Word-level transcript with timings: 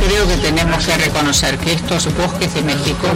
Creo 0.00 0.26
que 0.26 0.36
tenemos 0.38 0.84
que 0.84 0.96
reconocer 0.96 1.56
que 1.58 1.72
estos 1.74 2.12
bosques 2.16 2.52
de 2.54 2.62
México, 2.62 3.06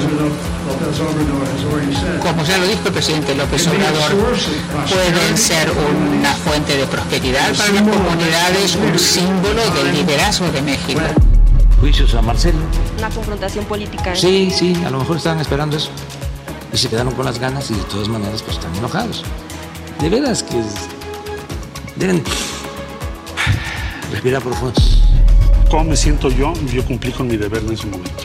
como 2.23 2.45
ya 2.45 2.59
lo 2.59 2.67
dijo 2.67 2.81
el 2.87 2.93
presidente 2.93 3.35
López 3.35 3.67
Obrador, 3.67 4.13
pueden 4.89 5.37
ser 5.37 5.71
una 5.71 6.33
fuente 6.35 6.77
de 6.77 6.87
prosperidad 6.87 7.55
para 7.57 7.73
las 7.73 7.83
comunidades, 7.83 8.77
un 8.77 8.99
símbolo 8.99 9.63
del 9.71 9.93
liderazgo 9.93 10.51
de 10.51 10.63
México. 10.63 11.01
juicios 11.81 12.15
a 12.15 12.23
Marcelo. 12.23 12.59
una 12.99 13.11
confrontación 13.11 13.65
política. 13.65 14.15
Sí, 14.15 14.53
sí, 14.55 14.81
a 14.87 14.91
lo 14.91 14.99
mejor 14.99 15.17
estaban 15.17 15.41
esperando 15.41 15.77
eso. 15.77 15.91
Y 16.73 16.77
se 16.79 16.89
quedaron 16.89 17.13
con 17.15 17.25
las 17.25 17.39
ganas 17.39 17.71
y 17.71 17.75
de 17.75 17.83
todas 17.85 18.09
maneras 18.09 18.43
pues 18.43 18.57
están 18.57 18.75
enojados. 18.77 19.25
De 20.01 20.09
veras 20.09 20.43
que 20.43 20.63
deben 21.97 22.23
respirar 24.11 24.43
profundo. 24.43 24.81
¿Cómo 25.71 25.85
me 25.85 25.97
siento 25.97 26.29
yo? 26.29 26.53
Yo 26.73 26.85
cumplí 26.85 27.13
con 27.13 27.29
mi 27.29 27.37
deber 27.37 27.63
en 27.63 27.73
ese 27.73 27.87
momento. 27.87 28.25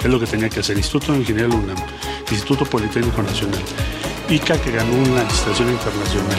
Es 0.00 0.06
lo 0.06 0.18
que 0.20 0.26
tenía 0.26 0.48
que 0.48 0.60
hacer. 0.60 0.76
Instituto 0.76 1.12
de 1.12 1.18
Ingeniería 1.18 1.48
de 1.48 1.54
la 1.54 1.72
UNAM, 1.72 1.76
Instituto 2.30 2.64
Politécnico 2.64 3.22
Nacional, 3.22 3.60
ICA 4.28 4.60
que 4.60 4.72
ganó 4.72 4.92
una 4.92 5.22
licitación 5.24 5.70
internacional. 5.70 6.38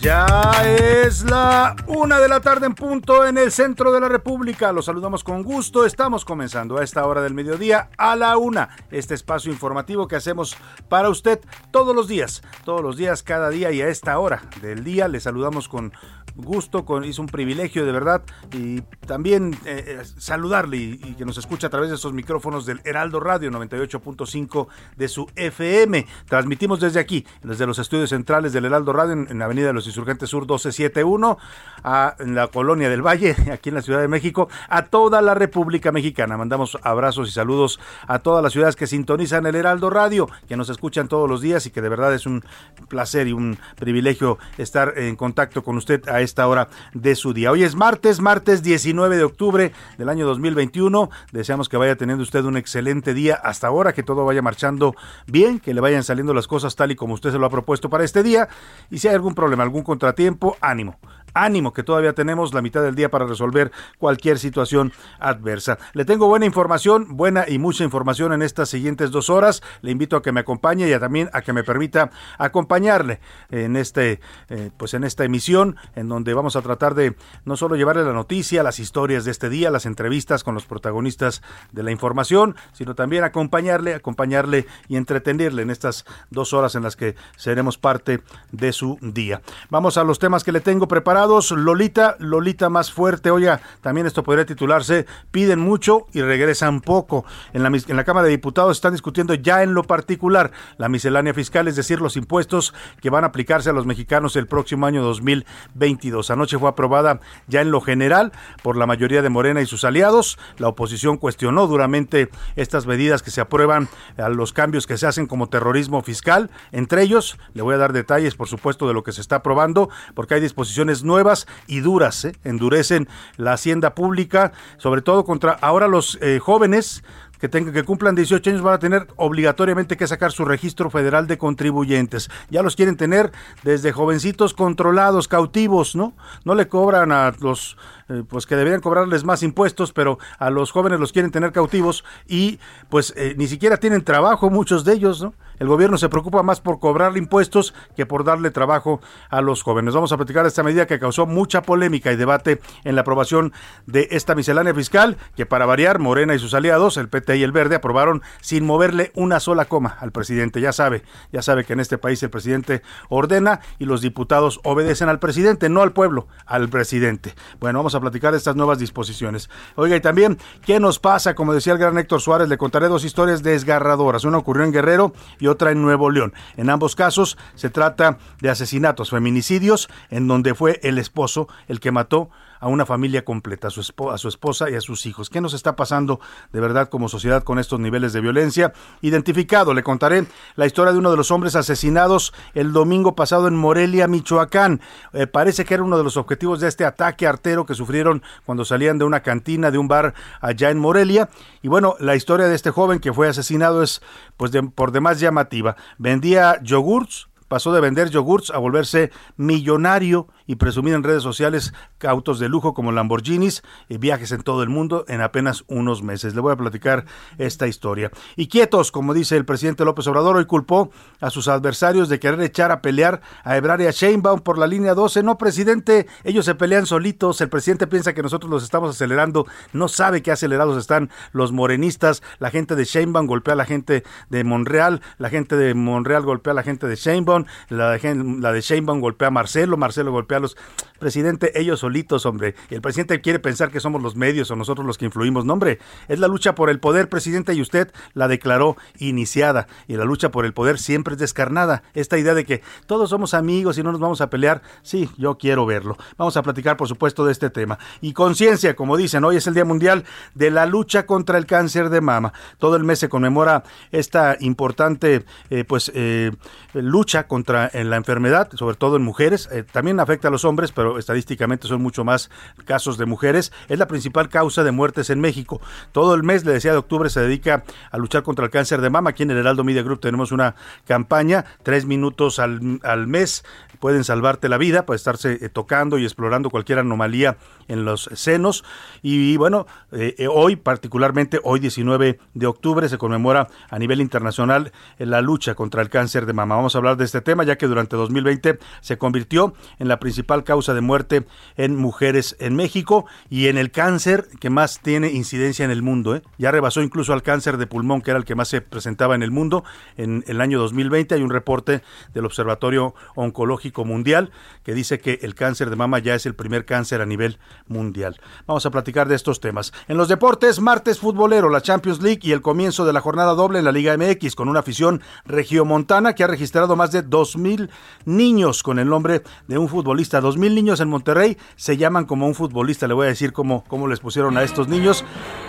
Ya 0.00 0.26
es 0.64 0.87
la 1.08 1.74
una 1.86 2.18
de 2.18 2.28
la 2.28 2.40
tarde 2.40 2.66
en 2.66 2.74
punto 2.74 3.24
en 3.24 3.38
el 3.38 3.50
centro 3.50 3.92
de 3.92 4.00
la 4.00 4.10
República. 4.10 4.72
Los 4.72 4.84
saludamos 4.84 5.24
con 5.24 5.42
gusto. 5.42 5.86
Estamos 5.86 6.26
comenzando 6.26 6.76
a 6.76 6.84
esta 6.84 7.06
hora 7.06 7.22
del 7.22 7.32
mediodía 7.32 7.88
a 7.96 8.14
la 8.14 8.36
una. 8.36 8.76
Este 8.90 9.14
espacio 9.14 9.50
informativo 9.50 10.06
que 10.06 10.16
hacemos 10.16 10.58
para 10.90 11.08
usted 11.08 11.40
todos 11.70 11.96
los 11.96 12.08
días, 12.08 12.42
todos 12.62 12.82
los 12.82 12.98
días, 12.98 13.22
cada 13.22 13.48
día 13.48 13.72
y 13.72 13.80
a 13.80 13.88
esta 13.88 14.18
hora 14.18 14.42
del 14.60 14.84
día. 14.84 15.08
Le 15.08 15.20
saludamos 15.20 15.66
con 15.66 15.94
gusto, 16.38 16.84
con, 16.84 17.04
un 17.04 17.26
privilegio 17.26 17.84
de 17.84 17.92
verdad 17.92 18.22
y 18.52 18.80
también 19.06 19.54
eh, 19.64 19.98
eh, 20.00 20.02
saludarle 20.18 20.76
y, 20.76 21.14
que 21.18 21.24
nos 21.24 21.36
escucha 21.36 21.66
a 21.66 21.70
través 21.70 21.90
de 21.90 21.96
estos 21.96 22.12
micrófonos 22.12 22.64
del 22.64 22.80
Heraldo 22.84 23.20
Radio 23.20 23.50
98.5 23.50 24.68
de 24.96 25.08
su 25.08 25.26
FM. 25.34 26.06
Transmitimos 26.26 26.80
desde 26.80 27.00
aquí, 27.00 27.26
desde 27.42 27.66
los 27.66 27.78
estudios 27.78 28.10
centrales 28.10 28.52
del 28.52 28.64
Heraldo 28.66 28.92
Radio 28.92 29.12
en, 29.14 29.38
la 29.38 29.46
Avenida 29.46 29.68
de 29.68 29.72
los 29.72 29.86
Insurgentes 29.86 30.30
Sur 30.30 30.42
1271, 30.42 31.38
a, 31.82 32.14
en 32.20 32.34
la 32.34 32.46
Colonia 32.48 32.88
del 32.88 33.02
Valle, 33.02 33.34
aquí 33.52 33.70
en 33.70 33.74
la 33.74 33.82
Ciudad 33.82 34.00
de 34.00 34.08
México, 34.08 34.48
a 34.68 34.86
toda 34.86 35.20
la 35.22 35.34
República 35.34 35.92
Mexicana. 35.92 36.36
Mandamos 36.36 36.78
abrazos 36.82 37.28
y 37.28 37.32
saludos 37.32 37.80
a 38.06 38.20
todas 38.20 38.42
las 38.42 38.52
ciudades 38.52 38.76
que 38.76 38.86
sintonizan 38.86 39.46
el 39.46 39.56
Heraldo 39.56 39.90
Radio, 39.90 40.28
que 40.46 40.56
nos 40.56 40.68
escuchan 40.68 41.08
todos 41.08 41.28
los 41.28 41.40
días 41.40 41.66
y 41.66 41.70
que 41.70 41.80
de 41.82 41.88
verdad 41.88 42.14
es 42.14 42.26
un 42.26 42.44
placer 42.88 43.26
y 43.26 43.32
un 43.32 43.58
privilegio 43.76 44.38
estar 44.56 44.94
en 44.96 45.16
contacto 45.16 45.64
con 45.64 45.76
usted 45.76 46.08
esta 46.28 46.46
hora 46.46 46.68
de 46.94 47.16
su 47.16 47.32
día. 47.32 47.50
Hoy 47.50 47.64
es 47.64 47.74
martes, 47.74 48.20
martes 48.20 48.62
19 48.62 49.16
de 49.16 49.24
octubre 49.24 49.72
del 49.96 50.08
año 50.08 50.26
2021. 50.26 51.10
Deseamos 51.32 51.68
que 51.68 51.76
vaya 51.76 51.96
teniendo 51.96 52.22
usted 52.22 52.44
un 52.44 52.56
excelente 52.56 53.14
día 53.14 53.34
hasta 53.34 53.66
ahora, 53.66 53.92
que 53.92 54.02
todo 54.02 54.24
vaya 54.24 54.42
marchando 54.42 54.94
bien, 55.26 55.58
que 55.58 55.74
le 55.74 55.80
vayan 55.80 56.04
saliendo 56.04 56.34
las 56.34 56.46
cosas 56.46 56.76
tal 56.76 56.90
y 56.90 56.96
como 56.96 57.14
usted 57.14 57.32
se 57.32 57.38
lo 57.38 57.46
ha 57.46 57.50
propuesto 57.50 57.88
para 57.88 58.04
este 58.04 58.22
día. 58.22 58.48
Y 58.90 58.98
si 58.98 59.08
hay 59.08 59.14
algún 59.14 59.34
problema, 59.34 59.62
algún 59.62 59.82
contratiempo, 59.82 60.56
ánimo. 60.60 60.98
Ánimo, 61.34 61.72
que 61.72 61.82
todavía 61.82 62.12
tenemos 62.12 62.54
la 62.54 62.62
mitad 62.62 62.82
del 62.82 62.94
día 62.94 63.10
para 63.10 63.26
resolver 63.26 63.70
cualquier 63.98 64.38
situación 64.38 64.92
adversa. 65.18 65.78
Le 65.92 66.04
tengo 66.04 66.26
buena 66.28 66.46
información, 66.46 67.16
buena 67.16 67.44
y 67.48 67.58
mucha 67.58 67.84
información 67.84 68.32
en 68.32 68.42
estas 68.42 68.68
siguientes 68.68 69.10
dos 69.10 69.30
horas. 69.30 69.62
Le 69.82 69.90
invito 69.90 70.16
a 70.16 70.22
que 70.22 70.32
me 70.32 70.40
acompañe 70.40 70.88
y 70.88 70.92
a 70.92 71.00
también 71.00 71.30
a 71.32 71.42
que 71.42 71.52
me 71.52 71.64
permita 71.64 72.10
acompañarle 72.38 73.20
en 73.50 73.76
este, 73.76 74.20
eh, 74.48 74.70
pues 74.76 74.94
en 74.94 75.04
esta 75.04 75.24
emisión, 75.24 75.76
en 75.94 76.08
donde 76.08 76.34
vamos 76.34 76.56
a 76.56 76.62
tratar 76.62 76.94
de 76.94 77.16
no 77.44 77.56
solo 77.56 77.76
llevarle 77.76 78.04
la 78.04 78.12
noticia, 78.12 78.62
las 78.62 78.78
historias 78.78 79.24
de 79.24 79.30
este 79.30 79.48
día, 79.48 79.70
las 79.70 79.86
entrevistas 79.86 80.44
con 80.44 80.54
los 80.54 80.66
protagonistas 80.66 81.42
de 81.72 81.82
la 81.82 81.90
información, 81.90 82.56
sino 82.72 82.94
también 82.94 83.24
acompañarle, 83.24 83.94
acompañarle 83.94 84.66
y 84.88 84.96
entretenerle 84.96 85.62
en 85.62 85.70
estas 85.70 86.04
dos 86.30 86.52
horas 86.52 86.74
en 86.74 86.82
las 86.82 86.96
que 86.96 87.16
seremos 87.36 87.78
parte 87.78 88.22
de 88.52 88.72
su 88.72 88.98
día. 89.00 89.42
Vamos 89.70 89.98
a 89.98 90.04
los 90.04 90.18
temas 90.18 90.44
que 90.44 90.52
le 90.52 90.60
tengo 90.60 90.88
preparados. 90.88 91.17
Lolita, 91.26 92.16
Lolita 92.18 92.68
más 92.68 92.92
fuerte. 92.92 93.30
Oiga, 93.30 93.60
también 93.80 94.06
esto 94.06 94.22
podría 94.22 94.46
titularse 94.46 95.06
Piden 95.30 95.60
mucho 95.60 96.06
y 96.12 96.22
regresan 96.22 96.80
poco. 96.80 97.24
En 97.52 97.62
la, 97.62 97.68
en 97.68 97.96
la 97.96 98.04
Cámara 98.04 98.26
de 98.26 98.30
Diputados 98.30 98.76
están 98.76 98.92
discutiendo 98.92 99.34
ya 99.34 99.62
en 99.62 99.74
lo 99.74 99.82
particular 99.82 100.52
la 100.76 100.88
miscelánea 100.88 101.34
fiscal, 101.34 101.68
es 101.68 101.76
decir, 101.76 102.00
los 102.00 102.16
impuestos 102.16 102.74
que 103.00 103.10
van 103.10 103.24
a 103.24 103.28
aplicarse 103.28 103.70
a 103.70 103.72
los 103.72 103.86
mexicanos 103.86 104.36
el 104.36 104.46
próximo 104.46 104.86
año 104.86 105.02
2022. 105.02 106.30
Anoche 106.30 106.58
fue 106.58 106.68
aprobada 106.68 107.20
ya 107.46 107.60
en 107.60 107.70
lo 107.70 107.80
general 107.80 108.32
por 108.62 108.76
la 108.76 108.86
mayoría 108.86 109.22
de 109.22 109.28
Morena 109.28 109.60
y 109.60 109.66
sus 109.66 109.84
aliados. 109.84 110.38
La 110.58 110.68
oposición 110.68 111.16
cuestionó 111.16 111.66
duramente 111.66 112.30
estas 112.56 112.86
medidas 112.86 113.22
que 113.22 113.30
se 113.30 113.40
aprueban 113.40 113.88
a 114.16 114.28
los 114.28 114.52
cambios 114.52 114.86
que 114.86 114.98
se 114.98 115.06
hacen 115.06 115.26
como 115.26 115.48
terrorismo 115.48 116.02
fiscal. 116.02 116.50
Entre 116.72 117.02
ellos, 117.02 117.38
le 117.54 117.62
voy 117.62 117.74
a 117.74 117.78
dar 117.78 117.92
detalles, 117.92 118.34
por 118.34 118.48
supuesto, 118.48 118.86
de 118.86 118.94
lo 118.94 119.02
que 119.02 119.12
se 119.12 119.20
está 119.20 119.36
aprobando, 119.36 119.90
porque 120.14 120.34
hay 120.34 120.40
disposiciones 120.40 121.04
nuevas 121.08 121.48
y 121.66 121.80
duras. 121.80 122.24
¿eh? 122.24 122.36
Endurecen 122.44 123.08
la 123.36 123.54
hacienda 123.54 123.96
pública, 123.96 124.52
sobre 124.76 125.02
todo 125.02 125.24
contra 125.24 125.52
ahora 125.52 125.88
los 125.88 126.16
eh, 126.22 126.38
jóvenes 126.38 127.02
que 127.38 127.48
tengan 127.48 127.72
que 127.72 127.84
cumplan 127.84 128.14
18 128.14 128.50
años 128.50 128.62
van 128.62 128.74
a 128.74 128.78
tener 128.78 129.06
obligatoriamente 129.16 129.96
que 129.96 130.06
sacar 130.06 130.32
su 130.32 130.44
registro 130.44 130.90
federal 130.90 131.26
de 131.26 131.38
contribuyentes. 131.38 132.30
Ya 132.50 132.62
los 132.62 132.76
quieren 132.76 132.96
tener 132.96 133.32
desde 133.62 133.92
jovencitos 133.92 134.54
controlados, 134.54 135.28
cautivos, 135.28 135.94
¿no? 135.94 136.14
No 136.44 136.54
le 136.54 136.68
cobran 136.68 137.12
a 137.12 137.32
los 137.40 137.76
eh, 138.08 138.22
pues 138.26 138.46
que 138.46 138.56
deberían 138.56 138.80
cobrarles 138.80 139.24
más 139.24 139.42
impuestos, 139.42 139.92
pero 139.92 140.18
a 140.38 140.48
los 140.48 140.72
jóvenes 140.72 140.98
los 140.98 141.12
quieren 141.12 141.30
tener 141.30 141.52
cautivos 141.52 142.04
y 142.26 142.58
pues 142.88 143.12
eh, 143.16 143.34
ni 143.36 143.46
siquiera 143.46 143.76
tienen 143.76 144.02
trabajo 144.02 144.48
muchos 144.48 144.84
de 144.84 144.94
ellos, 144.94 145.22
¿no? 145.22 145.34
El 145.58 145.68
gobierno 145.68 145.98
se 145.98 146.08
preocupa 146.08 146.42
más 146.42 146.60
por 146.60 146.78
cobrarle 146.78 147.18
impuestos 147.18 147.74
que 147.96 148.06
por 148.06 148.24
darle 148.24 148.50
trabajo 148.50 149.00
a 149.28 149.40
los 149.40 149.62
jóvenes. 149.62 149.92
Vamos 149.92 150.12
a 150.12 150.16
platicar 150.16 150.46
esta 150.46 150.62
medida 150.62 150.86
que 150.86 150.98
causó 150.98 151.26
mucha 151.26 151.62
polémica 151.62 152.12
y 152.12 152.16
debate 152.16 152.60
en 152.84 152.94
la 152.94 153.00
aprobación 153.00 153.52
de 153.86 154.08
esta 154.12 154.34
miscelánea 154.34 154.72
fiscal, 154.72 155.16
que 155.36 155.46
para 155.46 155.66
variar, 155.66 155.98
Morena 155.98 156.34
y 156.34 156.38
sus 156.38 156.54
aliados, 156.54 156.96
el 156.96 157.08
PT 157.08 157.27
Y 157.36 157.42
el 157.42 157.52
Verde 157.52 157.76
aprobaron 157.76 158.22
sin 158.40 158.64
moverle 158.64 159.12
una 159.14 159.40
sola 159.40 159.66
coma 159.66 159.96
al 160.00 160.12
presidente. 160.12 160.60
Ya 160.60 160.72
sabe, 160.72 161.02
ya 161.32 161.42
sabe 161.42 161.64
que 161.64 161.72
en 161.72 161.80
este 161.80 161.98
país 161.98 162.22
el 162.22 162.30
presidente 162.30 162.82
ordena 163.08 163.60
y 163.78 163.84
los 163.84 164.00
diputados 164.00 164.60
obedecen 164.64 165.08
al 165.08 165.18
presidente, 165.18 165.68
no 165.68 165.82
al 165.82 165.92
pueblo, 165.92 166.28
al 166.46 166.68
presidente. 166.68 167.34
Bueno, 167.60 167.78
vamos 167.80 167.94
a 167.94 168.00
platicar 168.00 168.32
de 168.32 168.38
estas 168.38 168.56
nuevas 168.56 168.78
disposiciones. 168.78 169.50
Oiga, 169.76 169.96
y 169.96 170.00
también, 170.00 170.38
¿qué 170.62 170.80
nos 170.80 170.98
pasa? 170.98 171.34
Como 171.34 171.54
decía 171.54 171.72
el 171.72 171.78
gran 171.78 171.98
Héctor 171.98 172.20
Suárez, 172.20 172.48
le 172.48 172.58
contaré 172.58 172.88
dos 172.88 173.04
historias 173.04 173.42
desgarradoras. 173.42 174.24
Una 174.24 174.38
ocurrió 174.38 174.64
en 174.64 174.72
Guerrero 174.72 175.12
y 175.38 175.46
otra 175.46 175.70
en 175.70 175.82
Nuevo 175.82 176.10
León. 176.10 176.32
En 176.56 176.70
ambos 176.70 176.96
casos 176.96 177.38
se 177.54 177.70
trata 177.70 178.18
de 178.40 178.50
asesinatos, 178.50 179.10
feminicidios, 179.10 179.88
en 180.10 180.28
donde 180.28 180.54
fue 180.54 180.80
el 180.82 180.98
esposo 180.98 181.48
el 181.68 181.80
que 181.80 181.92
mató 181.92 182.30
una 182.66 182.84
familia 182.84 183.24
completa, 183.24 183.68
a 183.68 183.70
su, 183.70 183.80
a 184.10 184.28
esposa 184.28 184.68
y 184.68 184.74
a 184.74 184.80
sus 184.80 185.06
hijos. 185.06 185.30
¿Qué 185.30 185.40
nos 185.40 185.54
está 185.54 185.76
pasando 185.76 186.20
de 186.52 186.60
verdad 186.60 186.88
como 186.88 187.08
sociedad 187.08 187.44
con 187.44 187.60
estos 187.60 187.78
niveles 187.78 188.12
de 188.12 188.20
violencia? 188.20 188.72
Identificado, 189.00 189.74
le 189.74 189.84
contaré 189.84 190.26
la 190.56 190.66
historia 190.66 190.92
de 190.92 190.98
uno 190.98 191.10
de 191.12 191.16
los 191.16 191.30
hombres 191.30 191.54
asesinados 191.54 192.34
el 192.54 192.72
domingo 192.72 193.14
pasado 193.14 193.46
en 193.46 193.54
Morelia, 193.54 194.08
Michoacán. 194.08 194.80
Eh, 195.12 195.26
parece 195.26 195.64
que 195.64 195.74
era 195.74 195.82
uno 195.82 195.96
de 195.98 196.04
los 196.04 196.16
objetivos 196.16 196.58
de 196.60 196.68
este 196.68 196.84
ataque 196.84 197.26
artero 197.26 197.66
que 197.66 197.74
sufrieron 197.74 198.22
cuando 198.44 198.64
salían 198.64 198.98
de 198.98 199.04
una 199.04 199.22
cantina, 199.22 199.70
de 199.70 199.78
un 199.78 199.88
bar 199.88 200.14
allá 200.40 200.70
en 200.70 200.78
Morelia. 200.78 201.28
Y 201.62 201.68
bueno, 201.68 201.94
la 202.00 202.16
historia 202.16 202.48
de 202.48 202.54
este 202.54 202.70
joven 202.70 202.98
que 202.98 203.12
fue 203.12 203.28
asesinado 203.28 203.82
es 203.82 204.02
pues 204.36 204.50
por 204.74 204.92
demás 204.92 205.20
llamativa. 205.20 205.76
Vendía 205.98 206.60
yogurts, 206.62 207.28
pasó 207.48 207.72
de 207.72 207.80
vender 207.80 208.10
yogurts 208.10 208.50
a 208.50 208.58
volverse 208.58 209.10
millonario 209.36 210.28
y 210.48 210.56
presumir 210.56 210.94
en 210.94 211.04
redes 211.04 211.22
sociales 211.22 211.72
autos 212.04 212.40
de 212.40 212.48
lujo 212.48 212.74
como 212.74 212.90
Lamborghinis 212.90 213.62
y 213.88 213.98
viajes 213.98 214.32
en 214.32 214.42
todo 214.42 214.64
el 214.64 214.70
mundo 214.70 215.04
en 215.06 215.20
apenas 215.20 215.62
unos 215.68 216.02
meses. 216.02 216.34
Le 216.34 216.40
voy 216.40 216.52
a 216.52 216.56
platicar 216.56 217.04
esta 217.36 217.68
historia. 217.68 218.10
Y 218.34 218.48
quietos, 218.48 218.90
como 218.90 219.14
dice 219.14 219.36
el 219.36 219.44
presidente 219.44 219.84
López 219.84 220.06
Obrador, 220.06 220.36
hoy 220.36 220.46
culpó 220.46 220.90
a 221.20 221.30
sus 221.30 221.48
adversarios 221.48 222.08
de 222.08 222.18
querer 222.18 222.40
echar 222.40 222.72
a 222.72 222.80
pelear 222.80 223.20
a 223.44 223.56
Ebrard 223.56 223.82
a 223.82 223.90
Sheinbaum 223.90 224.40
por 224.40 224.58
la 224.58 224.66
línea 224.66 224.94
12. 224.94 225.22
No, 225.22 225.36
presidente, 225.36 226.06
ellos 226.24 226.46
se 226.46 226.54
pelean 226.54 226.86
solitos. 226.86 227.40
El 227.42 227.50
presidente 227.50 227.86
piensa 227.86 228.14
que 228.14 228.22
nosotros 228.22 228.50
los 228.50 228.62
estamos 228.62 228.90
acelerando. 228.90 229.46
No 229.74 229.88
sabe 229.88 230.22
qué 230.22 230.32
acelerados 230.32 230.78
están 230.78 231.10
los 231.32 231.52
morenistas. 231.52 232.22
La 232.38 232.50
gente 232.50 232.74
de 232.74 232.84
Sheinbaum 232.84 233.26
golpea 233.26 233.52
a 233.52 233.56
la 233.58 233.66
gente 233.66 234.02
de 234.30 234.44
Monreal. 234.44 235.02
La 235.18 235.28
gente 235.28 235.56
de 235.56 235.74
Monreal 235.74 236.22
golpea 236.22 236.52
a 236.52 236.54
la 236.54 236.62
gente 236.62 236.86
de 236.86 236.96
Sheinbaum. 236.96 237.44
La 237.68 237.90
de, 237.90 238.14
la 238.40 238.52
de 238.52 238.62
Sheinbaum 238.62 239.00
golpea 239.00 239.28
a 239.28 239.30
Marcelo. 239.30 239.76
Marcelo 239.76 240.10
golpea 240.10 240.37
los 240.40 240.56
Presidente, 240.98 241.58
ellos 241.60 241.80
solitos, 241.80 242.26
hombre. 242.26 242.54
El 242.70 242.80
presidente 242.80 243.20
quiere 243.20 243.38
pensar 243.38 243.70
que 243.70 243.80
somos 243.80 244.02
los 244.02 244.16
medios 244.16 244.50
o 244.50 244.56
nosotros 244.56 244.86
los 244.86 244.98
que 244.98 245.04
influimos. 245.04 245.44
No, 245.44 245.52
hombre, 245.52 245.78
es 246.08 246.18
la 246.18 246.28
lucha 246.28 246.54
por 246.54 246.70
el 246.70 246.80
poder, 246.80 247.08
presidente, 247.08 247.54
y 247.54 247.60
usted 247.60 247.92
la 248.14 248.28
declaró 248.28 248.76
iniciada. 248.98 249.68
Y 249.86 249.96
la 249.96 250.04
lucha 250.04 250.30
por 250.30 250.44
el 250.44 250.52
poder 250.52 250.78
siempre 250.78 251.14
es 251.14 251.20
descarnada. 251.20 251.82
Esta 251.94 252.18
idea 252.18 252.34
de 252.34 252.44
que 252.44 252.62
todos 252.86 253.10
somos 253.10 253.34
amigos 253.34 253.78
y 253.78 253.82
no 253.82 253.92
nos 253.92 254.00
vamos 254.00 254.20
a 254.20 254.30
pelear, 254.30 254.62
sí, 254.82 255.08
yo 255.16 255.38
quiero 255.38 255.66
verlo. 255.66 255.96
Vamos 256.16 256.36
a 256.36 256.42
platicar, 256.42 256.76
por 256.76 256.88
supuesto, 256.88 257.24
de 257.24 257.32
este 257.32 257.50
tema. 257.50 257.78
Y 258.00 258.12
conciencia, 258.12 258.74
como 258.74 258.96
dicen, 258.96 259.24
hoy 259.24 259.36
es 259.36 259.46
el 259.46 259.54
Día 259.54 259.64
Mundial 259.64 260.04
de 260.34 260.50
la 260.50 260.66
lucha 260.66 261.06
contra 261.06 261.38
el 261.38 261.46
cáncer 261.46 261.90
de 261.90 262.00
mama. 262.00 262.32
Todo 262.58 262.76
el 262.76 262.84
mes 262.84 262.98
se 262.98 263.08
conmemora 263.08 263.62
esta 263.92 264.36
importante, 264.40 265.24
eh, 265.50 265.64
pues, 265.64 265.92
eh, 265.94 266.32
lucha 266.74 267.26
contra 267.26 267.70
la 267.72 267.96
enfermedad, 267.96 268.50
sobre 268.54 268.76
todo 268.76 268.96
en 268.96 269.02
mujeres. 269.02 269.48
Eh, 269.52 269.64
también 269.70 270.00
afecta 270.00 270.28
a 270.28 270.30
los 270.30 270.44
hombres, 270.44 270.72
pero 270.72 270.87
estadísticamente 270.96 271.66
son 271.66 271.82
mucho 271.82 272.04
más 272.04 272.30
casos 272.64 272.96
de 272.96 273.04
mujeres. 273.04 273.52
Es 273.68 273.78
la 273.78 273.88
principal 273.88 274.28
causa 274.28 274.62
de 274.62 274.70
muertes 274.70 275.10
en 275.10 275.20
México. 275.20 275.60
Todo 275.92 276.14
el 276.14 276.22
mes, 276.22 276.44
le 276.44 276.52
decía, 276.52 276.72
de 276.72 276.78
octubre 276.78 277.10
se 277.10 277.20
dedica 277.20 277.64
a 277.90 277.98
luchar 277.98 278.22
contra 278.22 278.44
el 278.44 278.50
cáncer 278.50 278.80
de 278.80 278.90
mama. 278.90 279.10
Aquí 279.10 279.24
en 279.24 279.32
el 279.32 279.38
Heraldo 279.38 279.64
Media 279.64 279.82
Group 279.82 280.00
tenemos 280.00 280.32
una 280.32 280.54
campaña, 280.86 281.44
tres 281.62 281.84
minutos 281.84 282.38
al, 282.38 282.80
al 282.82 283.06
mes 283.06 283.42
pueden 283.78 284.04
salvarte 284.04 284.48
la 284.48 284.58
vida, 284.58 284.86
puede 284.86 284.96
estarse 284.96 285.38
eh, 285.40 285.48
tocando 285.48 285.98
y 285.98 286.04
explorando 286.04 286.50
cualquier 286.50 286.78
anomalía 286.80 287.36
en 287.68 287.84
los 287.84 288.10
senos. 288.14 288.64
Y, 289.02 289.36
bueno, 289.36 289.66
eh, 289.92 290.14
eh, 290.18 290.28
hoy, 290.28 290.56
particularmente 290.56 291.40
hoy 291.44 291.60
19 291.60 292.18
de 292.34 292.46
octubre, 292.46 292.88
se 292.88 292.98
conmemora 292.98 293.48
a 293.70 293.78
nivel 293.78 294.00
internacional 294.00 294.72
la 294.98 295.20
lucha 295.20 295.54
contra 295.54 295.82
el 295.82 295.90
cáncer 295.90 296.26
de 296.26 296.32
mama. 296.32 296.56
Vamos 296.56 296.74
a 296.74 296.78
hablar 296.78 296.96
de 296.96 297.04
este 297.04 297.20
tema, 297.20 297.44
ya 297.44 297.56
que 297.56 297.66
durante 297.66 297.96
2020 297.96 298.58
se 298.80 298.98
convirtió 298.98 299.54
en 299.78 299.88
la 299.88 299.98
principal 299.98 300.44
causa 300.44 300.74
de 300.74 300.77
muerte 300.80 301.26
en 301.56 301.76
mujeres 301.76 302.36
en 302.40 302.56
México 302.56 303.06
y 303.30 303.48
en 303.48 303.58
el 303.58 303.70
cáncer 303.70 304.28
que 304.40 304.50
más 304.50 304.80
tiene 304.80 305.10
incidencia 305.10 305.64
en 305.64 305.70
el 305.70 305.82
mundo. 305.82 306.20
Ya 306.38 306.50
rebasó 306.50 306.82
incluso 306.82 307.12
al 307.12 307.22
cáncer 307.22 307.56
de 307.56 307.66
pulmón, 307.66 308.02
que 308.02 308.10
era 308.10 308.18
el 308.18 308.24
que 308.24 308.34
más 308.34 308.48
se 308.48 308.60
presentaba 308.60 309.14
en 309.14 309.22
el 309.22 309.30
mundo 309.30 309.64
en 309.96 310.24
el 310.26 310.40
año 310.40 310.58
2020. 310.58 311.14
Hay 311.14 311.22
un 311.22 311.30
reporte 311.30 311.82
del 312.14 312.24
Observatorio 312.24 312.94
Oncológico 313.14 313.84
Mundial 313.84 314.30
que 314.62 314.74
dice 314.74 315.00
que 315.00 315.18
el 315.22 315.34
cáncer 315.34 315.70
de 315.70 315.76
mama 315.76 315.98
ya 315.98 316.14
es 316.14 316.26
el 316.26 316.34
primer 316.34 316.64
cáncer 316.64 317.00
a 317.00 317.06
nivel 317.06 317.38
mundial. 317.66 318.20
Vamos 318.46 318.66
a 318.66 318.70
platicar 318.70 319.08
de 319.08 319.14
estos 319.14 319.40
temas. 319.40 319.72
En 319.88 319.96
los 319.96 320.08
deportes, 320.08 320.60
martes 320.60 320.98
futbolero, 320.98 321.48
la 321.48 321.60
Champions 321.60 322.02
League 322.02 322.20
y 322.22 322.32
el 322.32 322.42
comienzo 322.42 322.84
de 322.84 322.92
la 322.92 323.00
jornada 323.00 323.34
doble 323.34 323.58
en 323.58 323.64
la 323.64 323.72
Liga 323.72 323.96
MX 323.96 324.34
con 324.34 324.48
una 324.48 324.60
afición 324.60 325.02
regiomontana 325.24 326.14
que 326.14 326.24
ha 326.24 326.26
registrado 326.26 326.76
más 326.76 326.92
de 326.92 327.04
2.000 327.04 327.68
niños 328.04 328.62
con 328.62 328.78
el 328.78 328.88
nombre 328.88 329.22
de 329.46 329.58
un 329.58 329.68
futbolista. 329.68 330.20
2.000 330.20 330.54
niños 330.54 330.67
en 330.68 330.88
Monterrey 330.88 331.38
se 331.56 331.76
llaman 331.76 332.04
como 332.04 332.26
un 332.26 332.34
futbolista. 332.34 332.86
Le 332.86 332.94
voy 332.94 333.06
a 333.06 333.08
decir 333.08 333.32
cómo, 333.32 333.64
cómo 333.66 333.88
les 333.88 334.00
pusieron 334.00 334.36
a 334.36 334.42
estos 334.42 334.68
niños. 334.68 335.04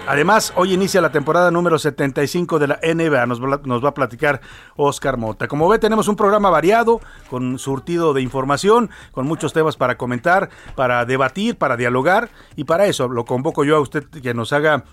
Además, 0.07 0.53
hoy 0.55 0.73
inicia 0.73 1.01
la 1.01 1.11
temporada 1.11 1.51
número 1.51 1.77
75 1.77 2.57
de 2.57 2.67
la 2.67 2.79
NBA. 2.81 3.25
Nos, 3.25 3.39
nos 3.39 3.83
va 3.83 3.89
a 3.89 3.93
platicar 3.93 4.41
Oscar 4.77 5.17
Mota. 5.17 5.47
Como 5.47 5.67
ve, 5.67 5.77
tenemos 5.77 6.07
un 6.07 6.15
programa 6.15 6.49
variado 6.49 7.01
con 7.29 7.59
surtido 7.59 8.13
de 8.13 8.21
información, 8.21 8.89
con 9.11 9.27
muchos 9.27 9.51
temas 9.51 9.75
para 9.75 9.97
comentar, 9.97 10.49
para 10.75 11.05
debatir, 11.05 11.57
para 11.57 11.75
dialogar 11.75 12.29
y 12.55 12.63
para 12.63 12.85
eso 12.85 13.09
lo 13.09 13.25
convoco 13.25 13.63
yo 13.65 13.75
a 13.75 13.81
usted 13.81 14.05
que 14.05 14.33
nos 14.33 14.53
haga 14.53 14.85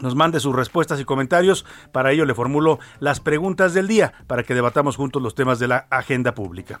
nos 0.00 0.14
mande 0.14 0.40
sus 0.40 0.54
respuestas 0.54 1.00
y 1.00 1.04
comentarios. 1.04 1.64
Para 1.92 2.12
ello 2.12 2.24
le 2.24 2.34
formulo 2.34 2.78
las 2.98 3.20
preguntas 3.20 3.74
del 3.74 3.88
día 3.88 4.12
para 4.26 4.42
que 4.42 4.54
debatamos 4.54 4.96
juntos 4.96 5.22
los 5.22 5.34
temas 5.34 5.58
de 5.58 5.68
la 5.68 5.86
agenda 5.90 6.34
pública. 6.34 6.80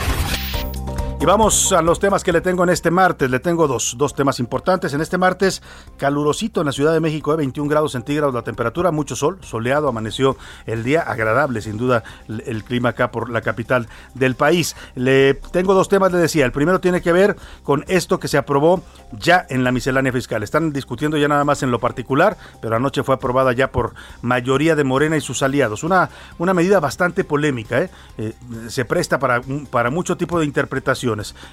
Y 1.21 1.25
vamos 1.25 1.71
a 1.71 1.83
los 1.83 1.99
temas 1.99 2.23
que 2.23 2.33
le 2.33 2.41
tengo 2.41 2.63
en 2.63 2.71
este 2.71 2.89
martes. 2.89 3.29
Le 3.29 3.39
tengo 3.39 3.67
dos, 3.67 3.93
dos 3.95 4.15
temas 4.15 4.39
importantes. 4.39 4.91
En 4.95 5.01
este 5.01 5.19
martes, 5.19 5.61
calurosito 5.97 6.61
en 6.61 6.65
la 6.65 6.71
Ciudad 6.71 6.93
de 6.93 6.99
México, 6.99 7.29
de 7.29 7.37
21 7.37 7.69
grados 7.69 7.91
centígrados 7.91 8.33
la 8.33 8.41
temperatura, 8.41 8.89
mucho 8.89 9.15
sol, 9.15 9.37
soleado, 9.41 9.87
amaneció 9.87 10.35
el 10.65 10.83
día, 10.83 11.01
agradable 11.01 11.61
sin 11.61 11.77
duda 11.77 12.03
el, 12.27 12.63
clima 12.63 12.89
acá 12.89 13.11
por 13.11 13.29
la 13.29 13.41
capital 13.41 13.87
del 14.15 14.33
país. 14.33 14.75
Le 14.95 15.35
tengo 15.35 15.75
dos 15.75 15.89
temas, 15.89 16.11
le 16.11 16.17
decía. 16.17 16.43
El 16.43 16.51
primero 16.51 16.81
tiene 16.81 17.03
que 17.03 17.11
ver 17.11 17.35
con 17.61 17.85
esto 17.87 18.19
que 18.19 18.27
se 18.27 18.39
aprobó 18.39 18.81
ya 19.11 19.45
en 19.47 19.63
la 19.63 19.71
miscelánea 19.71 20.11
fiscal. 20.11 20.41
Están 20.41 20.73
discutiendo 20.73 21.17
ya 21.17 21.27
nada 21.27 21.43
más 21.43 21.61
en 21.61 21.69
lo 21.69 21.77
particular, 21.77 22.35
pero 22.63 22.77
anoche 22.77 23.03
fue 23.03 23.13
aprobada 23.13 23.53
ya 23.53 23.71
por 23.71 23.93
mayoría 24.23 24.75
de 24.75 24.83
Morena 24.83 25.17
y 25.17 25.21
sus 25.21 25.43
aliados. 25.43 25.83
Una, 25.83 26.09
una 26.39 26.55
medida 26.55 26.79
bastante 26.79 27.23
polémica, 27.23 27.79
¿eh? 27.79 27.91
Eh, 28.17 28.33
se 28.69 28.85
presta 28.85 29.19
para, 29.19 29.43
para 29.69 29.91
mucho 29.91 30.17
tipo 30.17 30.39
de 30.39 30.45
interpretación 30.45 31.10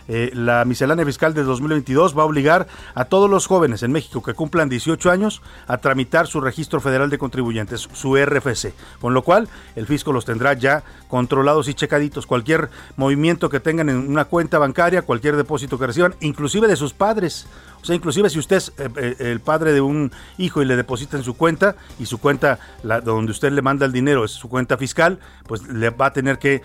eh, 0.08 0.30
la 0.34 0.64
miscelánea 0.64 1.04
fiscal 1.04 1.34
de 1.34 1.42
2022 1.42 2.16
va 2.16 2.22
a 2.22 2.26
obligar 2.26 2.66
a 2.94 3.04
todos 3.04 3.28
los 3.28 3.46
jóvenes 3.46 3.82
en 3.82 3.92
México 3.92 4.22
que 4.22 4.34
cumplan 4.34 4.68
18 4.68 5.10
años 5.10 5.42
a 5.66 5.78
tramitar 5.78 6.26
su 6.26 6.40
registro 6.40 6.80
federal 6.80 7.10
de 7.10 7.18
contribuyentes, 7.18 7.88
su 7.92 8.16
RFC, 8.16 8.72
con 9.00 9.14
lo 9.14 9.22
cual 9.22 9.48
el 9.76 9.86
fisco 9.86 10.12
los 10.12 10.24
tendrá 10.24 10.52
ya 10.54 10.82
controlados 11.08 11.68
y 11.68 11.74
checaditos. 11.74 12.26
Cualquier 12.26 12.70
movimiento 12.96 13.48
que 13.48 13.60
tengan 13.60 13.88
en 13.88 13.96
una 13.96 14.26
cuenta 14.26 14.58
bancaria, 14.58 15.02
cualquier 15.02 15.36
depósito 15.36 15.78
que 15.78 15.86
reciban, 15.86 16.14
inclusive 16.20 16.68
de 16.68 16.76
sus 16.76 16.92
padres. 16.92 17.46
O 17.80 17.84
sea, 17.84 17.94
inclusive 17.94 18.28
si 18.28 18.38
usted 18.38 18.56
es 18.56 18.72
eh, 18.76 18.88
eh, 18.96 19.16
el 19.18 19.40
padre 19.40 19.72
de 19.72 19.80
un 19.80 20.10
hijo 20.36 20.62
y 20.62 20.64
le 20.64 20.76
deposita 20.76 21.16
en 21.16 21.22
su 21.22 21.34
cuenta 21.34 21.76
y 21.98 22.06
su 22.06 22.18
cuenta 22.18 22.58
la, 22.82 23.00
donde 23.00 23.30
usted 23.30 23.52
le 23.52 23.62
manda 23.62 23.86
el 23.86 23.92
dinero 23.92 24.24
es 24.24 24.32
su 24.32 24.48
cuenta 24.48 24.76
fiscal, 24.76 25.20
pues 25.46 25.62
le 25.68 25.90
va 25.90 26.06
a 26.06 26.12
tener 26.12 26.38
que 26.38 26.62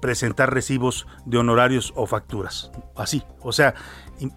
presentar 0.00 0.52
recibos 0.52 1.06
de 1.24 1.38
honorarios 1.38 1.92
o 1.96 2.06
facturas. 2.06 2.70
Así, 2.96 3.22
o 3.40 3.52
sea, 3.52 3.74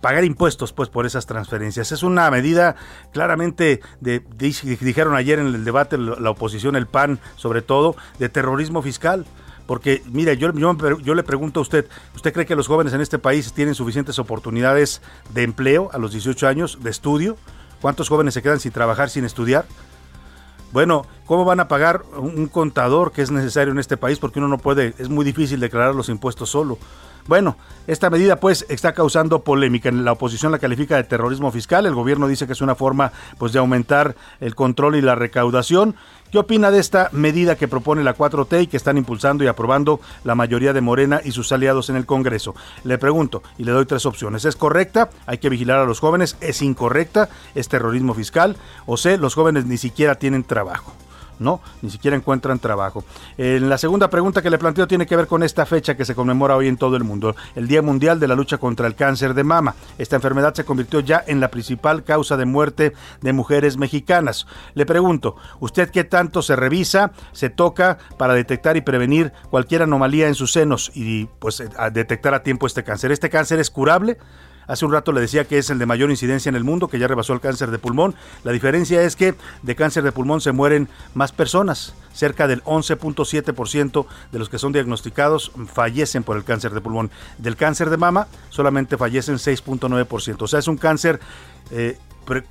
pagar 0.02 0.24
impuestos 0.24 0.74
pues 0.74 0.90
por 0.90 1.06
esas 1.06 1.26
transferencias. 1.26 1.92
Es 1.92 2.04
una 2.04 2.30
medida 2.32 2.76
claramente 3.12 3.82
de, 4.02 4.24
dijeron 4.38 5.16
ayer 5.16 5.40
en 5.40 5.48
el 5.48 5.66
debate 5.66 5.98
la 5.98 6.30
oposición, 6.30 6.76
el 6.76 6.88
PAN 6.88 7.20
sobre 7.36 7.62
todo, 7.62 7.96
de 8.20 8.30
terrorismo 8.30 8.82
fiscal. 8.82 9.26
Porque, 9.66 10.04
mire, 10.06 10.38
yo, 10.38 10.52
yo, 10.54 11.16
le 11.16 11.24
pregunto 11.24 11.60
a 11.60 11.64
usted, 11.64 11.88
¿usted 12.16 12.34
cree 12.34 12.46
que 12.46 12.56
los 12.56 12.68
jóvenes 12.68 12.94
en 12.94 13.02
este 13.02 13.18
país 13.18 13.52
tienen 13.52 13.74
suficientes 13.74 14.20
oportunidades 14.20 15.02
de 15.34 15.42
empleo 15.42 15.90
a 15.92 15.98
los 15.98 16.12
18 16.12 16.48
años, 16.48 16.80
de 16.84 16.92
estudio? 16.92 17.36
¿Cuántos 17.82 18.10
jóvenes 18.10 18.36
se 18.36 18.44
quedan 18.44 18.60
sin 18.60 18.72
trabajar, 18.72 19.10
sin 19.10 19.26
estudiar? 19.26 19.66
Bueno, 20.72 21.08
¿Cómo 21.26 21.44
van 21.44 21.60
a 21.60 21.68
pagar 21.68 22.04
un 22.18 22.48
contador 22.48 23.12
que 23.12 23.24
es 23.24 23.32
necesario 23.32 23.72
en 23.72 23.80
este 23.80 23.98
país? 23.98 24.20
Porque 24.20 24.38
uno 24.38 24.48
no 24.48 24.60
puede, 24.60 24.94
es 25.00 25.10
muy 25.10 25.26
difícil 25.26 25.60
declarar 25.60 25.96
los 25.96 26.10
impuestos 26.10 26.52
solo. 26.52 26.78
Bueno, 27.28 27.58
esta 27.88 28.12
medida 28.12 28.36
pues 28.36 28.68
está 28.70 28.94
causando 28.94 29.40
polémica. 29.40 29.92
La 29.92 30.12
oposición 30.12 30.52
la 30.52 30.60
califica 30.60 30.98
de 30.98 31.04
terrorismo 31.04 31.52
fiscal. 31.52 31.88
El 31.88 31.96
gobierno 31.96 32.28
dice 32.28 32.46
que 32.46 32.54
es 32.54 32.62
una 32.62 32.76
forma 32.76 33.12
pues 33.40 33.52
de 33.52 33.58
aumentar 33.58 34.16
el 34.40 34.54
control 34.54 34.98
y 34.98 35.02
la 35.02 35.16
recaudación. 35.16 35.96
¿Qué 36.32 36.38
opina 36.38 36.70
de 36.70 36.78
esta 36.80 37.10
medida 37.12 37.56
que 37.56 37.68
propone 37.68 38.04
la 38.04 38.16
4T 38.16 38.62
y 38.62 38.68
que 38.68 38.78
están 38.78 38.98
impulsando 38.98 39.44
y 39.44 39.48
aprobando 39.48 40.00
la 40.24 40.36
mayoría 40.36 40.74
de 40.74 40.82
Morena 40.82 41.22
y 41.24 41.32
sus 41.32 41.52
aliados 41.52 41.90
en 41.90 41.96
el 41.96 42.06
Congreso? 42.06 42.54
Le 42.84 43.00
pregunto 43.00 43.42
y 43.58 43.64
le 43.64 43.72
doy 43.72 43.88
tres 43.88 44.06
opciones. 44.06 44.46
¿Es 44.46 44.56
correcta? 44.56 45.10
Hay 45.26 45.40
que 45.40 45.50
vigilar 45.50 45.80
a 45.80 45.86
los 45.86 46.00
jóvenes. 46.00 46.38
¿Es 46.42 46.62
incorrecta? 46.62 47.30
¿Es 47.56 47.68
terrorismo 47.68 48.14
fiscal? 48.14 48.58
O 48.86 48.98
C, 48.98 49.18
los 49.18 49.34
jóvenes 49.34 49.66
ni 49.66 49.78
siquiera 49.78 50.14
tienen 50.14 50.44
trabajo. 50.44 50.94
¿No? 51.40 51.62
Ni 51.82 51.90
siquiera 51.90 52.16
encuentran 52.18 52.60
trabajo. 52.60 53.04
En 53.38 53.70
la 53.70 53.78
segunda 53.78 54.10
pregunta 54.10 54.42
que 54.42 54.50
le 54.50 54.58
planteo 54.58 54.88
tiene 54.88 55.06
que 55.06 55.16
ver 55.16 55.28
con 55.28 55.44
esta 55.44 55.66
fecha 55.66 55.96
que 55.96 56.06
se 56.06 56.16
conmemora 56.16 56.56
hoy 56.56 56.68
en 56.68 56.78
todo 56.78 56.96
el 56.96 57.04
mundo, 57.04 57.36
el 57.56 57.68
Día 57.68 57.82
Mundial 57.82 58.20
de 58.20 58.28
la 58.28 58.36
Lucha 58.36 58.58
contra 58.58 58.88
el 58.88 58.96
Cáncer 58.96 59.34
de 59.34 59.44
Mama. 59.44 59.76
Esta 59.98 60.16
enfermedad 60.16 60.54
se 60.54 60.66
convirtió 60.66 61.00
ya 61.00 61.24
en 61.26 61.40
la 61.40 61.50
principal 61.50 62.04
causa 62.04 62.38
de 62.38 62.46
muerte 62.46 62.94
de 63.22 63.34
mujeres 63.34 63.78
mexicanas. 63.78 64.48
Le 64.74 64.86
pregunto, 64.86 65.36
¿usted 65.60 65.90
qué 65.90 66.04
tanto 66.04 66.42
se 66.42 66.56
revisa, 66.56 67.12
se 67.32 67.50
toca 67.50 67.98
para 68.18 68.34
detectar 68.34 68.78
y 68.78 68.82
prevenir 68.82 69.32
cualquier 69.50 69.84
anomalía 69.84 70.28
en 70.28 70.36
sus 70.36 70.52
senos 70.52 70.92
y 70.94 71.26
pues 71.40 71.64
detectar 71.92 72.34
a 72.34 72.44
tiempo 72.44 72.68
este 72.68 72.84
cáncer? 72.84 73.12
¿Este 73.12 73.30
cáncer 73.30 73.60
es 73.60 73.70
curable? 73.70 74.18
Hace 74.68 74.86
un 74.86 74.92
rato 74.92 75.12
le 75.12 75.22
decía 75.22 75.46
que 75.46 75.58
es 75.58 75.70
el 75.70 75.80
de 75.80 75.86
mayor 75.86 76.10
incidencia 76.10 76.50
en 76.50 76.56
el 76.56 76.64
mundo, 76.64 76.88
que 76.88 77.00
ya 77.00 77.08
rebasó 77.08 77.34
el 77.34 77.42
cáncer 77.42 77.72
de 77.72 77.80
pulmón. 77.80 78.16
La 78.44 78.52
diferencia 78.52 79.02
es 79.04 79.16
que 79.16 79.36
de 79.62 79.76
cáncer 79.76 80.04
de 80.04 80.12
pulmón 80.12 80.42
se 80.42 80.52
mueren 80.52 80.90
más 81.14 81.32
personas. 81.32 81.94
Cerca 82.14 82.48
del 82.48 82.64
11.7% 82.64 84.06
de 84.32 84.40
los 84.40 84.50
que 84.50 84.60
son 84.60 84.72
diagnosticados 84.72 85.52
fallecen 85.72 86.24
por 86.24 86.38
el 86.38 86.44
cáncer 86.44 86.74
de 86.74 86.82
pulmón. 86.82 87.12
Del 87.38 87.56
cáncer 87.56 87.90
de 87.90 87.98
mama 87.98 88.28
solamente 88.50 88.98
fallecen 88.98 89.36
6.9%. 89.36 90.42
O 90.42 90.48
sea, 90.48 90.60
es 90.60 90.68
un 90.68 90.78
cáncer 90.78 91.20
eh, 91.72 91.98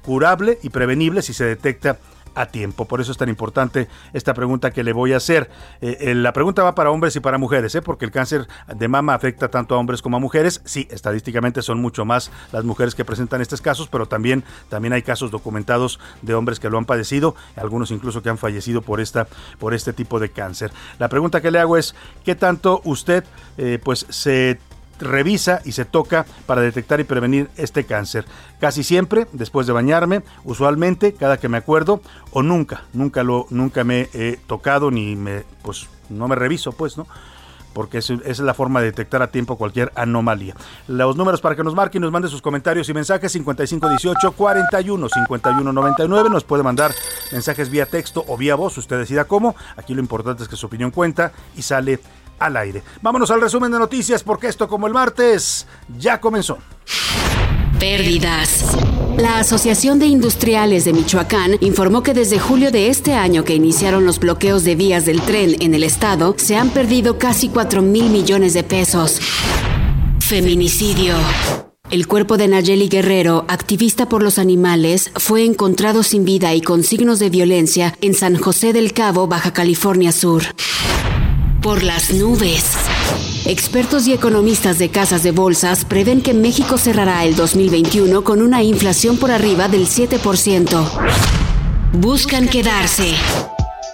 curable 0.02 0.58
y 0.62 0.70
prevenible 0.70 1.22
si 1.22 1.32
se 1.32 1.44
detecta 1.44 1.98
a 2.34 2.46
tiempo. 2.46 2.84
Por 2.84 3.00
eso 3.00 3.12
es 3.12 3.18
tan 3.18 3.28
importante 3.28 3.88
esta 4.12 4.34
pregunta 4.34 4.70
que 4.70 4.82
le 4.82 4.92
voy 4.92 5.12
a 5.12 5.18
hacer. 5.18 5.50
Eh, 5.80 5.98
eh, 6.00 6.14
la 6.14 6.32
pregunta 6.32 6.62
va 6.62 6.74
para 6.74 6.90
hombres 6.90 7.16
y 7.16 7.20
para 7.20 7.38
mujeres, 7.38 7.74
¿eh? 7.74 7.82
porque 7.82 8.04
el 8.04 8.10
cáncer 8.10 8.46
de 8.74 8.88
mama 8.88 9.14
afecta 9.14 9.48
tanto 9.48 9.74
a 9.74 9.78
hombres 9.78 10.02
como 10.02 10.16
a 10.16 10.20
mujeres. 10.20 10.60
Sí, 10.64 10.88
estadísticamente 10.90 11.62
son 11.62 11.80
mucho 11.80 12.04
más 12.04 12.30
las 12.52 12.64
mujeres 12.64 12.94
que 12.94 13.04
presentan 13.04 13.40
estos 13.40 13.60
casos, 13.60 13.88
pero 13.88 14.06
también, 14.06 14.44
también 14.68 14.92
hay 14.92 15.02
casos 15.02 15.30
documentados 15.30 16.00
de 16.22 16.34
hombres 16.34 16.60
que 16.60 16.70
lo 16.70 16.78
han 16.78 16.84
padecido, 16.84 17.34
algunos 17.56 17.90
incluso 17.90 18.22
que 18.22 18.28
han 18.28 18.38
fallecido 18.38 18.82
por, 18.82 19.00
esta, 19.00 19.26
por 19.58 19.74
este 19.74 19.92
tipo 19.92 20.20
de 20.20 20.30
cáncer. 20.30 20.72
La 20.98 21.08
pregunta 21.08 21.40
que 21.40 21.50
le 21.50 21.58
hago 21.58 21.76
es, 21.76 21.94
¿qué 22.24 22.34
tanto 22.34 22.80
usted 22.84 23.24
pues 23.82 24.06
se 24.08 24.58
revisa 24.98 25.60
y 25.64 25.72
se 25.72 25.84
toca 25.84 26.26
para 26.46 26.60
detectar 26.60 27.00
y 27.00 27.04
prevenir 27.04 27.50
este 27.56 27.84
cáncer. 27.84 28.24
Casi 28.60 28.82
siempre, 28.82 29.26
después 29.32 29.66
de 29.66 29.72
bañarme, 29.72 30.22
usualmente, 30.44 31.14
cada 31.14 31.38
que 31.38 31.48
me 31.48 31.58
acuerdo, 31.58 32.00
o 32.30 32.42
nunca, 32.42 32.84
nunca 32.92 33.22
lo, 33.22 33.46
nunca 33.50 33.84
me 33.84 34.08
he 34.14 34.38
tocado 34.46 34.90
ni 34.90 35.16
me, 35.16 35.44
pues, 35.62 35.88
no 36.08 36.28
me 36.28 36.34
reviso, 36.34 36.72
pues, 36.72 36.96
¿no? 36.96 37.06
porque 37.74 37.98
esa 37.98 38.14
es 38.24 38.38
la 38.38 38.54
forma 38.54 38.80
de 38.80 38.86
detectar 38.86 39.20
a 39.20 39.26
tiempo 39.26 39.58
cualquier 39.58 39.92
anomalía. 39.96 40.54
Los 40.88 41.16
números 41.16 41.40
para 41.42 41.56
que 41.56 41.64
nos 41.64 41.74
marquen, 41.74 42.00
nos 42.00 42.12
mande 42.12 42.28
sus 42.28 42.40
comentarios 42.40 42.88
y 42.88 42.94
mensajes 42.94 43.32
5518 43.32 44.32
41 44.32 45.08
51 45.08 45.72
99. 45.72 46.30
Nos 46.30 46.44
puede 46.44 46.62
mandar 46.62 46.92
mensajes 47.32 47.68
vía 47.68 47.86
texto 47.86 48.24
o 48.28 48.36
vía 48.38 48.54
voz, 48.54 48.78
usted 48.78 48.96
decida 48.98 49.24
cómo. 49.24 49.54
Aquí 49.76 49.92
lo 49.92 50.00
importante 50.00 50.44
es 50.44 50.48
que 50.48 50.56
su 50.56 50.66
opinión 50.66 50.92
cuenta 50.92 51.32
y 51.56 51.62
sale 51.62 51.98
al 52.38 52.56
aire. 52.56 52.82
Vámonos 53.02 53.30
al 53.30 53.40
resumen 53.40 53.72
de 53.72 53.78
noticias 53.78 54.22
porque 54.22 54.48
esto 54.48 54.68
como 54.68 54.86
el 54.86 54.92
martes 54.92 55.66
ya 55.98 56.20
comenzó. 56.20 56.58
Pérdidas. 57.78 58.64
La 59.18 59.38
Asociación 59.38 59.98
de 59.98 60.06
Industriales 60.06 60.84
de 60.84 60.92
Michoacán 60.92 61.56
informó 61.60 62.02
que 62.02 62.14
desde 62.14 62.38
julio 62.38 62.70
de 62.70 62.88
este 62.88 63.14
año 63.14 63.44
que 63.44 63.54
iniciaron 63.54 64.04
los 64.04 64.18
bloqueos 64.18 64.64
de 64.64 64.74
vías 64.74 65.06
del 65.06 65.20
tren 65.22 65.56
en 65.60 65.74
el 65.74 65.84
estado, 65.84 66.34
se 66.36 66.56
han 66.56 66.70
perdido 66.70 67.18
casi 67.18 67.48
4 67.48 67.82
mil 67.82 68.10
millones 68.10 68.54
de 68.54 68.64
pesos. 68.64 69.20
Feminicidio. 70.20 71.14
El 71.90 72.08
cuerpo 72.08 72.36
de 72.36 72.48
Nayeli 72.48 72.88
Guerrero, 72.88 73.44
activista 73.46 74.08
por 74.08 74.22
los 74.22 74.38
animales, 74.38 75.10
fue 75.14 75.44
encontrado 75.44 76.02
sin 76.02 76.24
vida 76.24 76.54
y 76.54 76.60
con 76.60 76.82
signos 76.82 77.18
de 77.18 77.30
violencia 77.30 77.94
en 78.00 78.14
San 78.14 78.36
José 78.36 78.72
del 78.72 78.92
Cabo, 78.94 79.28
Baja 79.28 79.52
California 79.52 80.10
Sur 80.10 80.42
por 81.64 81.82
las 81.82 82.12
nubes. 82.12 82.76
Expertos 83.46 84.06
y 84.06 84.12
economistas 84.12 84.78
de 84.78 84.90
casas 84.90 85.22
de 85.22 85.30
bolsas 85.30 85.86
prevén 85.86 86.20
que 86.20 86.34
México 86.34 86.76
cerrará 86.76 87.24
el 87.24 87.36
2021 87.36 88.22
con 88.22 88.42
una 88.42 88.62
inflación 88.62 89.16
por 89.16 89.30
arriba 89.30 89.68
del 89.68 89.88
7%. 89.88 90.86
Buscan 91.94 92.48
quedarse. 92.48 93.14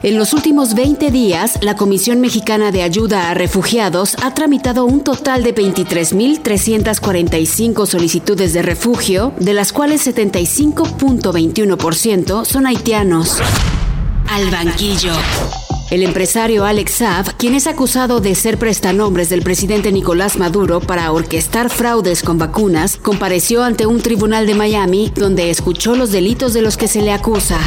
En 0.03 0.19
los 0.19 0.33
últimos 0.33 0.75
20 0.75 1.12
días, 1.12 1.61
la 1.62 1.77
Comisión 1.77 2.21
Mexicana 2.21 2.73
de 2.73 2.83
Ayuda 2.83 3.31
a 3.31 3.35
Refugiados 3.35 4.17
ha 4.21 4.35
tramitado 4.35 4.85
un 4.85 5.05
total 5.05 5.45
de 5.45 5.55
23.345 5.55 7.87
solicitudes 7.87 8.53
de 8.53 8.62
refugio, 8.62 9.33
de 9.39 9.55
las 9.55 9.73
cuales 9.73 10.05
75.21% 10.09 12.45
son 12.45 12.67
haitianos. 12.67 13.37
Al 14.29 14.50
banquillo. 14.50 15.12
El 15.91 16.05
empresario 16.05 16.65
Alex 16.65 16.93
Saab, 16.93 17.37
quien 17.37 17.57
es 17.57 17.67
acusado 17.67 18.21
de 18.21 18.37
ser 18.37 18.59
prestanombres 18.59 19.29
del 19.29 19.43
presidente 19.43 19.91
Nicolás 19.91 20.39
Maduro 20.39 20.79
para 20.79 21.11
orquestar 21.11 21.69
fraudes 21.69 22.23
con 22.23 22.39
vacunas, 22.39 22.97
compareció 22.97 23.65
ante 23.65 23.87
un 23.87 24.01
tribunal 24.01 24.47
de 24.47 24.55
Miami 24.55 25.11
donde 25.13 25.51
escuchó 25.51 25.97
los 25.97 26.13
delitos 26.13 26.55
de 26.55 26.63
los 26.63 26.77
que 26.77 26.87
se 26.87 27.03
le 27.03 27.11
acusa. 27.11 27.59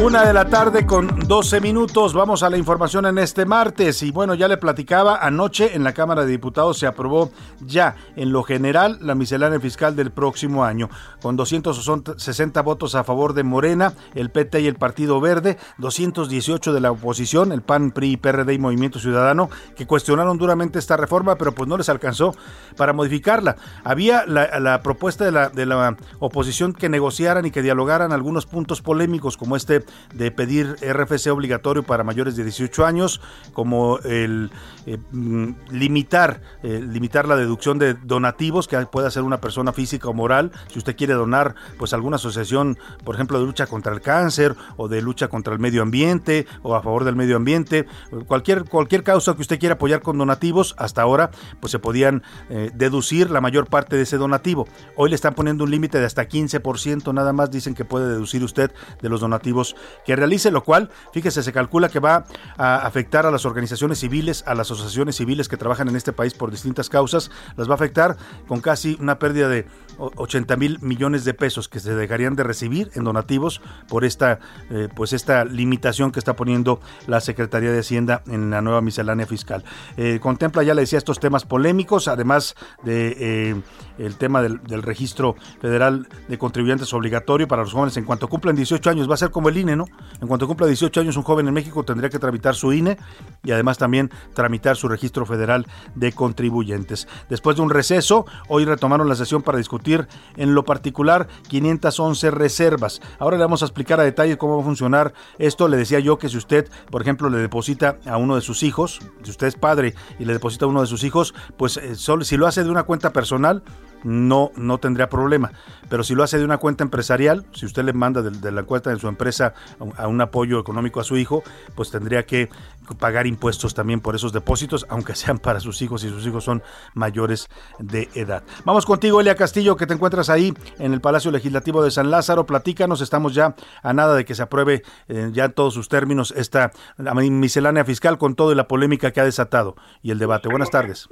Una 0.00 0.24
de 0.24 0.32
la 0.32 0.48
tarde 0.48 0.86
con 0.86 1.08
12 1.26 1.60
minutos. 1.60 2.14
Vamos 2.14 2.44
a 2.44 2.50
la 2.50 2.56
información 2.56 3.04
en 3.06 3.18
este 3.18 3.44
martes. 3.44 4.04
Y 4.04 4.12
bueno, 4.12 4.34
ya 4.36 4.46
le 4.46 4.56
platicaba, 4.56 5.16
anoche 5.16 5.74
en 5.74 5.82
la 5.82 5.92
Cámara 5.92 6.24
de 6.24 6.30
Diputados 6.30 6.78
se 6.78 6.86
aprobó 6.86 7.32
ya 7.60 7.96
en 8.14 8.30
lo 8.30 8.44
general 8.44 9.00
la 9.02 9.16
miscelánea 9.16 9.58
fiscal 9.58 9.96
del 9.96 10.12
próximo 10.12 10.64
año, 10.64 10.88
con 11.20 11.34
260 11.36 12.62
votos 12.62 12.94
a 12.94 13.02
favor 13.02 13.34
de 13.34 13.42
Morena, 13.42 13.92
el 14.14 14.30
PT 14.30 14.60
y 14.60 14.68
el 14.68 14.76
Partido 14.76 15.20
Verde, 15.20 15.58
218 15.78 16.72
de 16.72 16.80
la 16.80 16.92
oposición, 16.92 17.50
el 17.50 17.62
PAN, 17.62 17.90
PRI, 17.90 18.18
PRD 18.18 18.54
y 18.54 18.58
Movimiento 18.60 19.00
Ciudadano, 19.00 19.50
que 19.74 19.88
cuestionaron 19.88 20.38
duramente 20.38 20.78
esta 20.78 20.96
reforma, 20.96 21.34
pero 21.34 21.50
pues 21.50 21.68
no 21.68 21.76
les 21.76 21.88
alcanzó 21.88 22.36
para 22.76 22.92
modificarla. 22.92 23.56
Había 23.82 24.24
la, 24.26 24.80
propuesta 24.80 25.24
de 25.24 25.32
la, 25.32 25.48
de 25.48 25.66
la 25.66 25.96
oposición 26.20 26.72
que 26.72 26.88
negociaran 26.88 27.46
y 27.46 27.50
que 27.50 27.62
dialogaran 27.62 28.12
algunos 28.12 28.46
puntos 28.46 28.80
polémicos, 28.80 29.36
como 29.36 29.56
este 29.56 29.87
de 30.14 30.30
pedir 30.30 30.76
RFC 30.80 31.28
obligatorio 31.28 31.82
para 31.82 32.04
mayores 32.04 32.36
de 32.36 32.44
18 32.44 32.86
años, 32.86 33.20
como 33.52 33.98
el 34.04 34.50
eh, 34.86 34.98
mm, 35.12 35.50
limitar, 35.70 36.40
eh, 36.62 36.80
limitar 36.80 37.28
la 37.28 37.36
deducción 37.36 37.78
de 37.78 37.94
donativos 37.94 38.68
que 38.68 38.78
puede 38.86 39.08
hacer 39.08 39.22
una 39.22 39.40
persona 39.40 39.72
física 39.72 40.08
o 40.08 40.14
moral. 40.14 40.52
Si 40.68 40.78
usted 40.78 40.96
quiere 40.96 41.14
donar, 41.14 41.54
pues 41.78 41.92
alguna 41.92 42.16
asociación, 42.16 42.78
por 43.04 43.14
ejemplo, 43.14 43.38
de 43.38 43.46
lucha 43.46 43.66
contra 43.66 43.92
el 43.92 44.00
cáncer 44.00 44.54
o 44.76 44.88
de 44.88 45.02
lucha 45.02 45.28
contra 45.28 45.52
el 45.52 45.58
medio 45.58 45.82
ambiente 45.82 46.46
o 46.62 46.74
a 46.74 46.82
favor 46.82 47.04
del 47.04 47.16
medio 47.16 47.36
ambiente, 47.36 47.86
cualquier, 48.26 48.64
cualquier 48.64 49.02
causa 49.02 49.34
que 49.34 49.42
usted 49.42 49.58
quiera 49.58 49.74
apoyar 49.74 50.02
con 50.02 50.18
donativos, 50.18 50.74
hasta 50.78 51.02
ahora, 51.02 51.30
pues 51.60 51.70
se 51.70 51.78
podían 51.78 52.22
eh, 52.48 52.70
deducir 52.74 53.30
la 53.30 53.40
mayor 53.40 53.66
parte 53.66 53.96
de 53.96 54.02
ese 54.02 54.16
donativo. 54.16 54.66
Hoy 54.96 55.10
le 55.10 55.14
están 55.14 55.34
poniendo 55.34 55.64
un 55.64 55.70
límite 55.70 55.98
de 55.98 56.06
hasta 56.06 56.28
15%, 56.28 57.12
nada 57.12 57.32
más 57.32 57.50
dicen 57.50 57.74
que 57.74 57.84
puede 57.84 58.08
deducir 58.08 58.42
usted 58.42 58.70
de 59.02 59.08
los 59.08 59.20
donativos 59.20 59.76
que 60.04 60.16
realice, 60.16 60.50
lo 60.50 60.64
cual, 60.64 60.90
fíjese, 61.12 61.42
se 61.42 61.52
calcula 61.52 61.88
que 61.88 62.00
va 62.00 62.24
a 62.56 62.76
afectar 62.76 63.26
a 63.26 63.30
las 63.30 63.44
organizaciones 63.44 63.98
civiles, 63.98 64.44
a 64.46 64.54
las 64.54 64.70
asociaciones 64.70 65.16
civiles 65.16 65.48
que 65.48 65.56
trabajan 65.56 65.88
en 65.88 65.96
este 65.96 66.12
país 66.12 66.34
por 66.34 66.50
distintas 66.50 66.88
causas, 66.88 67.30
las 67.56 67.68
va 67.68 67.72
a 67.72 67.76
afectar 67.76 68.16
con 68.46 68.60
casi 68.60 68.96
una 69.00 69.18
pérdida 69.18 69.48
de 69.48 69.66
80 69.98 70.56
mil 70.56 70.78
millones 70.80 71.24
de 71.24 71.34
pesos 71.34 71.68
que 71.68 71.80
se 71.80 71.94
dejarían 71.94 72.36
de 72.36 72.42
recibir 72.42 72.90
en 72.94 73.04
donativos 73.04 73.60
por 73.88 74.04
esta, 74.04 74.38
eh, 74.70 74.88
pues 74.94 75.12
esta 75.12 75.44
limitación 75.44 76.12
que 76.12 76.18
está 76.18 76.36
poniendo 76.36 76.80
la 77.06 77.20
Secretaría 77.20 77.72
de 77.72 77.80
Hacienda 77.80 78.22
en 78.26 78.50
la 78.50 78.60
nueva 78.60 78.80
miscelánea 78.80 79.26
fiscal. 79.26 79.64
Eh, 79.96 80.18
contempla, 80.20 80.62
ya 80.62 80.74
le 80.74 80.82
decía, 80.82 80.98
estos 80.98 81.20
temas 81.20 81.44
polémicos, 81.44 82.08
además 82.08 82.54
de 82.84 83.16
eh, 83.18 83.62
el 83.98 84.16
tema 84.16 84.42
del, 84.42 84.58
registro 84.82 85.34
federal 85.60 86.06
de 86.28 86.38
contribuyentes 86.38 86.92
obligatorio 86.94 87.48
para 87.48 87.62
los 87.62 87.72
jóvenes 87.72 87.96
en 87.96 88.04
cuanto 88.04 88.28
cumplan 88.28 88.54
18 88.54 88.90
años. 88.90 89.10
Va 89.10 89.14
a 89.14 89.16
ser 89.16 89.30
como 89.30 89.48
el 89.48 89.56
INE, 89.56 89.74
¿no? 89.74 89.86
En 90.20 90.28
cuanto 90.28 90.46
cumpla 90.46 90.66
18 90.66 91.00
años, 91.00 91.16
un 91.16 91.24
joven 91.24 91.48
en 91.48 91.54
México 91.54 91.82
tendría 91.84 92.08
que 92.08 92.18
tramitar 92.18 92.54
su 92.54 92.72
INE 92.72 92.96
y 93.42 93.50
además 93.50 93.76
también 93.76 94.10
tramitar 94.34 94.76
su 94.76 94.88
registro 94.88 95.26
federal 95.26 95.66
de 95.96 96.12
contribuyentes. 96.12 97.08
Después 97.28 97.56
de 97.56 97.62
un 97.62 97.70
receso, 97.70 98.24
hoy 98.46 98.64
retomaron 98.64 99.08
la 99.08 99.16
sesión 99.16 99.42
para 99.42 99.58
discutir 99.58 99.87
en 100.36 100.54
lo 100.54 100.64
particular 100.64 101.28
511 101.48 102.30
reservas. 102.30 103.00
Ahora 103.18 103.36
le 103.36 103.44
vamos 103.44 103.62
a 103.62 103.66
explicar 103.66 104.00
a 104.00 104.04
detalle 104.04 104.38
cómo 104.38 104.56
va 104.56 104.62
a 104.62 104.64
funcionar 104.64 105.12
esto. 105.38 105.68
Le 105.68 105.76
decía 105.76 106.00
yo 106.00 106.18
que 106.18 106.28
si 106.28 106.36
usted, 106.36 106.68
por 106.90 107.02
ejemplo, 107.02 107.30
le 107.30 107.38
deposita 107.38 107.98
a 108.06 108.16
uno 108.16 108.34
de 108.34 108.40
sus 108.40 108.62
hijos, 108.62 109.00
si 109.22 109.30
usted 109.30 109.46
es 109.46 109.56
padre 109.56 109.94
y 110.18 110.24
le 110.24 110.32
deposita 110.32 110.64
a 110.64 110.68
uno 110.68 110.80
de 110.80 110.86
sus 110.86 111.04
hijos, 111.04 111.34
pues 111.56 111.76
eh, 111.76 111.94
solo, 111.94 112.24
si 112.24 112.36
lo 112.36 112.46
hace 112.46 112.64
de 112.64 112.70
una 112.70 112.82
cuenta 112.84 113.12
personal, 113.12 113.62
no, 114.04 114.52
no 114.56 114.78
tendría 114.78 115.08
problema. 115.08 115.52
Pero 115.88 116.04
si 116.04 116.14
lo 116.14 116.22
hace 116.22 116.38
de 116.38 116.44
una 116.44 116.58
cuenta 116.58 116.84
empresarial, 116.84 117.46
si 117.52 117.66
usted 117.66 117.84
le 117.84 117.92
manda 117.92 118.22
de, 118.22 118.52
la 118.52 118.62
cuenta 118.62 118.90
de 118.90 118.98
su 118.98 119.08
empresa 119.08 119.54
a 119.96 120.06
un 120.06 120.20
apoyo 120.20 120.58
económico 120.60 121.00
a 121.00 121.04
su 121.04 121.16
hijo, 121.16 121.42
pues 121.74 121.90
tendría 121.90 122.26
que 122.26 122.50
pagar 122.98 123.26
impuestos 123.26 123.74
también 123.74 124.00
por 124.00 124.14
esos 124.14 124.32
depósitos, 124.32 124.86
aunque 124.88 125.14
sean 125.16 125.38
para 125.38 125.60
sus 125.60 125.80
hijos 125.82 126.04
y 126.04 126.08
sus 126.08 126.26
hijos 126.26 126.44
son 126.44 126.62
mayores 126.94 127.48
de 127.78 128.08
edad. 128.14 128.42
Vamos 128.64 128.86
contigo, 128.86 129.20
Elia 129.20 129.34
Castillo, 129.34 129.76
que 129.76 129.86
te 129.86 129.94
encuentras 129.94 130.30
ahí 130.30 130.54
en 130.78 130.92
el 130.92 131.00
Palacio 131.00 131.30
Legislativo 131.30 131.82
de 131.82 131.90
San 131.90 132.10
Lázaro. 132.10 132.46
Platícanos, 132.46 133.00
estamos 133.00 133.34
ya 133.34 133.54
a 133.82 133.92
nada 133.92 134.14
de 134.14 134.24
que 134.24 134.34
se 134.34 134.42
apruebe 134.42 134.82
eh, 135.08 135.30
ya 135.32 135.46
en 135.46 135.52
todos 135.52 135.74
sus 135.74 135.88
términos 135.88 136.32
esta 136.36 136.72
miscelánea 136.98 137.84
fiscal 137.84 138.18
con 138.18 138.34
todo 138.34 138.54
la 138.54 138.68
polémica 138.68 139.10
que 139.10 139.20
ha 139.20 139.24
desatado 139.24 139.76
y 140.02 140.10
el 140.10 140.18
debate. 140.18 140.48
Buenas 140.48 140.70
tardes. 140.70 141.08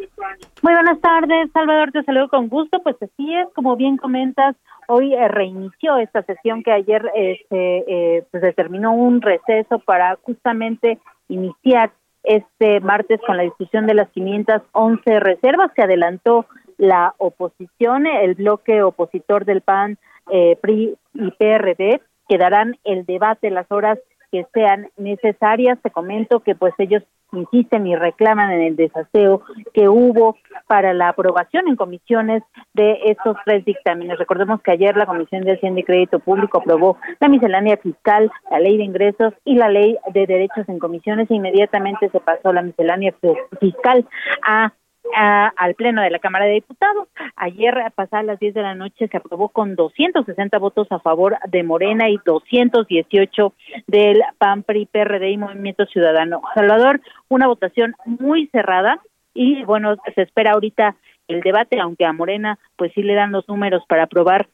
Muy 0.62 0.72
buenas 0.72 1.00
tardes, 1.00 1.50
Salvador, 1.52 1.92
te 1.92 2.02
saludo 2.02 2.28
con 2.28 2.48
gusto. 2.48 2.82
Pues 2.82 2.96
así 3.02 3.34
es, 3.34 3.48
como 3.54 3.76
bien 3.76 3.96
comentas, 3.96 4.56
hoy 4.88 5.14
eh, 5.14 5.28
reinició 5.28 5.96
esta 5.96 6.22
sesión 6.22 6.62
que 6.62 6.72
ayer 6.72 7.10
este, 7.14 8.24
pues 8.30 8.42
determinó 8.42 8.92
un 8.92 9.20
receso 9.22 9.78
para 9.80 10.16
justamente 10.22 10.98
iniciar 11.28 11.92
este 12.26 12.80
martes 12.80 13.20
con 13.24 13.36
la 13.36 13.44
discusión 13.44 13.86
de 13.86 13.94
las 13.94 14.08
511 14.10 15.20
reservas. 15.20 15.70
Se 15.74 15.82
adelantó 15.82 16.46
la 16.76 17.14
oposición, 17.18 18.06
el 18.06 18.34
bloque 18.34 18.82
opositor 18.82 19.44
del 19.44 19.62
PAN, 19.62 19.98
eh, 20.30 20.58
PRI 20.60 20.96
y 21.14 21.30
PRD, 21.32 22.00
que 22.28 22.38
darán 22.38 22.76
el 22.84 23.06
debate 23.06 23.50
las 23.50 23.70
horas 23.70 23.98
que 24.32 24.46
sean 24.52 24.88
necesarias. 24.96 25.78
Te 25.82 25.90
comento 25.90 26.40
que 26.40 26.54
pues 26.54 26.74
ellos 26.78 27.02
insisten 27.32 27.86
y 27.86 27.96
reclaman 27.96 28.50
en 28.52 28.62
el 28.62 28.76
desaseo 28.76 29.42
que 29.74 29.88
hubo 29.88 30.36
para 30.66 30.92
la 30.94 31.08
aprobación 31.08 31.68
en 31.68 31.76
comisiones 31.76 32.42
de 32.74 32.98
estos 33.06 33.36
tres 33.44 33.64
dictámenes. 33.64 34.18
Recordemos 34.18 34.60
que 34.62 34.72
ayer 34.72 34.96
la 34.96 35.06
Comisión 35.06 35.42
de 35.42 35.54
Hacienda 35.54 35.80
y 35.80 35.84
Crédito 35.84 36.18
Público 36.18 36.58
aprobó 36.58 36.98
la 37.20 37.28
miscelánea 37.28 37.76
fiscal, 37.76 38.30
la 38.50 38.60
ley 38.60 38.76
de 38.76 38.84
ingresos 38.84 39.34
y 39.44 39.56
la 39.56 39.68
ley 39.68 39.96
de 40.12 40.26
derechos 40.26 40.68
en 40.68 40.78
comisiones 40.78 41.30
e 41.30 41.34
inmediatamente 41.34 42.08
se 42.10 42.20
pasó 42.20 42.52
la 42.52 42.62
miscelánea 42.62 43.14
fiscal 43.60 44.06
a 44.46 44.72
al 45.14 45.74
Pleno 45.74 46.02
de 46.02 46.10
la 46.10 46.18
Cámara 46.18 46.46
de 46.46 46.52
Diputados. 46.52 47.08
Ayer, 47.36 47.74
pasadas 47.94 48.26
las 48.26 48.38
10 48.38 48.54
de 48.54 48.62
la 48.62 48.74
noche, 48.74 49.08
se 49.08 49.16
aprobó 49.16 49.48
con 49.48 49.76
260 49.76 50.58
votos 50.58 50.86
a 50.90 50.98
favor 50.98 51.36
de 51.48 51.62
Morena 51.62 52.08
y 52.08 52.18
218 52.24 53.52
del 53.86 54.22
PAN, 54.38 54.62
PRI, 54.62 54.86
PRD 54.86 55.30
y 55.30 55.36
Movimiento 55.36 55.86
Ciudadano. 55.86 56.42
Salvador, 56.54 57.00
una 57.28 57.46
votación 57.46 57.94
muy 58.04 58.46
cerrada 58.48 59.00
y, 59.34 59.64
bueno, 59.64 59.96
se 60.14 60.22
espera 60.22 60.52
ahorita 60.52 60.96
el 61.28 61.40
debate, 61.40 61.80
aunque 61.80 62.04
a 62.04 62.12
Morena, 62.12 62.58
pues 62.76 62.92
sí 62.94 63.02
le 63.02 63.14
dan 63.14 63.32
los 63.32 63.48
números 63.48 63.82
para 63.88 64.04
aprobar 64.04 64.48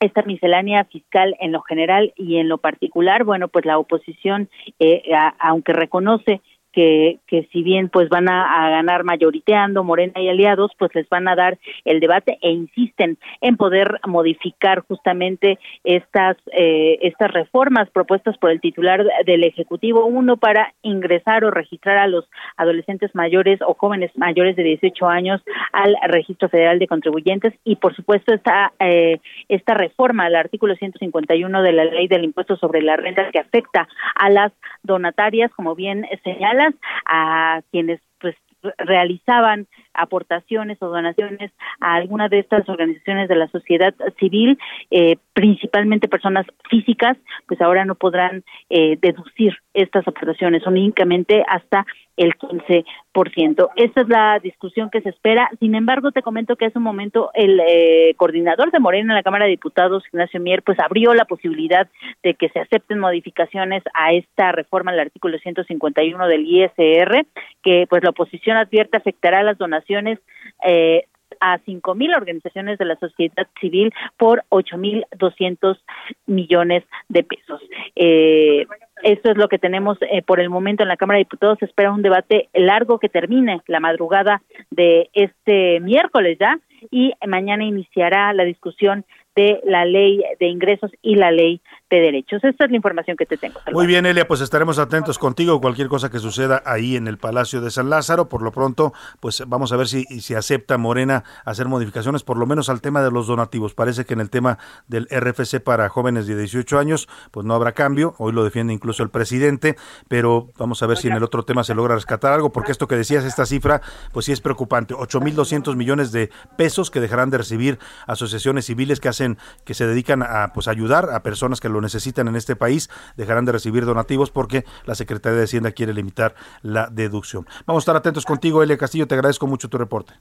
esta 0.00 0.22
miscelánea 0.22 0.84
fiscal 0.84 1.36
en 1.40 1.52
lo 1.52 1.62
general 1.62 2.12
y 2.16 2.36
en 2.36 2.48
lo 2.48 2.58
particular, 2.58 3.24
bueno, 3.24 3.48
pues 3.48 3.64
la 3.64 3.78
oposición, 3.78 4.48
eh, 4.78 5.02
aunque 5.38 5.72
reconoce 5.72 6.42
que, 6.76 7.20
que 7.26 7.48
si 7.52 7.62
bien 7.62 7.88
pues 7.88 8.10
van 8.10 8.28
a, 8.28 8.68
ganar 8.68 9.02
mayoriteando 9.02 9.82
Morena 9.82 10.20
y 10.20 10.28
aliados, 10.28 10.72
pues 10.78 10.94
les 10.94 11.08
van 11.08 11.26
a 11.26 11.34
dar 11.34 11.56
el 11.86 12.00
debate 12.00 12.36
e 12.42 12.50
insisten 12.50 13.16
en 13.40 13.56
poder 13.56 13.98
modificar 14.06 14.80
justamente 14.80 15.58
estas 15.84 16.36
eh, 16.52 16.98
estas 17.00 17.30
reformas 17.30 17.88
propuestas 17.88 18.36
por 18.36 18.50
el 18.50 18.60
titular 18.60 19.06
del 19.24 19.44
ejecutivo. 19.44 20.04
Uno 20.04 20.36
para 20.36 20.74
ingresar 20.82 21.46
o 21.46 21.50
registrar 21.50 21.96
a 21.96 22.08
los 22.08 22.28
adolescentes 22.58 23.14
mayores 23.14 23.58
o 23.62 23.72
jóvenes 23.72 24.10
mayores 24.16 24.54
de 24.54 24.64
18 24.64 25.08
años 25.08 25.40
al 25.72 25.96
registro 26.08 26.50
federal 26.50 26.78
de 26.78 26.88
contribuyentes. 26.88 27.54
Y 27.64 27.76
por 27.76 27.96
supuesto 27.96 28.34
esta 28.34 28.74
eh, 28.80 29.18
esta 29.48 29.72
reforma 29.72 30.26
al 30.26 30.36
artículo 30.36 30.74
151 30.76 31.62
de 31.62 31.72
la 31.72 31.84
ley 31.86 32.06
del 32.06 32.24
impuesto 32.24 32.58
sobre 32.58 32.82
la 32.82 32.96
renta 32.96 33.30
que 33.30 33.38
afecta 33.38 33.88
a 34.14 34.28
las 34.28 34.52
donatarias 34.82 35.50
como 35.52 35.74
bien 35.74 36.06
señala 36.22 36.65
a 37.06 37.62
quienes 37.70 38.00
pues 38.20 38.34
realizaban 38.78 39.66
aportaciones 39.94 40.80
o 40.80 40.88
donaciones 40.88 41.52
a 41.80 41.94
alguna 41.94 42.28
de 42.28 42.40
estas 42.40 42.68
organizaciones 42.68 43.28
de 43.28 43.36
la 43.36 43.48
sociedad 43.48 43.94
civil, 44.18 44.58
eh, 44.90 45.16
principalmente 45.32 46.08
personas 46.08 46.46
físicas, 46.68 47.16
pues 47.46 47.60
ahora 47.60 47.84
no 47.84 47.94
podrán 47.94 48.44
eh, 48.70 48.98
deducir 49.00 49.56
estas 49.74 50.06
aportaciones. 50.08 50.66
Únicamente 50.66 51.44
hasta 51.48 51.86
el 52.16 52.34
15%. 52.34 53.70
Esta 53.76 54.00
es 54.00 54.08
la 54.08 54.38
discusión 54.40 54.90
que 54.90 55.00
se 55.02 55.10
espera. 55.10 55.50
Sin 55.60 55.74
embargo, 55.74 56.12
te 56.12 56.22
comento 56.22 56.56
que 56.56 56.66
hace 56.66 56.78
un 56.78 56.84
momento 56.84 57.30
el 57.34 57.60
eh, 57.60 58.14
coordinador 58.16 58.70
de 58.70 58.80
Morena 58.80 59.12
en 59.12 59.16
la 59.16 59.22
Cámara 59.22 59.44
de 59.44 59.52
Diputados, 59.52 60.04
Ignacio 60.12 60.40
Mier, 60.40 60.62
pues 60.62 60.78
abrió 60.80 61.14
la 61.14 61.26
posibilidad 61.26 61.88
de 62.22 62.34
que 62.34 62.48
se 62.48 62.60
acepten 62.60 62.98
modificaciones 62.98 63.82
a 63.94 64.12
esta 64.12 64.52
reforma 64.52 64.92
al 64.92 65.00
artículo 65.00 65.38
151 65.38 66.26
del 66.26 66.46
ISR, 66.46 67.26
que 67.62 67.86
pues 67.88 68.02
la 68.02 68.10
oposición 68.10 68.56
advierte 68.56 68.96
afectará 68.96 69.42
las 69.42 69.58
donaciones 69.58 70.18
eh, 70.66 71.04
a 71.40 71.58
cinco 71.64 71.94
mil 71.94 72.14
organizaciones 72.14 72.78
de 72.78 72.84
la 72.84 72.96
sociedad 72.96 73.46
civil 73.60 73.92
por 74.16 74.44
ocho 74.48 74.78
mil 74.78 75.04
doscientos 75.16 75.78
millones 76.26 76.84
de 77.08 77.24
pesos. 77.24 77.60
Eh, 77.94 78.66
esto 79.02 79.30
es 79.30 79.36
lo 79.36 79.48
que 79.48 79.58
tenemos 79.58 79.98
eh, 80.00 80.22
por 80.22 80.40
el 80.40 80.48
momento 80.48 80.82
en 80.82 80.88
la 80.88 80.96
Cámara 80.96 81.18
de 81.18 81.24
Diputados. 81.24 81.58
Se 81.58 81.66
espera 81.66 81.92
un 81.92 82.02
debate 82.02 82.48
largo 82.54 82.98
que 82.98 83.08
termine 83.08 83.60
la 83.66 83.80
madrugada 83.80 84.42
de 84.70 85.10
este 85.12 85.80
miércoles 85.80 86.38
ya 86.40 86.58
y 86.90 87.12
mañana 87.26 87.64
iniciará 87.64 88.32
la 88.32 88.44
discusión 88.44 89.04
de 89.34 89.60
la 89.64 89.84
ley 89.84 90.22
de 90.40 90.46
ingresos 90.46 90.90
y 91.02 91.16
la 91.16 91.30
ley 91.30 91.60
de 91.90 92.00
derechos. 92.00 92.42
Esta 92.42 92.64
es 92.64 92.70
la 92.70 92.76
información 92.76 93.16
que 93.16 93.26
te 93.26 93.36
tengo. 93.36 93.60
Muy 93.72 93.86
bien, 93.86 94.06
Elia, 94.06 94.26
pues 94.26 94.40
estaremos 94.40 94.78
atentos 94.78 95.18
contigo. 95.18 95.60
Cualquier 95.60 95.88
cosa 95.88 96.10
que 96.10 96.18
suceda 96.18 96.62
ahí 96.66 96.96
en 96.96 97.06
el 97.06 97.16
Palacio 97.16 97.60
de 97.60 97.70
San 97.70 97.90
Lázaro, 97.90 98.28
por 98.28 98.42
lo 98.42 98.50
pronto, 98.50 98.92
pues 99.20 99.44
vamos 99.46 99.72
a 99.72 99.76
ver 99.76 99.86
si, 99.86 100.04
si 100.20 100.34
acepta 100.34 100.78
Morena 100.78 101.22
hacer 101.44 101.68
modificaciones, 101.68 102.24
por 102.24 102.38
lo 102.38 102.46
menos 102.46 102.68
al 102.68 102.80
tema 102.80 103.02
de 103.02 103.10
los 103.12 103.28
donativos. 103.28 103.74
Parece 103.74 104.04
que 104.04 104.14
en 104.14 104.20
el 104.20 104.30
tema 104.30 104.58
del 104.88 105.06
RFC 105.10 105.60
para 105.60 105.88
jóvenes 105.88 106.26
de 106.26 106.36
18 106.36 106.78
años, 106.78 107.08
pues 107.30 107.46
no 107.46 107.54
habrá 107.54 107.72
cambio. 107.72 108.14
Hoy 108.18 108.32
lo 108.32 108.42
defiende 108.42 108.72
incluso 108.72 109.04
el 109.04 109.10
presidente, 109.10 109.76
pero 110.08 110.48
vamos 110.58 110.82
a 110.82 110.86
ver 110.86 110.96
si 110.96 111.06
en 111.06 111.14
el 111.14 111.22
otro 111.22 111.44
tema 111.44 111.62
se 111.62 111.74
logra 111.74 111.94
rescatar 111.94 112.32
algo, 112.32 112.50
porque 112.50 112.72
esto 112.72 112.88
que 112.88 112.96
decías, 112.96 113.24
esta 113.24 113.46
cifra, 113.46 113.80
pues 114.12 114.26
sí 114.26 114.32
es 114.32 114.40
preocupante. 114.40 114.94
8.200 114.94 115.76
millones 115.76 116.10
de 116.10 116.30
pesos 116.56 116.90
que 116.90 117.00
dejarán 117.00 117.30
de 117.30 117.38
recibir 117.38 117.78
asociaciones 118.08 118.66
civiles 118.66 118.98
que 118.98 119.08
hacen, 119.08 119.38
que 119.64 119.74
se 119.74 119.86
dedican 119.86 120.22
a 120.22 120.52
pues 120.52 120.66
ayudar 120.66 121.10
a 121.10 121.22
personas 121.22 121.60
que 121.60 121.68
lo 121.68 121.75
necesitan 121.80 122.28
en 122.28 122.36
este 122.36 122.56
país 122.56 122.90
dejarán 123.16 123.44
de 123.44 123.52
recibir 123.52 123.84
donativos 123.84 124.30
porque 124.30 124.64
la 124.84 124.94
Secretaría 124.94 125.38
de 125.38 125.44
Hacienda 125.44 125.72
quiere 125.72 125.92
limitar 125.92 126.34
la 126.62 126.88
deducción. 126.88 127.46
Vamos 127.66 127.82
a 127.82 127.84
estar 127.84 127.96
atentos 127.96 128.24
contigo, 128.24 128.62
Elia 128.62 128.78
Castillo. 128.78 129.06
Te 129.06 129.14
agradezco 129.14 129.46
mucho 129.46 129.68
tu 129.68 129.78
reporte. 129.78 130.14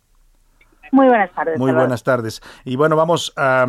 Muy 0.91 1.07
buenas 1.07 1.31
tardes. 1.33 1.59
Muy 1.59 1.71
buenas 1.71 2.03
tardes. 2.03 2.41
Y 2.63 2.75
bueno, 2.75 2.95
vamos 2.95 3.33
a, 3.35 3.65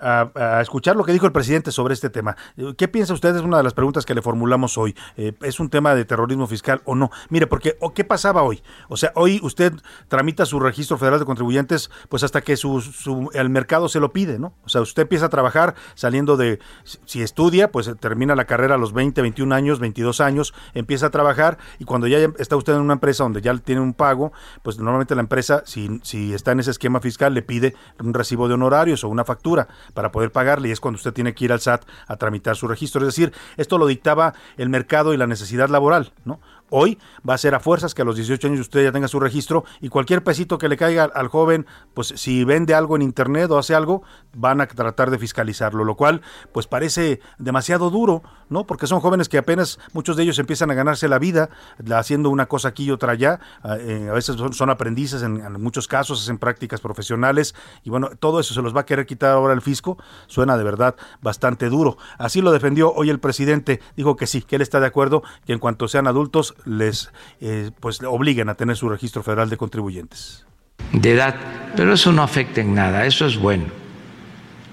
a, 0.00 0.60
escuchar 0.60 0.96
lo 0.96 1.04
que 1.04 1.12
dijo 1.12 1.26
el 1.26 1.32
presidente 1.32 1.72
sobre 1.72 1.94
este 1.94 2.10
tema. 2.10 2.36
¿Qué 2.76 2.88
piensa 2.88 3.14
usted? 3.14 3.34
Es 3.36 3.42
una 3.42 3.58
de 3.58 3.62
las 3.62 3.74
preguntas 3.74 4.06
que 4.06 4.14
le 4.14 4.22
formulamos 4.22 4.78
hoy. 4.78 4.96
Eh, 5.16 5.32
¿Es 5.42 5.60
un 5.60 5.70
tema 5.70 5.94
de 5.94 6.04
terrorismo 6.04 6.46
fiscal 6.46 6.82
o 6.84 6.94
no? 6.94 7.10
Mire, 7.28 7.46
porque 7.46 7.76
¿qué 7.94 8.04
pasaba 8.04 8.42
hoy? 8.42 8.62
O 8.88 8.96
sea, 8.96 9.12
hoy 9.14 9.40
usted 9.42 9.72
tramita 10.08 10.46
su 10.46 10.60
registro 10.60 10.98
federal 10.98 11.18
de 11.18 11.26
contribuyentes 11.26 11.90
pues 12.08 12.22
hasta 12.22 12.40
que 12.40 12.56
su, 12.56 13.30
el 13.34 13.50
mercado 13.50 13.88
se 13.88 14.00
lo 14.00 14.12
pide, 14.12 14.38
¿no? 14.38 14.54
O 14.64 14.68
sea, 14.68 14.80
usted 14.80 15.02
empieza 15.02 15.26
a 15.26 15.28
trabajar 15.28 15.74
saliendo 15.94 16.36
de, 16.36 16.58
si 17.04 17.22
estudia, 17.22 17.70
pues 17.70 17.90
termina 18.00 18.34
la 18.34 18.44
carrera 18.44 18.74
a 18.76 18.78
los 18.78 18.92
20, 18.92 19.20
21 19.22 19.54
años, 19.54 19.78
22 19.78 20.20
años, 20.20 20.54
empieza 20.74 21.06
a 21.06 21.10
trabajar 21.10 21.58
y 21.78 21.84
cuando 21.84 22.06
ya 22.06 22.18
está 22.38 22.56
usted 22.56 22.74
en 22.74 22.80
una 22.80 22.94
empresa 22.94 23.24
donde 23.24 23.40
ya 23.40 23.56
tiene 23.58 23.80
un 23.80 23.94
pago, 23.94 24.32
pues 24.62 24.78
normalmente 24.78 25.14
la 25.14 25.22
empresa, 25.22 25.62
si, 25.66 26.00
si 26.02 26.34
está 26.34 26.52
en 26.52 26.60
ese 26.60 26.70
esquema 26.70 27.00
fiscal, 27.00 27.34
le 27.34 27.42
pide 27.42 27.74
un 27.98 28.14
recibo 28.14 28.48
de 28.48 28.54
honorarios 28.54 29.04
o 29.04 29.08
una 29.08 29.24
factura 29.24 29.68
para 29.92 30.12
poder 30.12 30.32
pagarle 30.32 30.68
y 30.68 30.72
es 30.72 30.80
cuando 30.80 30.96
usted 30.96 31.12
tiene 31.12 31.34
que 31.34 31.44
ir 31.44 31.52
al 31.52 31.60
SAT 31.60 31.84
a 32.06 32.16
tramitar 32.16 32.56
su 32.56 32.68
registro. 32.68 33.00
Es 33.02 33.08
decir, 33.08 33.32
esto 33.56 33.78
lo 33.78 33.86
dictaba 33.86 34.34
el 34.56 34.68
mercado 34.68 35.14
y 35.14 35.16
la 35.16 35.26
necesidad 35.26 35.68
laboral, 35.68 36.12
¿no? 36.24 36.40
Hoy 36.70 36.98
va 37.28 37.34
a 37.34 37.38
ser 37.38 37.54
a 37.54 37.60
fuerzas 37.60 37.94
que 37.94 38.02
a 38.02 38.04
los 38.04 38.16
18 38.16 38.46
años 38.46 38.60
usted 38.60 38.84
ya 38.84 38.92
tenga 38.92 39.08
su 39.08 39.20
registro 39.20 39.64
y 39.80 39.88
cualquier 39.88 40.22
pesito 40.22 40.56
que 40.58 40.68
le 40.68 40.76
caiga 40.76 41.04
al 41.04 41.28
joven, 41.28 41.66
pues 41.94 42.14
si 42.16 42.44
vende 42.44 42.74
algo 42.74 42.96
en 42.96 43.02
internet 43.02 43.50
o 43.50 43.58
hace 43.58 43.74
algo, 43.74 44.02
van 44.34 44.60
a 44.60 44.66
tratar 44.66 45.10
de 45.10 45.18
fiscalizarlo, 45.18 45.84
lo 45.84 45.96
cual 45.96 46.22
pues 46.52 46.66
parece 46.66 47.20
demasiado 47.38 47.90
duro, 47.90 48.22
¿no? 48.48 48.66
Porque 48.66 48.86
son 48.86 49.00
jóvenes 49.00 49.28
que 49.28 49.38
apenas 49.38 49.78
muchos 49.92 50.16
de 50.16 50.22
ellos 50.22 50.38
empiezan 50.38 50.70
a 50.70 50.74
ganarse 50.74 51.08
la 51.08 51.18
vida 51.18 51.50
haciendo 51.92 52.30
una 52.30 52.46
cosa 52.46 52.68
aquí 52.68 52.84
y 52.84 52.90
otra 52.90 53.12
allá, 53.12 53.40
a 53.62 53.76
eh, 53.76 54.10
veces 54.10 54.36
son, 54.52 54.70
aprendices 54.70 55.22
en, 55.22 55.40
en, 55.40 55.60
muchos 55.60 55.88
casos, 55.88 56.22
hacen 56.22 56.38
prácticas 56.38 56.80
profesionales 56.80 57.54
y 57.82 57.90
bueno, 57.90 58.10
todo 58.18 58.40
eso 58.40 58.54
se 58.54 58.62
los 58.62 58.74
va 58.74 58.82
a 58.82 58.86
querer 58.86 59.06
quitar 59.06 59.32
ahora 59.32 59.52
el 59.54 59.60
fisco, 59.60 59.98
suena 60.26 60.56
de 60.56 60.64
verdad 60.64 60.94
bastante 61.20 61.68
duro. 61.68 61.96
Así 62.18 62.40
lo 62.40 62.52
defendió 62.52 62.92
hoy 62.92 63.10
el 63.10 63.18
presidente, 63.18 63.80
dijo 63.96 64.16
que 64.16 64.26
sí, 64.26 64.42
que 64.42 64.56
él 64.56 64.62
está 64.62 64.80
de 64.80 64.86
acuerdo, 64.86 65.22
que 65.44 65.52
en 65.52 65.58
cuanto 65.58 65.88
sean 65.88 66.06
adultos 66.06 66.54
les 66.64 67.10
eh, 67.40 67.70
pues 67.80 68.00
obliguen 68.02 68.48
a 68.48 68.54
tener 68.54 68.76
su 68.76 68.88
registro 68.88 69.22
federal 69.22 69.50
de 69.50 69.56
contribuyentes. 69.56 70.44
De 70.92 71.12
edad, 71.12 71.36
pero 71.76 71.92
eso 71.94 72.12
no 72.12 72.22
afecta 72.22 72.60
en 72.60 72.74
nada, 72.74 73.06
eso 73.06 73.26
es 73.26 73.36
bueno. 73.36 73.66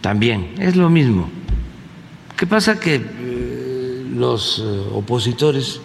También, 0.01 0.55
es 0.59 0.75
lo 0.75 0.89
mismo. 0.89 1.29
¿Qué 2.35 2.47
pasa? 2.47 2.79
Que 2.79 2.95
eh, 2.95 4.07
los 4.13 4.59
eh, 4.59 4.89
opositores 4.93 5.81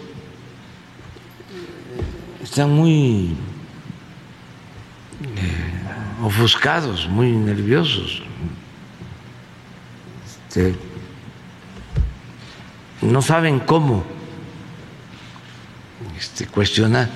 están 2.41 2.71
muy 2.71 3.35
ofuscados, 6.23 7.07
muy 7.09 7.31
nerviosos. 7.31 8.23
Este, 10.47 10.75
no 13.01 13.21
saben 13.21 13.59
cómo 13.59 14.03
este, 16.23 16.47
cuestionar. 16.47 17.09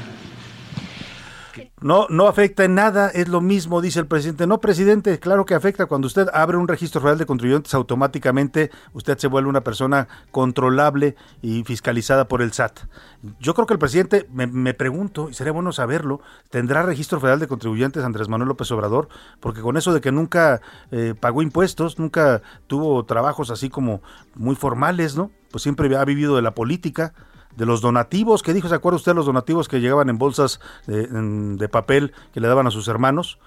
No, 1.80 2.08
no 2.10 2.28
afecta 2.28 2.64
en 2.64 2.76
nada, 2.76 3.10
es 3.10 3.28
lo 3.28 3.40
mismo, 3.40 3.82
dice 3.82 4.00
el 4.00 4.08
presidente. 4.08 4.48
No, 4.48 4.60
presidente, 4.60 5.20
claro 5.20 5.46
que 5.46 5.54
afecta. 5.54 5.86
Cuando 5.86 6.08
usted 6.08 6.28
abre 6.34 6.58
un 6.58 6.68
registro 6.68 7.02
federal 7.02 7.18
de 7.18 7.26
contribuyentes, 7.26 7.74
automáticamente 7.74 8.72
usted 8.94 9.18
se 9.18 9.28
vuelve 9.28 9.50
una 9.50 9.62
persona 9.62 10.08
controlable 10.32 11.16
y 11.42 11.64
fiscalizada 11.64 12.28
por 12.28 12.42
el 12.42 12.52
SAT. 12.52 12.80
Yo 13.40 13.54
creo 13.54 13.68
que 13.68 13.74
el 13.74 13.80
presidente, 13.80 14.28
me, 14.32 14.74
pregunto, 14.74 15.30
y 15.30 15.34
sería 15.34 15.54
bueno 15.54 15.72
saberlo, 15.72 16.20
¿tendrá 16.50 16.84
registro 16.84 17.20
federal 17.20 17.40
de 17.40 17.48
contribuyentes 17.48 18.04
Andrés 18.04 18.28
Manuel 18.28 18.50
López 18.50 18.72
Obrador? 18.72 19.08
Porque 19.40 19.62
con 19.62 19.78
eso 19.78 19.94
de 19.94 20.02
que 20.02 20.12
nunca 20.12 20.62
eh, 20.92 21.14
pagó 21.20 21.42
impuestos, 21.42 22.00
nunca 22.00 22.42
tuvo 22.68 23.06
trabajos 23.06 23.52
así 23.52 23.70
como 23.70 24.02
muy 24.36 24.56
formales, 24.56 25.16
¿no? 25.16 25.32
Pues 25.52 25.64
siempre 25.64 25.96
ha 25.96 26.06
vivido 26.06 26.36
de 26.36 26.42
la 26.42 26.56
política 26.56 27.14
de 27.58 27.66
los 27.66 27.82
donativos 27.82 28.44
que 28.44 28.54
dijo, 28.54 28.70
¿se 28.70 28.76
acuerda 28.76 28.98
usted 28.98 29.16
los 29.16 29.26
donativos 29.26 29.68
que 29.68 29.82
llegaban 29.82 30.10
en 30.10 30.20
bolsas 30.20 30.60
de, 30.86 31.70
papel 31.70 32.14
que 32.32 32.40
le 32.40 32.48
daban 32.48 32.68
a 32.68 32.72
sus 32.72 32.88
hermanos? 32.88 33.40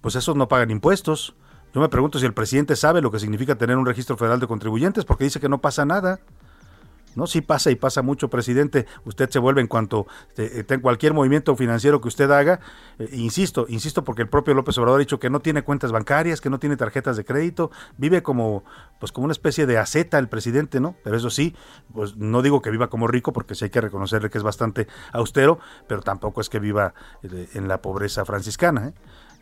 Pues 0.00 0.14
esos 0.14 0.36
no 0.36 0.46
pagan 0.46 0.70
impuestos. 0.70 1.34
Yo 1.74 1.80
me 1.80 1.88
pregunto 1.88 2.20
si 2.20 2.24
el 2.24 2.32
presidente 2.32 2.76
sabe 2.76 3.02
lo 3.02 3.10
que 3.10 3.18
significa 3.18 3.56
tener 3.56 3.76
un 3.76 3.84
registro 3.84 4.16
federal 4.16 4.38
de 4.38 4.46
contribuyentes, 4.46 5.04
porque 5.04 5.24
dice 5.24 5.40
que 5.40 5.48
no 5.48 5.60
pasa 5.60 5.84
nada. 5.84 6.20
¿No? 7.14 7.26
Sí 7.26 7.40
pasa 7.40 7.70
y 7.70 7.76
pasa 7.76 8.02
mucho, 8.02 8.28
presidente. 8.28 8.86
Usted 9.04 9.30
se 9.30 9.38
vuelve 9.38 9.60
en 9.60 9.66
cuanto 9.66 10.06
eh, 10.36 10.64
en 10.68 10.80
cualquier 10.80 11.14
movimiento 11.14 11.54
financiero 11.56 12.00
que 12.00 12.08
usted 12.08 12.30
haga. 12.30 12.60
Eh, 12.98 13.08
insisto, 13.12 13.66
insisto 13.68 14.04
porque 14.04 14.22
el 14.22 14.28
propio 14.28 14.54
López 14.54 14.76
Obrador 14.78 14.98
ha 14.98 15.00
dicho 15.00 15.18
que 15.18 15.30
no 15.30 15.40
tiene 15.40 15.62
cuentas 15.62 15.92
bancarias, 15.92 16.40
que 16.40 16.50
no 16.50 16.58
tiene 16.58 16.76
tarjetas 16.76 17.16
de 17.16 17.24
crédito, 17.24 17.70
vive 17.96 18.22
como 18.22 18.64
pues 19.00 19.12
como 19.12 19.26
una 19.26 19.32
especie 19.32 19.66
de 19.66 19.78
aceta 19.78 20.18
el 20.18 20.28
presidente, 20.28 20.80
¿no? 20.80 20.96
Pero 21.04 21.16
eso 21.16 21.30
sí, 21.30 21.54
pues 21.92 22.16
no 22.16 22.42
digo 22.42 22.62
que 22.62 22.70
viva 22.70 22.88
como 22.88 23.06
rico 23.06 23.32
porque 23.32 23.54
sí 23.54 23.64
hay 23.64 23.70
que 23.70 23.80
reconocerle 23.80 24.30
que 24.30 24.38
es 24.38 24.44
bastante 24.44 24.88
austero, 25.12 25.58
pero 25.86 26.02
tampoco 26.02 26.40
es 26.40 26.48
que 26.48 26.58
viva 26.58 26.94
eh, 27.22 27.48
en 27.54 27.68
la 27.68 27.80
pobreza 27.82 28.24
franciscana, 28.24 28.92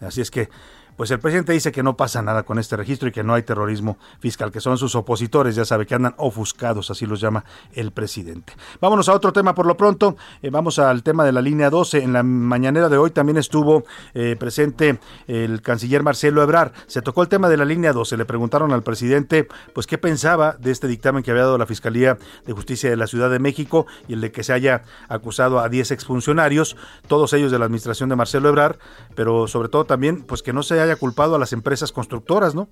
Así 0.01 0.21
es 0.21 0.31
que 0.31 0.51
pues 0.97 1.11
el 1.11 1.21
presidente 1.21 1.53
dice 1.53 1.73
que 1.73 1.83
no 1.83 1.97
pasa 1.97 2.23
nada 2.23 2.43
con 2.45 2.59
este 2.59 2.77
registro 2.77 3.09
y 3.09 3.13
que 3.13 3.23
no 3.23 3.35
hay 3.35 3.43
terrorismo 3.43 3.99
fiscal, 4.19 4.51
que 4.51 4.61
son 4.61 4.79
sus 4.79 4.95
opositores, 4.95 5.55
ya 5.55 5.65
sabe, 5.65 5.87
que 5.87 5.95
andan 5.95 6.15
ofuscados, 6.17 6.91
así 6.91 7.07
los 7.07 7.21
llama 7.21 7.45
el 7.75 7.93
presidente. 7.93 8.55
Vámonos 8.81 9.09
a 9.09 9.15
otro 9.15 9.33
tema 9.33 9.55
por 9.55 9.67
lo 9.67 9.77
pronto, 9.77 10.17
eh, 10.43 10.51
vamos 10.51 10.79
al 10.79 11.03
tema 11.03 11.25
de 11.25 11.33
la 11.33 11.43
línea 11.43 11.71
12. 11.71 12.03
En 12.03 12.13
la 12.13 12.23
mañanera 12.23 12.89
de 12.89 12.97
hoy 12.97 13.11
también 13.11 13.37
estuvo 13.37 13.85
eh, 14.15 14.37
presente 14.39 14.99
el 15.27 15.63
canciller 15.63 16.03
Marcelo 16.03 16.43
Ebrar. 16.43 16.73
Se 16.87 17.03
tocó 17.03 17.23
el 17.23 17.29
tema 17.29 17.49
de 17.49 17.57
la 17.57 17.65
línea 17.65 17.93
12, 17.93 18.17
le 18.17 18.25
preguntaron 18.25 18.73
al 18.73 18.83
presidente 18.83 19.49
pues 19.75 19.87
qué 19.87 19.99
pensaba 19.99 20.57
de 20.59 20.71
este 20.71 20.89
dictamen 20.89 21.23
que 21.23 21.31
había 21.31 21.43
dado 21.43 21.59
la 21.59 21.67
Fiscalía 21.67 22.19
de 22.47 22.53
Justicia 22.53 22.89
de 22.89 22.97
la 22.97 23.07
Ciudad 23.07 23.31
de 23.31 23.39
México 23.39 23.87
y 24.09 24.15
el 24.15 24.21
de 24.21 24.33
que 24.33 24.43
se 24.43 24.53
haya 24.53 24.83
acusado 25.09 25.61
a 25.61 25.69
10 25.69 25.91
exfuncionarios, 25.91 26.77
todos 27.07 27.33
ellos 27.33 27.53
de 27.53 27.59
la 27.59 27.67
administración 27.67 28.09
de 28.09 28.17
Marcelo 28.17 28.49
Ebrar, 28.49 28.79
pero 29.15 29.47
sobre 29.47 29.69
todo 29.69 29.85
también 29.85 30.23
pues 30.23 30.43
que 30.43 30.53
no 30.53 30.63
se 30.63 30.81
haya 30.81 30.86
culpado 30.95 31.35
a 31.35 31.39
las 31.41 31.53
empresas 31.53 31.91
constructoras, 31.91 32.55
¿no? 32.55 32.69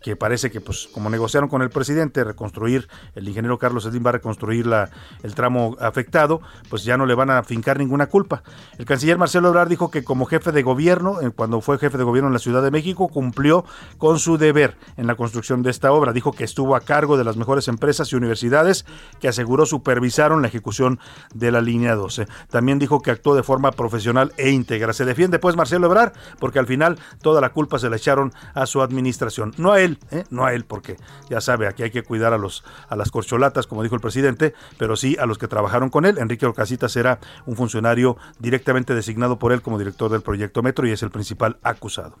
Que 0.00 0.16
parece 0.16 0.50
que, 0.50 0.60
pues, 0.60 0.88
como 0.92 1.10
negociaron 1.10 1.48
con 1.48 1.62
el 1.62 1.70
presidente, 1.70 2.24
reconstruir, 2.24 2.88
el 3.14 3.28
ingeniero 3.28 3.58
Carlos 3.58 3.84
Slim 3.84 4.04
va 4.04 4.10
a 4.10 4.12
reconstruir 4.14 4.66
la, 4.66 4.90
el 5.22 5.34
tramo 5.34 5.76
afectado, 5.80 6.40
pues 6.68 6.84
ya 6.84 6.96
no 6.96 7.06
le 7.06 7.14
van 7.14 7.30
a 7.30 7.42
fincar 7.42 7.78
ninguna 7.78 8.06
culpa. 8.06 8.42
El 8.78 8.86
canciller 8.86 9.18
Marcelo 9.18 9.48
Ebrard 9.48 9.68
dijo 9.68 9.90
que 9.90 10.02
como 10.02 10.24
jefe 10.26 10.52
de 10.52 10.62
gobierno, 10.62 11.18
cuando 11.36 11.60
fue 11.60 11.78
jefe 11.78 11.98
de 11.98 12.04
gobierno 12.04 12.28
en 12.28 12.32
la 12.32 12.38
Ciudad 12.38 12.62
de 12.62 12.70
México, 12.70 13.08
cumplió 13.08 13.64
con 13.98 14.18
su 14.18 14.38
deber 14.38 14.76
en 14.96 15.06
la 15.06 15.14
construcción 15.14 15.62
de 15.62 15.70
esta 15.70 15.92
obra. 15.92 16.12
Dijo 16.12 16.32
que 16.32 16.44
estuvo 16.44 16.74
a 16.76 16.80
cargo 16.80 17.16
de 17.16 17.24
las 17.24 17.36
mejores 17.36 17.68
empresas 17.68 18.12
y 18.12 18.16
universidades 18.16 18.86
que 19.20 19.28
aseguró 19.28 19.66
supervisaron 19.66 20.42
la 20.42 20.48
ejecución 20.48 20.98
de 21.34 21.52
la 21.52 21.60
línea 21.60 21.94
12. 21.94 22.26
También 22.48 22.78
dijo 22.78 23.02
que 23.02 23.10
actuó 23.10 23.34
de 23.34 23.42
forma 23.42 23.72
profesional 23.72 24.32
e 24.36 24.50
íntegra. 24.50 24.92
Se 24.92 25.04
defiende 25.04 25.38
pues 25.38 25.56
Marcelo 25.56 25.86
Ebrard 25.86 26.12
porque 26.38 26.58
al 26.58 26.66
final 26.66 26.98
toda 27.20 27.40
la 27.40 27.50
culpa 27.50 27.78
se 27.78 27.90
la 27.90 27.96
echaron 27.96 28.32
a 28.54 28.66
su 28.66 28.80
administración, 28.82 29.54
no 29.58 29.72
a 29.72 29.80
él 29.80 29.89
¿eh? 30.10 30.24
no 30.30 30.44
a 30.44 30.54
él, 30.54 30.64
porque 30.64 30.96
ya 31.28 31.40
sabe, 31.40 31.66
aquí 31.66 31.82
hay 31.82 31.90
que 31.90 32.02
cuidar 32.02 32.32
a, 32.32 32.38
los, 32.38 32.64
a 32.88 32.96
las 32.96 33.10
corcholatas, 33.10 33.66
como 33.66 33.82
dijo 33.82 33.94
el 33.94 34.00
presidente, 34.00 34.54
pero 34.78 34.96
sí 34.96 35.16
a 35.18 35.26
los 35.26 35.38
que 35.38 35.48
trabajaron 35.48 35.90
con 35.90 36.04
él. 36.04 36.18
Enrique 36.18 36.46
Orcasitas 36.46 36.94
era 36.96 37.18
un 37.46 37.56
funcionario 37.56 38.16
directamente 38.38 38.94
designado 38.94 39.38
por 39.38 39.52
él 39.52 39.62
como 39.62 39.78
director 39.78 40.10
del 40.10 40.22
proyecto 40.22 40.62
Metro 40.62 40.86
y 40.86 40.92
es 40.92 41.02
el 41.02 41.10
principal 41.10 41.58
acusado. 41.62 42.16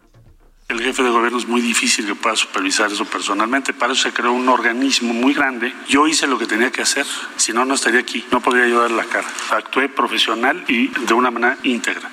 El 0.70 0.80
jefe 0.80 1.02
de 1.02 1.10
gobierno 1.10 1.36
es 1.36 1.48
muy 1.48 1.60
difícil 1.60 2.06
que 2.06 2.14
pueda 2.14 2.36
supervisar 2.36 2.92
eso 2.92 3.04
personalmente. 3.04 3.74
Para 3.74 3.92
eso 3.92 4.02
se 4.02 4.12
creó 4.12 4.32
un 4.32 4.48
organismo 4.48 5.12
muy 5.12 5.34
grande. 5.34 5.74
Yo 5.88 6.06
hice 6.06 6.28
lo 6.28 6.38
que 6.38 6.46
tenía 6.46 6.70
que 6.70 6.80
hacer. 6.80 7.04
Si 7.34 7.52
no, 7.52 7.64
no 7.64 7.74
estaría 7.74 7.98
aquí. 7.98 8.24
No 8.30 8.40
podría 8.40 8.66
ayudar 8.66 8.92
la 8.92 9.04
cara. 9.04 9.26
Actué 9.50 9.88
profesional 9.88 10.64
y 10.68 10.86
de 10.86 11.12
una 11.12 11.32
manera 11.32 11.58
íntegra. 11.64 12.12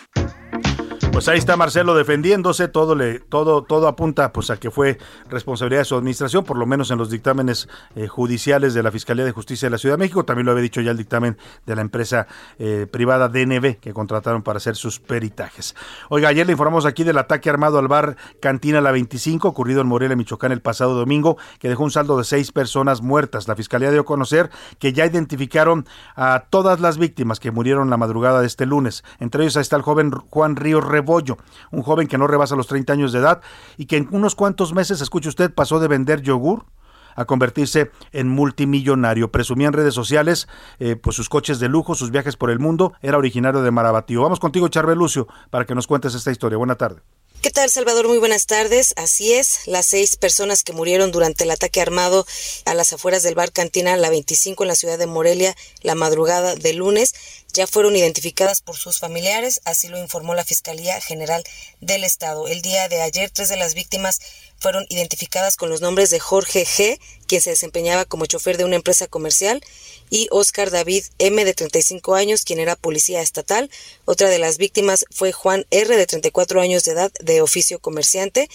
Pues 1.17 1.27
ahí 1.29 1.39
está 1.39 1.57
Marcelo 1.57 1.95
defendiéndose, 1.95 2.67
todo 2.67 2.93
le, 2.93 3.17
todo, 3.17 3.63
todo 3.63 3.87
apunta 3.87 4.31
pues 4.31 4.51
a 4.51 4.57
que 4.57 4.69
fue 4.69 4.99
responsabilidad 5.27 5.81
de 5.81 5.85
su 5.85 5.95
administración, 5.95 6.43
por 6.43 6.59
lo 6.59 6.67
menos 6.67 6.91
en 6.91 6.99
los 6.99 7.09
dictámenes 7.09 7.67
eh, 7.95 8.07
judiciales 8.07 8.75
de 8.75 8.83
la 8.83 8.91
Fiscalía 8.91 9.25
de 9.25 9.31
Justicia 9.31 9.65
de 9.65 9.71
la 9.71 9.79
Ciudad 9.79 9.95
de 9.95 9.97
México. 9.97 10.25
También 10.25 10.45
lo 10.45 10.51
había 10.51 10.61
dicho 10.61 10.79
ya 10.79 10.91
el 10.91 10.97
dictamen 10.97 11.35
de 11.65 11.75
la 11.75 11.81
empresa 11.81 12.27
eh, 12.59 12.85
privada 12.85 13.29
DNB 13.29 13.79
que 13.79 13.93
contrataron 13.93 14.43
para 14.43 14.57
hacer 14.57 14.75
sus 14.75 14.99
peritajes. 14.99 15.75
Oiga, 16.09 16.29
ayer 16.29 16.45
le 16.45 16.51
informamos 16.51 16.85
aquí 16.85 17.03
del 17.03 17.17
ataque 17.17 17.49
armado 17.49 17.79
al 17.79 17.87
bar 17.87 18.15
Cantina 18.39 18.79
La 18.79 18.91
25, 18.91 19.47
ocurrido 19.47 19.81
en 19.81 19.87
Morelia, 19.87 20.15
Michoacán, 20.15 20.51
el 20.51 20.61
pasado 20.61 20.93
domingo, 20.93 21.37
que 21.57 21.67
dejó 21.67 21.83
un 21.83 21.89
saldo 21.89 22.19
de 22.19 22.25
seis 22.25 22.51
personas 22.51 23.01
muertas. 23.01 23.47
La 23.47 23.55
Fiscalía 23.55 23.89
dio 23.89 24.01
a 24.01 24.05
conocer 24.05 24.51
que 24.77 24.93
ya 24.93 25.07
identificaron 25.07 25.87
a 26.15 26.43
todas 26.51 26.79
las 26.79 26.99
víctimas 26.99 27.39
que 27.39 27.49
murieron 27.49 27.89
la 27.89 27.97
madrugada 27.97 28.39
de 28.39 28.45
este 28.45 28.67
lunes. 28.67 29.03
Entre 29.19 29.41
ellos 29.41 29.55
está 29.55 29.77
el 29.77 29.81
joven 29.81 30.11
Juan 30.11 30.55
Ríos 30.55 30.85
Un 31.71 31.81
joven 31.83 32.07
que 32.07 32.17
no 32.17 32.27
rebasa 32.27 32.55
los 32.55 32.67
30 32.67 32.93
años 32.93 33.11
de 33.11 33.19
edad 33.19 33.41
y 33.77 33.85
que 33.85 33.97
en 33.97 34.07
unos 34.11 34.35
cuantos 34.35 34.73
meses, 34.73 35.01
escuche 35.01 35.29
usted, 35.29 35.53
pasó 35.53 35.79
de 35.79 35.87
vender 35.87 36.21
yogur 36.21 36.65
a 37.15 37.25
convertirse 37.25 37.91
en 38.13 38.29
multimillonario. 38.29 39.31
Presumía 39.31 39.67
en 39.67 39.73
redes 39.73 39.93
sociales 39.93 40.47
eh, 40.79 40.95
pues 40.95 41.15
sus 41.15 41.29
coches 41.29 41.59
de 41.59 41.67
lujo, 41.67 41.95
sus 41.95 42.11
viajes 42.11 42.37
por 42.37 42.51
el 42.51 42.59
mundo. 42.59 42.93
Era 43.01 43.17
originario 43.17 43.61
de 43.61 43.71
Marabatío. 43.71 44.21
Vamos 44.21 44.39
contigo, 44.39 44.67
Charbel 44.69 44.97
Lucio, 44.97 45.27
para 45.49 45.65
que 45.65 45.75
nos 45.75 45.87
cuentes 45.87 46.13
esta 46.13 46.31
historia. 46.31 46.57
Buena 46.57 46.75
tarde. 46.75 47.01
¿Qué 47.41 47.51
tal, 47.51 47.69
Salvador? 47.69 48.07
Muy 48.07 48.17
buenas 48.17 48.47
tardes. 48.47 48.93
Así 48.97 49.33
es, 49.33 49.67
las 49.67 49.85
seis 49.85 50.15
personas 50.15 50.63
que 50.63 50.73
murieron 50.73 51.11
durante 51.11 51.43
el 51.43 51.51
ataque 51.51 51.81
armado 51.81 52.25
a 52.65 52.73
las 52.73 52.93
afueras 52.93 53.21
del 53.21 53.35
bar 53.35 53.51
Cantina 53.51 53.95
La 53.95 54.09
25 54.09 54.63
en 54.63 54.67
la 54.67 54.75
ciudad 54.75 54.97
de 54.97 55.05
Morelia 55.05 55.55
la 55.81 55.93
madrugada 55.93 56.55
de 56.55 56.73
lunes 56.73 57.13
ya 57.57 57.67
fueron 57.67 57.95
identificadas 57.95 58.61
por 58.61 58.77
sus 58.77 58.99
familiares, 58.99 59.61
así 59.65 59.87
lo 59.87 59.97
informó 59.97 60.35
la 60.35 60.45
Fiscalía 60.45 61.01
General 61.01 61.43
del 61.81 62.03
Estado. 62.03 62.47
El 62.47 62.61
día 62.61 62.87
de 62.87 63.01
ayer, 63.01 63.31
tres 63.31 63.49
de 63.49 63.57
las 63.57 63.73
víctimas 63.73 64.21
fueron 64.59 64.85
identificadas 64.89 65.57
con 65.57 65.69
los 65.69 65.81
nombres 65.81 66.11
de 66.11 66.19
Jorge 66.19 66.65
G., 66.65 66.99
quien 67.25 67.41
se 67.41 67.49
desempeñaba 67.49 68.05
como 68.05 68.27
chofer 68.27 68.57
de 68.57 68.63
una 68.63 68.75
empresa 68.75 69.07
comercial, 69.07 69.63
y 70.09 70.27
Oscar 70.29 70.69
David 70.69 71.03
M., 71.17 71.43
de 71.43 71.53
35 71.53 72.13
años, 72.13 72.45
quien 72.45 72.59
era 72.59 72.75
policía 72.75 73.21
estatal. 73.21 73.69
Otra 74.05 74.29
de 74.29 74.39
las 74.39 74.57
víctimas 74.57 75.05
fue 75.09 75.31
Juan 75.31 75.65
R., 75.71 75.97
de 75.97 76.05
34 76.05 76.61
años 76.61 76.83
de 76.83 76.91
edad, 76.91 77.11
de 77.19 77.41
oficio 77.41 77.79
comerciante, 77.79 78.49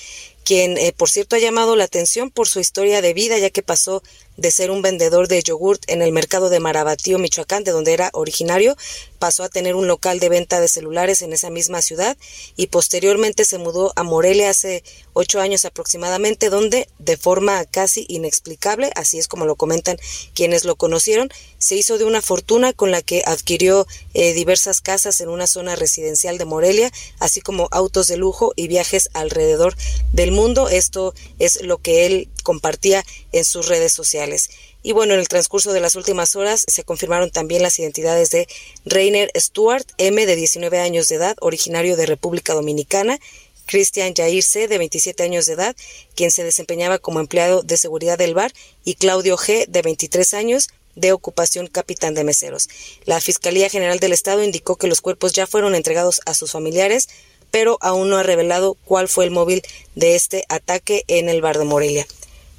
quien, 0.44 0.78
eh, 0.78 0.92
por 0.92 1.10
cierto, 1.10 1.36
ha 1.36 1.40
llamado 1.40 1.76
la 1.76 1.84
atención 1.84 2.30
por 2.30 2.48
su 2.48 2.60
historia 2.60 3.02
de 3.02 3.14
vida, 3.14 3.36
ya 3.38 3.50
que 3.50 3.62
pasó 3.62 4.02
de 4.36 4.50
ser 4.50 4.70
un 4.70 4.82
vendedor 4.82 5.28
de 5.28 5.42
yogurt 5.42 5.82
en 5.88 6.02
el 6.02 6.12
mercado 6.12 6.48
de 6.48 6.60
Marabatío, 6.60 7.18
Michoacán, 7.18 7.64
de 7.64 7.72
donde 7.72 7.92
era 7.92 8.10
originario, 8.12 8.76
pasó 9.18 9.44
a 9.44 9.48
tener 9.48 9.74
un 9.74 9.86
local 9.86 10.18
de 10.18 10.28
venta 10.28 10.60
de 10.60 10.68
celulares 10.68 11.22
en 11.22 11.32
esa 11.32 11.50
misma 11.50 11.82
ciudad 11.82 12.16
y 12.56 12.68
posteriormente 12.68 13.44
se 13.44 13.58
mudó 13.58 13.92
a 13.94 14.02
Morelia 14.02 14.50
hace 14.50 14.82
ocho 15.12 15.40
años 15.40 15.64
aproximadamente, 15.64 16.50
donde 16.50 16.88
de 16.98 17.16
forma 17.16 17.64
casi 17.66 18.04
inexplicable, 18.08 18.90
así 18.96 19.18
es 19.18 19.28
como 19.28 19.46
lo 19.46 19.56
comentan 19.56 19.96
quienes 20.34 20.64
lo 20.64 20.76
conocieron, 20.76 21.30
se 21.58 21.76
hizo 21.76 21.98
de 21.98 22.04
una 22.04 22.22
fortuna 22.22 22.72
con 22.72 22.90
la 22.90 23.02
que 23.02 23.22
adquirió 23.24 23.86
eh, 24.14 24.32
diversas 24.32 24.80
casas 24.80 25.20
en 25.20 25.28
una 25.28 25.46
zona 25.46 25.76
residencial 25.76 26.38
de 26.38 26.44
Morelia, 26.44 26.90
así 27.18 27.40
como 27.40 27.68
autos 27.70 28.08
de 28.08 28.16
lujo 28.16 28.52
y 28.56 28.68
viajes 28.68 29.10
alrededor 29.12 29.76
del 30.12 30.32
mundo. 30.32 30.68
Esto 30.68 31.14
es 31.38 31.62
lo 31.62 31.78
que 31.78 32.06
él 32.06 32.28
compartía 32.42 33.04
en 33.32 33.44
sus 33.44 33.68
redes 33.68 33.92
sociales. 33.92 34.50
Y 34.82 34.92
bueno, 34.92 35.14
en 35.14 35.20
el 35.20 35.28
transcurso 35.28 35.72
de 35.72 35.80
las 35.80 35.94
últimas 35.94 36.34
horas 36.36 36.64
se 36.66 36.84
confirmaron 36.84 37.30
también 37.30 37.62
las 37.62 37.78
identidades 37.78 38.30
de 38.30 38.48
Rainer 38.84 39.30
Stewart, 39.36 39.86
M, 39.98 40.26
de 40.26 40.36
19 40.36 40.80
años 40.80 41.08
de 41.08 41.16
edad, 41.16 41.36
originario 41.40 41.96
de 41.96 42.06
República 42.06 42.54
Dominicana, 42.54 43.18
Christian 43.66 44.14
Jair 44.14 44.42
C., 44.42 44.68
de 44.68 44.78
27 44.78 45.22
años 45.22 45.46
de 45.46 45.54
edad, 45.54 45.76
quien 46.14 46.30
se 46.30 46.44
desempeñaba 46.44 46.98
como 46.98 47.20
empleado 47.20 47.62
de 47.62 47.76
seguridad 47.76 48.18
del 48.18 48.34
bar, 48.34 48.52
y 48.84 48.94
Claudio 48.94 49.36
G., 49.36 49.66
de 49.68 49.82
23 49.82 50.34
años, 50.34 50.68
de 50.94 51.12
ocupación 51.12 51.68
capitán 51.68 52.14
de 52.14 52.24
meseros. 52.24 52.68
La 53.04 53.20
Fiscalía 53.20 53.68
General 53.68 53.98
del 53.98 54.12
Estado 54.12 54.42
indicó 54.42 54.76
que 54.76 54.88
los 54.88 55.00
cuerpos 55.00 55.32
ya 55.32 55.46
fueron 55.46 55.74
entregados 55.74 56.20
a 56.26 56.34
sus 56.34 56.52
familiares, 56.52 57.08
pero 57.50 57.78
aún 57.80 58.08
no 58.08 58.18
ha 58.18 58.22
revelado 58.22 58.76
cuál 58.84 59.08
fue 59.08 59.24
el 59.24 59.30
móvil 59.30 59.62
de 59.94 60.16
este 60.16 60.44
ataque 60.48 61.04
en 61.06 61.28
el 61.28 61.40
bar 61.40 61.58
de 61.58 61.64
Morelia. 61.64 62.06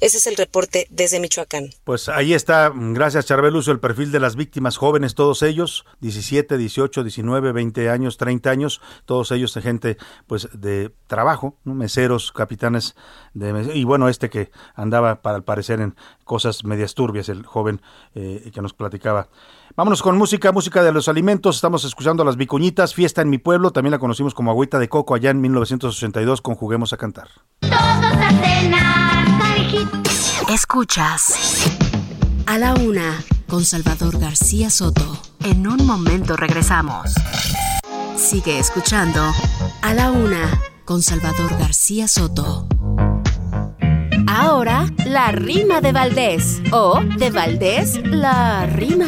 Ese 0.00 0.18
es 0.18 0.26
el 0.26 0.36
reporte 0.36 0.86
desde 0.90 1.20
Michoacán. 1.20 1.70
Pues 1.84 2.08
ahí 2.08 2.34
está, 2.34 2.72
gracias 2.74 3.26
Charbeluso, 3.26 3.70
el 3.72 3.80
perfil 3.80 4.12
de 4.12 4.20
las 4.20 4.36
víctimas 4.36 4.76
jóvenes, 4.76 5.14
todos 5.14 5.42
ellos, 5.42 5.84
17, 6.00 6.58
18, 6.58 7.02
19, 7.02 7.52
20 7.52 7.90
años, 7.90 8.16
30 8.16 8.50
años, 8.50 8.80
todos 9.06 9.30
ellos 9.32 9.54
de 9.54 9.62
gente 9.62 9.96
pues 10.26 10.48
de 10.52 10.92
trabajo, 11.06 11.56
meseros, 11.64 12.32
capitanes 12.32 12.94
de 13.32 13.72
y 13.74 13.84
bueno, 13.84 14.08
este 14.08 14.30
que 14.30 14.50
andaba 14.74 15.22
para 15.22 15.36
al 15.36 15.44
parecer 15.44 15.80
en 15.80 15.96
cosas 16.24 16.64
medias 16.64 16.94
turbias, 16.94 17.28
el 17.28 17.44
joven 17.44 17.80
eh, 18.14 18.50
que 18.52 18.62
nos 18.62 18.72
platicaba. 18.72 19.28
Vámonos 19.76 20.02
con 20.02 20.16
música, 20.16 20.52
música 20.52 20.82
de 20.82 20.92
los 20.92 21.08
alimentos. 21.08 21.56
Estamos 21.56 21.84
escuchando 21.84 22.24
las 22.24 22.36
vicuñitas, 22.36 22.94
fiesta 22.94 23.22
en 23.22 23.30
mi 23.30 23.38
pueblo. 23.38 23.72
También 23.72 23.90
la 23.90 23.98
conocimos 23.98 24.34
como 24.34 24.50
agüita 24.50 24.78
de 24.78 24.88
coco 24.88 25.14
allá 25.14 25.30
en 25.30 25.40
1982 25.40 26.40
con 26.42 26.54
Juguemos 26.54 26.92
a 26.92 26.96
Cantar. 26.96 27.28
Todos 27.60 27.74
a 27.74 29.03
Escuchas 30.48 31.70
a 32.46 32.58
la 32.58 32.74
una 32.74 33.24
con 33.48 33.64
Salvador 33.64 34.18
García 34.18 34.68
Soto. 34.68 35.18
En 35.42 35.66
un 35.66 35.86
momento 35.86 36.36
regresamos. 36.36 37.14
Sigue 38.16 38.58
escuchando 38.58 39.20
a 39.80 39.94
la 39.94 40.10
una 40.10 40.60
con 40.84 41.00
Salvador 41.00 41.56
García 41.58 42.08
Soto. 42.08 42.68
Ahora, 44.28 44.84
la 45.06 45.32
rima 45.32 45.80
de 45.80 45.92
Valdés. 45.92 46.60
O 46.72 47.00
de 47.00 47.30
Valdés, 47.30 48.00
la 48.04 48.66
rima. 48.66 49.06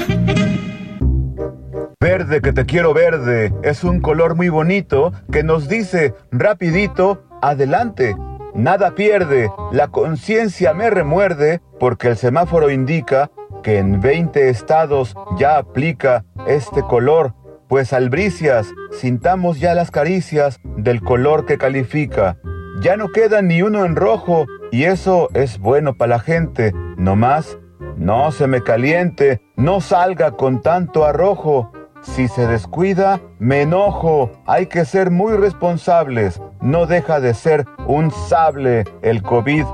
Verde 2.01 2.41
que 2.41 2.53
te 2.55 2.65
quiero 2.65 2.95
verde 2.95 3.53
es 3.63 3.85
un 3.85 4.01
color 4.01 4.37
muy 4.37 4.49
bonito 4.49 5.13
que 5.31 5.43
nos 5.43 5.69
dice 5.69 6.15
rapidito, 6.31 7.25
adelante 7.43 8.17
nada 8.57 8.95
pierde, 8.95 9.51
la 9.73 9.89
conciencia 9.89 10.75
me 10.75 10.91
remuerde 10.91 11.61
porque 11.79 12.09
el 12.09 12.17
semáforo 12.17 12.71
indica 12.71 13.31
que 13.63 13.79
en 13.79 14.01
20 14.01 14.49
estados 14.49 15.15
ya 15.39 15.59
aplica 15.59 16.25
este 16.47 16.83
color, 16.83 17.35
pues 17.69 17.93
albricias, 17.93 18.73
sintamos 18.93 19.61
ya 19.61 19.75
las 19.75 19.91
caricias 19.91 20.61
del 20.65 21.03
color 21.03 21.47
que 21.47 21.59
califica. 21.59 22.39
Ya 22.81 22.97
no 22.97 23.09
queda 23.09 23.43
ni 23.43 23.63
uno 23.63 23.85
en 23.85 23.97
rojo 23.97 24.47
y 24.71 24.85
eso 24.85 25.29
es 25.35 25.59
bueno 25.59 25.97
para 25.97 26.17
la 26.17 26.19
gente, 26.21 26.73
no 26.97 27.17
más. 27.17 27.59
No 27.97 28.31
se 28.31 28.47
me 28.47 28.63
caliente, 28.63 29.41
no 29.57 29.81
salga 29.81 30.33
con 30.33 30.61
tanto 30.61 31.07
arrojo, 31.07 31.73
si 32.15 32.29
se 32.29 32.47
descuida, 32.47 33.21
me 33.39 33.63
enojo. 33.63 34.31
Hay 34.47 34.67
que 34.67 34.85
ser 34.85 35.11
muy 35.11 35.37
responsables. 35.37 36.41
No 36.61 36.87
deja 36.87 37.21
de 37.21 37.35
ser 37.35 37.67
un 37.87 38.11
sable. 38.11 38.85
El 39.03 39.23
COVID 39.23 39.65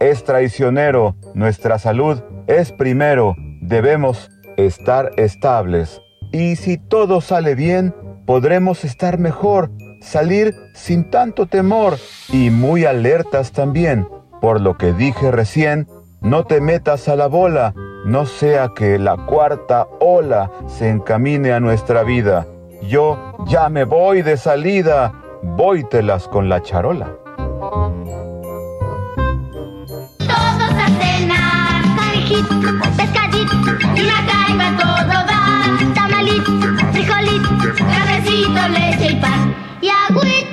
es 0.00 0.24
traicionero. 0.24 1.14
Nuestra 1.34 1.78
salud 1.78 2.20
es 2.46 2.72
primero. 2.72 3.36
Debemos 3.60 4.30
estar 4.56 5.10
estables. 5.16 6.00
Y 6.32 6.56
si 6.56 6.78
todo 6.78 7.20
sale 7.20 7.54
bien, 7.54 7.94
podremos 8.26 8.84
estar 8.84 9.18
mejor, 9.18 9.70
salir 10.00 10.54
sin 10.74 11.10
tanto 11.10 11.46
temor 11.46 11.98
y 12.32 12.50
muy 12.50 12.84
alertas 12.84 13.52
también. 13.52 14.08
Por 14.40 14.60
lo 14.60 14.76
que 14.76 14.92
dije 14.92 15.30
recién, 15.30 15.86
no 16.20 16.44
te 16.44 16.60
metas 16.60 17.08
a 17.08 17.16
la 17.16 17.26
bola, 17.26 17.74
no 18.04 18.26
sea 18.26 18.70
que 18.74 18.98
la 18.98 19.16
cuarta 19.16 19.86
ola 20.00 20.50
se 20.66 20.88
encamine 20.88 21.52
a 21.52 21.60
nuestra 21.60 22.02
vida. 22.02 22.46
Yo 22.82 23.16
ya 23.46 23.68
me 23.68 23.84
voy 23.84 24.22
de 24.22 24.36
salida, 24.36 25.12
voytelas 25.42 26.26
con 26.28 26.48
la 26.48 26.62
charola. 26.62 27.08
Todos 30.18 30.72
a 30.78 30.88
cenar, 31.00 31.82
canijito, 31.96 32.54
pescadito, 32.96 33.56
una 33.56 34.26
caiba 34.26 34.76
todo 34.78 35.16
va, 35.28 35.94
tamalito, 35.94 36.52
frijolito, 36.92 37.50
cabecito, 37.76 38.68
leche 38.68 39.12
y 39.12 39.20
pan, 39.20 39.54
y 39.80 39.88
agüita 39.88 40.51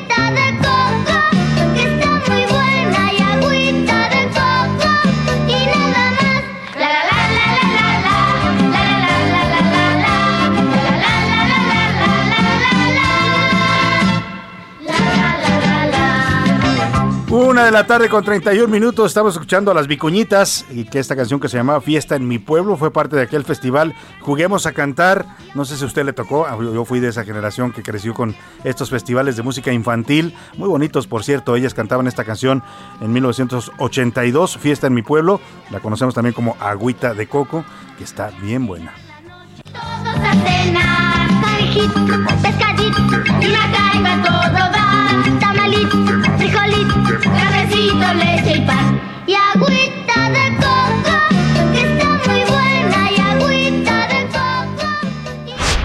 De 17.66 17.72
la 17.72 17.86
tarde 17.86 18.08
con 18.10 18.24
31 18.24 18.68
minutos, 18.70 19.08
estamos 19.08 19.34
escuchando 19.34 19.70
a 19.70 19.74
las 19.74 19.86
Vicuñitas 19.86 20.66
y 20.72 20.86
que 20.86 20.98
esta 20.98 21.16
canción 21.16 21.42
que 21.42 21.50
se 21.50 21.58
llamaba 21.58 21.82
Fiesta 21.82 22.16
en 22.16 22.26
mi 22.28 22.40
pueblo 22.40 22.78
fue 22.78 22.92
parte 22.92 23.18
de 23.18 23.24
aquel 23.24 23.44
festival 23.44 23.94
Juguemos 24.22 24.66
a 24.66 24.72
Cantar. 24.72 25.26
No 25.56 25.66
sé 25.66 25.76
si 25.76 25.84
a 25.84 25.88
usted 25.88 26.06
le 26.06 26.14
tocó, 26.14 26.48
ah, 26.48 26.58
yo 26.60 26.86
fui 26.86 27.00
de 27.00 27.10
esa 27.10 27.26
generación 27.26 27.72
que 27.72 27.84
creció 27.84 28.14
con 28.14 28.34
estos 28.64 28.90
festivales 28.90 29.36
de 29.36 29.44
música 29.44 29.74
infantil, 29.74 30.34
muy 30.58 30.70
bonitos 30.70 31.06
por 31.06 31.24
cierto. 31.24 31.56
Ellas 31.56 31.74
cantaban 31.74 32.08
esta 32.08 32.24
canción 32.24 32.64
en 33.02 33.12
1982, 33.12 34.58
Fiesta 34.58 34.88
en 34.88 34.94
mi 34.94 35.04
pueblo. 35.04 35.42
La 35.70 35.82
conocemos 35.82 36.16
también 36.16 36.34
como 36.34 36.56
Agüita 36.62 37.14
de 37.14 37.28
Coco, 37.28 37.66
que 37.98 38.06
está 38.06 38.32
bien 38.42 38.66
buena. 38.66 38.94
a 39.76 40.34
cenar, 40.48 41.10
cabecito, 47.18 48.14
leche 48.14 48.58
y 48.58 48.66
pan, 48.66 49.02
y 49.26 49.34
agüita 49.34 50.30
de 50.30 50.56
coco, 50.58 51.16
que 51.74 51.82
está 51.82 52.08
muy 52.28 52.42
buena, 52.52 53.12
y 53.12 53.20
agüita 53.20 54.08
de 54.08 54.28
coco. 54.28 54.88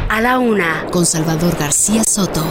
A 0.08 0.20
la 0.20 0.38
una 0.38 0.86
con 0.90 1.06
Salvador 1.06 1.56
García 1.58 2.04
Soto. 2.04 2.44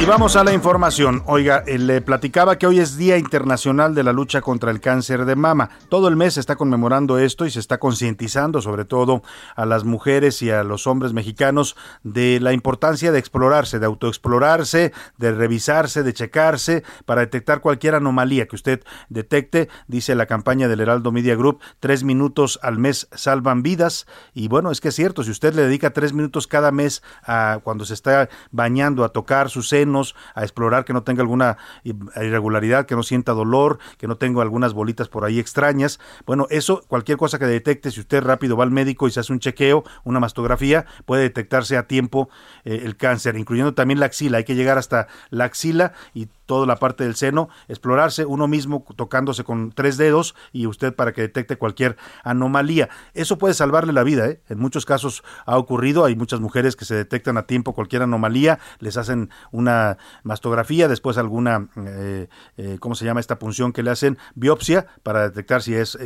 Y 0.00 0.04
vamos 0.04 0.36
a 0.36 0.44
la 0.44 0.52
información. 0.52 1.24
Oiga, 1.26 1.64
eh, 1.66 1.76
le 1.76 2.00
platicaba 2.00 2.56
que 2.56 2.68
hoy 2.68 2.78
es 2.78 2.96
Día 2.96 3.18
Internacional 3.18 3.96
de 3.96 4.04
la 4.04 4.12
Lucha 4.12 4.40
contra 4.40 4.70
el 4.70 4.80
Cáncer 4.80 5.24
de 5.24 5.34
Mama. 5.34 5.70
Todo 5.88 6.06
el 6.06 6.14
mes 6.14 6.34
se 6.34 6.40
está 6.40 6.54
conmemorando 6.54 7.18
esto 7.18 7.46
y 7.46 7.50
se 7.50 7.58
está 7.58 7.78
concientizando 7.78 8.62
sobre 8.62 8.84
todo 8.84 9.24
a 9.56 9.66
las 9.66 9.82
mujeres 9.82 10.40
y 10.40 10.52
a 10.52 10.62
los 10.62 10.86
hombres 10.86 11.14
mexicanos 11.14 11.74
de 12.04 12.38
la 12.38 12.52
importancia 12.52 13.10
de 13.10 13.18
explorarse, 13.18 13.80
de 13.80 13.86
autoexplorarse, 13.86 14.92
de 15.16 15.32
revisarse, 15.32 16.04
de 16.04 16.12
checarse 16.12 16.84
para 17.04 17.22
detectar 17.22 17.60
cualquier 17.60 17.96
anomalía 17.96 18.46
que 18.46 18.54
usted 18.54 18.84
detecte. 19.08 19.68
Dice 19.88 20.14
la 20.14 20.26
campaña 20.26 20.68
del 20.68 20.78
Heraldo 20.78 21.10
Media 21.10 21.34
Group, 21.34 21.58
tres 21.80 22.04
minutos 22.04 22.60
al 22.62 22.78
mes 22.78 23.08
salvan 23.16 23.64
vidas. 23.64 24.06
Y 24.32 24.46
bueno, 24.46 24.70
es 24.70 24.80
que 24.80 24.90
es 24.90 24.94
cierto, 24.94 25.24
si 25.24 25.32
usted 25.32 25.54
le 25.54 25.62
dedica 25.62 25.92
tres 25.92 26.12
minutos 26.12 26.46
cada 26.46 26.70
mes 26.70 27.02
a 27.26 27.58
cuando 27.64 27.84
se 27.84 27.94
está 27.94 28.28
bañando 28.52 29.02
a 29.02 29.08
tocar 29.08 29.50
su 29.50 29.64
seno, 29.64 29.87
a 30.34 30.42
explorar 30.42 30.84
que 30.84 30.92
no 30.92 31.02
tenga 31.02 31.22
alguna 31.22 31.58
irregularidad, 31.84 32.86
que 32.86 32.94
no 32.94 33.02
sienta 33.02 33.32
dolor, 33.32 33.78
que 33.96 34.06
no 34.06 34.16
tenga 34.16 34.42
algunas 34.42 34.72
bolitas 34.72 35.08
por 35.08 35.24
ahí 35.24 35.38
extrañas. 35.38 35.98
Bueno, 36.26 36.46
eso, 36.50 36.82
cualquier 36.88 37.18
cosa 37.18 37.38
que 37.38 37.46
detecte, 37.46 37.90
si 37.90 38.00
usted 38.00 38.22
rápido 38.22 38.56
va 38.56 38.64
al 38.64 38.70
médico 38.70 39.08
y 39.08 39.10
se 39.10 39.20
hace 39.20 39.32
un 39.32 39.40
chequeo, 39.40 39.84
una 40.04 40.20
mastografía, 40.20 40.86
puede 41.04 41.22
detectarse 41.22 41.76
a 41.76 41.86
tiempo 41.86 42.28
eh, 42.64 42.82
el 42.84 42.96
cáncer, 42.96 43.36
incluyendo 43.36 43.74
también 43.74 44.00
la 44.00 44.06
axila. 44.06 44.38
Hay 44.38 44.44
que 44.44 44.54
llegar 44.54 44.78
hasta 44.78 45.08
la 45.30 45.44
axila 45.44 45.92
y 46.14 46.28
toda 46.48 46.66
la 46.66 46.76
parte 46.76 47.04
del 47.04 47.14
seno, 47.14 47.50
explorarse 47.68 48.24
uno 48.24 48.48
mismo 48.48 48.82
tocándose 48.96 49.44
con 49.44 49.70
tres 49.70 49.98
dedos 49.98 50.34
y 50.50 50.66
usted 50.66 50.94
para 50.94 51.12
que 51.12 51.20
detecte 51.20 51.58
cualquier 51.58 51.98
anomalía. 52.24 52.88
Eso 53.12 53.36
puede 53.36 53.52
salvarle 53.52 53.92
la 53.92 54.02
vida, 54.02 54.26
¿eh? 54.28 54.40
en 54.48 54.58
muchos 54.58 54.86
casos 54.86 55.22
ha 55.44 55.58
ocurrido, 55.58 56.06
hay 56.06 56.16
muchas 56.16 56.40
mujeres 56.40 56.74
que 56.74 56.86
se 56.86 56.94
detectan 56.94 57.36
a 57.36 57.42
tiempo 57.42 57.74
cualquier 57.74 58.00
anomalía, 58.00 58.58
les 58.78 58.96
hacen 58.96 59.28
una 59.52 59.77
mastografía, 60.22 60.88
después 60.88 61.18
alguna, 61.18 61.68
eh, 61.76 62.28
eh, 62.56 62.76
¿cómo 62.80 62.94
se 62.94 63.04
llama 63.04 63.20
esta 63.20 63.38
punción 63.38 63.72
que 63.72 63.82
le 63.82 63.90
hacen? 63.90 64.18
Biopsia 64.34 64.86
para 65.02 65.22
detectar 65.28 65.62
si 65.62 65.74
es 65.74 65.98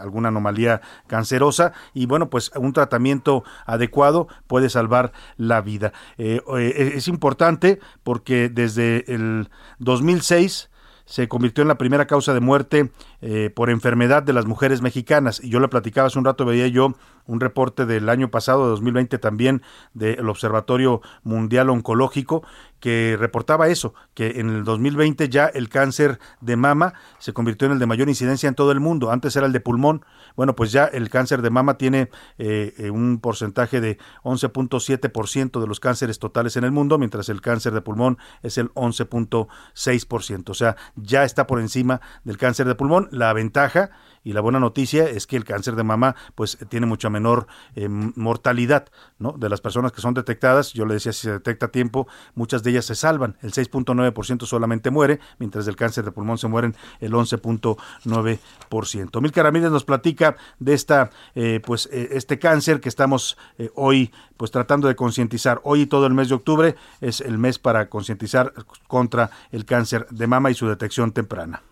alguna 0.00 0.28
anomalía 0.28 0.80
cancerosa 1.06 1.72
y 1.94 2.06
bueno, 2.06 2.30
pues 2.30 2.50
un 2.56 2.72
tratamiento 2.72 3.44
adecuado 3.66 4.28
puede 4.46 4.70
salvar 4.70 5.12
la 5.36 5.60
vida. 5.60 5.92
es 6.18 7.08
importante 7.08 7.80
porque 8.02 8.48
desde 8.48 9.12
el 9.12 9.50
2006 9.78 10.70
se 11.10 11.26
convirtió 11.26 11.62
en 11.62 11.68
la 11.68 11.76
primera 11.76 12.06
causa 12.06 12.32
de 12.34 12.38
muerte 12.38 12.92
eh, 13.20 13.50
por 13.52 13.68
enfermedad 13.68 14.22
de 14.22 14.32
las 14.32 14.46
mujeres 14.46 14.80
mexicanas. 14.80 15.42
Y 15.42 15.48
yo 15.50 15.58
lo 15.58 15.68
platicaba 15.68 16.06
hace 16.06 16.20
un 16.20 16.24
rato, 16.24 16.44
veía 16.44 16.68
yo 16.68 16.94
un 17.30 17.40
reporte 17.40 17.86
del 17.86 18.08
año 18.08 18.30
pasado, 18.30 18.64
de 18.64 18.70
2020 18.70 19.18
también, 19.18 19.62
del 19.94 20.28
Observatorio 20.28 21.00
Mundial 21.22 21.70
Oncológico, 21.70 22.42
que 22.80 23.16
reportaba 23.18 23.68
eso, 23.68 23.94
que 24.14 24.40
en 24.40 24.48
el 24.50 24.64
2020 24.64 25.28
ya 25.28 25.46
el 25.46 25.68
cáncer 25.68 26.18
de 26.40 26.56
mama 26.56 26.94
se 27.18 27.32
convirtió 27.32 27.66
en 27.66 27.72
el 27.72 27.78
de 27.78 27.86
mayor 27.86 28.08
incidencia 28.08 28.48
en 28.48 28.54
todo 28.54 28.72
el 28.72 28.80
mundo. 28.80 29.12
Antes 29.12 29.36
era 29.36 29.46
el 29.46 29.52
de 29.52 29.60
pulmón. 29.60 30.04
Bueno, 30.34 30.56
pues 30.56 30.72
ya 30.72 30.86
el 30.86 31.08
cáncer 31.10 31.42
de 31.42 31.50
mama 31.50 31.74
tiene 31.74 32.10
eh, 32.38 32.74
eh, 32.78 32.90
un 32.90 33.20
porcentaje 33.20 33.80
de 33.80 33.98
11.7% 34.24 35.60
de 35.60 35.66
los 35.66 35.78
cánceres 35.78 36.18
totales 36.18 36.56
en 36.56 36.64
el 36.64 36.72
mundo, 36.72 36.98
mientras 36.98 37.28
el 37.28 37.40
cáncer 37.40 37.74
de 37.74 37.82
pulmón 37.82 38.18
es 38.42 38.58
el 38.58 38.70
11.6%. 38.70 40.50
O 40.50 40.54
sea, 40.54 40.76
ya 40.96 41.24
está 41.24 41.46
por 41.46 41.60
encima 41.60 42.00
del 42.24 42.38
cáncer 42.38 42.66
de 42.66 42.74
pulmón. 42.74 43.08
La 43.12 43.32
ventaja 43.34 43.90
y 44.22 44.32
la 44.32 44.40
buena 44.40 44.60
noticia 44.60 45.08
es 45.08 45.26
que 45.26 45.36
el 45.36 45.44
cáncer 45.44 45.76
de 45.76 45.82
mama 45.82 46.14
pues 46.34 46.58
tiene 46.68 46.86
mucha 46.86 47.10
menor 47.10 47.46
eh, 47.74 47.88
mortalidad, 47.88 48.88
¿no? 49.18 49.32
De 49.32 49.48
las 49.48 49.60
personas 49.60 49.92
que 49.92 50.00
son 50.00 50.14
detectadas, 50.14 50.72
yo 50.72 50.86
le 50.86 50.94
decía 50.94 51.12
si 51.12 51.22
se 51.22 51.32
detecta 51.32 51.66
a 51.66 51.70
tiempo, 51.70 52.06
muchas 52.34 52.62
de 52.62 52.70
ellas 52.70 52.84
se 52.84 52.94
salvan, 52.94 53.36
el 53.42 53.52
6.9% 53.52 54.46
solamente 54.46 54.90
muere, 54.90 55.20
mientras 55.38 55.66
del 55.66 55.76
cáncer 55.76 56.04
de 56.04 56.12
pulmón 56.12 56.38
se 56.38 56.48
mueren 56.48 56.74
el 57.00 57.12
11.9%. 57.12 59.20
Mil 59.20 59.32
Ramírez 59.32 59.70
nos 59.70 59.84
platica 59.84 60.36
de 60.58 60.74
esta 60.74 61.10
eh, 61.34 61.60
pues 61.64 61.88
eh, 61.92 62.10
este 62.12 62.38
cáncer 62.38 62.80
que 62.80 62.88
estamos 62.88 63.36
hoy 63.74 64.12
pues 64.36 64.50
tratando 64.50 64.88
de 64.88 64.96
concientizar. 64.96 65.60
Hoy 65.64 65.82
y 65.82 65.86
todo 65.86 66.06
el 66.06 66.14
mes 66.14 66.28
de 66.28 66.34
octubre 66.34 66.76
es 67.00 67.20
el 67.20 67.38
mes 67.38 67.58
para 67.58 67.88
concientizar 67.88 68.52
contra 68.86 69.30
el 69.50 69.64
cáncer 69.64 70.06
de 70.10 70.26
mama 70.26 70.50
y 70.50 70.54
su 70.54 70.68
detección 70.68 71.12
temprana. 71.12 71.62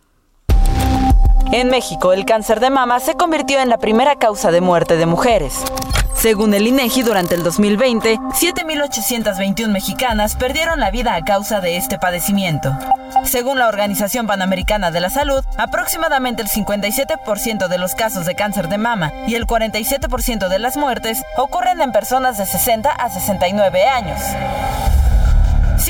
En 1.51 1.71
México, 1.71 2.13
el 2.13 2.27
cáncer 2.27 2.61
de 2.61 2.69
mama 2.69 3.01
se 3.01 3.15
convirtió 3.15 3.61
en 3.61 3.71
la 3.71 3.79
primera 3.79 4.17
causa 4.17 4.51
de 4.51 4.61
muerte 4.61 4.99
de 4.99 5.07
mujeres. 5.07 5.55
Según 6.15 6.53
el 6.53 6.67
INEGI, 6.67 7.03
durante 7.03 7.37
el 7.37 7.43
2020, 7.43 8.17
7.821 8.17 9.69
mexicanas 9.69 10.37
perdieron 10.37 10.79
la 10.79 10.91
vida 10.91 11.15
a 11.15 11.25
causa 11.25 11.61
de 11.61 11.79
este 11.79 11.99
padecimiento. 11.99 12.77
Según 13.25 13.59
la 13.59 13.69
Organización 13.69 14.27
Panamericana 14.27 14.91
de 14.91 15.01
la 15.01 15.09
Salud, 15.09 15.43
aproximadamente 15.57 16.43
el 16.43 16.49
57% 16.49 17.69
de 17.69 17.79
los 17.79 17.95
casos 17.95 18.27
de 18.27 18.35
cáncer 18.35 18.69
de 18.69 18.77
mama 18.77 19.11
y 19.27 19.35
el 19.35 19.47
47% 19.47 20.49
de 20.49 20.59
las 20.59 20.77
muertes 20.77 21.23
ocurren 21.39 21.81
en 21.81 21.93
personas 21.93 22.37
de 22.37 22.45
60 22.45 22.91
a 22.91 23.09
69 23.09 23.89
años. 23.89 24.21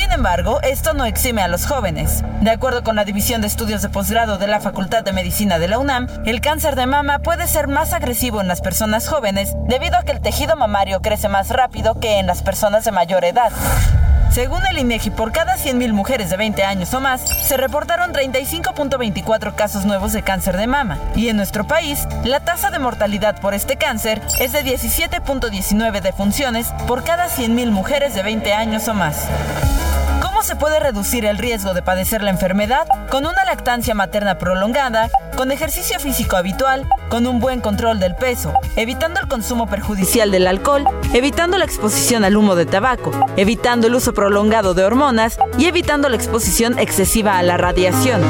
Sin 0.08 0.14
embargo, 0.14 0.58
esto 0.62 0.94
no 0.94 1.04
exime 1.04 1.42
a 1.42 1.48
los 1.48 1.66
jóvenes. 1.66 2.24
De 2.40 2.50
acuerdo 2.50 2.82
con 2.82 2.96
la 2.96 3.04
División 3.04 3.42
de 3.42 3.46
Estudios 3.46 3.82
de 3.82 3.90
Posgrado 3.90 4.38
de 4.38 4.46
la 4.46 4.58
Facultad 4.58 5.04
de 5.04 5.12
Medicina 5.12 5.58
de 5.58 5.68
la 5.68 5.78
UNAM, 5.78 6.08
el 6.24 6.40
cáncer 6.40 6.76
de 6.76 6.86
mama 6.86 7.18
puede 7.18 7.46
ser 7.46 7.68
más 7.68 7.92
agresivo 7.92 8.40
en 8.40 8.48
las 8.48 8.62
personas 8.62 9.06
jóvenes 9.06 9.52
debido 9.66 9.98
a 9.98 10.04
que 10.04 10.12
el 10.12 10.22
tejido 10.22 10.56
mamario 10.56 11.02
crece 11.02 11.28
más 11.28 11.50
rápido 11.50 12.00
que 12.00 12.18
en 12.18 12.26
las 12.26 12.42
personas 12.42 12.86
de 12.86 12.90
mayor 12.90 13.22
edad. 13.22 13.52
Según 14.30 14.66
el 14.66 14.78
INEGI, 14.78 15.10
por 15.10 15.30
cada 15.30 15.56
100.000 15.56 15.92
mujeres 15.92 16.30
de 16.30 16.38
20 16.38 16.64
años 16.64 16.94
o 16.94 17.00
más, 17.00 17.20
se 17.28 17.58
reportaron 17.58 18.14
35.24 18.14 19.54
casos 19.56 19.84
nuevos 19.84 20.14
de 20.14 20.22
cáncer 20.22 20.56
de 20.56 20.66
mama. 20.66 20.98
Y 21.16 21.28
en 21.28 21.36
nuestro 21.36 21.66
país, 21.66 22.08
la 22.24 22.40
tasa 22.40 22.70
de 22.70 22.78
mortalidad 22.78 23.40
por 23.42 23.52
este 23.52 23.76
cáncer 23.76 24.22
es 24.40 24.52
de 24.52 24.64
17.19 24.64 26.00
defunciones 26.00 26.68
por 26.86 27.04
cada 27.04 27.28
100.000 27.28 27.70
mujeres 27.70 28.14
de 28.14 28.22
20 28.22 28.54
años 28.54 28.88
o 28.88 28.94
más. 28.94 29.28
¿Cómo 30.22 30.42
se 30.42 30.56
puede 30.56 30.80
reducir 30.80 31.24
el 31.24 31.38
riesgo 31.38 31.74
de 31.74 31.82
padecer 31.82 32.22
la 32.22 32.30
enfermedad? 32.30 32.86
Con 33.10 33.26
una 33.26 33.44
lactancia 33.44 33.94
materna 33.94 34.38
prolongada, 34.38 35.08
con 35.36 35.50
ejercicio 35.50 35.98
físico 35.98 36.36
habitual, 36.36 36.88
con 37.08 37.26
un 37.26 37.40
buen 37.40 37.60
control 37.60 38.00
del 38.00 38.14
peso, 38.14 38.52
evitando 38.76 39.20
el 39.20 39.28
consumo 39.28 39.66
perjudicial 39.66 40.30
del 40.30 40.46
alcohol, 40.46 40.84
evitando 41.12 41.58
la 41.58 41.64
exposición 41.64 42.24
al 42.24 42.36
humo 42.36 42.54
de 42.54 42.66
tabaco, 42.66 43.10
evitando 43.36 43.86
el 43.86 43.94
uso 43.94 44.14
prolongado 44.14 44.74
de 44.74 44.84
hormonas 44.84 45.38
y 45.58 45.66
evitando 45.66 46.08
la 46.08 46.16
exposición 46.16 46.78
excesiva 46.78 47.38
a 47.38 47.42
la 47.42 47.56
radiación. 47.56 48.20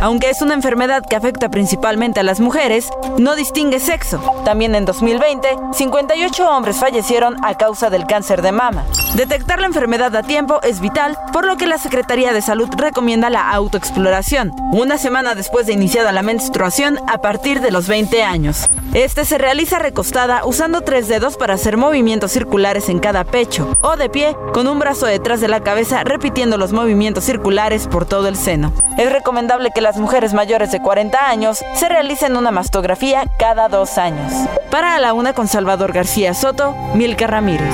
Aunque 0.00 0.30
es 0.30 0.40
una 0.40 0.54
enfermedad 0.54 1.02
que 1.06 1.16
afecta 1.16 1.50
principalmente 1.50 2.20
a 2.20 2.22
las 2.22 2.40
mujeres, 2.40 2.88
no 3.18 3.36
distingue 3.36 3.78
sexo. 3.78 4.18
También 4.46 4.74
en 4.74 4.86
2020, 4.86 5.48
58 5.74 6.48
hombres 6.48 6.76
fallecieron 6.76 7.36
a 7.44 7.56
causa 7.56 7.90
del 7.90 8.06
cáncer 8.06 8.40
de 8.40 8.52
mama. 8.52 8.86
Detectar 9.14 9.60
la 9.60 9.66
enfermedad 9.66 10.16
a 10.16 10.22
tiempo 10.22 10.60
es 10.62 10.80
vital, 10.80 11.18
por 11.34 11.44
lo 11.44 11.56
que 11.56 11.66
la 11.66 11.76
Secretaría 11.76 12.32
de 12.32 12.40
Salud 12.40 12.70
recomienda 12.76 13.28
la 13.28 13.50
autoexploración, 13.50 14.54
una 14.72 14.96
semana 14.96 15.34
después 15.34 15.66
de 15.66 15.74
iniciada 15.74 16.12
la 16.12 16.22
menstruación 16.22 16.98
a 17.06 17.18
partir 17.18 17.60
de 17.60 17.70
los 17.70 17.86
20 17.86 18.22
años. 18.22 18.68
Este 18.94 19.24
se 19.24 19.38
realiza 19.38 19.78
recostada 19.78 20.44
usando 20.44 20.80
tres 20.80 21.06
dedos 21.06 21.36
para 21.36 21.54
hacer 21.54 21.76
movimientos 21.76 22.32
circulares 22.32 22.88
en 22.88 22.98
cada 22.98 23.22
pecho 23.22 23.76
o 23.82 23.96
de 23.96 24.08
pie 24.08 24.34
con 24.52 24.66
un 24.66 24.80
brazo 24.80 25.06
detrás 25.06 25.40
de 25.40 25.46
la 25.46 25.60
cabeza 25.60 26.02
repitiendo 26.02 26.58
los 26.58 26.72
movimientos 26.72 27.22
circulares 27.22 27.86
por 27.86 28.04
todo 28.04 28.26
el 28.26 28.34
seno. 28.34 28.72
Es 28.98 29.12
recomendable 29.12 29.70
que 29.72 29.80
las 29.80 29.96
mujeres 29.96 30.34
mayores 30.34 30.72
de 30.72 30.82
40 30.82 31.28
años 31.28 31.60
se 31.74 31.88
realicen 31.88 32.36
una 32.36 32.50
mastografía 32.50 33.26
cada 33.38 33.68
dos 33.68 33.96
años. 33.96 34.32
Para 34.72 34.98
la 34.98 35.12
una 35.12 35.34
con 35.34 35.46
Salvador 35.46 35.92
García 35.92 36.34
Soto, 36.34 36.74
Milka 36.94 37.28
Ramírez. 37.28 37.72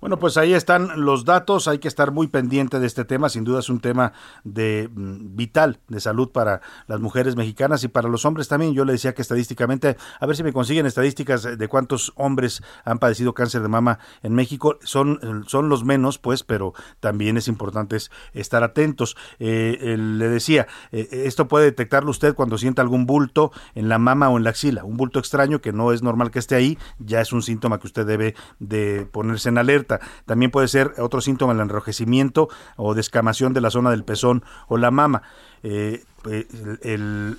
Bueno, 0.00 0.18
pues 0.18 0.38
ahí 0.38 0.54
están 0.54 1.04
los 1.04 1.26
datos, 1.26 1.68
hay 1.68 1.78
que 1.78 1.86
estar 1.86 2.10
muy 2.10 2.26
pendiente 2.26 2.80
de 2.80 2.86
este 2.86 3.04
tema, 3.04 3.28
sin 3.28 3.44
duda 3.44 3.60
es 3.60 3.68
un 3.68 3.80
tema 3.80 4.14
de 4.44 4.88
mm, 4.90 5.36
vital 5.36 5.78
de 5.88 6.00
salud 6.00 6.30
para 6.30 6.62
las 6.86 7.00
mujeres 7.00 7.36
mexicanas 7.36 7.84
y 7.84 7.88
para 7.88 8.08
los 8.08 8.24
hombres 8.24 8.48
también. 8.48 8.72
Yo 8.72 8.86
le 8.86 8.92
decía 8.92 9.14
que 9.14 9.20
estadísticamente, 9.20 9.98
a 10.18 10.24
ver 10.24 10.36
si 10.36 10.42
me 10.42 10.54
consiguen 10.54 10.86
estadísticas 10.86 11.42
de 11.42 11.68
cuántos 11.68 12.14
hombres 12.16 12.62
han 12.86 12.98
padecido 12.98 13.34
cáncer 13.34 13.60
de 13.60 13.68
mama 13.68 13.98
en 14.22 14.34
México, 14.34 14.78
son, 14.82 15.44
son 15.46 15.68
los 15.68 15.84
menos, 15.84 16.16
pues, 16.16 16.44
pero 16.44 16.72
también 17.00 17.36
es 17.36 17.46
importante 17.46 17.98
estar 18.32 18.62
atentos. 18.62 19.18
Eh, 19.38 19.96
le 19.98 20.28
decía, 20.30 20.66
eh, 20.92 21.08
esto 21.26 21.46
puede 21.46 21.66
detectarlo 21.66 22.10
usted 22.10 22.34
cuando 22.34 22.56
sienta 22.56 22.80
algún 22.80 23.04
bulto 23.04 23.52
en 23.74 23.90
la 23.90 23.98
mama 23.98 24.30
o 24.30 24.38
en 24.38 24.44
la 24.44 24.50
axila, 24.50 24.82
un 24.82 24.96
bulto 24.96 25.18
extraño 25.18 25.60
que 25.60 25.74
no 25.74 25.92
es 25.92 26.02
normal 26.02 26.30
que 26.30 26.38
esté 26.38 26.54
ahí, 26.54 26.78
ya 26.98 27.20
es 27.20 27.34
un 27.34 27.42
síntoma 27.42 27.78
que 27.78 27.86
usted 27.86 28.06
debe 28.06 28.34
de 28.60 29.06
ponerse 29.12 29.50
en 29.50 29.58
alerta 29.58 29.89
también 30.26 30.50
puede 30.50 30.68
ser 30.68 30.92
otro 30.98 31.20
síntoma 31.20 31.52
el 31.54 31.60
enrojecimiento 31.60 32.48
o 32.76 32.94
descamación 32.94 33.52
de 33.52 33.60
la 33.60 33.70
zona 33.70 33.90
del 33.90 34.04
pezón 34.04 34.44
o 34.68 34.76
la 34.76 34.90
mama. 34.90 35.22
Eh, 35.62 36.04
pues, 36.22 36.46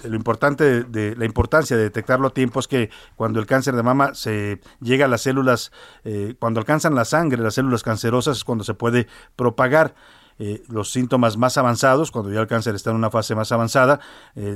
lo 0.04 0.16
importante 0.16 0.86
la 1.16 1.26
importancia 1.26 1.78
de 1.78 1.84
detectarlo 1.84 2.28
a 2.28 2.34
tiempo 2.34 2.60
es 2.60 2.68
que 2.68 2.90
cuando 3.16 3.40
el 3.40 3.46
cáncer 3.46 3.76
de 3.76 3.84
mama 3.84 4.14
se 4.16 4.60
llega 4.80 5.06
a 5.06 5.08
las 5.08 5.22
células, 5.22 5.72
eh, 6.04 6.36
cuando 6.40 6.60
alcanzan 6.60 6.96
la 6.96 7.06
sangre, 7.06 7.42
las 7.42 7.56
células 7.56 7.84
cancerosas 7.84 8.38
es 8.38 8.44
cuando 8.44 8.64
se 8.64 8.74
puede 8.74 9.08
propagar. 9.36 9.94
eh, 10.40 10.64
los 10.70 10.92
síntomas 10.92 11.38
más 11.38 11.58
avanzados, 11.60 12.10
cuando 12.10 12.32
ya 12.32 12.40
el 12.40 12.48
cáncer 12.48 12.74
está 12.74 12.90
en 12.90 12.96
una 12.96 13.12
fase 13.12 13.36
más 13.36 13.52
avanzada, 13.52 14.00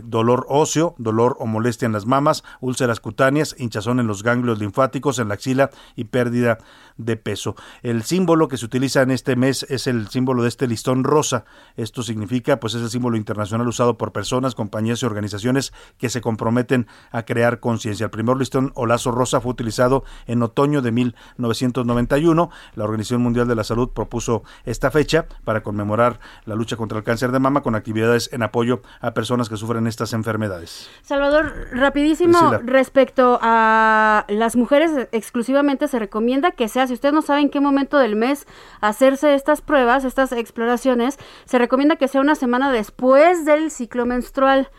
dolor 0.03 0.47
óseo, 0.49 0.95
dolor 0.97 1.35
o 1.39 1.45
molestia 1.45 1.85
en 1.85 1.91
las 1.91 2.07
mamas, 2.07 2.43
úlceras 2.59 2.99
cutáneas, 2.99 3.55
hinchazón 3.59 3.99
en 3.99 4.07
los 4.07 4.23
ganglios 4.23 4.57
linfáticos, 4.57 5.19
en 5.19 5.27
la 5.27 5.35
axila 5.35 5.69
y 5.95 6.05
pérdida 6.05 6.57
de 6.97 7.17
peso. 7.17 7.55
El 7.81 8.03
símbolo 8.03 8.47
que 8.47 8.57
se 8.57 8.65
utiliza 8.65 9.01
en 9.01 9.11
este 9.11 9.35
mes 9.35 9.65
es 9.69 9.87
el 9.87 10.07
símbolo 10.07 10.43
de 10.43 10.49
este 10.49 10.67
listón 10.67 11.03
rosa. 11.03 11.45
Esto 11.75 12.03
significa, 12.03 12.59
pues 12.59 12.73
es 12.73 12.81
el 12.81 12.89
símbolo 12.89 13.17
internacional 13.17 13.67
usado 13.67 13.97
por 13.97 14.11
personas, 14.11 14.55
compañías 14.55 15.01
y 15.01 15.05
organizaciones 15.05 15.73
que 15.97 16.09
se 16.09 16.21
comprometen 16.21 16.87
a 17.11 17.23
crear 17.23 17.59
conciencia. 17.59 18.05
El 18.05 18.11
primer 18.11 18.37
listón 18.37 18.71
o 18.75 18.85
lazo 18.85 19.11
rosa 19.11 19.41
fue 19.41 19.51
utilizado 19.51 20.03
en 20.27 20.41
otoño 20.41 20.81
de 20.81 20.91
1991. 20.91 22.49
La 22.75 22.83
Organización 22.83 23.21
Mundial 23.21 23.47
de 23.47 23.55
la 23.55 23.63
Salud 23.63 23.89
propuso 23.89 24.43
esta 24.65 24.91
fecha 24.91 25.25
para 25.43 25.63
conmemorar 25.63 26.19
la 26.45 26.55
lucha 26.55 26.77
contra 26.77 26.97
el 26.97 27.03
cáncer 27.03 27.31
de 27.31 27.39
mama 27.39 27.61
con 27.61 27.75
actividades 27.75 28.29
en 28.31 28.43
apoyo 28.43 28.81
a 29.01 29.13
personas 29.13 29.49
que 29.49 29.57
sufren 29.57 29.87
estas 29.87 30.13
enfermedades. 30.13 30.89
Salvador, 31.01 31.69
rapidísimo 31.71 32.51
respecto 32.63 33.39
a 33.41 34.25
las 34.29 34.55
mujeres 34.55 35.07
exclusivamente 35.11 35.87
se 35.87 35.99
recomienda 35.99 36.51
que 36.51 36.67
sea, 36.67 36.84
si 36.87 36.93
usted 36.93 37.11
no 37.11 37.21
sabe 37.21 37.41
en 37.41 37.49
qué 37.49 37.59
momento 37.59 37.97
del 37.97 38.15
mes 38.15 38.47
hacerse 38.81 39.33
estas 39.33 39.61
pruebas, 39.61 40.05
estas 40.05 40.31
exploraciones, 40.31 41.17
se 41.45 41.57
recomienda 41.57 41.95
que 41.95 42.07
sea 42.07 42.21
una 42.21 42.35
semana 42.35 42.71
después 42.71 43.45
del 43.45 43.71
ciclo 43.71 44.05
menstrual 44.05 44.69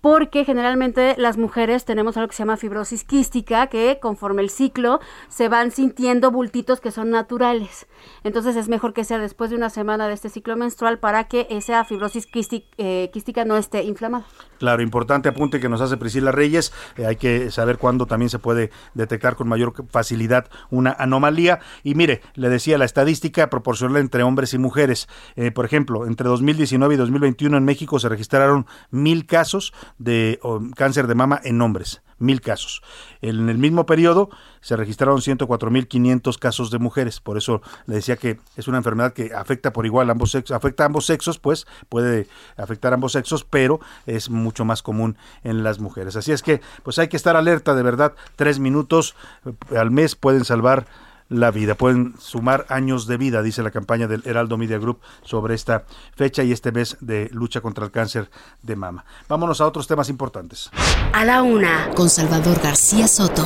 porque 0.00 0.44
generalmente 0.44 1.16
las 1.18 1.36
mujeres 1.36 1.84
tenemos 1.84 2.16
algo 2.16 2.28
que 2.28 2.36
se 2.36 2.42
llama 2.42 2.56
fibrosis 2.56 3.02
quística, 3.02 3.66
que 3.66 3.98
conforme 4.00 4.40
el 4.40 4.50
ciclo 4.50 5.00
se 5.28 5.48
van 5.48 5.72
sintiendo 5.72 6.30
bultitos 6.30 6.80
que 6.80 6.92
son 6.92 7.10
naturales. 7.10 7.88
Entonces 8.22 8.54
es 8.54 8.68
mejor 8.68 8.92
que 8.92 9.02
sea 9.02 9.18
después 9.18 9.50
de 9.50 9.56
una 9.56 9.68
semana 9.68 10.06
de 10.06 10.14
este 10.14 10.28
ciclo 10.28 10.56
menstrual 10.56 11.00
para 11.00 11.24
que 11.24 11.48
esa 11.50 11.82
fibrosis 11.82 12.28
eh, 12.78 13.10
quística 13.12 13.44
no 13.44 13.56
esté 13.56 13.82
inflamada. 13.82 14.26
Claro, 14.58 14.82
importante 14.82 15.28
apunte 15.28 15.60
que 15.60 15.68
nos 15.68 15.80
hace 15.80 15.96
Priscila 15.96 16.32
Reyes. 16.32 16.72
Eh, 16.96 17.06
hay 17.06 17.16
que 17.16 17.50
saber 17.50 17.78
cuándo 17.78 18.06
también 18.06 18.30
se 18.30 18.38
puede 18.38 18.70
detectar 18.94 19.36
con 19.36 19.48
mayor 19.48 19.74
facilidad 19.90 20.48
una 20.70 20.92
anomalía. 20.98 21.60
Y 21.82 21.94
mire, 21.94 22.22
le 22.34 22.48
decía 22.48 22.78
la 22.78 22.84
estadística 22.84 23.50
proporcional 23.50 23.98
entre 23.98 24.22
hombres 24.22 24.54
y 24.54 24.58
mujeres. 24.58 25.08
Eh, 25.36 25.50
por 25.50 25.64
ejemplo, 25.64 26.06
entre 26.06 26.28
2019 26.28 26.94
y 26.94 26.98
2021 26.98 27.56
en 27.56 27.64
México 27.64 27.98
se 27.98 28.08
registraron 28.08 28.66
mil 28.90 29.26
casos 29.26 29.72
de 29.98 30.40
cáncer 30.74 31.06
de 31.06 31.14
mama 31.14 31.40
en 31.42 31.60
hombres, 31.60 32.02
mil 32.18 32.40
casos. 32.40 32.82
En 33.20 33.48
el 33.48 33.58
mismo 33.58 33.86
periodo 33.86 34.30
se 34.60 34.76
registraron 34.76 35.18
104.500 35.18 36.38
casos 36.38 36.70
de 36.70 36.78
mujeres. 36.78 37.20
Por 37.20 37.36
eso 37.36 37.62
le 37.86 37.96
decía 37.96 38.16
que 38.16 38.38
es 38.56 38.68
una 38.68 38.78
enfermedad 38.78 39.12
que 39.12 39.32
afecta 39.34 39.72
por 39.72 39.86
igual 39.86 40.08
a 40.08 40.12
ambos 40.12 40.30
sexos, 40.30 40.56
afecta 40.56 40.84
a 40.84 40.86
ambos 40.86 41.06
sexos, 41.06 41.38
pues 41.38 41.66
puede 41.88 42.26
afectar 42.56 42.92
a 42.92 42.94
ambos 42.94 43.12
sexos, 43.12 43.44
pero 43.44 43.80
es 44.06 44.30
mucho 44.30 44.64
más 44.64 44.82
común 44.82 45.16
en 45.44 45.62
las 45.62 45.78
mujeres. 45.78 46.16
Así 46.16 46.32
es 46.32 46.42
que, 46.42 46.60
pues 46.82 46.98
hay 46.98 47.08
que 47.08 47.16
estar 47.16 47.36
alerta, 47.36 47.74
de 47.74 47.82
verdad. 47.82 48.14
Tres 48.36 48.58
minutos 48.58 49.14
eh, 49.70 49.78
al 49.78 49.90
mes 49.90 50.16
pueden 50.16 50.44
salvar 50.44 50.86
la 51.28 51.50
vida. 51.50 51.74
Pueden 51.74 52.14
sumar 52.18 52.66
años 52.68 53.06
de 53.06 53.16
vida, 53.16 53.42
dice 53.42 53.62
la 53.62 53.70
campaña 53.70 54.06
del 54.06 54.22
Heraldo 54.24 54.56
Media 54.56 54.78
Group 54.78 55.00
sobre 55.22 55.54
esta 55.54 55.84
fecha 56.14 56.42
y 56.42 56.52
este 56.52 56.72
mes 56.72 56.96
de 57.00 57.28
lucha 57.32 57.60
contra 57.60 57.84
el 57.84 57.90
cáncer 57.90 58.30
de 58.62 58.76
mama. 58.76 59.04
Vámonos 59.28 59.60
a 59.60 59.66
otros 59.66 59.86
temas 59.86 60.08
importantes. 60.08 60.70
A 61.12 61.24
la 61.24 61.42
una, 61.42 61.90
con 61.94 62.10
Salvador 62.10 62.60
García 62.62 63.08
Soto. 63.08 63.44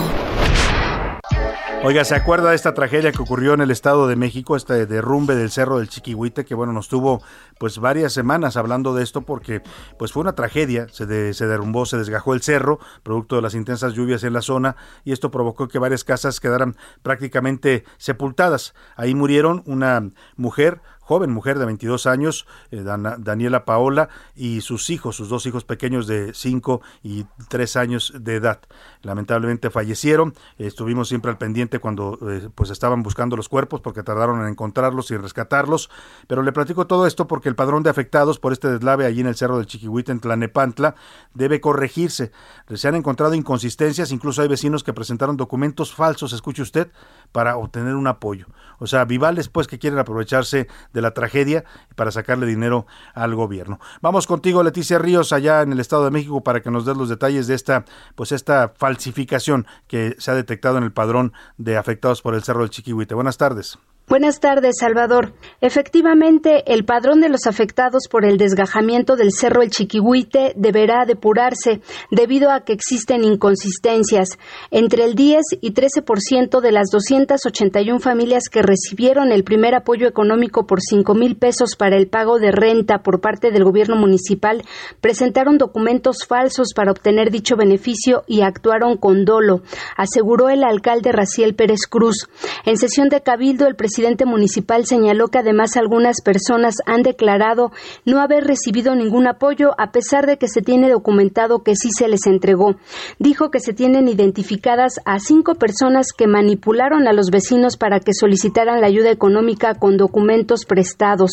Oiga, 1.83 2.05
¿se 2.05 2.15
acuerda 2.15 2.51
de 2.51 2.57
esta 2.57 2.75
tragedia 2.75 3.11
que 3.11 3.23
ocurrió 3.23 3.55
en 3.55 3.63
el 3.63 3.71
Estado 3.71 4.07
de 4.07 4.15
México, 4.15 4.55
este 4.55 4.85
derrumbe 4.85 5.35
del 5.35 5.51
Cerro 5.51 5.79
del 5.79 5.89
Chiquihuite, 5.89 6.45
que 6.45 6.55
bueno, 6.55 6.75
nos 6.75 6.89
tuvo 6.89 7.23
pues 7.59 7.79
varias 7.79 8.13
semanas 8.13 8.59
hablando 8.59 8.95
de 8.95 9.03
esto 9.03 9.23
porque 9.23 9.63
pues 9.99 10.13
fue 10.13 10.21
una 10.21 10.35
tragedia, 10.35 10.89
se, 10.91 11.33
se 11.33 11.47
derrumbó, 11.47 11.87
se 11.87 11.97
desgajó 11.97 12.35
el 12.35 12.43
cerro, 12.43 12.81
producto 13.03 13.37
de 13.37 13.43
las 13.43 13.55
intensas 13.55 13.95
lluvias 13.95 14.25
en 14.25 14.35
la 14.35 14.43
zona, 14.43 14.77
y 15.05 15.13
esto 15.13 15.31
provocó 15.31 15.69
que 15.69 15.79
varias 15.79 16.05
casas 16.05 16.39
quedaran 16.39 16.77
prácticamente 17.03 17.85
sepultadas. 17.97 18.75
Ahí 18.95 19.15
murieron 19.15 19.63
una 19.65 20.11
mujer, 20.37 20.83
joven 21.11 21.33
mujer 21.33 21.59
de 21.59 21.65
22 21.65 22.07
años, 22.07 22.47
eh, 22.71 22.85
Daniela 22.85 23.65
Paola, 23.65 24.11
y 24.37 24.61
sus 24.61 24.91
hijos, 24.91 25.17
sus 25.17 25.29
dos 25.29 25.45
hijos 25.45 25.65
pequeños 25.65 26.07
de 26.07 26.33
5 26.35 26.83
y 27.03 27.27
3 27.49 27.75
años 27.75 28.13
de 28.17 28.37
edad. 28.37 28.61
Lamentablemente 29.03 29.71
fallecieron. 29.71 30.35
estuvimos 30.57 31.09
siempre 31.09 31.33
al 31.33 31.37
pendiente 31.37 31.81
cuando 31.81 32.17
eh, 32.31 32.49
pues 32.55 32.71
estaban 32.71 33.03
buscando 33.03 33.37
los 33.37 33.49
cuerpos 33.49 33.81
porque 33.81 34.05
tardaron 34.05 34.41
en 34.43 34.47
encontrarlos 34.47 35.11
y 35.11 35.17
rescatarlos. 35.17 35.91
Pero 36.29 36.45
le 36.45 36.53
platico 36.53 36.87
todo 36.87 37.09
esto 37.09 37.27
porque 37.27 37.49
el 37.49 37.57
padrón 37.57 37.83
de 37.83 37.91
afectados 37.91 38.39
por 38.39 38.53
este 38.53 38.69
deslave 38.69 39.05
allí 39.05 39.23
en 39.23 39.27
el 39.27 39.35
Cerro 39.35 39.57
del 39.57 39.67
Chiquihuite, 39.67 40.13
en 40.13 40.21
Tlanepantla, 40.21 40.95
debe 41.35 41.61
corregirse. 41.61 42.31
Se 42.73 42.87
han 42.87 42.95
encontrado 42.95 43.35
inconsistencias, 43.35 44.13
incluso 44.13 44.43
hay 44.43 44.49
vecinos 44.49 44.85
que 44.85 44.93
presentaron 44.93 45.37
documentos 45.37 45.93
falsos, 45.93 46.33
escuche 46.33 46.63
usted, 46.63 46.93
para 47.33 47.57
obtener 47.57 47.97
un 47.97 48.07
apoyo. 48.07 48.47
O 48.79 48.87
sea, 48.87 49.05
vivales 49.05 49.49
pues 49.49 49.67
que 49.67 49.79
quieren 49.79 49.99
aprovecharse 49.99 50.69
de 51.01 51.03
la 51.03 51.15
tragedia 51.15 51.65
para 51.97 52.11
sacarle 52.11 52.47
dinero 52.47 52.87
al 53.15 53.35
gobierno. 53.35 53.81
Vamos 54.01 54.27
contigo, 54.27 54.63
Leticia 54.63 54.99
Ríos, 54.99 55.33
allá 55.33 55.63
en 55.63 55.73
el 55.73 55.81
Estado 55.81 56.05
de 56.05 56.11
México, 56.11 56.43
para 56.43 56.61
que 56.61 56.71
nos 56.71 56.85
des 56.85 56.97
los 56.97 57.09
detalles 57.09 57.47
de 57.47 57.55
esta, 57.55 57.85
pues 58.15 58.33
esta 58.33 58.73
falsificación 58.77 59.67
que 59.87 60.15
se 60.19 60.31
ha 60.31 60.35
detectado 60.35 60.79
en 60.79 60.85
el 60.85 60.93
padrón 60.93 61.33
de 61.57 61.77
afectados 61.77 62.23
por 62.23 62.35
el 62.35 62.43
Cerro 62.43 62.61
del 62.61 62.71
Chiquihuite. 62.71 63.15
Buenas 63.15 63.39
tardes. 63.39 63.79
Buenas 64.11 64.41
tardes, 64.41 64.75
Salvador. 64.81 65.35
Efectivamente, 65.61 66.65
el 66.67 66.85
padrón 66.85 67.21
de 67.21 67.29
los 67.29 67.47
afectados 67.47 68.09
por 68.11 68.25
el 68.25 68.39
desgajamiento 68.39 69.15
del 69.15 69.31
Cerro 69.31 69.63
El 69.63 69.71
Chiquihuite 69.71 70.53
deberá 70.57 71.05
depurarse 71.07 71.81
debido 72.11 72.51
a 72.51 72.65
que 72.65 72.73
existen 72.73 73.23
inconsistencias. 73.23 74.31
Entre 74.73 75.05
el 75.05 75.15
10 75.15 75.43
y 75.61 75.75
13% 75.75 76.61
de 76.61 76.73
las 76.73 76.89
281 76.91 78.01
familias 78.01 78.49
que 78.51 78.63
recibieron 78.63 79.31
el 79.31 79.45
primer 79.45 79.77
apoyo 79.77 80.09
económico 80.09 80.67
por 80.67 80.81
5 80.81 81.15
mil 81.15 81.37
pesos 81.37 81.77
para 81.77 81.97
el 81.97 82.09
pago 82.09 82.41
de 82.41 82.51
renta 82.51 83.05
por 83.05 83.21
parte 83.21 83.53
del 83.53 83.63
gobierno 83.63 83.95
municipal 83.95 84.65
presentaron 85.01 85.57
documentos 85.57 86.27
falsos 86.27 86.73
para 86.75 86.91
obtener 86.91 87.31
dicho 87.31 87.55
beneficio 87.55 88.25
y 88.27 88.41
actuaron 88.41 88.97
con 88.97 89.25
dolo, 89.25 89.63
aseguró 89.97 90.49
el 90.49 90.65
alcalde 90.65 91.13
Raciel 91.13 91.55
Pérez 91.55 91.87
Cruz. 91.89 92.29
En 92.65 92.77
sesión 92.77 93.09
de 93.09 93.23
Cabildo, 93.23 93.69
el 93.69 93.77
presidente 93.77 94.00
presidente 94.01 94.25
municipal 94.25 94.87
señaló 94.87 95.29
que 95.29 95.41
además 95.41 95.77
algunas 95.77 96.23
personas 96.23 96.77
han 96.87 97.03
declarado 97.03 97.71
no 98.07 98.23
haber 98.23 98.45
recibido 98.45 98.95
ningún 98.95 99.29
apoyo 99.29 99.73
a 99.77 99.93
pesar 99.93 100.27
de 100.27 100.39
que 100.39 100.49
se 100.49 100.63
tiene 100.63 100.89
documentado 100.89 101.63
que 101.63 101.77
sí 101.77 101.91
se 101.95 102.09
les 102.09 102.27
entregó. 102.27 102.77
Dijo 103.19 103.51
que 103.51 103.61
se 103.61 103.75
tienen 103.75 104.09
identificadas 104.09 105.01
a 105.05 105.19
cinco 105.19 105.57
personas 105.57 106.15
que 106.17 106.27
manipularon 106.27 107.09
a 107.09 107.13
los 107.13 107.29
vecinos 107.31 107.77
para 107.77 108.01
que 108.01 108.15
solicitaran 108.15 108.81
la 108.81 108.87
ayuda 108.87 109.11
económica 109.11 109.75
con 109.75 109.99
documentos 109.99 110.65
prestados. 110.65 111.33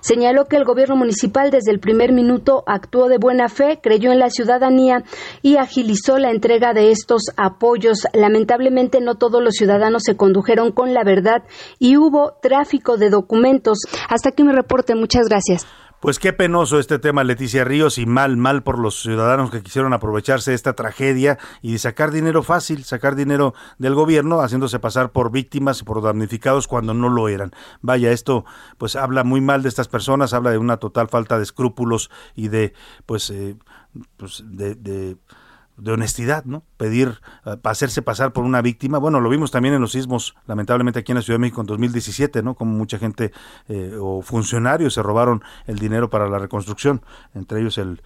Señaló 0.00 0.46
que 0.46 0.56
el 0.56 0.64
gobierno 0.64 0.96
municipal 0.96 1.52
desde 1.52 1.70
el 1.70 1.78
primer 1.78 2.10
minuto 2.12 2.64
actuó 2.66 3.06
de 3.06 3.18
buena 3.18 3.48
fe, 3.48 3.78
creyó 3.80 4.10
en 4.10 4.18
la 4.18 4.30
ciudadanía 4.30 5.04
y 5.40 5.54
agilizó 5.54 6.18
la 6.18 6.32
entrega 6.32 6.72
de 6.72 6.90
estos 6.90 7.26
apoyos. 7.36 8.08
Lamentablemente 8.12 9.00
no 9.00 9.14
todos 9.14 9.40
los 9.40 9.54
ciudadanos 9.54 10.02
se 10.04 10.16
condujeron 10.16 10.72
con 10.72 10.94
la 10.94 11.04
verdad 11.04 11.44
y 11.78 11.94
hubo 11.98 12.38
tráfico 12.40 12.96
de 12.96 13.10
documentos. 13.10 13.78
Hasta 14.08 14.30
aquí 14.30 14.44
mi 14.44 14.52
reporte. 14.52 14.94
Muchas 14.94 15.28
gracias. 15.28 15.66
Pues 16.00 16.20
qué 16.20 16.32
penoso 16.32 16.78
este 16.78 17.00
tema, 17.00 17.24
Leticia 17.24 17.64
Ríos, 17.64 17.98
y 17.98 18.06
mal, 18.06 18.36
mal 18.36 18.62
por 18.62 18.78
los 18.78 19.02
ciudadanos 19.02 19.50
que 19.50 19.64
quisieron 19.64 19.92
aprovecharse 19.92 20.52
de 20.52 20.54
esta 20.54 20.74
tragedia 20.74 21.38
y 21.60 21.78
sacar 21.78 22.12
dinero 22.12 22.44
fácil, 22.44 22.84
sacar 22.84 23.16
dinero 23.16 23.52
del 23.78 23.96
gobierno, 23.96 24.40
haciéndose 24.40 24.78
pasar 24.78 25.10
por 25.10 25.32
víctimas 25.32 25.80
y 25.80 25.84
por 25.84 26.00
damnificados 26.00 26.68
cuando 26.68 26.94
no 26.94 27.08
lo 27.08 27.28
eran. 27.28 27.50
Vaya, 27.80 28.12
esto 28.12 28.44
pues 28.78 28.94
habla 28.94 29.24
muy 29.24 29.40
mal 29.40 29.64
de 29.64 29.70
estas 29.70 29.88
personas, 29.88 30.34
habla 30.34 30.52
de 30.52 30.58
una 30.58 30.76
total 30.76 31.08
falta 31.08 31.36
de 31.36 31.42
escrúpulos 31.42 32.10
y 32.36 32.46
de, 32.46 32.74
pues, 33.04 33.30
eh, 33.30 33.56
pues 34.16 34.44
de 34.46 34.76
de 34.76 35.16
honestidad, 35.86 36.44
¿no? 36.44 36.64
Pedir, 36.76 37.20
uh, 37.44 37.56
hacerse 37.64 38.02
pasar 38.02 38.32
por 38.32 38.44
una 38.44 38.62
víctima. 38.62 38.98
Bueno, 38.98 39.20
lo 39.20 39.28
vimos 39.28 39.50
también 39.50 39.74
en 39.74 39.80
los 39.80 39.92
sismos, 39.92 40.34
lamentablemente 40.46 41.00
aquí 41.00 41.12
en 41.12 41.16
la 41.16 41.22
Ciudad 41.22 41.36
de 41.36 41.42
México 41.42 41.60
en 41.60 41.66
2017, 41.66 42.42
¿no? 42.42 42.54
Como 42.54 42.72
mucha 42.72 42.98
gente 42.98 43.32
eh, 43.68 43.96
o 44.00 44.22
funcionarios 44.22 44.94
se 44.94 45.02
robaron 45.02 45.42
el 45.66 45.78
dinero 45.78 46.10
para 46.10 46.28
la 46.28 46.38
reconstrucción, 46.38 47.02
entre 47.34 47.60
ellos 47.60 47.78
el, 47.78 48.02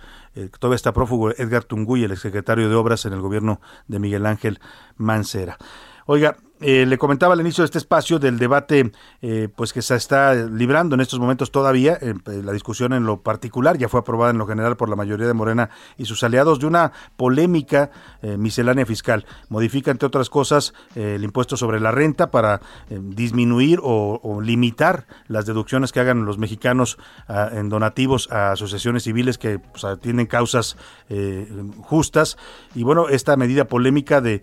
todavía 0.59 0.77
está 0.77 0.93
prófugo 0.93 1.31
Edgar 1.31 1.65
Tunguy, 1.65 2.05
el 2.05 2.13
exsecretario 2.13 2.69
de 2.69 2.75
Obras 2.75 3.05
en 3.05 3.13
el 3.13 3.21
gobierno 3.21 3.61
de 3.89 3.99
Miguel 3.99 4.27
Ángel 4.27 4.61
Mancera. 4.97 5.59
Oiga, 6.07 6.37
eh, 6.63 6.87
le 6.87 6.97
comentaba 6.97 7.35
al 7.35 7.41
inicio 7.41 7.63
de 7.63 7.67
este 7.67 7.79
espacio 7.79 8.21
del 8.21 8.39
debate 8.39 8.93
eh, 9.21 9.49
pues 9.55 9.73
que 9.73 9.83
se 9.83 9.97
está 9.97 10.35
librando 10.35 10.95
en 10.95 11.01
estos 11.01 11.19
momentos 11.19 11.51
todavía, 11.51 11.99
eh, 12.01 12.15
la 12.25 12.53
discusión 12.53 12.93
en 12.93 13.05
lo 13.05 13.23
particular 13.23 13.77
ya 13.77 13.89
fue 13.89 14.01
aprobada 14.01 14.31
en 14.31 14.39
lo 14.39 14.47
general 14.47 14.77
por 14.77 14.89
la 14.89 14.95
mayoría 14.95 15.27
de 15.27 15.35
Morena 15.35 15.71
y 15.99 16.05
sus 16.05 16.23
aliados 16.23 16.61
de 16.61 16.67
una 16.67 16.93
polémica 17.17 17.91
miscelánea 18.23 18.87
fiscal. 18.87 19.27
Modifica, 19.49 19.91
entre 19.91 20.07
otras 20.07 20.31
cosas, 20.31 20.75
el 20.95 21.25
impuesto 21.25 21.57
sobre 21.57 21.81
la 21.81 21.91
renta 21.91 22.31
para 22.31 22.61
disminuir 22.89 23.81
o, 23.83 24.41
limitar 24.43 25.07
las 25.27 25.47
deducciones 25.47 25.93
que 25.93 26.01
hagan 26.01 26.25
los 26.25 26.39
mexicanos 26.39 26.99
ah, 27.29 27.51
en 27.53 27.69
donativos 27.69 28.31
a 28.31 28.53
asociaciones 28.53 29.03
civiles 29.05 29.39
que 29.39 29.59
pues, 29.59 29.85
tienen 30.01 30.27
causas 30.27 30.77
justas. 31.83 32.37
Y 32.75 32.85
bueno, 32.85 33.09
esta 33.09 33.37
medida 33.37 33.67
polémica 33.67 34.21
de 34.21 34.43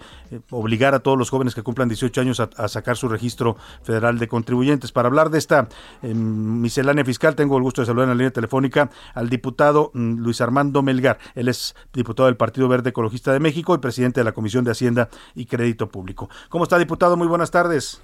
obligar 0.50 0.94
a 0.94 1.00
todos 1.00 1.18
los 1.18 1.30
jóvenes 1.30 1.56
que 1.56 1.64
cumplan 1.64 1.90
18 1.90 2.09
años 2.18 2.40
a, 2.40 2.68
sacar 2.68 2.98
su 2.98 3.08
registro 3.08 3.58
federal 3.84 4.18
de 4.20 4.28
contribuyentes. 4.28 4.92
Para 4.92 5.08
hablar 5.08 5.30
de 5.30 5.38
esta 5.38 5.68
em, 6.02 6.62
miscelánea 6.62 7.06
fiscal, 7.06 7.36
tengo 7.36 7.58
el 7.58 7.64
gusto 7.64 7.82
de 7.82 7.88
saludar 7.88 8.06
en 8.06 8.10
la 8.10 8.16
línea 8.16 8.32
telefónica 8.32 8.90
al 9.14 9.30
diputado 9.30 9.92
mm, 9.94 10.20
Luis 10.20 10.42
Armando 10.42 10.82
Melgar. 10.82 11.20
Él 11.36 11.48
es 11.48 11.76
diputado 11.94 12.28
del 12.28 12.38
Partido 12.38 12.68
Verde 12.68 12.90
Ecologista 12.90 13.34
de 13.34 13.40
México 13.40 13.76
y 13.76 13.78
presidente 13.78 14.22
de 14.22 14.24
la 14.24 14.32
Comisión 14.32 14.64
de 14.64 14.72
Hacienda 14.72 15.10
y 15.36 15.46
Crédito 15.46 15.90
Público. 15.90 16.30
¿Cómo 16.50 16.64
está, 16.64 16.78
diputado? 16.78 17.18
Muy 17.18 17.28
buenas 17.28 17.52
tardes. 17.52 18.02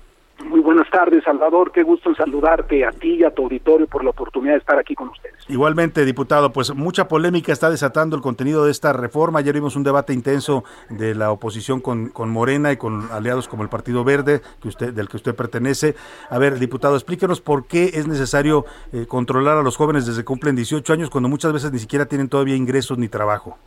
Buenas 0.76 0.92
tardes, 0.92 1.24
Salvador. 1.24 1.72
Qué 1.72 1.84
gusto 1.84 2.10
en 2.10 2.16
saludarte 2.18 2.84
a 2.84 2.92
ti 2.92 3.14
y 3.14 3.24
a 3.24 3.32
tu 3.32 3.44
auditorio 3.44 3.88
por 3.88 4.04
la 4.04 4.10
oportunidad 4.10 4.56
de 4.56 4.60
estar 4.60 4.78
aquí 4.78 4.94
con 4.94 5.08
ustedes. 5.08 5.38
Igualmente, 5.48 6.04
diputado, 6.04 6.52
pues 6.52 6.76
mucha 6.76 7.08
polémica 7.08 7.54
está 7.54 7.70
desatando 7.70 8.18
el 8.18 8.22
contenido 8.22 8.66
de 8.66 8.72
esta 8.72 8.92
reforma. 8.92 9.40
Ayer 9.40 9.54
vimos 9.54 9.78
un 9.78 9.86
debate 9.86 10.12
intenso 10.12 10.66
de 10.90 11.16
la 11.16 11.32
oposición 11.32 11.80
con, 11.80 12.10
con 12.10 12.30
Morena 12.30 12.74
y 12.74 12.78
con 12.78 13.10
aliados 13.14 13.48
como 13.48 13.64
el 13.64 13.70
Partido 13.70 14.04
Verde, 14.04 14.42
que 14.62 14.68
usted, 14.68 14.92
del 14.92 15.08
que 15.08 15.16
usted 15.16 15.34
pertenece. 15.34 15.96
A 16.30 16.40
ver, 16.40 16.60
diputado, 16.60 16.96
explíquenos 16.96 17.40
por 17.40 17.68
qué 17.68 17.92
es 17.94 18.06
necesario 18.06 18.66
eh, 18.92 19.06
controlar 19.08 19.58
a 19.58 19.64
los 19.64 19.78
jóvenes 19.78 20.06
desde 20.06 20.24
que 20.24 20.26
cumplen 20.26 20.58
18 20.58 20.92
años 20.92 21.10
cuando 21.10 21.30
muchas 21.30 21.54
veces 21.54 21.72
ni 21.72 21.80
siquiera 21.80 22.06
tienen 22.06 22.28
todavía 22.28 22.58
ingresos 22.58 22.98
ni 22.98 23.08
trabajo. 23.08 23.58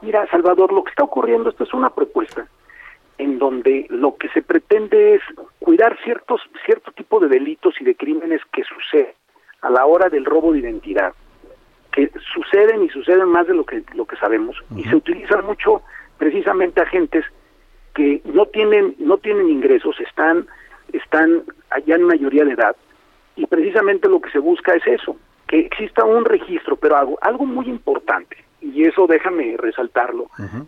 Mira, 0.00 0.26
Salvador, 0.30 0.72
lo 0.72 0.84
que 0.84 0.90
está 0.90 1.04
ocurriendo, 1.04 1.50
esto 1.50 1.64
es 1.64 1.74
una 1.74 1.90
propuesta 1.90 2.48
en 3.18 3.38
donde 3.38 3.86
lo 3.90 4.16
que 4.16 4.28
se 4.30 4.42
pretende 4.42 5.14
es 5.14 5.22
cuidar 5.58 5.96
ciertos 6.04 6.40
cierto 6.64 6.92
tipo 6.92 7.20
de 7.20 7.28
delitos 7.28 7.74
y 7.80 7.84
de 7.84 7.94
crímenes 7.94 8.40
que 8.52 8.62
suceden 8.64 9.14
a 9.62 9.70
la 9.70 9.86
hora 9.86 10.08
del 10.08 10.24
robo 10.24 10.52
de 10.52 10.60
identidad 10.60 11.12
que 11.92 12.10
suceden 12.34 12.82
y 12.82 12.88
suceden 12.88 13.28
más 13.28 13.46
de 13.46 13.54
lo 13.54 13.64
que 13.64 13.84
lo 13.94 14.04
que 14.04 14.16
sabemos 14.16 14.56
y 14.76 14.84
se 14.84 14.96
utilizan 14.96 15.44
mucho 15.46 15.82
precisamente 16.18 16.80
agentes 16.80 17.24
que 17.94 18.20
no 18.24 18.46
tienen 18.46 18.96
no 18.98 19.18
tienen 19.18 19.48
ingresos 19.48 19.98
están 20.00 20.46
están 20.92 21.44
allá 21.70 21.94
en 21.94 22.02
mayoría 22.02 22.44
de 22.44 22.52
edad 22.52 22.76
y 23.36 23.46
precisamente 23.46 24.08
lo 24.08 24.20
que 24.20 24.30
se 24.30 24.38
busca 24.38 24.74
es 24.74 24.86
eso 24.86 25.16
que 25.46 25.60
exista 25.60 26.04
un 26.04 26.24
registro 26.24 26.76
pero 26.76 26.96
algo 26.96 27.18
algo 27.20 27.46
muy 27.46 27.68
importante 27.68 28.36
y 28.60 28.84
eso 28.84 29.06
déjame 29.06 29.56
resaltarlo 29.56 30.26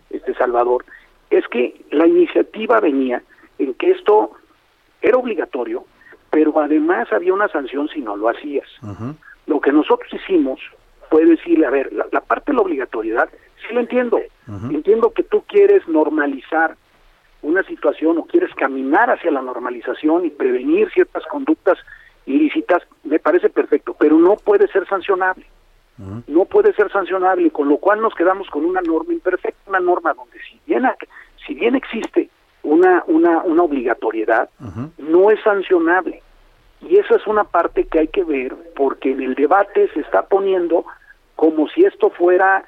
este 0.09 0.33
Salvador 0.35 0.85
es 1.29 1.47
que 1.47 1.81
la 1.91 2.07
iniciativa 2.07 2.79
venía 2.79 3.21
en 3.59 3.73
que 3.75 3.91
esto 3.91 4.31
era 5.01 5.17
obligatorio, 5.17 5.85
pero 6.29 6.59
además 6.59 7.11
había 7.11 7.33
una 7.33 7.47
sanción 7.47 7.87
si 7.89 8.01
no 8.01 8.15
lo 8.15 8.29
hacías. 8.29 8.67
Lo 9.45 9.61
que 9.61 9.71
nosotros 9.71 10.11
hicimos 10.13 10.59
fue 11.09 11.25
decirle, 11.25 11.65
a 11.65 11.69
ver, 11.69 11.91
la, 11.93 12.21
parte 12.21 12.51
de 12.51 12.57
la 12.57 12.61
obligatoriedad, 12.61 13.29
sí 13.65 13.73
lo 13.73 13.79
entiendo, 13.79 14.19
entiendo 14.69 15.11
que 15.11 15.23
tú 15.23 15.43
quieres 15.47 15.87
normalizar 15.87 16.75
una 17.41 17.63
situación 17.63 18.17
o 18.17 18.25
quieres 18.25 18.53
caminar 18.55 19.09
hacia 19.09 19.31
la 19.31 19.41
normalización 19.41 20.25
y 20.25 20.29
prevenir 20.29 20.89
ciertas 20.91 21.23
conductas 21.27 21.77
ilícitas, 22.25 22.83
me 23.03 23.19
parece 23.19 23.49
perfecto, 23.49 23.95
pero 23.97 24.17
no 24.17 24.35
puede 24.35 24.67
ser 24.67 24.85
sancionable. 24.87 25.45
No 26.27 26.45
puede 26.45 26.73
ser 26.73 26.91
sancionable, 26.91 27.49
con 27.49 27.69
lo 27.69 27.77
cual 27.77 28.01
nos 28.01 28.13
quedamos 28.13 28.47
con 28.49 28.65
una 28.65 28.81
norma 28.81 29.13
imperfecta, 29.13 29.57
una 29.67 29.79
norma 29.79 30.13
donde 30.13 30.37
si 30.47 30.59
bien, 30.65 30.83
si 31.45 31.55
bien 31.55 31.75
existe 31.75 32.29
una, 32.61 33.03
una, 33.07 33.41
una 33.43 33.63
obligatoriedad, 33.63 34.49
no 34.97 35.31
es 35.31 35.41
sancionable. 35.43 36.21
Y 36.81 36.97
esa 36.97 37.15
es 37.15 37.25
una 37.25 37.45
parte 37.45 37.85
que 37.85 37.99
hay 37.99 38.07
que 38.09 38.23
ver, 38.23 38.55
porque 38.75 39.11
en 39.11 39.21
el 39.21 39.33
debate 39.33 39.89
se 39.93 40.01
está 40.01 40.23
poniendo 40.23 40.85
como 41.35 41.67
si 41.69 41.83
esto 41.83 42.11
fuera, 42.11 42.63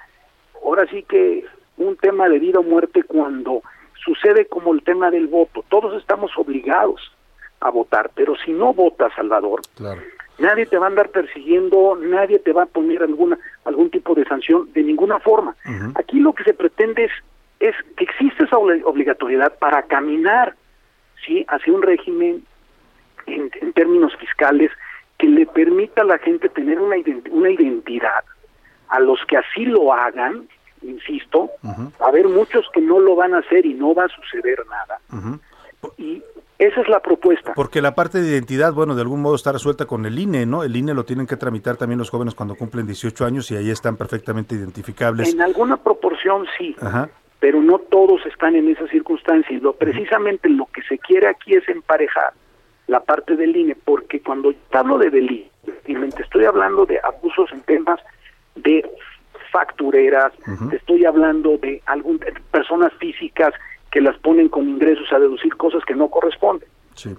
ahora 0.63 0.87
sí 0.89 1.03
que 1.03 1.45
un 1.77 1.95
tema 1.97 2.27
de 2.29 2.39
vida 2.39 2.59
o 2.59 2.63
muerte 2.63 3.03
cuando 3.03 3.61
sucede 4.03 4.47
como 4.47 4.73
el 4.73 4.83
tema 4.83 5.11
del 5.11 5.27
voto. 5.27 5.63
Todos 5.69 5.99
estamos 6.01 6.31
obligados 6.35 7.11
a 7.59 7.69
votar, 7.69 8.09
pero 8.15 8.35
si 8.43 8.51
no 8.51 8.73
votas, 8.73 9.13
Salvador, 9.15 9.61
claro 9.75 10.01
nadie 10.39 10.65
te 10.65 10.77
va 10.77 10.85
a 10.85 10.89
andar 10.89 11.09
persiguiendo, 11.09 11.97
nadie 12.01 12.39
te 12.39 12.53
va 12.53 12.63
a 12.63 12.67
poner 12.67 13.03
alguna 13.03 13.37
algún 13.65 13.89
tipo 13.89 14.15
de 14.15 14.25
sanción 14.25 14.71
de 14.73 14.83
ninguna 14.83 15.19
forma. 15.19 15.55
Aquí 15.95 16.19
lo 16.19 16.33
que 16.33 16.43
se 16.43 16.53
pretende 16.53 17.05
es, 17.05 17.11
es 17.59 17.75
que 17.95 18.05
existe 18.05 18.45
esa 18.45 18.57
obligatoriedad 18.57 19.57
para 19.59 19.83
caminar 19.83 20.55
sí 21.25 21.45
hacia 21.47 21.73
un 21.73 21.81
régimen 21.81 22.43
en, 23.25 23.73
términos 23.73 24.15
fiscales 24.17 24.71
que 25.17 25.27
le 25.27 25.45
permita 25.45 26.01
a 26.01 26.05
la 26.05 26.17
gente 26.17 26.49
tener 26.49 26.79
una, 26.79 26.95
una 27.31 27.49
identidad 27.49 28.23
a 28.87 28.99
los 28.99 29.19
que 29.27 29.37
así 29.37 29.65
lo 29.65 29.93
hagan, 29.93 30.47
insisto, 30.81 31.51
a 31.99 32.07
haber 32.07 32.27
muchos 32.27 32.65
que 32.73 32.81
no 32.81 32.99
lo 32.99 33.15
van 33.15 33.35
a 33.35 33.39
hacer 33.39 33.65
y 33.65 33.73
no 33.73 33.93
va 33.93 34.05
a 34.05 34.09
suceder 34.09 34.57
nada. 34.67 34.99
Y 35.97 36.23
esa 36.59 36.81
es 36.81 36.89
la 36.89 36.99
propuesta. 36.99 37.53
Porque 37.53 37.81
la 37.81 37.95
parte 37.95 38.21
de 38.21 38.29
identidad, 38.29 38.73
bueno, 38.73 38.93
de 38.93 39.01
algún 39.01 39.21
modo 39.21 39.35
está 39.35 39.53
resuelta 39.53 39.85
con 39.85 40.05
el 40.05 40.19
INE, 40.19 40.45
¿no? 40.45 40.63
El 40.63 40.75
INE 40.75 40.93
lo 40.93 41.05
tienen 41.05 41.25
que 41.25 41.37
tramitar 41.37 41.77
también 41.77 41.97
los 41.97 42.09
jóvenes 42.09 42.35
cuando 42.35 42.55
cumplen 42.55 42.85
18 42.85 43.25
años 43.25 43.49
y 43.49 43.55
ahí 43.55 43.69
están 43.69 43.95
perfectamente 43.95 44.55
identificables. 44.55 45.33
En 45.33 45.41
alguna 45.41 45.77
proporción 45.77 46.45
sí, 46.57 46.75
pero 47.39 47.61
no 47.61 47.79
todos 47.79 48.25
están 48.25 48.57
en 48.57 48.67
esa 48.67 48.85
circunstancia. 48.89 49.55
Y 49.55 49.61
lo, 49.61 49.71
precisamente 49.71 50.49
lo 50.49 50.65
que 50.65 50.81
se 50.81 50.97
quiere 50.97 51.27
aquí 51.27 51.53
es 51.53 51.67
emparejar 51.69 52.33
la 52.87 52.99
parte 52.99 53.37
del 53.37 53.55
INE, 53.55 53.75
porque 53.75 54.19
cuando 54.19 54.53
hablo 54.73 54.97
de 54.97 55.11
delito, 55.11 55.49
estoy 56.19 56.43
hablando 56.43 56.85
de 56.85 56.99
abusos 57.01 57.49
en 57.53 57.61
temas 57.61 58.01
de 58.55 58.85
factureras, 59.49 60.33
estoy 60.73 61.05
hablando 61.05 61.57
de 61.57 61.81
algún, 61.85 62.19
personas 62.51 62.91
físicas 62.99 63.53
que 63.91 64.01
las 64.01 64.17
ponen 64.19 64.49
con 64.49 64.67
ingresos 64.67 65.11
a 65.11 65.19
deducir 65.19 65.55
cosas 65.55 65.83
que 65.85 65.95
no 65.95 66.09
corresponden. 66.09 66.67
Sí. 66.95 67.15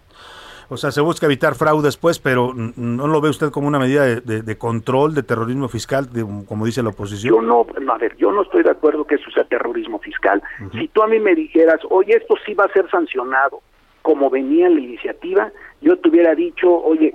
O 0.72 0.76
sea, 0.76 0.92
se 0.92 1.00
busca 1.00 1.26
evitar 1.26 1.56
fraudes, 1.56 1.96
pues, 1.96 2.20
pero 2.20 2.52
¿no 2.54 3.08
lo 3.08 3.20
ve 3.20 3.28
usted 3.28 3.50
como 3.50 3.66
una 3.66 3.80
medida 3.80 4.04
de, 4.04 4.56
control 4.56 5.16
de 5.16 5.24
terrorismo 5.24 5.68
fiscal, 5.68 6.08
como 6.46 6.64
dice 6.64 6.80
la 6.80 6.90
oposición? 6.90 7.34
Yo 7.34 7.42
no, 7.42 7.66
a 7.92 7.98
ver, 7.98 8.16
yo 8.16 8.30
no 8.30 8.42
estoy 8.42 8.62
de 8.62 8.70
acuerdo 8.70 9.04
que 9.04 9.16
eso 9.16 9.28
sea 9.32 9.42
terrorismo 9.42 9.98
fiscal. 9.98 10.40
Si 10.72 10.86
tú 10.86 11.02
a 11.02 11.08
mí 11.08 11.18
me 11.18 11.34
dijeras, 11.34 11.80
oye, 11.90 12.16
esto 12.16 12.36
sí 12.46 12.54
va 12.54 12.66
a 12.66 12.72
ser 12.72 12.88
sancionado, 12.88 13.62
como 14.02 14.30
venía 14.30 14.68
en 14.68 14.76
la 14.76 14.80
iniciativa, 14.80 15.50
yo 15.80 15.98
te 15.98 16.08
hubiera 16.08 16.36
dicho, 16.36 16.72
oye, 16.72 17.12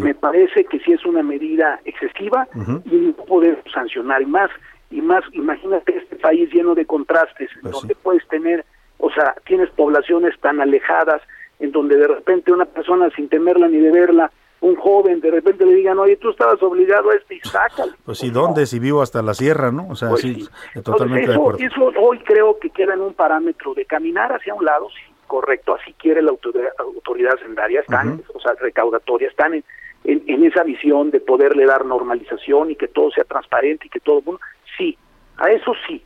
me 0.00 0.14
parece 0.14 0.64
que 0.66 0.78
sí 0.78 0.92
es 0.92 1.04
una 1.04 1.24
medida 1.24 1.80
excesiva 1.84 2.46
y 2.84 2.94
no 2.94 3.12
poder 3.24 3.60
sancionar 3.74 4.24
más 4.28 4.50
y 4.90 5.00
más, 5.00 5.22
imagínate 5.32 5.96
este 5.96 6.16
país 6.16 6.50
lleno 6.52 6.74
de 6.74 6.86
contrastes, 6.86 7.50
pues 7.62 7.72
donde 7.72 7.94
puedes 7.94 8.26
tener, 8.28 8.64
o 8.98 9.10
sea, 9.10 9.34
tienes 9.46 9.70
poblaciones 9.70 10.38
tan 10.40 10.60
alejadas, 10.60 11.22
en 11.60 11.72
donde 11.72 11.96
de 11.96 12.08
repente 12.08 12.52
una 12.52 12.64
persona 12.64 13.10
sin 13.14 13.28
temerla 13.28 13.68
ni 13.68 13.78
de 13.78 13.90
verla, 13.90 14.30
un 14.60 14.74
joven, 14.76 15.20
de 15.20 15.30
repente 15.30 15.64
le 15.64 15.74
digan, 15.74 15.98
oye, 15.98 16.16
tú 16.16 16.30
estabas 16.30 16.60
obligado 16.62 17.10
a 17.10 17.14
esto 17.14 17.34
y 17.34 17.40
sácalo. 17.40 17.92
Pues 18.04 18.18
sí, 18.18 18.30
¿dónde? 18.30 18.66
Si 18.66 18.78
vivo 18.78 19.02
hasta 19.02 19.22
la 19.22 19.34
sierra, 19.34 19.70
¿no? 19.70 19.88
O 19.88 19.94
sea, 19.94 20.08
pues 20.10 20.22
sí, 20.22 20.48
totalmente 20.82 21.28
de 21.28 21.34
acuerdo. 21.34 21.58
Eso 21.60 21.92
hoy 22.00 22.18
creo 22.20 22.58
que 22.58 22.70
queda 22.70 22.94
en 22.94 23.02
un 23.02 23.14
parámetro 23.14 23.74
de 23.74 23.84
caminar 23.84 24.32
hacia 24.32 24.54
un 24.54 24.64
lado, 24.64 24.88
sí, 24.90 25.12
correcto, 25.26 25.76
así 25.80 25.92
quiere 25.92 26.22
la 26.22 26.30
autoridad, 26.30 26.72
autoridad 26.78 27.38
sendaria, 27.40 27.80
están, 27.80 28.22
o 28.34 28.40
sea, 28.40 28.54
recaudatoria, 28.54 29.28
están 29.28 29.54
en, 29.54 29.64
en, 30.04 30.44
esa 30.44 30.64
visión 30.64 31.10
de 31.10 31.20
poderle 31.20 31.66
dar 31.66 31.84
normalización 31.84 32.70
y 32.70 32.76
que 32.76 32.88
todo 32.88 33.10
sea 33.10 33.24
transparente 33.24 33.86
y 33.86 33.90
que 33.90 34.00
todo 34.00 34.20
el 34.20 34.24
mundo, 34.24 34.40
sí, 34.78 34.96
a 35.36 35.50
eso 35.50 35.72
sí, 35.86 36.02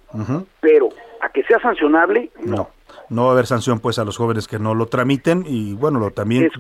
pero 0.61 0.89
a 1.21 1.29
que 1.29 1.43
sea 1.45 1.61
sancionable, 1.61 2.31
no. 2.45 2.69
no. 3.09 3.23
va 3.25 3.29
a 3.31 3.33
haber 3.33 3.47
sanción 3.47 3.81
pues 3.81 3.99
a 3.99 4.05
los 4.05 4.17
jóvenes 4.17 4.49
que 4.49 4.59
no 4.59 4.75
lo 4.75 4.87
tramiten 4.87 5.45
y 5.47 5.75
bueno, 5.75 5.99
lo 5.99 6.11
también 6.11 6.51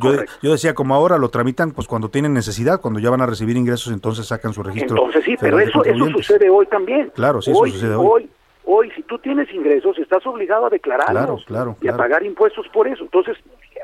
yo, 0.41 0.53
decía 0.53 0.75
como 0.75 0.95
ahora 0.95 1.19
lo 1.19 1.29
tramitan 1.29 1.73
pues 1.73 1.87
cuando 1.87 2.09
tienen 2.09 2.33
necesidad, 2.33 2.81
cuando 2.81 3.01
ya 3.01 3.11
van 3.11 3.21
a 3.21 3.27
recibir 3.27 3.57
ingresos 3.57 3.93
entonces 3.93 4.27
sacan 4.27 4.53
su 4.53 4.63
registro. 4.63 4.97
Entonces 4.97 5.25
sí, 5.25 5.37
pero 5.41 5.59
eso 5.59 5.85
eso 5.85 6.07
sucede 6.07 6.49
hoy 6.49 6.67
también. 6.67 7.11
Claro, 7.15 7.43
sí, 7.43 7.51
eso 7.51 7.67
sucede 7.67 7.95
hoy. 7.95 8.31
hoy. 8.65 8.91
si 8.93 9.03
tú 9.03 9.19
tienes 9.19 9.53
ingresos, 9.53 9.99
estás 9.99 10.25
obligado 10.27 10.67
a 10.67 10.71
declararlos 10.71 11.45
claro, 11.45 11.75
claro, 11.75 11.77
y 11.83 11.89
a 11.89 11.97
pagar 11.97 12.23
impuestos 12.23 12.67
por 12.69 12.87
eso. 12.89 13.03
Entonces, 13.03 13.37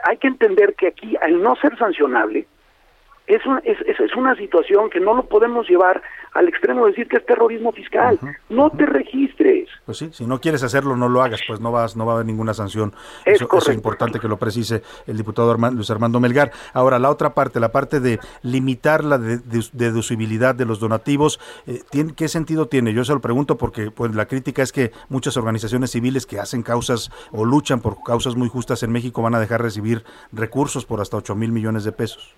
hay 0.05 0.16
que 0.16 0.29
entender 0.29 0.74
que 0.74 0.87
aquí, 0.87 1.16
al 1.20 1.43
no 1.43 1.57
ser 1.57 1.76
sancionable, 1.76 2.47
es, 3.29 3.43
es, 3.64 4.01
es, 4.01 4.16
una 4.16 4.35
situación 4.37 4.89
que 4.91 5.01
no 5.01 5.14
lo 5.14 5.24
podemos 5.24 5.68
llevar 5.68 6.03
al 6.33 6.49
extremo 6.49 6.85
de 6.85 6.93
decir 6.93 7.09
que 7.09 7.18
es 7.18 7.26
terrorismo 7.26 7.72
fiscal. 7.72 8.18
no 8.49 8.70
te 8.70 8.87
registres. 8.87 9.68
Pues 9.85 9.99
sí, 9.99 10.09
si 10.12 10.26
no 10.26 10.41
quieres 10.41 10.62
hacerlo, 10.62 10.97
no 10.97 11.09
lo 11.09 11.22
hagas, 11.22 11.43
pues 11.47 11.61
no 11.61 11.70
vas, 11.70 11.97
no 11.97 12.07
va 12.07 12.12
a 12.12 12.14
haber 12.16 12.26
ninguna 12.26 12.55
sanción. 12.55 12.95
Es 13.26 13.41
eso, 13.41 13.49
es 13.59 13.74
importante 13.74 14.18
que 14.18 14.29
lo 14.29 14.39
precise 14.39 14.83
el 15.07 15.16
diputado 15.16 15.55
Luis 15.55 15.91
Armando 15.91 16.20
Melgar. 16.20 16.53
Ahora, 16.72 16.99
la 16.99 17.11
otra 17.11 17.35
parte, 17.35 17.61
la 17.61 17.70
parte 17.70 18.01
de 18.01 18.18
limitar 18.43 19.05
la 19.05 19.18
deducibilidad 19.18 20.55
de, 20.55 20.64
los 20.64 20.81
donativos, 20.81 21.41
eh, 21.66 21.83
¿qué 22.16 22.29
sentido 22.29 22.66
tiene? 22.66 22.93
Yo 22.93 23.05
se 23.05 23.12
lo 23.12 23.20
pregunto 23.20 23.59
porque 23.59 23.91
pues, 23.91 24.14
la 24.14 24.26
crítica 24.26 24.62
es 24.62 24.72
que 24.72 24.93
muchas 25.09 25.37
organizaciones 25.37 25.91
civiles 25.91 26.26
que 26.26 26.41
hacen 26.41 26.62
causas 26.62 27.11
o 27.33 27.45
luchan 27.45 27.81
por 27.81 28.03
causas 28.03 28.37
muy 28.37 28.49
justas 28.49 28.83
en 28.83 28.93
México 28.93 29.22
van 29.22 29.35
a 29.35 29.41
dejar 29.41 29.62
recibir 29.62 30.05
recursos 30.33 30.87
por 30.87 31.01
hasta 31.01 31.16
8 31.16 31.35
mil 31.35 31.53
millones 31.53 31.85
de 31.85 31.93
pesos. 31.93 32.35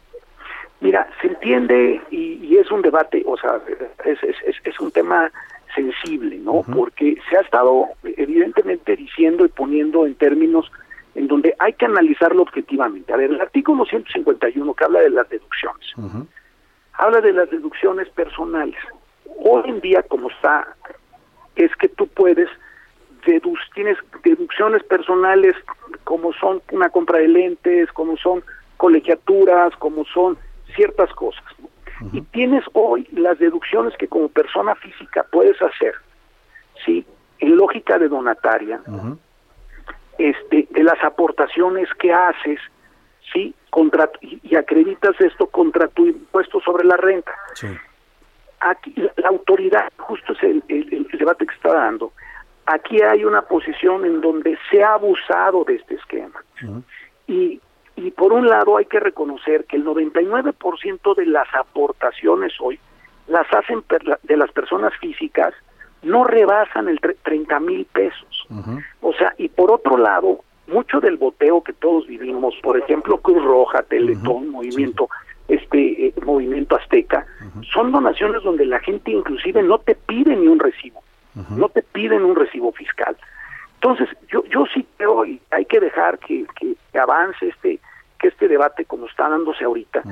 Mira, 0.80 1.08
se 1.20 1.28
entiende 1.28 2.00
y, 2.10 2.56
es 2.56 2.70
un 2.70 2.82
debate, 2.82 3.22
o 3.26 3.36
sea, 3.36 3.60
es, 4.04 4.22
es, 4.22 4.56
es 4.64 4.80
un 4.80 4.90
tema 4.90 5.30
sensible, 5.74 6.36
¿no? 6.38 6.62
Porque 6.74 7.16
se 7.28 7.36
ha 7.36 7.40
estado 7.40 7.86
evidentemente 8.02 8.96
diciendo 8.96 9.44
y 9.44 9.48
poniendo 9.48 10.06
en 10.06 10.14
términos 10.14 10.70
en 11.14 11.26
donde 11.26 11.54
hay 11.58 11.72
que 11.74 11.86
analizarlo 11.86 12.42
objetivamente. 12.42 13.12
A 13.12 13.16
ver, 13.16 13.30
el 13.30 13.40
artículo 13.40 13.84
151 13.84 14.74
que 14.74 14.84
habla 14.84 15.00
de 15.00 15.10
las 15.10 15.28
deducciones, 15.28 15.94
habla 16.94 17.20
de 17.20 17.32
las 17.32 17.50
deducciones 17.50 18.08
personales. 18.10 18.78
Hoy 19.38 19.62
en 19.66 19.80
día, 19.80 20.02
como 20.02 20.30
está, 20.30 20.76
es 21.56 21.74
que 21.76 21.88
tú 21.88 22.06
puedes 22.08 22.48
deduc 23.26 23.58
tienes 23.74 23.98
deducciones 24.24 24.82
personales 24.84 25.54
como 26.04 26.32
son 26.32 26.62
una 26.72 26.88
compra 26.88 27.18
de 27.18 27.28
lentes, 27.28 27.92
como 27.92 28.16
son 28.16 28.42
colegiaturas, 28.76 29.76
como 29.76 30.04
son 30.06 30.38
ciertas 30.70 31.10
cosas. 31.14 31.44
Y 32.12 32.22
tienes 32.22 32.64
hoy 32.72 33.06
las 33.12 33.38
deducciones 33.38 33.94
que 33.98 34.08
como 34.08 34.28
persona 34.28 34.74
física 34.74 35.26
puedes 35.30 35.60
hacer, 35.60 35.94
¿sí? 36.84 37.04
En 37.40 37.56
lógica 37.56 37.98
de 37.98 38.08
donataria, 38.08 38.80
este, 40.16 40.66
de 40.70 40.82
las 40.82 41.02
aportaciones 41.04 41.88
que 41.98 42.12
haces, 42.12 42.58
¿sí? 43.32 43.54
Contra, 43.68 44.10
y, 44.22 44.56
acreditas 44.56 45.20
esto 45.20 45.46
contra 45.46 45.88
tu 45.88 46.06
impuesto 46.06 46.60
sobre 46.60 46.86
la 46.86 46.96
renta. 46.96 47.32
Aquí 48.60 48.94
la, 49.16 49.28
autoridad, 49.28 49.92
justo 49.98 50.32
es 50.32 50.42
el, 50.42 50.64
el, 50.68 51.06
debate 51.18 51.46
que 51.46 51.54
está 51.54 51.74
dando, 51.74 52.12
aquí 52.64 53.00
hay 53.02 53.24
una 53.24 53.42
posición 53.42 54.06
en 54.06 54.22
donde 54.22 54.58
se 54.70 54.82
ha 54.82 54.94
abusado 54.94 55.64
de 55.64 55.74
este 55.74 55.96
esquema. 55.96 56.42
Y 57.26 57.60
y 58.00 58.10
por 58.10 58.32
un 58.32 58.48
lado 58.48 58.76
hay 58.76 58.86
que 58.86 59.00
reconocer 59.00 59.64
que 59.66 59.76
el 59.76 59.84
99% 59.84 61.14
de 61.14 61.26
las 61.26 61.46
aportaciones 61.54 62.52
hoy 62.60 62.78
las 63.28 63.46
hacen 63.52 63.84
de 64.22 64.36
las 64.36 64.50
personas 64.52 64.92
físicas, 65.00 65.54
no 66.02 66.24
rebasan 66.24 66.88
el 66.88 66.98
30 67.00 67.60
mil 67.60 67.84
pesos. 67.86 68.46
O 69.00 69.12
sea, 69.12 69.34
y 69.38 69.48
por 69.48 69.70
otro 69.70 69.96
lado, 69.96 70.40
mucho 70.66 71.00
del 71.00 71.16
boteo 71.16 71.62
que 71.62 71.72
todos 71.72 72.06
vivimos, 72.06 72.54
por 72.62 72.78
ejemplo, 72.78 73.18
Cruz 73.18 73.42
Roja, 73.44 73.82
Teletón, 73.82 74.48
Movimiento, 74.48 75.08
este 75.48 76.06
eh, 76.06 76.14
Movimiento 76.24 76.76
Azteca, 76.76 77.26
son 77.72 77.92
donaciones 77.92 78.42
donde 78.42 78.66
la 78.66 78.80
gente 78.80 79.10
inclusive 79.10 79.62
no 79.62 79.78
te 79.78 79.94
pide 79.94 80.34
ni 80.36 80.46
un 80.46 80.58
recibo, 80.58 81.02
no 81.50 81.68
te 81.68 81.82
piden 81.82 82.24
un 82.24 82.36
recibo 82.36 82.72
fiscal. 82.72 83.16
Entonces, 83.74 84.08
yo, 84.28 84.44
yo 84.44 84.64
sí 84.74 84.86
creo 84.96 85.24
y 85.24 85.40
hay 85.50 85.64
que 85.64 85.80
dejar 85.80 86.18
que, 86.18 86.44
que, 86.58 86.76
avance 86.98 87.48
este 87.48 87.80
que 88.18 88.28
este 88.28 88.48
debate 88.48 88.84
ahorita 89.60 90.02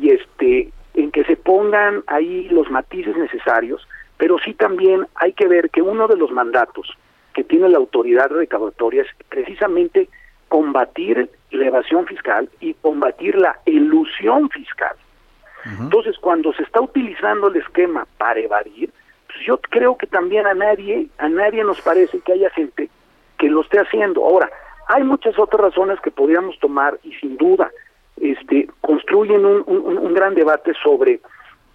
y 0.00 0.10
este 0.10 0.72
en 0.94 1.10
que 1.10 1.24
se 1.24 1.36
pongan 1.36 2.02
ahí 2.06 2.48
los 2.48 2.70
matices 2.70 3.16
necesarios, 3.16 3.86
pero 4.16 4.38
sí 4.38 4.54
también 4.54 5.06
hay 5.14 5.32
que 5.32 5.46
ver 5.46 5.70
que 5.70 5.82
uno 5.82 6.08
de 6.08 6.16
los 6.16 6.30
mandatos 6.30 6.96
que 7.32 7.44
tiene 7.44 7.68
la 7.68 7.78
autoridad 7.78 8.28
recaudatoria 8.28 9.02
es 9.02 9.08
precisamente 9.28 10.08
combatir 10.48 11.30
la 11.52 11.66
evasión 11.66 12.06
fiscal 12.06 12.48
y 12.60 12.74
combatir 12.74 13.36
la 13.36 13.58
ilusión 13.66 14.50
fiscal. 14.50 14.96
Entonces, 15.64 16.16
cuando 16.18 16.54
se 16.54 16.62
está 16.62 16.80
utilizando 16.80 17.48
el 17.48 17.56
esquema 17.56 18.06
para 18.16 18.40
evadir, 18.40 18.90
pues 19.26 19.38
yo 19.46 19.60
creo 19.60 19.96
que 19.96 20.06
también 20.06 20.46
a 20.46 20.54
nadie, 20.54 21.08
a 21.18 21.28
nadie 21.28 21.62
nos 21.62 21.80
parece 21.82 22.18
que 22.20 22.32
haya 22.32 22.50
gente 22.50 22.88
que 23.38 23.48
lo 23.48 23.60
esté 23.60 23.78
haciendo. 23.78 24.24
Ahora, 24.24 24.50
hay 24.88 25.04
muchas 25.04 25.38
otras 25.38 25.60
razones 25.60 26.00
que 26.00 26.10
podríamos 26.10 26.58
tomar 26.58 26.98
y 27.04 27.12
sin 27.14 27.36
duda 27.36 27.70
este, 28.20 28.68
construyen 28.80 29.44
un, 29.44 29.64
un, 29.66 30.14
gran 30.14 30.34
debate 30.34 30.72
sobre 30.82 31.20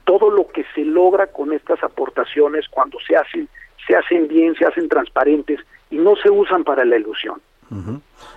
todo 0.04 0.30
lo 0.30 0.48
que 0.48 0.64
se 0.76 0.86
logra 0.86 1.28
con 1.28 1.52
estas 1.54 1.84
aportaciones 1.84 2.68
cuando 2.70 2.98
se 3.06 3.16
hacen, 3.16 3.50
se 3.88 3.96
hacen 3.96 4.28
bien, 4.28 4.56
se 4.56 4.66
hacen 4.66 4.88
transparentes 4.88 5.60
y 5.90 5.98
no 5.98 6.16
se 6.16 6.30
usan 6.30 6.64
para 6.64 6.86
la 6.86 6.98
ilusión. 6.98 7.42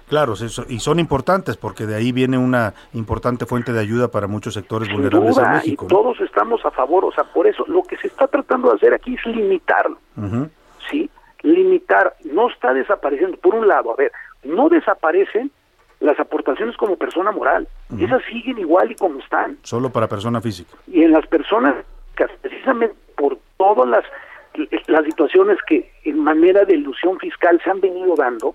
Claro, 0.09 0.33
y 0.69 0.81
son 0.81 0.99
importantes 0.99 1.59
porque 1.59 1.85
de 1.85 1.95
ahí 1.95 2.13
viene 2.13 2.39
una 2.39 2.73
importante 2.95 3.45
fuente 3.45 3.75
de 3.75 3.81
ayuda 3.81 4.09
para 4.09 4.27
muchos 4.27 4.55
sectores 4.55 4.91
vulnerables 4.91 5.37
en 5.37 5.53
México. 5.53 5.85
Y 5.85 5.89
todos 5.89 6.19
estamos 6.23 6.65
a 6.65 6.71
favor, 6.71 7.05
o 7.05 7.13
sea, 7.13 7.25
por 7.25 7.47
eso 7.47 7.65
lo 7.69 7.83
que 7.83 7.99
se 7.99 8.07
está 8.07 8.27
tratando 8.27 8.71
de 8.71 8.77
hacer 8.77 8.95
aquí 8.95 9.15
es 9.15 9.27
limitarlo, 9.27 9.99
¿sí? 10.91 11.11
limitar, 11.43 12.17
no 12.25 12.49
está 12.49 12.73
desapareciendo. 12.73 13.37
Por 13.37 13.55
un 13.55 13.69
lado, 13.69 13.93
a 13.93 13.97
ver, 13.97 14.13
no 14.45 14.69
desaparecen 14.69 15.51
las 16.01 16.19
aportaciones 16.21 16.77
como 16.77 16.97
persona 16.97 17.33
moral, 17.33 17.67
esas 17.99 18.23
siguen 18.25 18.59
igual 18.59 18.93
y 18.93 18.95
como 18.95 19.19
están. 19.19 19.59
Solo 19.63 19.91
para 19.91 20.07
persona 20.09 20.41
física. 20.41 20.77
Y 20.87 21.03
en 21.03 21.13
las 21.13 21.27
personas, 21.27 21.75
precisamente 22.41 22.95
por 23.17 23.39
todas 23.57 23.89
las, 23.89 24.05
las 24.87 25.05
situaciones 25.05 25.59
que 25.67 25.91
en 26.05 26.19
manera 26.19 26.65
de 26.65 26.75
ilusión 26.75 27.19
fiscal 27.19 27.61
se 27.63 27.71
han 27.71 27.81
venido 27.81 28.15
dando, 28.15 28.55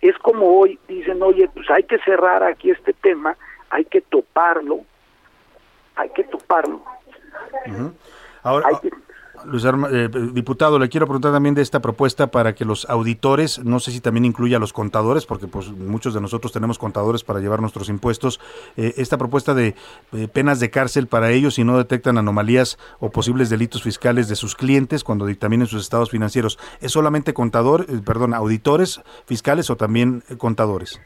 es 0.00 0.16
como 0.18 0.60
hoy 0.60 0.78
dicen, 0.86 1.22
oye, 1.22 1.48
pues 1.52 1.68
hay 1.70 1.82
que 1.82 1.98
cerrar 2.00 2.42
aquí 2.42 2.70
este 2.70 2.92
tema, 2.92 3.36
hay 3.70 3.84
que 3.86 4.00
toparlo, 4.02 4.80
hay 5.96 6.10
que 6.10 6.24
toparlo. 6.24 6.82
Ahora, 8.42 8.68
Luis 9.46 9.64
eh, 9.64 10.08
diputado, 10.32 10.78
le 10.78 10.88
quiero 10.88 11.06
preguntar 11.06 11.32
también 11.32 11.54
de 11.54 11.62
esta 11.62 11.80
propuesta 11.80 12.28
para 12.28 12.54
que 12.54 12.64
los 12.64 12.88
auditores, 12.88 13.58
no 13.64 13.80
sé 13.80 13.92
si 13.92 14.00
también 14.00 14.24
incluye 14.24 14.56
a 14.56 14.58
los 14.58 14.72
contadores, 14.72 15.26
porque 15.26 15.46
pues 15.46 15.70
muchos 15.70 16.14
de 16.14 16.20
nosotros 16.20 16.52
tenemos 16.52 16.78
contadores 16.78 17.24
para 17.24 17.40
llevar 17.40 17.60
nuestros 17.60 17.88
impuestos, 17.88 18.40
eh, 18.76 18.94
esta 18.96 19.18
propuesta 19.18 19.54
de 19.54 19.74
eh, 20.12 20.28
penas 20.28 20.60
de 20.60 20.70
cárcel 20.70 21.06
para 21.06 21.30
ellos 21.30 21.54
si 21.54 21.64
no 21.64 21.78
detectan 21.78 22.18
anomalías 22.18 22.78
o 23.00 23.10
posibles 23.10 23.50
delitos 23.50 23.82
fiscales 23.82 24.28
de 24.28 24.36
sus 24.36 24.54
clientes 24.54 25.04
cuando 25.04 25.26
dictaminen 25.26 25.66
sus 25.66 25.82
estados 25.82 26.10
financieros, 26.10 26.58
¿es 26.80 26.92
solamente 26.92 27.34
contador, 27.34 27.86
perdón, 28.02 28.34
auditores 28.34 29.00
fiscales 29.26 29.70
o 29.70 29.76
también 29.76 30.22
contadores? 30.38 31.00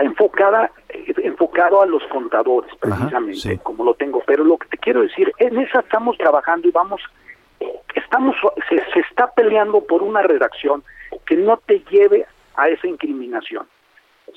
Está 0.00 0.02
enfocada 0.02 0.70
enfocado 1.22 1.82
a 1.82 1.86
los 1.86 2.02
contadores 2.04 2.70
precisamente 2.80 3.58
como 3.62 3.84
lo 3.84 3.94
tengo. 3.94 4.22
Pero 4.26 4.44
lo 4.44 4.56
que 4.58 4.68
te 4.68 4.78
quiero 4.78 5.02
decir 5.02 5.32
en 5.38 5.58
esa 5.58 5.80
estamos 5.80 6.16
trabajando 6.18 6.68
y 6.68 6.70
vamos 6.70 7.00
estamos 7.94 8.36
se, 8.68 8.76
se 8.92 9.00
está 9.00 9.30
peleando 9.32 9.84
por 9.84 10.02
una 10.02 10.22
redacción 10.22 10.82
que 11.26 11.36
no 11.36 11.58
te 11.58 11.80
lleve 11.90 12.26
a 12.56 12.68
esa 12.68 12.86
incriminación 12.86 13.66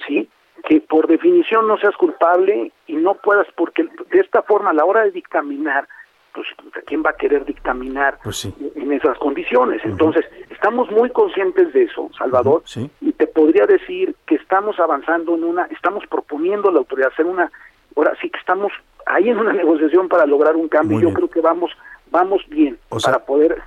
sí 0.07 0.29
que 0.67 0.81
por 0.81 1.07
definición 1.07 1.67
no 1.67 1.77
seas 1.77 1.95
culpable 1.95 2.71
y 2.87 2.95
no 2.95 3.15
puedas 3.15 3.47
porque 3.55 3.83
de 3.83 4.19
esta 4.19 4.41
forma 4.43 4.71
a 4.71 4.73
la 4.73 4.85
hora 4.85 5.03
de 5.03 5.11
dictaminar 5.11 5.87
pues 6.33 6.47
quién 6.85 7.03
va 7.05 7.11
a 7.11 7.15
querer 7.15 7.45
dictaminar 7.45 8.19
pues 8.23 8.45
en 8.75 8.91
esas 8.91 9.17
condiciones. 9.19 9.81
Entonces, 9.85 10.25
estamos 10.63 10.89
muy 10.91 11.09
conscientes 11.09 11.73
de 11.73 11.83
eso, 11.83 12.09
Salvador, 12.17 12.63
y 13.01 13.11
te 13.11 13.27
podría 13.27 13.65
decir 13.65 14.15
que 14.25 14.35
estamos 14.35 14.79
avanzando 14.79 15.35
en 15.35 15.43
una, 15.43 15.65
estamos 15.65 16.05
proponiendo 16.07 16.69
a 16.69 16.71
la 16.71 16.79
autoridad 16.79 17.11
hacer 17.11 17.25
una, 17.25 17.51
ahora 17.97 18.13
sí 18.21 18.29
que 18.29 18.39
estamos 18.39 18.71
ahí 19.05 19.27
en 19.27 19.39
una 19.39 19.51
negociación 19.61 20.07
para 20.07 20.25
lograr 20.25 20.55
un 20.55 20.69
cambio. 20.69 21.01
Yo 21.01 21.13
creo 21.13 21.29
que 21.29 21.41
vamos, 21.41 21.71
vamos 22.11 22.43
bien 22.47 22.79
para 23.03 23.19
poder, 23.25 23.61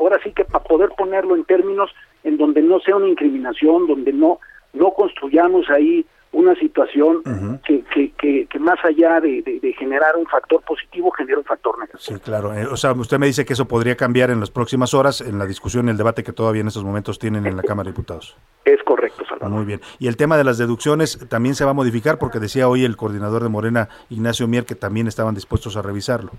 ahora 0.00 0.18
sí 0.24 0.32
que 0.32 0.44
para 0.44 0.64
poder 0.64 0.90
ponerlo 0.98 1.36
en 1.36 1.44
términos 1.44 1.94
en 2.24 2.36
donde 2.38 2.60
no 2.60 2.80
sea 2.80 2.96
una 2.96 3.06
incriminación, 3.06 3.86
donde 3.86 4.12
no, 4.12 4.40
no 4.72 4.90
construyamos 4.94 5.70
ahí 5.70 6.04
una 6.32 6.54
situación 6.54 7.22
que, 7.64 7.84
que, 7.84 8.46
que, 8.46 8.58
más 8.58 8.82
allá 8.84 9.20
de, 9.20 9.74
generar 9.78 10.16
un 10.16 10.26
factor 10.26 10.62
positivo, 10.62 11.10
genera 11.10 11.38
un 11.38 11.44
factor 11.44 11.78
negativo. 11.78 11.98
Sí, 12.00 12.14
claro. 12.20 12.54
Eh, 12.54 12.66
o 12.66 12.76
sea, 12.76 12.92
usted 12.92 13.18
me 13.18 13.26
dice 13.26 13.44
que 13.44 13.52
eso 13.52 13.68
podría 13.68 13.96
cambiar 13.96 14.30
en 14.30 14.40
las 14.40 14.50
próximas 14.50 14.94
horas 14.94 15.20
en 15.20 15.38
la 15.38 15.46
discusión, 15.46 15.86
y 15.86 15.90
el 15.90 15.96
debate 15.96 16.22
que 16.22 16.32
todavía 16.32 16.62
en 16.62 16.68
estos 16.68 16.84
momentos 16.84 17.18
tienen 17.18 17.46
en 17.46 17.56
la 17.56 17.62
Cámara 17.62 17.88
de 17.88 17.92
Diputados. 17.92 18.36
Es 18.64 18.82
correcto, 18.82 19.24
Salvador. 19.26 19.50
Muy 19.54 19.66
bien. 19.66 19.80
Y 19.98 20.08
el 20.08 20.16
tema 20.16 20.38
de 20.38 20.44
las 20.44 20.56
deducciones 20.56 21.18
también 21.28 21.54
se 21.54 21.64
va 21.64 21.72
a 21.72 21.74
modificar 21.74 22.18
porque 22.18 22.38
decía 22.38 22.66
hoy 22.68 22.84
el 22.84 22.96
coordinador 22.96 23.42
de 23.42 23.50
Morena, 23.50 23.88
Ignacio 24.08 24.48
Mier, 24.48 24.64
que 24.64 24.74
también 24.74 25.06
estaban 25.06 25.34
dispuestos 25.34 25.76
a 25.76 25.82
revisarlo. 25.82 26.30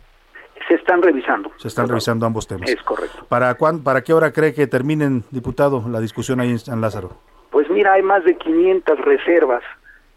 Se 0.67 0.75
están 0.75 1.03
revisando. 1.03 1.51
Se 1.57 1.67
están 1.67 1.87
revisando 1.87 2.25
ambos 2.25 2.47
temas. 2.47 2.69
Es 2.69 2.81
correcto. 2.81 3.25
¿Para, 3.29 3.53
cuán, 3.55 3.83
¿Para 3.83 4.01
qué 4.01 4.13
hora 4.13 4.31
cree 4.31 4.53
que 4.53 4.65
terminen, 4.65 5.23
diputado, 5.29 5.83
la 5.87 5.99
discusión 5.99 6.39
ahí 6.39 6.49
en 6.49 6.59
San 6.59 6.81
Lázaro? 6.81 7.11
Pues 7.51 7.69
mira, 7.69 7.93
hay 7.93 8.01
más 8.01 8.23
de 8.23 8.35
500 8.35 8.97
reservas 8.99 9.61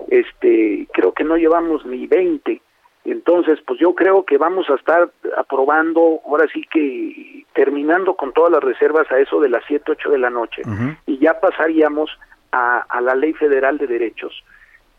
este 0.08 0.86
creo 0.92 1.12
que 1.12 1.24
no 1.24 1.36
llevamos 1.36 1.84
ni 1.84 2.06
20 2.06 2.60
Entonces, 3.04 3.58
pues 3.66 3.78
yo 3.78 3.94
creo 3.94 4.24
que 4.24 4.38
vamos 4.38 4.68
a 4.70 4.74
estar 4.74 5.10
aprobando, 5.36 6.20
ahora 6.26 6.46
sí 6.52 6.62
que 6.70 7.44
terminando 7.54 8.14
con 8.14 8.32
todas 8.32 8.52
las 8.52 8.62
reservas 8.62 9.10
a 9.10 9.18
eso 9.18 9.40
de 9.40 9.48
las 9.48 9.62
7, 9.66 9.92
8 9.92 10.10
de 10.10 10.18
la 10.18 10.30
noche, 10.30 10.62
y 11.06 11.18
ya 11.18 11.40
pasaríamos 11.40 12.10
a, 12.52 12.80
a, 12.80 13.00
la 13.00 13.14
Ley 13.14 13.32
Federal 13.32 13.78
de 13.78 13.86
Derechos, 13.86 14.44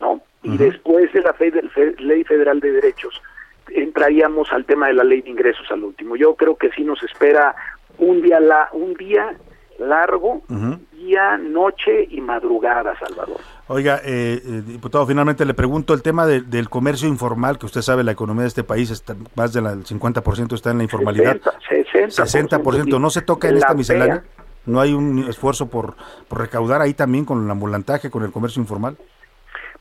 ¿no? 0.00 0.20
Y 0.42 0.56
después 0.56 1.12
de 1.12 1.20
la 1.22 1.34
Ley 1.98 2.24
Federal 2.24 2.60
de 2.60 2.72
Derechos, 2.72 3.20
entraríamos 3.70 4.52
al 4.52 4.64
tema 4.64 4.86
de 4.88 4.94
la 4.94 5.04
Ley 5.04 5.22
de 5.22 5.30
Ingresos 5.30 5.70
al 5.70 5.84
último. 5.84 6.16
Yo 6.16 6.34
creo 6.34 6.56
que 6.56 6.70
sí 6.70 6.84
nos 6.84 7.02
espera 7.02 7.54
un 7.98 8.22
día, 8.22 8.40
la, 8.40 8.68
un 8.72 8.94
día 8.94 9.36
largo, 9.78 10.42
día, 10.92 11.36
noche 11.38 12.06
y 12.10 12.20
madrugada, 12.20 12.98
Salvador. 12.98 13.40
Oiga, 13.70 14.00
eh, 14.02 14.40
eh, 14.42 14.62
diputado, 14.66 15.06
finalmente 15.06 15.44
le 15.44 15.52
pregunto 15.52 15.92
el 15.92 16.02
tema 16.02 16.26
del 16.26 16.70
comercio 16.70 17.06
informal, 17.06 17.58
que 17.58 17.66
usted 17.66 17.82
sabe, 17.82 18.02
la 18.02 18.12
economía 18.12 18.42
de 18.42 18.48
este 18.48 18.64
país, 18.64 18.90
está, 18.90 19.14
más 19.36 19.52
del 19.52 19.64
50% 19.64 20.54
está 20.54 20.70
en 20.70 20.78
la 20.78 20.84
informalidad. 20.84 21.36
60%. 21.36 22.62
60%, 22.62 22.98
¿No 22.98 23.10
se 23.10 23.20
toca 23.20 23.48
en 23.48 23.58
esta 23.58 23.74
miscelánea? 23.74 24.24
¿No 24.64 24.80
hay 24.80 24.94
un 24.94 25.18
esfuerzo 25.28 25.68
por, 25.68 25.96
por 26.28 26.40
recaudar 26.40 26.80
ahí 26.80 26.94
también 26.94 27.26
con 27.26 27.44
el 27.44 27.50
ambulantaje, 27.50 28.10
con 28.10 28.22
el 28.22 28.32
comercio 28.32 28.60
informal? 28.60 28.96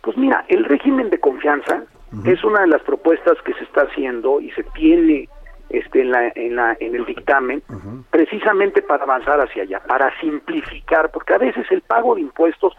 Pues 0.01 0.17
mira, 0.17 0.43
el 0.49 0.65
régimen 0.65 1.09
de 1.09 1.19
confianza 1.19 1.83
es 2.25 2.43
una 2.43 2.61
de 2.61 2.67
las 2.67 2.81
propuestas 2.81 3.38
que 3.45 3.53
se 3.53 3.63
está 3.63 3.81
haciendo 3.83 4.41
y 4.41 4.51
se 4.51 4.63
tiene 4.63 5.29
este, 5.69 6.01
en, 6.01 6.11
la, 6.11 6.31
en, 6.35 6.55
la, 6.55 6.77
en 6.79 6.95
el 6.95 7.05
dictamen, 7.05 7.63
precisamente 8.09 8.81
para 8.81 9.03
avanzar 9.03 9.39
hacia 9.39 9.63
allá, 9.63 9.79
para 9.79 10.17
simplificar, 10.19 11.11
porque 11.11 11.33
a 11.33 11.38
veces 11.38 11.65
el 11.71 11.81
pago 11.81 12.15
de 12.15 12.21
impuestos 12.21 12.73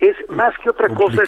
es 0.00 0.16
más 0.28 0.56
que 0.58 0.70
otra 0.70 0.88
cosa 0.88 1.22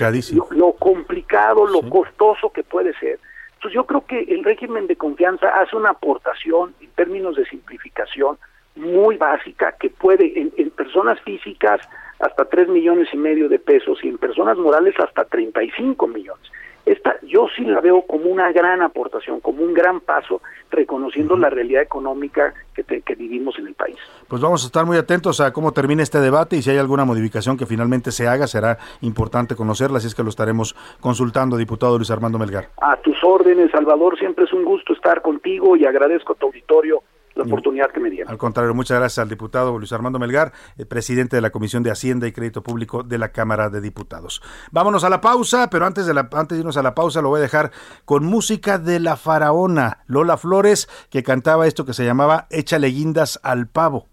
lo, 0.50 0.72
complicado, 0.72 1.66
lo 1.66 1.82
costoso 1.88 2.50
que 2.50 2.62
puede 2.62 2.92
ser. 2.98 3.18
Entonces 3.54 3.74
yo 3.74 3.86
creo 3.86 4.06
que 4.06 4.20
el 4.20 4.44
régimen 4.44 4.86
de 4.86 4.96
confianza 4.96 5.48
hace 5.48 5.76
una 5.76 5.90
aportación 5.90 6.74
en 6.80 6.90
términos 6.90 7.36
de 7.36 7.44
simplificación 7.46 8.38
muy 8.76 9.16
básica 9.16 9.74
que 9.80 9.90
puede 9.90 10.40
en, 10.40 10.52
en 10.56 10.70
personas 10.70 11.20
físicas 11.22 11.80
hasta 12.20 12.44
3 12.44 12.68
millones 12.68 13.08
y 13.12 13.16
medio 13.16 13.48
de 13.48 13.58
pesos 13.58 13.98
y 14.02 14.08
en 14.08 14.18
personas 14.18 14.56
morales 14.58 14.94
hasta 14.98 15.24
35 15.24 16.06
millones. 16.06 16.50
Esta 16.88 17.16
yo 17.22 17.46
sí 17.54 17.64
la 17.64 17.80
veo 17.82 18.02
como 18.02 18.30
una 18.30 18.50
gran 18.50 18.80
aportación, 18.80 19.40
como 19.40 19.62
un 19.62 19.74
gran 19.74 20.00
paso, 20.00 20.40
reconociendo 20.70 21.36
la 21.36 21.50
realidad 21.50 21.82
económica 21.82 22.54
que, 22.74 23.02
que, 23.02 23.14
vivimos 23.14 23.58
en 23.58 23.66
el 23.66 23.74
país. 23.74 23.96
Pues 24.26 24.40
vamos 24.40 24.64
a 24.64 24.66
estar 24.66 24.86
muy 24.86 24.96
atentos 24.96 25.40
a 25.40 25.52
cómo 25.52 25.72
termine 25.72 26.02
este 26.02 26.18
debate 26.18 26.56
y 26.56 26.62
si 26.62 26.70
hay 26.70 26.78
alguna 26.78 27.04
modificación 27.04 27.58
que 27.58 27.66
finalmente 27.66 28.10
se 28.10 28.26
haga, 28.26 28.46
será 28.46 28.78
importante 29.02 29.54
conocerla, 29.54 29.98
así 29.98 30.06
es 30.06 30.14
que 30.14 30.22
lo 30.22 30.30
estaremos 30.30 30.74
consultando, 31.00 31.58
diputado 31.58 31.98
Luis 31.98 32.10
Armando 32.10 32.38
Melgar. 32.38 32.70
A 32.80 32.96
tus 32.96 33.22
órdenes, 33.22 33.70
Salvador, 33.70 34.18
siempre 34.18 34.46
es 34.46 34.52
un 34.54 34.64
gusto 34.64 34.94
estar 34.94 35.20
contigo 35.20 35.76
y 35.76 35.84
agradezco 35.84 36.32
a 36.32 36.36
tu 36.36 36.46
auditorio 36.46 37.02
la 37.38 37.44
oportunidad 37.44 37.90
que 37.90 38.00
me 38.00 38.10
dieron. 38.10 38.30
Al 38.30 38.36
contrario, 38.36 38.74
muchas 38.74 38.98
gracias 38.98 39.18
al 39.22 39.28
diputado 39.28 39.78
Luis 39.78 39.92
Armando 39.92 40.18
Melgar, 40.18 40.52
el 40.76 40.86
presidente 40.86 41.36
de 41.36 41.42
la 41.42 41.50
Comisión 41.50 41.82
de 41.82 41.90
Hacienda 41.90 42.26
y 42.26 42.32
Crédito 42.32 42.62
Público 42.62 43.02
de 43.02 43.16
la 43.16 43.30
Cámara 43.30 43.70
de 43.70 43.80
Diputados. 43.80 44.42
Vámonos 44.72 45.04
a 45.04 45.08
la 45.08 45.20
pausa, 45.20 45.70
pero 45.70 45.86
antes 45.86 46.06
de, 46.06 46.14
la, 46.14 46.28
antes 46.32 46.56
de 46.56 46.60
irnos 46.60 46.76
a 46.76 46.82
la 46.82 46.94
pausa 46.94 47.22
lo 47.22 47.28
voy 47.28 47.38
a 47.38 47.42
dejar 47.42 47.70
con 48.04 48.24
música 48.24 48.78
de 48.78 49.00
la 49.00 49.16
faraona 49.16 50.04
Lola 50.06 50.36
Flores, 50.36 50.88
que 51.10 51.22
cantaba 51.22 51.66
esto 51.66 51.84
que 51.84 51.94
se 51.94 52.04
llamaba 52.04 52.46
Échale 52.50 52.88
guindas 52.88 53.38
al 53.42 53.68
pavo 53.68 54.08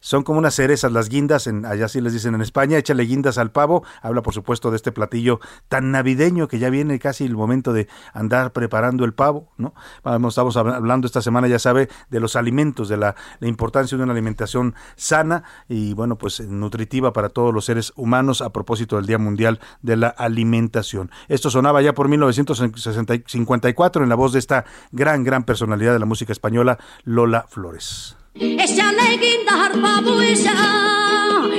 son 0.00 0.22
como 0.22 0.38
unas 0.38 0.54
cerezas 0.54 0.92
las 0.92 1.08
guindas, 1.08 1.46
en, 1.46 1.64
allá 1.64 1.88
sí 1.88 2.00
les 2.00 2.12
dicen 2.12 2.34
en 2.34 2.40
España, 2.40 2.78
échale 2.78 3.04
guindas 3.04 3.38
al 3.38 3.50
pavo, 3.52 3.84
habla 4.02 4.22
por 4.22 4.34
supuesto 4.34 4.70
de 4.70 4.76
este 4.76 4.92
platillo 4.92 5.40
tan 5.68 5.90
navideño 5.90 6.48
que 6.48 6.58
ya 6.58 6.70
viene 6.70 6.98
casi 6.98 7.24
el 7.24 7.36
momento 7.36 7.72
de 7.72 7.88
andar 8.12 8.52
preparando 8.52 9.04
el 9.04 9.12
pavo, 9.12 9.48
¿no? 9.56 9.74
Vamos, 10.02 10.34
estamos 10.34 10.56
hablando 10.56 11.06
esta 11.06 11.22
semana, 11.22 11.48
ya 11.48 11.58
sabe, 11.58 11.88
de 12.08 12.20
los 12.20 12.36
alimentos, 12.36 12.88
de 12.88 12.96
la, 12.96 13.14
importancia 13.42 13.96
de 13.96 14.04
una 14.04 14.12
alimentación 14.12 14.74
sana 14.96 15.44
y 15.68 15.94
bueno, 15.94 16.16
pues 16.16 16.40
nutritiva 16.40 17.12
para 17.12 17.28
todos 17.28 17.52
los 17.52 17.64
seres 17.64 17.92
humanos 17.96 18.40
a 18.42 18.50
propósito 18.50 18.96
del 18.96 19.06
Día 19.06 19.18
Mundial 19.18 19.60
de 19.82 19.96
la 19.96 20.08
Alimentación. 20.08 21.10
Esto 21.28 21.50
sonaba 21.50 21.82
ya 21.82 21.94
por 21.94 22.08
1954 22.08 24.02
en 24.02 24.08
la 24.08 24.14
voz 24.14 24.32
de 24.32 24.38
esta 24.38 24.64
gran, 24.92 25.24
gran 25.24 25.44
personalidad 25.44 25.92
de 25.92 25.98
la 25.98 26.06
música 26.06 26.32
española, 26.32 26.78
Lola 27.04 27.46
Flores. 27.48 28.19
Échale 28.34 29.18
guindas 29.18 29.54
al 29.54 29.80
pavo, 29.80 30.20
ella, 30.20 30.54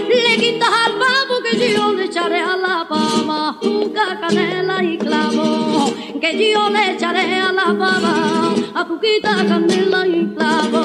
le 0.07 0.37
guindas 0.37 0.69
al 0.69 0.93
pavo 0.93 1.41
que 1.43 1.73
yo 1.73 1.91
le 1.93 2.05
echaré 2.05 2.39
a 2.39 2.55
la 2.55 2.87
pava 2.87 3.49
azúcar, 3.49 4.21
canela 4.21 4.81
y 4.81 4.97
clavo. 4.97 5.93
Que 6.21 6.53
yo 6.53 6.69
le 6.69 6.93
echaré 6.93 7.41
a 7.41 7.51
la 7.51 7.65
pava 7.77 8.53
azúcar, 8.73 9.47
canela 9.47 10.07
y 10.07 10.33
clavo. 10.33 10.81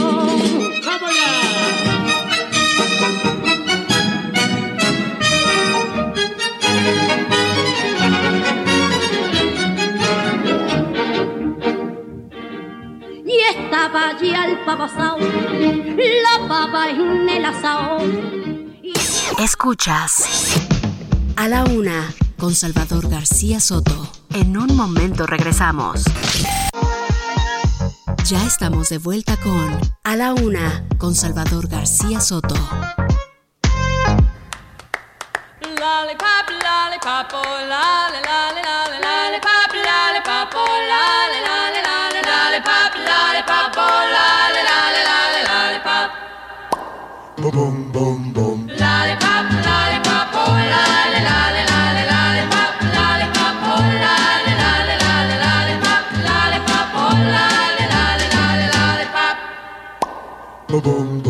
¡Vamos 0.85 1.11
ya! 1.15 1.86
Estaba 13.55 14.09
allí 14.09 14.35
al 14.35 14.65
pavasao, 14.65 15.19
la 15.19 16.49
pava 16.49 16.91
en 16.91 17.29
el 17.29 17.45
asao. 17.45 17.99
Escuchas 19.39 20.25
a 21.37 21.49
la 21.49 21.65
una 21.65 22.13
con 22.39 22.55
Salvador 22.55 23.09
García 23.09 23.61
Soto. 23.61 24.11
En 24.31 24.57
un 24.57 24.77
momento 24.77 25.27
regresamos. 25.27 26.05
Ya 28.25 28.45
estamos 28.45 28.89
de 28.89 28.99
vuelta 28.99 29.37
con 29.37 29.79
A 30.03 30.17
la 30.17 30.35
una 30.35 30.85
con 30.99 31.15
Salvador 31.15 31.69
García 31.69 32.21
Soto. 32.21 32.57
Lollipop, 35.61 36.49
lollipop, 36.51 37.33
oh, 37.35 37.59
lale, 37.69 38.21
lale, 38.23 38.63
lale, 38.63 39.01
Boom, 60.83 61.26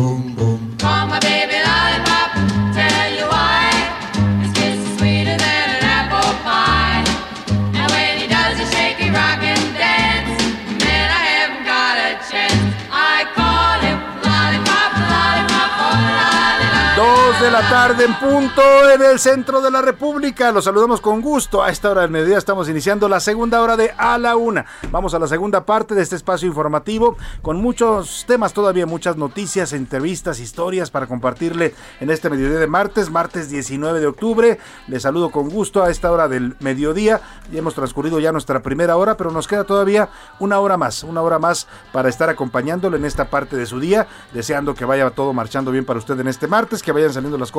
tarde 17.69 18.05
en 18.05 18.13
punto 18.15 18.61
en 18.93 19.01
el 19.01 19.19
centro 19.19 19.61
de 19.61 19.69
la 19.69 19.81
República. 19.81 20.53
Los 20.53 20.63
saludamos 20.63 21.01
con 21.01 21.21
gusto. 21.21 21.61
A 21.61 21.69
esta 21.69 21.89
hora 21.91 22.01
del 22.01 22.11
mediodía 22.11 22.37
estamos 22.37 22.69
iniciando 22.69 23.09
la 23.09 23.19
segunda 23.19 23.61
hora 23.61 23.75
de 23.75 23.91
A 23.97 24.17
la 24.17 24.37
Una. 24.37 24.65
Vamos 24.89 25.13
a 25.13 25.19
la 25.19 25.27
segunda 25.27 25.65
parte 25.65 25.93
de 25.93 26.01
este 26.01 26.15
espacio 26.15 26.47
informativo 26.47 27.17
con 27.41 27.57
muchos 27.57 28.23
temas 28.25 28.53
todavía, 28.53 28.85
muchas 28.85 29.17
noticias, 29.17 29.73
entrevistas, 29.73 30.39
historias 30.39 30.91
para 30.91 31.07
compartirle 31.07 31.75
en 31.99 32.09
este 32.09 32.29
mediodía 32.29 32.57
de 32.57 32.67
martes, 32.67 33.09
martes 33.09 33.49
19 33.49 33.99
de 33.99 34.07
octubre. 34.07 34.59
Les 34.87 35.01
saludo 35.01 35.29
con 35.29 35.49
gusto 35.49 35.83
a 35.83 35.89
esta 35.89 36.09
hora 36.09 36.29
del 36.29 36.55
mediodía. 36.59 37.19
Ya 37.51 37.59
hemos 37.59 37.75
transcurrido 37.75 38.19
ya 38.19 38.31
nuestra 38.31 38.61
primera 38.61 38.95
hora, 38.95 39.17
pero 39.17 39.31
nos 39.31 39.47
queda 39.47 39.65
todavía 39.65 40.09
una 40.39 40.59
hora 40.59 40.77
más, 40.77 41.03
una 41.03 41.21
hora 41.21 41.37
más 41.37 41.67
para 41.91 42.07
estar 42.07 42.29
acompañándole 42.29 42.95
en 42.95 43.03
esta 43.03 43.25
parte 43.25 43.57
de 43.57 43.65
su 43.65 43.81
día, 43.81 44.07
deseando 44.33 44.73
que 44.73 44.85
vaya 44.85 45.09
todo 45.09 45.33
marchando 45.33 45.71
bien 45.71 45.83
para 45.83 45.99
usted 45.99 46.17
en 46.17 46.29
este 46.29 46.47
martes, 46.47 46.81
que 46.81 46.93
vayan 46.93 47.11
saliendo 47.11 47.37
las 47.37 47.51
cosas 47.51 47.56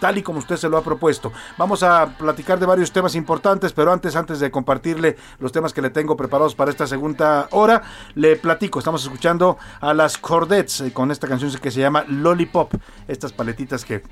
tal 0.00 0.18
y 0.18 0.22
como 0.22 0.38
usted 0.38 0.56
se 0.56 0.68
lo 0.68 0.76
ha 0.76 0.82
propuesto. 0.82 1.32
Vamos 1.56 1.82
a 1.82 2.14
platicar 2.18 2.58
de 2.58 2.66
varios 2.66 2.92
temas 2.92 3.14
importantes, 3.14 3.72
pero 3.72 3.92
antes, 3.92 4.16
antes 4.16 4.40
de 4.40 4.50
compartirle 4.50 5.16
los 5.38 5.52
temas 5.52 5.72
que 5.72 5.82
le 5.82 5.90
tengo 5.90 6.16
preparados 6.16 6.54
para 6.54 6.70
esta 6.70 6.86
segunda 6.86 7.48
hora, 7.52 7.82
le 8.14 8.36
platico. 8.36 8.78
Estamos 8.78 9.02
escuchando 9.02 9.58
a 9.80 9.94
las 9.94 10.18
Cordettes 10.18 10.80
eh, 10.80 10.92
con 10.92 11.10
esta 11.10 11.26
canción 11.26 11.50
que 11.60 11.70
se 11.70 11.80
llama 11.80 12.04
Lollipop. 12.08 12.74
Estas 13.08 13.32
paletitas 13.32 13.84
que 13.84 14.02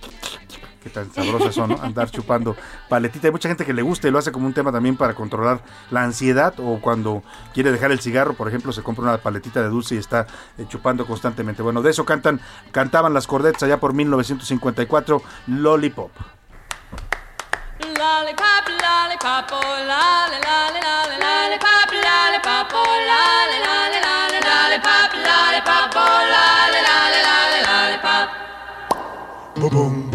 qué 0.82 0.90
tan 0.90 1.12
sabrosas 1.12 1.54
son, 1.54 1.70
¿no? 1.70 1.82
Andar 1.82 2.10
chupando 2.10 2.56
paletita. 2.88 3.28
Hay 3.28 3.32
mucha 3.32 3.48
gente 3.48 3.64
que 3.64 3.72
le 3.72 3.82
gusta 3.82 4.08
y 4.08 4.10
lo 4.10 4.18
hace 4.18 4.32
como 4.32 4.46
un 4.46 4.54
tema 4.54 4.72
también 4.72 4.96
para 4.96 5.14
controlar 5.14 5.60
la 5.90 6.04
ansiedad 6.04 6.54
o 6.58 6.80
cuando 6.80 7.22
quiere 7.54 7.72
dejar 7.72 7.92
el 7.92 8.00
cigarro, 8.00 8.34
por 8.34 8.48
ejemplo, 8.48 8.72
se 8.72 8.82
compra 8.82 9.04
una 9.04 9.18
paletita 9.18 9.62
de 9.62 9.68
dulce 9.68 9.94
y 9.94 9.98
está 9.98 10.26
eh, 10.56 10.66
chupando 10.68 11.06
constantemente. 11.06 11.62
Bueno, 11.62 11.82
de 11.82 11.90
eso 11.90 12.04
cantan, 12.04 12.40
cantaban 12.72 13.14
las 13.14 13.26
Cordettes 13.26 13.62
allá 13.62 13.78
por 13.78 13.94
1954, 13.94 15.22
Lollipop. 15.46 16.10
lollipop, 17.98 18.64
lollipop, 18.68 19.50
oh 19.52 19.58
lolly, 19.90 20.38
lolly, 20.46 20.80
lolly, 20.86 21.18
lollipop, 21.18 21.90
lollipop, 21.90 22.70
oh 22.72 22.94
lolly, 23.10 23.58
lolly, 23.66 24.00
lolly, 24.06 24.40
lollipop, 24.48 25.10
lollipop, 25.26 25.96
oh 25.96 26.18
lolly, 26.34 26.80
lolly, 26.88 27.20
lolly, 27.28 27.60
lollipop. 27.68 28.28
Boom, 29.56 29.70
boom, 29.70 29.92
boom. 30.02 30.07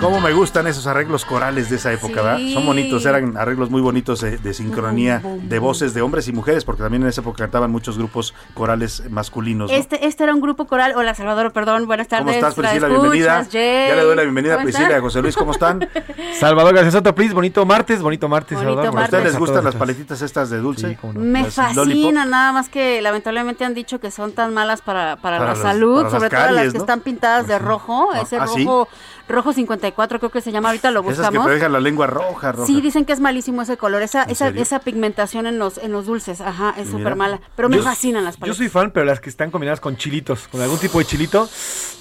Cómo 0.00 0.20
me 0.20 0.32
gustan 0.32 0.66
esos 0.66 0.86
arreglos 0.86 1.26
corales 1.26 1.68
de 1.68 1.76
esa 1.76 1.92
época, 1.92 2.22
¿verdad? 2.22 2.38
Son 2.54 2.64
bonitos, 2.64 3.04
eran 3.04 3.36
arreglos 3.36 3.68
muy 3.68 3.82
bonitos 3.82 4.20
de, 4.22 4.38
de 4.38 4.54
sincronía 4.54 5.20
de 5.42 5.58
voces 5.58 5.92
de 5.92 6.00
hombres 6.00 6.26
y 6.26 6.32
mujeres, 6.32 6.64
porque 6.64 6.82
también 6.82 7.02
en 7.02 7.08
esa 7.10 7.20
época 7.20 7.44
cantaban 7.44 7.70
muchos 7.70 7.98
grupos 7.98 8.34
corales 8.54 9.02
masculinos. 9.10 9.70
¿no? 9.70 9.76
Este, 9.76 10.06
este 10.06 10.24
era 10.24 10.34
un 10.34 10.40
grupo 10.40 10.66
coral. 10.66 10.94
Hola, 10.96 11.14
Salvador, 11.14 11.52
perdón. 11.52 11.86
Buenas 11.86 12.08
tardes. 12.08 12.24
¿Cómo 12.24 12.34
estás, 12.34 12.54
Priscila? 12.54 12.88
La 12.88 12.94
escuchas, 12.94 13.12
Bienvenida. 13.12 13.46
Jay. 13.52 13.88
Ya 13.90 13.96
le 13.96 14.02
doy 14.02 14.16
la 14.16 14.22
bienvenida 14.22 14.54
a 14.54 14.56
¿Cómo 14.56 14.64
Priscila 14.64 14.90
y 14.90 14.94
a? 14.94 15.00
José 15.02 15.20
Luis. 15.22 15.36
¿Cómo 15.36 15.52
están? 15.52 15.86
Salvador 16.40 16.74
García 16.74 16.92
Soto, 16.92 17.14
please. 17.14 17.34
Bonito 17.34 17.66
martes, 17.66 18.00
bonito 18.00 18.26
martes, 18.28 18.56
Bonito 18.58 18.76
Salvador. 18.76 19.00
¿A 19.00 19.04
ustedes 19.04 19.24
les 19.24 19.36
gustan 19.38 19.64
las 19.64 19.74
paletitas 19.76 20.22
estas 20.22 20.48
de 20.48 20.58
dulce? 20.58 20.98
Me 21.14 21.42
Las 21.42 21.56
lollipop. 21.76 21.84
fascina, 21.84 22.24
nada 22.24 22.52
más 22.52 22.70
que 22.70 23.02
lamentablemente 23.02 23.64
han 23.66 23.74
dicho 23.74 24.00
que 24.00 24.10
son 24.10 24.32
tan 24.32 24.54
malas 24.54 24.80
para, 24.80 25.16
para, 25.16 25.38
Para 25.38 25.50
la 25.52 25.58
las- 25.58 25.58
salud, 25.62 25.96
para 25.96 26.04
las 26.04 26.12
sobre 26.12 26.30
todo 26.30 26.50
las 26.52 26.66
que 26.72 26.78
¿no? 26.78 26.84
están 26.84 27.00
pintadas 27.00 27.46
de 27.46 27.58
rojo, 27.58 28.14
ese 28.14 28.36
Ah, 28.38 28.46
¿sí? 28.46 28.66
Rojo, 29.30 29.40
rojo 29.50 29.52
54 29.54 30.18
creo 30.18 30.30
que 30.30 30.40
se 30.40 30.52
llama, 30.52 30.68
ahorita 30.68 30.90
lo 30.90 31.00
Esas 31.00 31.14
que 31.16 31.20
buscamos. 31.22 31.46
te 31.46 31.54
dejan 31.54 31.72
la 31.72 31.80
lengua 31.80 32.06
roja, 32.06 32.52
roja. 32.52 32.66
Sí, 32.66 32.80
dicen 32.80 33.04
que 33.04 33.12
es 33.12 33.20
malísimo 33.20 33.62
ese 33.62 33.76
color, 33.76 34.02
esa, 34.02 34.22
esa, 34.24 34.46
serio? 34.46 34.62
esa 34.62 34.80
pigmentación 34.80 35.46
en 35.46 35.58
los, 35.58 35.78
en 35.78 35.92
los 35.92 36.06
dulces, 36.06 36.40
ajá, 36.40 36.74
es 36.76 36.88
súper 36.90 37.16
mala. 37.16 37.40
Pero 37.56 37.68
me 37.68 37.78
Yo- 37.78 37.82
fascinan 37.82 38.24
las 38.24 38.34
Yo 38.36 38.40
paletas. 38.40 38.58
soy 38.58 38.68
fan, 38.68 38.90
pero 38.90 39.06
las 39.06 39.20
que 39.20 39.30
están 39.30 39.50
combinadas 39.50 39.80
con 39.80 39.96
chilitos, 39.96 40.48
con 40.48 40.60
algún 40.60 40.78
tipo 40.78 40.98
de 40.98 41.04
chilito. 41.04 41.48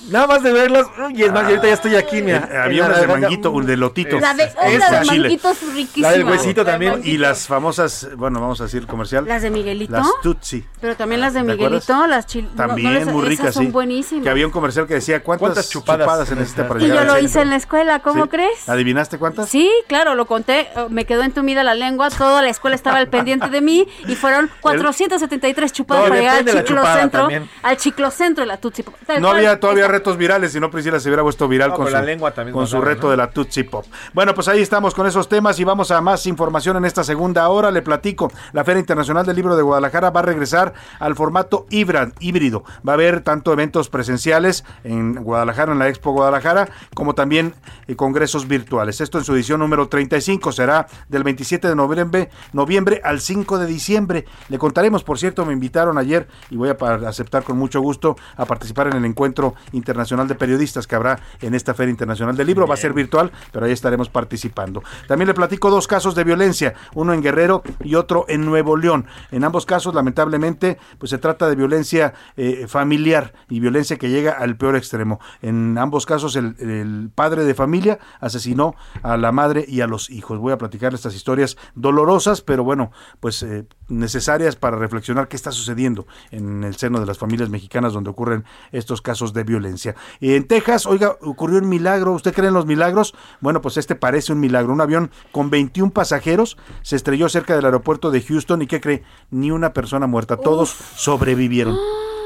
Nada 0.10 0.28
más 0.28 0.44
de 0.44 0.54
verlas, 0.54 0.88
y 1.14 1.24
es 1.24 1.32
más, 1.32 1.44
y 1.44 1.46
ahorita 1.48 1.68
ya 1.68 1.74
estoy 1.74 1.96
aquí, 1.96 2.22
mira. 2.22 2.48
Eh, 2.52 2.58
Había 2.58 2.86
en 2.86 2.92
unas 2.92 3.02
de 3.02 3.08
manguito, 3.08 3.52
un 3.52 3.66
de 3.66 3.78
lotito. 3.78 4.20
La 4.20 4.34
de, 4.34 4.44
Esa, 4.44 4.92
la 4.92 5.00
de 5.02 5.06
chile. 5.06 5.20
manguitos 5.22 5.58
riquísima. 5.74 6.08
La 6.08 6.14
del 6.14 6.24
huesito 6.26 6.66
también. 6.66 7.02
Y 7.04 7.18
las 7.18 7.48
famosas, 7.48 8.08
bueno, 8.16 8.40
vamos 8.40 8.60
a 8.62 8.64
decir 8.64 8.88
comercial. 8.88 9.26
Las 9.28 9.42
de 9.42 9.50
Miguelito. 9.50 9.92
Las 9.94 10.08
Tutsi. 10.24 10.64
Pero 10.82 10.96
también 10.96 11.22
las 11.22 11.34
de. 11.34 11.44
Miguelito, 11.44 12.08
las 12.08 12.26
chil... 12.28 12.46
no- 12.46 12.50
no 12.52 12.56
También 12.56 12.94
les- 12.94 13.06
muy 13.08 13.26
ricas, 13.26 13.54
son 13.54 13.66
sí. 13.66 13.72
buenísimas. 13.72 14.24
Que 14.24 14.30
había 14.30 14.46
un 14.46 14.52
comercial 14.52 14.88
que 14.88 14.96
decía 14.96 15.22
cuántas, 15.24 15.40
¿Cuántas 15.42 15.70
chupadas, 15.70 16.06
chupadas 16.06 16.28
se 16.30 16.36
necesita 16.36 16.68
para 16.68 16.80
llegar 16.80 17.06
yo 17.08 17.14
lo 17.22 17.26
hice 17.26 17.42
en 17.42 17.50
la 17.50 17.56
escuela, 17.56 18.00
¿cómo 18.00 18.24
¿Sí? 18.24 18.30
crees? 18.30 18.70
¿Adivinaste 18.70 19.18
cuántas? 19.18 19.50
Sí, 19.50 19.72
claro, 19.88 20.16
lo 20.16 20.26
conté, 20.28 20.62
eh, 20.62 20.88
me 20.90 21.06
quedó 21.06 21.24
entumida 21.24 21.64
la 21.64 21.76
lengua, 21.76 22.10
toda 22.10 22.42
la 22.42 22.50
escuela 22.50 22.76
estaba 22.76 22.98
al 22.98 23.08
pendiente 23.08 23.48
de 23.50 23.62
mí 23.62 23.88
y 24.08 24.16
fueron 24.16 24.50
473 24.62 25.72
chupadas 25.74 26.04
Todo 26.04 26.10
para 26.10 26.22
llegar 26.22 26.38
al 26.38 26.64
chiclocentro, 26.66 27.28
al 27.64 27.78
chiclocentro 27.78 28.42
de 28.44 28.48
la 28.48 28.58
Tutsi 28.58 28.84
Pop. 28.84 28.96
Tal 29.06 29.22
No 29.22 29.30
cual, 29.30 29.38
había 29.38 29.60
todavía 29.60 29.84
esta- 29.84 29.92
retos 29.94 30.18
virales, 30.18 30.52
si 30.52 30.60
no 30.60 30.70
Priscila 30.70 31.00
se 31.00 31.10
hubiera 31.10 31.24
puesto 31.24 31.48
viral 31.48 31.70
No, 31.70 31.76
con, 31.76 31.88
su, 31.88 31.94
la 31.94 32.02
lengua 32.02 32.32
también 32.32 32.54
con 32.54 32.68
su 32.68 32.82
reto 32.82 33.04
¿no? 33.08 33.12
de 33.12 33.18
la 33.18 33.30
Tootsie 33.32 33.64
Pop. 33.64 33.86
Bueno, 34.14 34.34
pues 34.34 34.48
ahí 34.48 34.62
estamos 34.62 34.94
con 34.94 35.08
esos 35.08 35.28
temas 35.30 35.60
y 35.60 35.64
vamos 35.64 35.92
a 35.92 36.02
más 36.02 36.26
información 36.28 36.78
en 36.78 36.86
esta 36.86 37.04
segunda 37.04 37.48
hora. 37.50 37.72
Le 37.72 37.82
platico, 37.82 38.32
la 38.54 38.64
Feria 38.64 38.80
Internacional 38.80 39.26
del 39.26 39.36
Libro 39.36 39.56
de 39.56 39.62
Guadalajara 39.64 40.10
va 40.12 40.20
a 40.22 40.24
regresar 40.24 40.74
al 41.00 41.16
formato 41.16 41.66
híbrido. 41.70 42.64
Va 42.88 42.94
a 42.94 42.96
haber 42.96 43.22
tanto 43.22 43.54
eventos 43.54 43.90
presenciales 43.90 44.64
en 44.84 45.16
Guadalajara, 45.24 45.72
en 45.74 45.80
la 45.80 45.88
Expo 45.88 46.12
Guadalajara, 46.12 46.70
como 46.94 47.09
también 47.16 47.54
eh, 47.88 47.96
congresos 47.96 48.48
virtuales. 48.48 49.02
Esto 49.02 49.18
en 49.18 49.24
su 49.24 49.34
edición 49.34 49.60
número 49.60 49.88
35 49.88 50.52
será 50.52 50.88
del 51.08 51.24
27 51.24 51.68
de 51.68 51.76
noviembre, 51.76 52.30
noviembre 52.54 53.02
al 53.04 53.22
5 53.22 53.58
de 53.60 53.66
diciembre. 53.66 54.26
Le 54.50 54.58
contaremos, 54.58 55.04
por 55.04 55.20
cierto, 55.20 55.46
me 55.46 55.54
invitaron 55.54 55.98
ayer 55.98 56.28
y 56.50 56.56
voy 56.56 56.70
a 56.70 56.78
aceptar 57.08 57.44
con 57.44 57.58
mucho 57.58 57.82
gusto 57.82 58.16
a 58.38 58.46
participar 58.46 58.88
en 58.88 58.94
el 58.94 59.06
encuentro 59.06 59.56
internacional 59.72 60.28
de 60.28 60.36
periodistas 60.36 60.88
que 60.88 60.96
habrá 60.96 61.20
en 61.42 61.54
esta 61.54 61.74
Feria 61.74 61.92
Internacional 61.92 62.36
del 62.36 62.48
Libro. 62.48 62.68
Va 62.68 62.74
a 62.74 62.78
ser 62.78 62.94
virtual, 62.94 63.32
pero 63.52 63.66
ahí 63.66 63.72
estaremos 63.72 64.10
participando. 64.10 64.84
También 65.08 65.28
le 65.28 65.34
platico 65.34 65.70
dos 65.70 65.88
casos 65.88 66.16
de 66.16 66.24
violencia, 66.24 66.74
uno 66.94 67.14
en 67.14 67.22
Guerrero 67.22 67.64
y 67.84 67.96
otro 67.96 68.26
en 68.28 68.46
Nuevo 68.46 68.78
León. 68.78 69.06
En 69.32 69.44
ambos 69.44 69.66
casos, 69.66 69.94
lamentablemente, 69.94 70.78
pues 70.98 71.10
se 71.10 71.18
trata 71.18 71.48
de 71.50 71.56
violencia 71.56 72.14
eh, 72.38 72.66
familiar 72.68 73.34
y 73.50 73.60
violencia 73.60 73.98
que 73.98 74.10
llega 74.10 74.32
al 74.32 74.56
peor 74.56 74.76
extremo. 74.76 75.20
En 75.42 75.78
ambos 75.78 76.06
casos, 76.06 76.36
el, 76.36 76.56
el 76.60 76.89
padre 77.14 77.44
de 77.44 77.54
familia 77.54 78.00
asesinó 78.20 78.76
a 79.04 79.18
la 79.18 79.32
madre 79.32 79.66
y 79.68 79.82
a 79.82 79.88
los 79.88 80.10
hijos. 80.10 80.40
Voy 80.40 80.54
a 80.54 80.58
platicar 80.58 80.94
estas 80.94 81.16
historias 81.16 81.58
dolorosas, 81.76 82.42
pero 82.42 82.64
bueno, 82.64 82.92
pues 83.20 83.44
eh, 83.44 83.66
necesarias 83.88 84.56
para 84.56 84.78
reflexionar 84.78 85.28
qué 85.28 85.36
está 85.36 85.52
sucediendo 85.52 86.08
en 86.32 86.64
el 86.64 86.76
seno 86.76 87.00
de 87.00 87.06
las 87.06 87.18
familias 87.18 87.50
mexicanas 87.50 87.94
donde 87.94 88.10
ocurren 88.10 88.46
estos 88.72 89.02
casos 89.02 89.34
de 89.34 89.44
violencia. 89.44 89.96
Y 90.20 90.34
en 90.34 90.48
Texas, 90.48 90.86
oiga, 90.86 91.16
ocurrió 91.22 91.60
un 91.60 91.70
milagro. 91.70 92.14
¿Usted 92.14 92.34
cree 92.34 92.48
en 92.48 92.54
los 92.54 92.66
milagros? 92.66 93.16
Bueno, 93.42 93.62
pues 93.62 93.78
este 93.78 93.96
parece 93.96 94.34
un 94.34 94.40
milagro. 94.40 94.74
Un 94.74 94.82
avión 94.82 95.12
con 95.32 95.50
21 95.50 95.92
pasajeros 95.92 96.58
se 96.82 96.96
estrelló 96.96 97.30
cerca 97.30 97.56
del 97.56 97.66
aeropuerto 97.66 98.12
de 98.12 98.22
Houston 98.22 98.62
y 98.62 98.68
¿qué 98.68 98.82
cree? 98.82 99.04
Ni 99.32 99.52
una 99.52 99.74
persona 99.74 100.08
muerta. 100.08 100.38
Todos 100.38 100.70
sobrevivieron. 100.96 101.78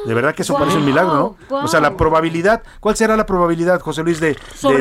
De 0.06 0.14
verdad 0.14 0.36
que 0.36 0.42
eso 0.42 0.54
parece 0.56 0.78
un 0.78 0.86
milagro, 0.86 1.14
¿no? 1.50 1.58
O 1.64 1.68
sea, 1.68 1.80
la 1.80 1.96
probabilidad, 1.98 2.62
¿cuál 2.80 2.96
será 2.96 3.16
la 3.16 3.26
probabilidad, 3.26 3.80
José 3.80 4.04
Luis, 4.04 4.20
de, 4.20 4.30
de 4.30 4.38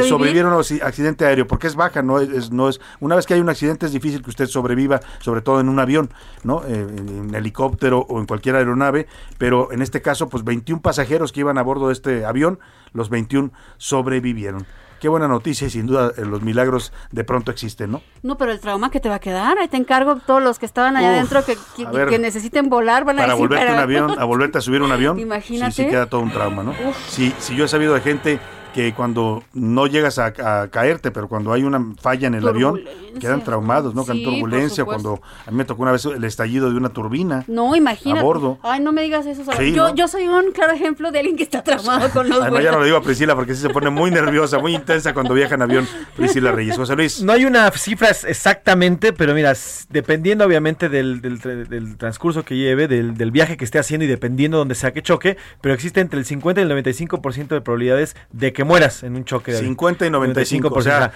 ¿Sobrevivir? 0.09 0.45
a 0.45 0.49
un 0.49 0.55
acci- 0.55 0.83
accidente 0.83 1.25
aéreo? 1.27 1.47
Porque 1.47 1.66
es 1.68 1.77
baja, 1.77 2.03
no 2.03 2.18
es, 2.18 2.51
no 2.51 2.68
es. 2.68 2.81
Una 3.01 3.14
vez 3.16 3.27
que 3.27 3.35
hay 3.35 3.41
un 3.41 3.49
accidente 3.49 3.87
es 3.87 3.93
difícil 3.93 4.23
que 4.23 4.31
usted 4.31 4.47
sobreviva, 4.47 5.01
sobre 5.20 5.41
todo 5.43 5.61
en 5.61 5.68
un 5.68 5.79
avión, 5.79 6.11
¿no? 6.43 6.62
Eh, 6.66 6.87
en 6.89 7.35
helicóptero 7.35 8.01
o 8.09 8.18
en 8.18 8.27
cualquier 8.27 8.57
aeronave, 8.57 9.07
pero 9.39 9.70
en 9.73 9.83
este 9.83 10.03
caso, 10.03 10.29
pues 10.29 10.43
21 10.45 10.83
pasajeros 10.83 11.31
que 11.33 11.41
iban 11.41 11.59
a 11.59 11.62
bordo 11.62 11.87
de 11.89 11.93
este 11.93 12.25
avión, 12.25 12.59
los 12.93 13.09
21 13.09 13.53
sobrevivieron. 13.79 14.66
Qué 15.03 15.09
buena 15.09 15.27
noticia 15.27 15.67
y 15.67 15.71
sin 15.71 15.87
duda 15.87 16.13
eh, 16.17 16.25
los 16.25 16.43
milagros 16.43 16.93
de 17.11 17.25
pronto 17.25 17.51
existen, 17.51 17.91
¿no? 17.91 18.03
No, 18.23 18.39
pero 18.39 18.53
el 18.53 18.61
trauma 18.61 18.89
que 18.89 19.01
te 19.01 19.09
va 19.09 19.17
a 19.17 19.19
quedar, 19.19 19.59
ahí 19.59 19.67
te 19.67 19.77
encargo 19.77 20.15
todos 20.25 20.41
los 20.41 20.61
que 20.61 20.67
estaban 20.67 20.97
allá 20.97 21.09
Uf, 21.09 21.15
adentro 21.17 21.45
que, 21.45 21.57
que, 21.77 21.85
a 21.85 21.91
ver. 21.91 22.09
que 22.09 22.21
necesiten 22.21 22.69
volar, 22.69 23.05
van 23.05 23.19
a 23.19 23.23
para 23.23 23.33
decir, 23.35 23.49
volverte 23.49 23.65
a 23.67 23.69
un 23.69 23.87
pero- 23.89 24.05
avión, 24.05 24.21
a 24.21 24.25
volverte 24.25 24.59
a 24.59 24.61
subir 24.61 24.81
un 24.81 24.93
avión, 24.93 25.19
Imagínate. 25.19 25.73
sí, 25.73 25.83
sí 25.83 25.89
queda 25.91 26.07
todo 26.07 26.21
un 26.21 26.31
trauma, 26.31 26.63
¿no? 26.63 26.73
Sí, 27.09 27.35
yo 27.57 27.65
he 27.65 27.69
sabido 27.69 27.95
de 27.95 28.01
gente 28.01 28.39
que 28.73 28.95
cuando 28.95 29.43
no 29.53 29.87
llegas 29.87 30.18
a, 30.18 30.62
a 30.62 30.68
caerte, 30.68 31.11
pero 31.11 31.29
cuando 31.29 31.53
hay 31.53 31.62
una 31.62 31.95
falla 32.01 32.27
en 32.29 32.35
el 32.35 32.47
avión, 32.47 32.81
quedan 33.20 33.45
traumados, 33.45 33.95
¿no? 33.95 34.05
Con 34.05 34.16
Sí, 34.16 34.25
turbulencia, 34.25 34.85
cuando 34.85 35.20
a 35.47 35.51
mí 35.51 35.57
me 35.57 35.64
tocó 35.64 35.83
una 35.83 35.93
vez 35.93 36.05
el 36.05 36.23
estallido 36.25 36.70
de 36.70 36.77
una 36.77 36.91
turbina. 36.91 37.45
No, 37.47 37.75
imagínate. 37.75 38.20
A 38.20 38.23
bordo. 38.23 38.59
Ay, 38.62 38.81
no 38.81 38.93
me 38.93 39.03
digas 39.03 39.27
eso. 39.27 39.43
Sí, 39.59 39.73
yo, 39.73 39.89
¿no? 39.89 39.95
yo 39.95 40.07
soy 40.09 40.29
un 40.29 40.53
claro 40.53 40.73
ejemplo 40.73 41.11
de 41.11 41.18
alguien 41.20 41.37
que 41.37 41.43
está 41.43 41.62
traumado 41.64 42.11
con 42.11 42.29
los 42.29 42.41
Además 42.41 42.62
ya 42.62 42.73
no 42.73 42.79
lo 42.79 42.85
digo 42.85 42.97
a 42.99 43.03
Priscila 43.03 43.35
porque 43.35 43.55
sí 43.55 43.62
se 43.62 43.70
pone 43.70 43.91
muy 43.91 44.11
nerviosa, 44.11 44.59
muy 44.59 44.75
intensa 44.75 45.14
cuando 45.14 45.35
viaja 45.35 45.55
en 45.55 45.62
avión. 45.62 45.89
Priscila 46.16 46.53
Reyes. 46.53 46.77
José 46.77 46.95
Luis. 46.97 47.23
No 47.23 47.33
hay 47.33 47.45
una 47.45 47.70
cifra 47.70 48.11
exactamente, 48.11 49.12
pero 49.12 49.35
mira, 49.35 49.55
dependiendo 49.91 50.45
obviamente 50.45 50.89
del, 50.89 51.20
del 51.20 51.97
transcurso 51.97 52.45
que 52.45 52.57
lleve, 52.57 52.89
del, 52.89 53.16
del 53.16 53.31
viaje 53.31 53.57
que 53.57 53.64
esté 53.64 53.79
haciendo 53.79 54.05
y 54.05 54.09
dependiendo 54.09 54.59
donde 54.59 54.75
sea 54.75 54.93
que 54.93 55.03
choque, 55.03 55.37
pero 55.61 55.75
existe 55.75 56.01
entre 56.01 56.18
el 56.18 56.25
50 56.25 56.61
y 56.61 56.64
el 56.64 56.70
95% 56.70 57.49
de 57.49 57.61
probabilidades 57.61 58.16
de 58.31 58.53
que 58.53 58.62
mueras 58.65 59.03
en 59.03 59.17
un 59.17 59.25
choque. 59.25 59.53
de 59.53 59.59
avión. 59.59 59.71
50 59.73 60.07
y 60.07 60.11
95, 60.11 60.69
o 60.73 60.83
sea, 60.83 61.13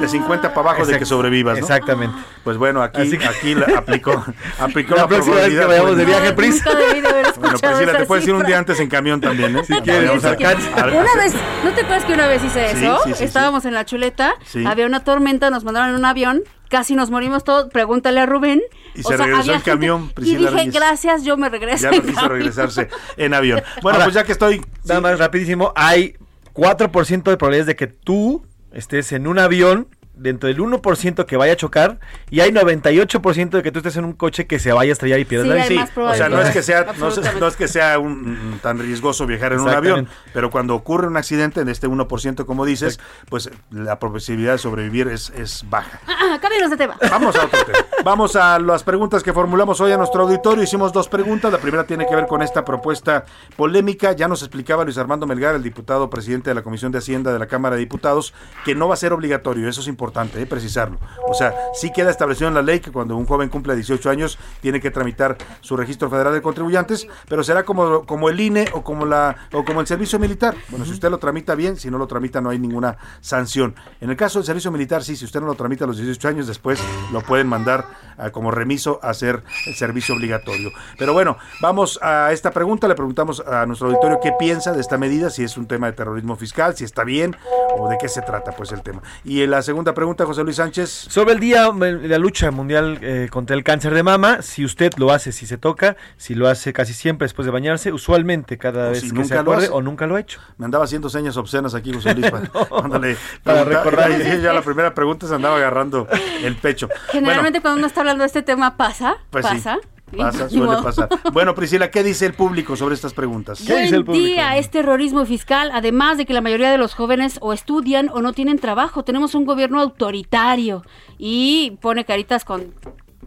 de 0.00 0.08
50 0.08 0.52
para 0.54 0.70
abajo 0.70 0.86
de 0.86 0.98
que 0.98 1.04
sobrevivas, 1.04 1.54
¿no? 1.56 1.60
Exactamente. 1.60 2.16
Pues 2.42 2.56
bueno, 2.56 2.82
aquí, 2.82 3.02
Así 3.02 3.16
que- 3.16 3.26
aquí 3.26 3.54
la 3.54 3.78
aplicó, 3.78 4.24
aplicó 4.58 4.96
La 4.96 5.02
la, 5.02 5.08
próxima 5.08 5.36
vez 5.36 5.50
que 5.50 5.64
vayamos 5.64 5.96
de 5.96 6.04
viaje, 6.04 6.32
Pris. 6.32 6.64
Bueno, 6.64 7.58
Priscila, 7.58 7.92
te 7.92 7.98
esa 7.98 8.06
puedes 8.06 8.26
ir 8.26 8.34
un 8.34 8.44
día 8.44 8.58
antes 8.58 8.80
en 8.80 8.88
camión 8.88 9.20
también, 9.20 9.56
¿eh? 9.56 9.62
Si 9.64 9.72
quieres, 9.74 10.10
Una 10.10 10.32
vez, 10.34 11.34
¿no 11.64 11.70
te 11.72 11.80
acuerdas 11.82 12.04
que 12.04 12.12
una 12.14 12.26
vez 12.26 12.42
hice 12.44 12.72
eso? 12.72 12.98
sí, 13.04 13.12
sí, 13.14 13.24
Estábamos 13.24 13.64
en 13.66 13.74
la 13.74 13.84
chuleta, 13.84 14.34
Sí. 14.44 14.64
había 14.66 14.86
una 14.86 15.04
tormenta, 15.04 15.50
nos 15.50 15.62
mandaron 15.64 15.90
en 15.90 15.96
un 15.96 16.04
avión, 16.04 16.42
casi 16.68 16.96
nos 16.96 17.10
morimos 17.10 17.44
todos, 17.44 17.70
pregúntale 17.72 18.20
a 18.20 18.26
Rubén. 18.26 18.60
Y 18.94 19.02
se 19.04 19.16
regresó 19.16 19.52
en 19.54 19.60
camión, 19.60 19.98
gente- 20.08 20.10
Y 20.10 20.14
Priscila 20.14 20.38
dije, 20.50 20.54
Reyes. 20.62 20.74
gracias, 20.74 21.22
yo 21.22 21.36
me 21.36 21.48
regreso 21.50 21.88
Ya 21.90 21.96
no 21.96 22.02
quiso 22.02 22.28
regresarse 22.28 22.88
en 23.16 23.32
avión. 23.34 23.62
Bueno, 23.82 23.96
Ahora, 23.98 24.04
pues 24.06 24.14
ya 24.16 24.24
que 24.24 24.32
estoy. 24.32 24.60
Nada 24.84 25.00
más 25.00 25.18
rapidísimo, 25.20 25.72
hay 25.76 26.16
4% 26.58 27.22
de 27.22 27.36
probabilidades 27.36 27.66
de 27.66 27.76
que 27.76 27.86
tú 27.86 28.44
estés 28.72 29.12
en 29.12 29.28
un 29.28 29.38
avión 29.38 29.86
dentro 30.18 30.48
del 30.48 30.58
1% 30.58 31.24
que 31.26 31.36
vaya 31.36 31.52
a 31.52 31.56
chocar 31.56 31.98
y 32.30 32.40
hay 32.40 32.50
98% 32.50 33.50
de 33.50 33.62
que 33.62 33.72
tú 33.72 33.78
estés 33.78 33.96
en 33.96 34.04
un 34.04 34.12
coche 34.12 34.46
que 34.46 34.58
se 34.58 34.72
vaya 34.72 34.90
a 34.90 34.94
estrellar 34.94 35.20
y 35.20 35.24
pierdas 35.24 35.48
Sí, 35.48 35.74
la 35.74 35.82
vida. 35.84 35.90
más 35.96 36.14
O 36.14 36.14
sea, 36.16 36.28
no 36.28 36.40
es 36.40 36.50
que 36.50 36.62
sea, 36.62 36.86
no, 36.98 37.08
es- 37.08 37.40
no 37.40 37.46
es 37.46 37.56
que 37.56 37.68
sea 37.68 37.98
un, 37.98 38.58
tan 38.62 38.78
riesgoso 38.78 39.26
viajar 39.26 39.52
en 39.52 39.60
un 39.60 39.68
avión, 39.68 40.08
pero 40.32 40.50
cuando 40.50 40.74
ocurre 40.74 41.06
un 41.06 41.16
accidente 41.16 41.60
en 41.60 41.68
este 41.68 41.88
1%, 41.88 42.44
como 42.44 42.64
dices, 42.64 42.98
pues 43.28 43.50
la 43.70 43.98
posibilidad 43.98 44.52
de 44.52 44.58
sobrevivir 44.58 45.08
es, 45.08 45.30
es 45.30 45.64
baja. 45.70 46.00
Ah, 46.06 46.14
ah, 46.34 46.38
cámbianos 46.40 46.70
de 46.70 46.76
tema. 46.76 46.96
Vamos 47.10 47.36
a 47.36 47.44
otro 47.44 47.64
tema. 47.64 47.78
Vamos 48.04 48.34
a 48.36 48.58
las 48.58 48.82
preguntas 48.82 49.22
que 49.22 49.32
formulamos 49.32 49.80
hoy 49.80 49.92
a 49.92 49.96
nuestro 49.96 50.22
auditorio. 50.22 50.62
Hicimos 50.64 50.92
dos 50.92 51.08
preguntas. 51.08 51.52
La 51.52 51.58
primera 51.58 51.84
tiene 51.84 52.06
que 52.06 52.14
ver 52.16 52.26
con 52.26 52.42
esta 52.42 52.64
propuesta 52.64 53.24
polémica. 53.56 54.12
Ya 54.12 54.28
nos 54.28 54.42
explicaba 54.42 54.84
Luis 54.84 54.98
Armando 54.98 55.26
Melgar, 55.26 55.54
el 55.54 55.62
diputado 55.62 56.08
presidente 56.10 56.50
de 56.50 56.54
la 56.54 56.62
Comisión 56.62 56.90
de 56.92 56.98
Hacienda 56.98 57.32
de 57.32 57.38
la 57.38 57.46
Cámara 57.46 57.76
de 57.76 57.80
Diputados, 57.80 58.32
que 58.64 58.74
no 58.74 58.88
va 58.88 58.94
a 58.94 58.96
ser 58.96 59.12
obligatorio. 59.12 59.68
Eso 59.68 59.80
es 59.80 59.86
importante 59.88 60.07
importante, 60.08 60.40
eh, 60.40 60.46
precisarlo. 60.46 60.98
O 61.28 61.34
sea, 61.34 61.54
sí 61.74 61.92
queda 61.92 62.10
establecido 62.10 62.48
en 62.48 62.54
la 62.54 62.62
ley 62.62 62.80
que 62.80 62.90
cuando 62.90 63.16
un 63.16 63.26
joven 63.26 63.48
cumple 63.48 63.74
18 63.74 64.10
años 64.10 64.38
tiene 64.60 64.80
que 64.80 64.90
tramitar 64.90 65.36
su 65.60 65.76
registro 65.76 66.08
federal 66.08 66.32
de 66.32 66.40
contribuyentes, 66.40 67.06
pero 67.28 67.44
será 67.44 67.64
como, 67.64 68.06
como 68.06 68.28
el 68.30 68.40
INE 68.40 68.66
o 68.72 68.82
como, 68.82 69.04
la, 69.04 69.36
o 69.52 69.64
como 69.64 69.80
el 69.80 69.86
servicio 69.86 70.18
militar. 70.18 70.54
Bueno, 70.70 70.84
si 70.84 70.92
usted 70.92 71.10
lo 71.10 71.18
tramita 71.18 71.54
bien, 71.54 71.76
si 71.76 71.90
no 71.90 71.98
lo 71.98 72.06
tramita 72.06 72.40
no 72.40 72.50
hay 72.50 72.58
ninguna 72.58 72.96
sanción. 73.20 73.74
En 74.00 74.10
el 74.10 74.16
caso 74.16 74.38
del 74.38 74.46
servicio 74.46 74.70
militar, 74.70 75.04
sí, 75.04 75.14
si 75.16 75.24
usted 75.24 75.40
no 75.40 75.46
lo 75.46 75.54
tramita 75.54 75.84
a 75.84 75.86
los 75.86 75.98
18 75.98 76.28
años, 76.28 76.46
después 76.46 76.80
lo 77.12 77.20
pueden 77.20 77.46
mandar 77.46 77.86
como 78.32 78.50
remiso 78.50 78.98
a 79.02 79.10
hacer 79.10 79.42
el 79.66 79.74
servicio 79.74 80.14
obligatorio. 80.14 80.70
Pero 80.98 81.12
bueno, 81.12 81.36
vamos 81.60 81.98
a 82.02 82.32
esta 82.32 82.50
pregunta, 82.50 82.88
le 82.88 82.94
preguntamos 82.94 83.40
a 83.40 83.66
nuestro 83.66 83.88
auditorio 83.88 84.18
qué 84.20 84.32
piensa 84.38 84.72
de 84.72 84.80
esta 84.80 84.98
medida, 84.98 85.30
si 85.30 85.44
es 85.44 85.56
un 85.56 85.66
tema 85.66 85.86
de 85.86 85.92
terrorismo 85.92 86.34
fiscal, 86.36 86.76
si 86.76 86.84
está 86.84 87.04
bien 87.04 87.36
o 87.76 87.88
de 87.88 87.98
qué 87.98 88.08
se 88.08 88.22
trata 88.22 88.52
pues 88.52 88.72
el 88.72 88.82
tema. 88.82 89.02
Y 89.24 89.42
en 89.42 89.50
la 89.50 89.62
segunda 89.62 89.94
pregunta, 89.98 90.24
José 90.24 90.44
Luis 90.44 90.54
Sánchez. 90.54 90.88
Sobre 90.90 91.32
el 91.32 91.40
día 91.40 91.72
de 91.72 92.06
la 92.06 92.18
lucha 92.18 92.52
mundial 92.52 93.00
eh, 93.02 93.26
contra 93.32 93.56
el 93.56 93.64
cáncer 93.64 93.92
de 93.94 94.04
mama, 94.04 94.42
si 94.42 94.64
usted 94.64 94.92
lo 94.96 95.10
hace, 95.10 95.32
si 95.32 95.44
se 95.44 95.58
toca, 95.58 95.96
si 96.16 96.36
lo 96.36 96.46
hace 96.46 96.72
casi 96.72 96.92
siempre 96.92 97.24
después 97.24 97.46
de 97.46 97.50
bañarse, 97.50 97.92
usualmente 97.92 98.58
cada 98.58 98.90
vez 98.90 99.12
que 99.12 99.24
se 99.24 99.36
acuerde 99.36 99.70
o 99.72 99.82
nunca 99.82 100.06
lo 100.06 100.14
ha 100.14 100.20
hecho. 100.20 100.40
Me 100.56 100.66
andaba 100.66 100.84
haciendo 100.84 101.10
señas 101.10 101.36
obscenas 101.36 101.74
aquí, 101.74 101.92
José 101.92 102.14
Luis, 102.14 102.30
para, 103.42 103.64
recordar. 103.64 104.12
Ya 104.40 104.52
la 104.52 104.62
primera 104.62 104.94
pregunta 104.94 105.26
se 105.26 105.34
andaba 105.34 105.56
agarrando 105.56 106.06
el 106.44 106.54
pecho. 106.54 106.88
Generalmente 107.10 107.60
cuando 107.60 107.78
uno 107.78 107.88
está 107.88 108.02
hablando 108.02 108.22
de 108.22 108.28
este 108.28 108.42
tema 108.42 108.76
pasa, 108.76 109.16
pues 109.30 109.44
pasa. 109.44 109.78
Pasa, 110.16 110.48
suele 110.50 110.82
pasar. 110.82 111.08
Bueno, 111.32 111.54
Priscila, 111.54 111.90
¿qué 111.90 112.02
dice 112.02 112.26
el 112.26 112.34
público 112.34 112.76
sobre 112.76 112.94
estas 112.94 113.14
preguntas? 113.14 113.62
¿Qué 113.66 113.78
dice 113.82 113.96
el 113.96 114.04
público? 114.04 114.26
día 114.26 114.56
es 114.56 114.70
terrorismo 114.70 115.24
fiscal, 115.26 115.70
además 115.72 116.18
de 116.18 116.26
que 116.26 116.32
la 116.32 116.40
mayoría 116.40 116.70
de 116.70 116.78
los 116.78 116.94
jóvenes 116.94 117.38
o 117.40 117.52
estudian 117.52 118.08
o 118.12 118.22
no 118.22 118.32
tienen 118.32 118.58
trabajo. 118.58 119.04
Tenemos 119.04 119.34
un 119.34 119.44
gobierno 119.44 119.80
autoritario 119.80 120.82
y 121.18 121.78
pone 121.80 122.04
caritas 122.04 122.44
con 122.44 122.72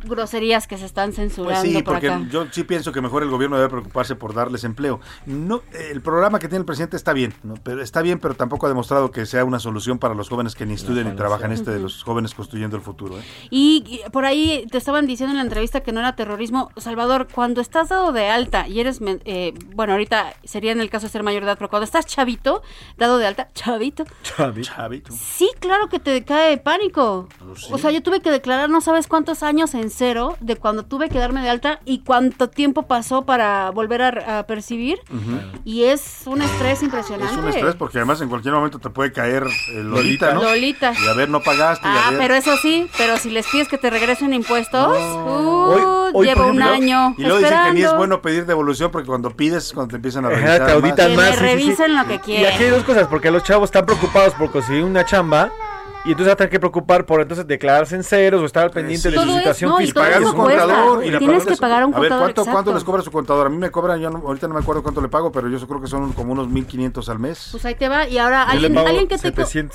groserías 0.03 0.67
que 0.67 0.77
se 0.77 0.85
están 0.85 1.13
censurando. 1.13 1.61
Pues 1.61 1.73
sí, 1.73 1.83
porque 1.83 2.11
yo 2.29 2.47
sí 2.51 2.63
pienso 2.63 2.91
que 2.91 3.01
mejor 3.01 3.23
el 3.23 3.29
gobierno 3.29 3.57
debe 3.57 3.69
preocuparse 3.69 4.15
por 4.15 4.33
darles 4.33 4.63
empleo. 4.63 4.99
No, 5.25 5.61
el 5.73 6.01
programa 6.01 6.39
que 6.39 6.47
tiene 6.47 6.59
el 6.59 6.65
presidente 6.65 6.97
está 6.97 7.13
bien, 7.13 7.33
¿no? 7.43 7.55
pero 7.63 7.81
está 7.81 8.01
bien, 8.01 8.19
pero 8.19 8.35
tampoco 8.35 8.65
ha 8.65 8.69
demostrado 8.69 9.11
que 9.11 9.25
sea 9.25 9.45
una 9.45 9.59
solución 9.59 9.99
para 9.99 10.13
los 10.13 10.29
jóvenes 10.29 10.55
que 10.55 10.65
ni 10.65 10.73
estudian 10.73 11.09
ni 11.09 11.15
trabajan 11.15 11.51
este 11.51 11.71
de 11.71 11.79
los 11.79 12.03
jóvenes 12.03 12.33
construyendo 12.33 12.75
el 12.77 12.83
futuro. 12.83 13.17
¿eh? 13.17 13.23
Y, 13.49 14.01
por 14.11 14.25
ahí 14.25 14.65
te 14.71 14.77
estaban 14.77 15.05
diciendo 15.05 15.31
en 15.31 15.37
la 15.37 15.43
entrevista 15.43 15.81
que 15.81 15.91
no 15.91 15.99
era 15.99 16.15
terrorismo. 16.15 16.71
Salvador, 16.77 17.27
cuando 17.31 17.61
estás 17.61 17.89
dado 17.89 18.11
de 18.11 18.27
alta 18.29 18.67
y 18.67 18.79
eres, 18.79 18.99
eh, 19.01 19.53
bueno, 19.75 19.93
ahorita 19.93 20.33
sería 20.43 20.71
en 20.71 20.81
el 20.81 20.89
caso 20.89 21.07
de 21.07 21.11
ser 21.11 21.23
mayor 21.23 21.41
de 21.41 21.47
edad, 21.47 21.57
pero 21.57 21.69
cuando 21.69 21.85
estás 21.85 22.05
chavito, 22.05 22.61
dado 22.97 23.17
de 23.17 23.27
alta, 23.27 23.49
chavito. 23.53 24.05
Chavito. 24.23 25.13
Sí, 25.13 25.49
claro 25.59 25.87
que 25.89 25.99
te 25.99 26.23
cae 26.23 26.57
pánico. 26.57 27.27
Pues 27.39 27.71
o 27.71 27.77
sea, 27.77 27.91
yo 27.91 28.01
tuve 28.01 28.21
que 28.21 28.31
declarar 28.31 28.69
no 28.69 28.81
sabes 28.81 29.07
cuántos 29.07 29.43
años 29.43 29.73
en 29.73 29.90
cero 29.95 30.37
de 30.39 30.55
cuando 30.55 30.83
tuve 30.83 31.09
que 31.09 31.19
darme 31.19 31.41
de 31.41 31.49
alta 31.49 31.79
y 31.85 31.99
cuánto 31.99 32.49
tiempo 32.49 32.83
pasó 32.83 33.25
para 33.25 33.69
volver 33.71 34.01
a, 34.01 34.45
percibir. 34.47 34.99
Y 35.65 35.83
es 35.83 36.21
un 36.25 36.41
estrés 36.41 36.81
impresionante. 36.83 37.33
Es 37.33 37.39
un 37.39 37.47
estrés 37.49 37.75
porque 37.75 37.97
además 37.99 38.21
en 38.21 38.29
cualquier 38.29 38.53
momento 38.53 38.79
te 38.79 38.89
puede 38.89 39.11
caer 39.11 39.45
el 39.69 39.89
Lolita, 39.89 40.33
¿no? 40.33 40.43
Lolita. 40.43 40.93
Y 40.99 41.07
a 41.07 41.13
ver, 41.13 41.29
no 41.29 41.41
pagaste. 41.41 41.87
Ah, 41.87 42.11
pero 42.17 42.33
eso 42.33 42.57
sí, 42.57 42.89
pero 42.97 43.17
si 43.17 43.29
les 43.29 43.47
pides 43.47 43.67
que 43.67 43.77
te 43.77 43.89
regresen 43.89 44.33
impuestos, 44.33 44.97
uh, 44.97 46.23
lleva 46.23 46.45
un 46.47 46.61
año. 46.61 47.15
Y 47.17 47.23
luego 47.23 47.39
dicen 47.39 47.59
que 47.65 47.73
ni 47.73 47.83
es 47.83 47.95
bueno 47.95 48.21
pedir 48.21 48.45
devolución 48.45 48.91
porque 48.91 49.07
cuando 49.07 49.35
pides, 49.35 49.71
cuando 49.73 49.91
te 49.91 49.95
empiezan 49.97 50.25
a 50.25 50.29
revisar. 50.29 50.65
te 50.65 50.71
auditan 50.71 51.15
más. 51.15 51.31
Que 51.31 51.35
revisen 51.37 51.95
lo 51.95 52.07
que 52.07 52.19
quieren. 52.19 52.43
Y 52.43 52.53
aquí 52.53 52.63
hay 52.63 52.69
dos 52.69 52.83
cosas, 52.83 53.07
porque 53.07 53.31
los 53.31 53.43
chavos 53.43 53.67
están 53.67 53.85
preocupados 53.85 54.33
por 54.33 54.51
conseguir 54.51 54.83
una 54.83 55.05
chamba 55.05 55.51
y 56.03 56.09
entonces 56.09 56.29
va 56.29 56.33
a 56.33 56.35
tener 56.35 56.49
que 56.49 56.59
preocupar 56.59 57.05
por 57.05 57.21
entonces 57.21 57.45
declararse 57.45 57.95
en 57.95 58.03
ceros 58.03 58.41
o 58.41 58.45
estar 58.45 58.63
al 58.63 58.71
pendiente 58.71 59.11
de 59.11 59.17
su 59.17 59.37
situación 59.37 59.77
fiscal. 59.77 60.03
Pagar 60.03 60.23
su 60.23 60.35
contador. 60.35 61.05
Y 61.05 61.17
Tienes 61.17 61.45
que 61.45 61.55
pagar 61.57 61.85
un 61.85 61.91
contador. 61.91 62.23
A 62.23 62.25
ver, 62.25 62.33
¿cuánto, 62.33 62.51
¿cuánto 62.51 62.73
les 62.73 62.83
cobra 62.83 63.01
su 63.03 63.11
contador? 63.11 63.47
A 63.47 63.49
mí 63.49 63.57
me 63.57 63.69
cobran, 63.69 63.99
yo 63.99 64.09
ahorita 64.09 64.47
no 64.47 64.55
me 64.55 64.61
acuerdo 64.61 64.81
cuánto 64.81 65.01
le 65.01 65.09
pago, 65.09 65.31
pero 65.31 65.47
yo 65.49 65.67
creo 65.67 65.81
que 65.81 65.87
son 65.87 66.13
como 66.13 66.33
unos 66.33 66.47
1.500 66.47 67.07
al 67.09 67.19
mes. 67.19 67.49
Pues 67.51 67.65
ahí 67.65 67.75
te 67.75 67.87
va. 67.87 68.07
Y 68.07 68.17
ahora 68.17 68.43
alguien, 68.43 68.77
alguien, 68.77 69.07
que 69.07 69.17
te 69.17 69.27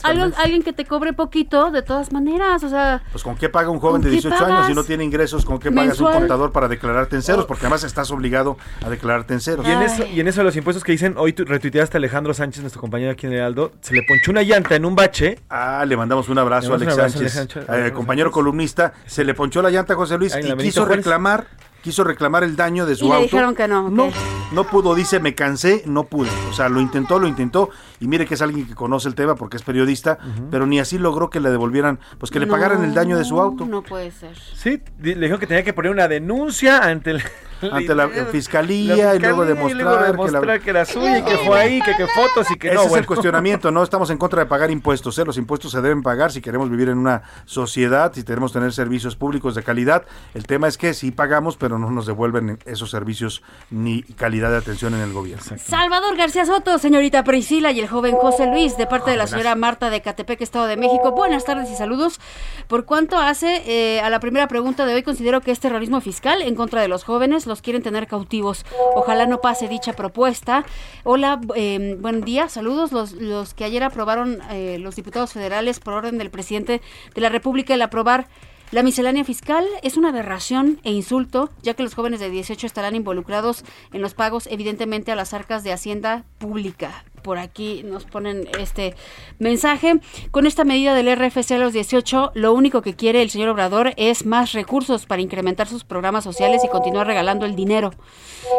alguien, 0.02 0.34
alguien, 0.36 0.62
que 0.62 0.72
te 0.72 0.84
cobre 0.84 1.12
poquito, 1.12 1.70
de 1.70 1.82
todas 1.82 2.12
maneras, 2.12 2.64
o 2.64 2.68
sea... 2.68 3.02
Pues 3.12 3.22
¿con 3.22 3.36
qué 3.36 3.48
paga 3.48 3.70
un 3.70 3.78
joven 3.78 4.02
de 4.02 4.10
18 4.10 4.44
años 4.44 4.66
si 4.66 4.74
no 4.74 4.84
tiene 4.84 5.04
ingresos? 5.04 5.44
¿Con 5.44 5.58
qué 5.58 5.70
pagas 5.70 6.00
un 6.00 6.10
contador 6.10 6.50
para 6.50 6.68
declararte 6.68 7.16
en 7.16 7.22
ceros? 7.22 7.46
Porque 7.46 7.66
además 7.66 7.84
estás 7.84 8.10
obligado 8.10 8.56
a 8.84 8.90
declararte 8.90 9.34
en 9.34 9.40
ceros. 9.40 9.66
Y 9.66 9.70
en, 9.70 9.82
eso, 9.82 10.04
y 10.06 10.20
en 10.20 10.28
eso 10.28 10.40
de 10.40 10.44
los 10.44 10.56
impuestos 10.56 10.82
que 10.82 10.92
dicen, 10.92 11.14
hoy 11.16 11.32
retuiteaste 11.36 11.96
a 11.96 11.98
Alejandro 11.98 12.34
Sánchez, 12.34 12.62
nuestro 12.62 12.80
compañero 12.80 13.12
aquí 13.12 13.26
en 13.26 13.34
el 13.34 13.42
Aldo, 13.42 13.72
se 13.80 13.94
le 13.94 14.02
ponchó 14.02 14.32
una 14.32 14.42
llanta 14.42 14.74
en 14.74 14.84
un 14.84 14.96
bache. 14.96 15.38
Ah, 15.48 15.84
le 15.86 15.96
mandamos 15.96 16.15
un 16.28 16.38
abrazo, 16.38 16.74
Alex 16.74 16.94
Sánchez, 16.94 17.48
eh, 17.68 17.92
compañero 17.94 18.30
columnista, 18.30 18.92
se 19.06 19.24
le 19.24 19.34
ponchó 19.34 19.62
la 19.62 19.70
llanta 19.70 19.92
a 19.94 19.96
José 19.96 20.18
Luis 20.18 20.34
y 20.36 20.56
quiso 20.56 20.84
reclamar 20.84 21.46
quiso 21.86 22.02
reclamar 22.02 22.42
el 22.42 22.56
daño 22.56 22.84
de 22.84 22.96
su 22.96 23.06
y 23.06 23.12
auto. 23.12 23.22
dijeron 23.22 23.54
que 23.54 23.68
no. 23.68 23.88
No, 23.88 24.10
no 24.50 24.64
pudo, 24.64 24.96
dice, 24.96 25.20
me 25.20 25.36
cansé, 25.36 25.84
no 25.86 26.02
pude. 26.02 26.30
O 26.50 26.52
sea, 26.52 26.68
lo 26.68 26.80
intentó, 26.80 27.20
lo 27.20 27.28
intentó, 27.28 27.70
y 28.00 28.08
mire 28.08 28.26
que 28.26 28.34
es 28.34 28.42
alguien 28.42 28.66
que 28.66 28.74
conoce 28.74 29.08
el 29.08 29.14
tema 29.14 29.34
porque 29.34 29.56
es 29.56 29.62
periodista, 29.62 30.18
pero 30.50 30.66
ni 30.66 30.80
así 30.80 30.98
logró 30.98 31.30
que 31.30 31.40
le 31.40 31.50
devolvieran, 31.50 31.98
pues 32.18 32.30
que 32.30 32.40
le 32.40 32.46
pagaran 32.46 32.84
el 32.84 32.94
daño 32.94 33.16
de 33.16 33.24
su 33.24 33.40
auto. 33.40 33.66
No 33.66 33.82
puede 33.82 34.10
ser. 34.10 34.36
Sí, 34.36 34.80
le 35.00 35.14
dijo 35.14 35.38
que 35.38 35.46
tenía 35.46 35.64
que 35.64 35.72
poner 35.72 35.90
una 35.90 36.08
denuncia 36.08 36.78
ante 36.78 37.12
el 37.12 37.22
ante 37.72 37.94
la 37.94 38.08
fiscalía, 38.30 39.14
y 39.14 39.18
luego 39.18 39.44
demostrar, 39.44 40.60
que, 40.60 40.70
era 40.70 40.84
suya 40.84 41.18
y 41.18 41.22
que 41.22 41.38
fue 41.38 41.58
ahí, 41.58 41.80
que, 41.80 41.94
que 41.96 42.06
fotos 42.06 42.50
y 42.50 42.56
que 42.56 42.68
Ese 42.68 42.76
no. 42.76 42.82
es 42.84 42.92
el 42.92 43.06
cuestionamiento, 43.06 43.70
no 43.70 43.82
estamos 43.86 44.10
en 44.10 44.18
contra 44.18 44.40
de 44.40 44.46
pagar 44.46 44.70
impuestos, 44.70 45.18
¿eh? 45.18 45.24
los 45.24 45.38
impuestos 45.38 45.72
se 45.72 45.80
deben 45.80 46.02
pagar 46.02 46.32
si 46.32 46.40
queremos 46.40 46.70
vivir 46.70 46.88
en 46.88 46.98
una 46.98 47.22
sociedad, 47.44 48.12
si 48.14 48.24
queremos 48.24 48.52
tener 48.52 48.72
servicios 48.72 49.16
públicos 49.16 49.54
de 49.54 49.62
calidad. 49.62 50.04
El 50.34 50.46
tema 50.46 50.68
es 50.68 50.76
que 50.76 50.94
sí 50.94 51.10
pagamos, 51.10 51.56
pero 51.56 51.78
no 51.78 51.90
nos 51.90 52.06
devuelven 52.06 52.58
esos 52.66 52.90
servicios 52.90 53.42
ni 53.70 54.02
calidad 54.02 54.50
de 54.50 54.58
atención 54.58 54.94
en 54.94 55.00
el 55.00 55.12
gobierno. 55.12 55.56
Salvador 55.58 56.16
García 56.16 56.44
Soto, 56.44 56.78
señorita 56.78 57.24
Priscila 57.24 57.72
y 57.72 57.80
el 57.80 57.85
joven 57.86 58.16
José 58.16 58.46
Luis, 58.46 58.76
de 58.76 58.86
parte 58.86 59.10
de 59.10 59.16
la 59.16 59.26
señora 59.26 59.54
Marta 59.54 59.90
de 59.90 60.00
Catepec, 60.00 60.40
Estado 60.40 60.66
de 60.66 60.76
México. 60.76 61.12
Buenas 61.12 61.44
tardes 61.44 61.70
y 61.70 61.76
saludos. 61.76 62.20
¿Por 62.68 62.84
cuánto 62.84 63.18
hace 63.18 63.62
eh, 63.66 64.00
a 64.00 64.10
la 64.10 64.20
primera 64.20 64.48
pregunta 64.48 64.86
de 64.86 64.94
hoy? 64.94 65.02
Considero 65.02 65.40
que 65.40 65.50
es 65.50 65.60
terrorismo 65.60 66.00
fiscal 66.00 66.42
en 66.42 66.54
contra 66.54 66.80
de 66.80 66.88
los 66.88 67.04
jóvenes 67.04 67.46
los 67.46 67.62
quieren 67.62 67.82
tener 67.82 68.06
cautivos. 68.06 68.64
Ojalá 68.94 69.26
no 69.26 69.40
pase 69.40 69.68
dicha 69.68 69.92
propuesta. 69.92 70.64
Hola, 71.04 71.40
eh, 71.54 71.96
buen 72.00 72.22
día, 72.22 72.48
saludos. 72.48 72.92
Los, 72.92 73.12
los 73.12 73.54
que 73.54 73.64
ayer 73.64 73.82
aprobaron 73.82 74.40
eh, 74.50 74.78
los 74.80 74.96
diputados 74.96 75.32
federales 75.32 75.80
por 75.80 75.94
orden 75.94 76.18
del 76.18 76.30
presidente 76.30 76.82
de 77.14 77.20
la 77.20 77.28
República 77.28 77.74
el 77.74 77.82
aprobar 77.82 78.28
la 78.72 78.82
miscelánea 78.82 79.24
fiscal 79.24 79.64
es 79.82 79.96
una 79.96 80.08
aberración 80.08 80.80
e 80.82 80.90
insulto, 80.90 81.50
ya 81.62 81.74
que 81.74 81.84
los 81.84 81.94
jóvenes 81.94 82.18
de 82.18 82.30
18 82.30 82.66
estarán 82.66 82.96
involucrados 82.96 83.64
en 83.92 84.02
los 84.02 84.14
pagos, 84.14 84.48
evidentemente, 84.50 85.12
a 85.12 85.16
las 85.16 85.34
arcas 85.34 85.62
de 85.62 85.72
Hacienda 85.72 86.24
Pública. 86.38 87.04
Por 87.22 87.38
aquí 87.38 87.82
nos 87.84 88.04
ponen 88.06 88.48
este 88.58 88.96
mensaje. 89.38 90.00
Con 90.32 90.48
esta 90.48 90.64
medida 90.64 90.94
del 90.94 91.14
RFC 91.14 91.52
a 91.52 91.58
los 91.58 91.72
18, 91.72 92.32
lo 92.34 92.52
único 92.54 92.82
que 92.82 92.94
quiere 92.94 93.22
el 93.22 93.30
señor 93.30 93.50
Obrador 93.50 93.92
es 93.96 94.26
más 94.26 94.52
recursos 94.52 95.06
para 95.06 95.22
incrementar 95.22 95.68
sus 95.68 95.84
programas 95.84 96.24
sociales 96.24 96.62
y 96.64 96.68
continuar 96.68 97.06
regalando 97.06 97.46
el 97.46 97.54
dinero. 97.54 97.92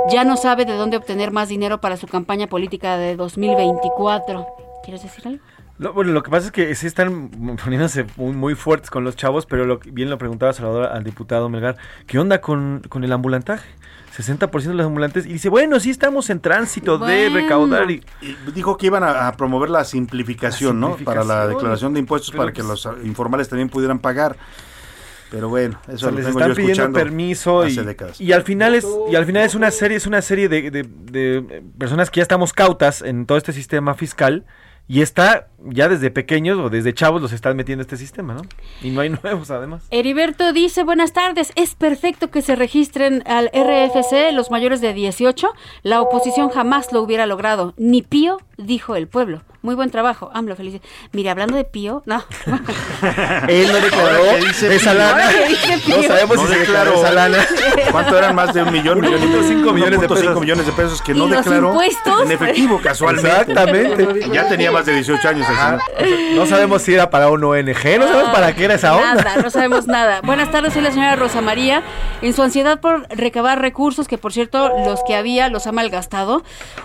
Ya 0.10 0.24
no 0.24 0.38
sabe 0.38 0.64
de 0.64 0.74
dónde 0.74 0.96
obtener 0.96 1.32
más 1.32 1.50
dinero 1.50 1.82
para 1.82 1.98
su 1.98 2.08
campaña 2.08 2.48
política 2.48 2.98
de 2.98 3.18
2024. 3.18 4.48
¿Quieres 4.84 5.04
decir 5.04 5.28
algo? 5.28 5.44
Bueno, 5.80 6.12
lo 6.12 6.24
que 6.24 6.32
pasa 6.32 6.48
es 6.48 6.52
que 6.52 6.74
sí 6.76 6.88
están 6.88 7.30
poniéndose 7.64 8.06
muy, 8.16 8.56
fuertes 8.56 8.90
con 8.90 9.04
los 9.04 9.16
chavos, 9.16 9.46
pero 9.46 9.66
lo, 9.66 9.80
bien 9.80 10.10
lo 10.10 10.18
preguntaba 10.18 10.54
Salvador 10.54 10.86
al 10.86 11.04
diputado 11.04 11.50
Melgar, 11.50 11.78
¿qué 12.08 12.20
onda 12.20 12.42
con, 12.42 12.82
con 12.90 13.04
el 13.04 13.12
ambulantaje? 13.12 13.68
60% 14.18 14.50
de 14.50 14.74
los 14.74 14.86
ambulantes 14.88 15.28
y 15.28 15.34
dice, 15.34 15.50
bueno, 15.50 15.80
sí 15.80 15.92
estamos 15.92 16.30
en 16.32 16.40
tránsito 16.40 16.98
de 16.98 17.30
recaudar. 17.30 17.90
Y, 17.92 18.04
dijo 18.56 18.76
que 18.78 18.88
iban 18.88 19.04
a, 19.04 19.32
promover 19.34 19.70
la 19.70 19.84
simplificación, 19.84 20.80
¿no? 20.80 20.96
Para 20.98 21.24
la 21.24 21.48
declaración 21.48 21.94
de 21.94 22.00
impuestos, 22.00 22.32
para 22.32 22.52
que 22.52 22.64
los 22.64 22.88
informales 23.04 23.48
también 23.48 23.70
pudieran 23.70 24.00
pagar. 24.00 24.36
Pero 25.30 25.50
bueno, 25.50 25.78
eso 25.90 26.10
les 26.10 26.26
están 26.26 26.56
pidiendo 26.56 26.92
permiso 26.94 27.68
y, 27.68 27.78
y, 28.20 28.32
al 28.32 28.44
final 28.44 28.76
es 28.76 28.88
y 29.12 29.16
al 29.16 29.26
final 29.26 29.44
es 29.44 29.56
una 29.56 29.72
serie 29.72 29.98
es 29.98 30.08
una 30.08 30.22
serie 30.22 30.48
de, 30.48 30.72
de 30.72 31.64
personas 31.78 32.10
que 32.10 32.20
ya 32.20 32.22
estamos 32.22 32.54
cautas 32.54 33.02
en 33.02 33.26
todo 33.26 33.38
este 33.38 33.52
sistema 33.52 33.94
fiscal 33.94 34.46
y 34.88 35.02
está, 35.02 35.48
ya 35.66 35.90
desde 35.90 36.12
pequeños 36.12 36.58
o 36.60 36.70
desde 36.70 36.94
chavos 36.94 37.22
los 37.22 37.34
están 37.34 37.58
metiendo 37.58 37.82
este 37.82 37.98
sistema, 37.98 38.34
¿no? 38.34 38.42
Y 38.82 38.90
no 38.92 39.02
hay 39.02 39.10
nuevos 39.24 39.52
además. 39.52 39.84
Heriberto 39.92 40.54
dice, 40.54 40.84
buenas 40.84 41.14
tardes, 41.14 41.52
es 41.56 41.76
perfecto 41.76 42.30
que 42.32 42.42
se 42.42 42.56
registren 42.56 43.24
al 43.28 43.48
RFC 43.54 44.32
los 44.34 44.50
mayores 44.52 44.80
de 44.82 44.94
18. 44.94 45.50
La 45.84 46.02
oposición 46.02 46.50
jamás 46.50 46.92
lo 46.94 47.02
hubiera 47.02 47.26
logrado. 47.26 47.74
Ni 47.78 48.02
pío, 48.02 48.38
dijo 48.58 48.96
el 48.96 49.08
pueblo. 49.08 49.42
Muy 49.64 49.76
buen 49.76 49.90
trabajo. 49.90 50.30
AMLO, 50.34 50.56
feliz. 50.56 50.80
Mire, 51.12 51.30
hablando 51.32 51.58
de 51.58 51.66
Pío, 51.66 52.02
no. 52.06 52.24
Él 53.50 53.68
no 53.70 53.80
declaró 53.80 54.24
esa 54.38 54.92
Pío. 54.92 54.94
lana. 54.94 55.26
No 55.88 55.96
Pío. 55.98 56.04
sabemos 56.08 56.38
No 56.38 56.48
si 56.48 56.56
declaró. 56.60 56.94
esa 56.94 57.12
lana. 57.12 57.38
¿Cuánto 57.92 58.18
eran 58.18 58.36
más 58.36 58.54
de 58.54 58.64
un 58.64 58.72
millón? 58.72 59.02
millón 59.02 59.22
y 59.24 59.26
medio? 59.28 59.42
1.5 59.42 59.74
millones 59.74 60.00
de 60.02 60.08
1.5 60.08 60.14
pesos. 60.16 60.40
millones 60.42 60.66
de 60.68 60.72
pesos 60.72 61.02
que 61.02 61.12
¿Y 61.12 61.16
no 61.16 61.28
los 61.28 61.38
declaró 61.44 61.70
impuestos? 61.72 62.22
en 62.24 62.32
efectivo 62.32 62.80
casualmente. 62.82 63.30
Exactamente. 63.30 64.30
Ya 64.32 64.48
tenía 64.48 64.72
más 64.78 64.86
de 64.86 64.94
18 64.94 65.30
años. 65.30 65.48
No 66.36 66.46
sabemos 66.46 66.82
si 66.84 66.94
era 66.94 67.10
para 67.10 67.30
un 67.30 67.44
ONG, 67.44 67.66
no 68.00 68.08
sabemos 68.08 68.32
para 68.34 68.54
qué 68.54 68.66
era 68.66 68.76
esa 68.76 68.96
onda. 68.96 69.16
Nada, 69.16 69.38
no 69.42 69.50
sabemos 69.50 69.88
nada. 69.88 70.22
Buenas 70.22 70.52
tardes, 70.52 70.74
soy 70.74 70.82
la 70.84 70.92
señora 70.92 71.16
Rosa 71.16 71.42
María. 71.42 71.82
En 72.22 72.34
su 72.34 72.42
ansiedad 72.44 72.80
por 72.80 73.08
recabar 73.10 73.60
recursos, 73.62 74.08
que 74.08 74.18
por 74.18 74.34
cierto, 74.34 74.70
los 74.86 75.02
que 75.06 75.16
había 75.16 75.50
los 75.50 75.68
ha 75.68 75.72
malgastado, 75.72 76.44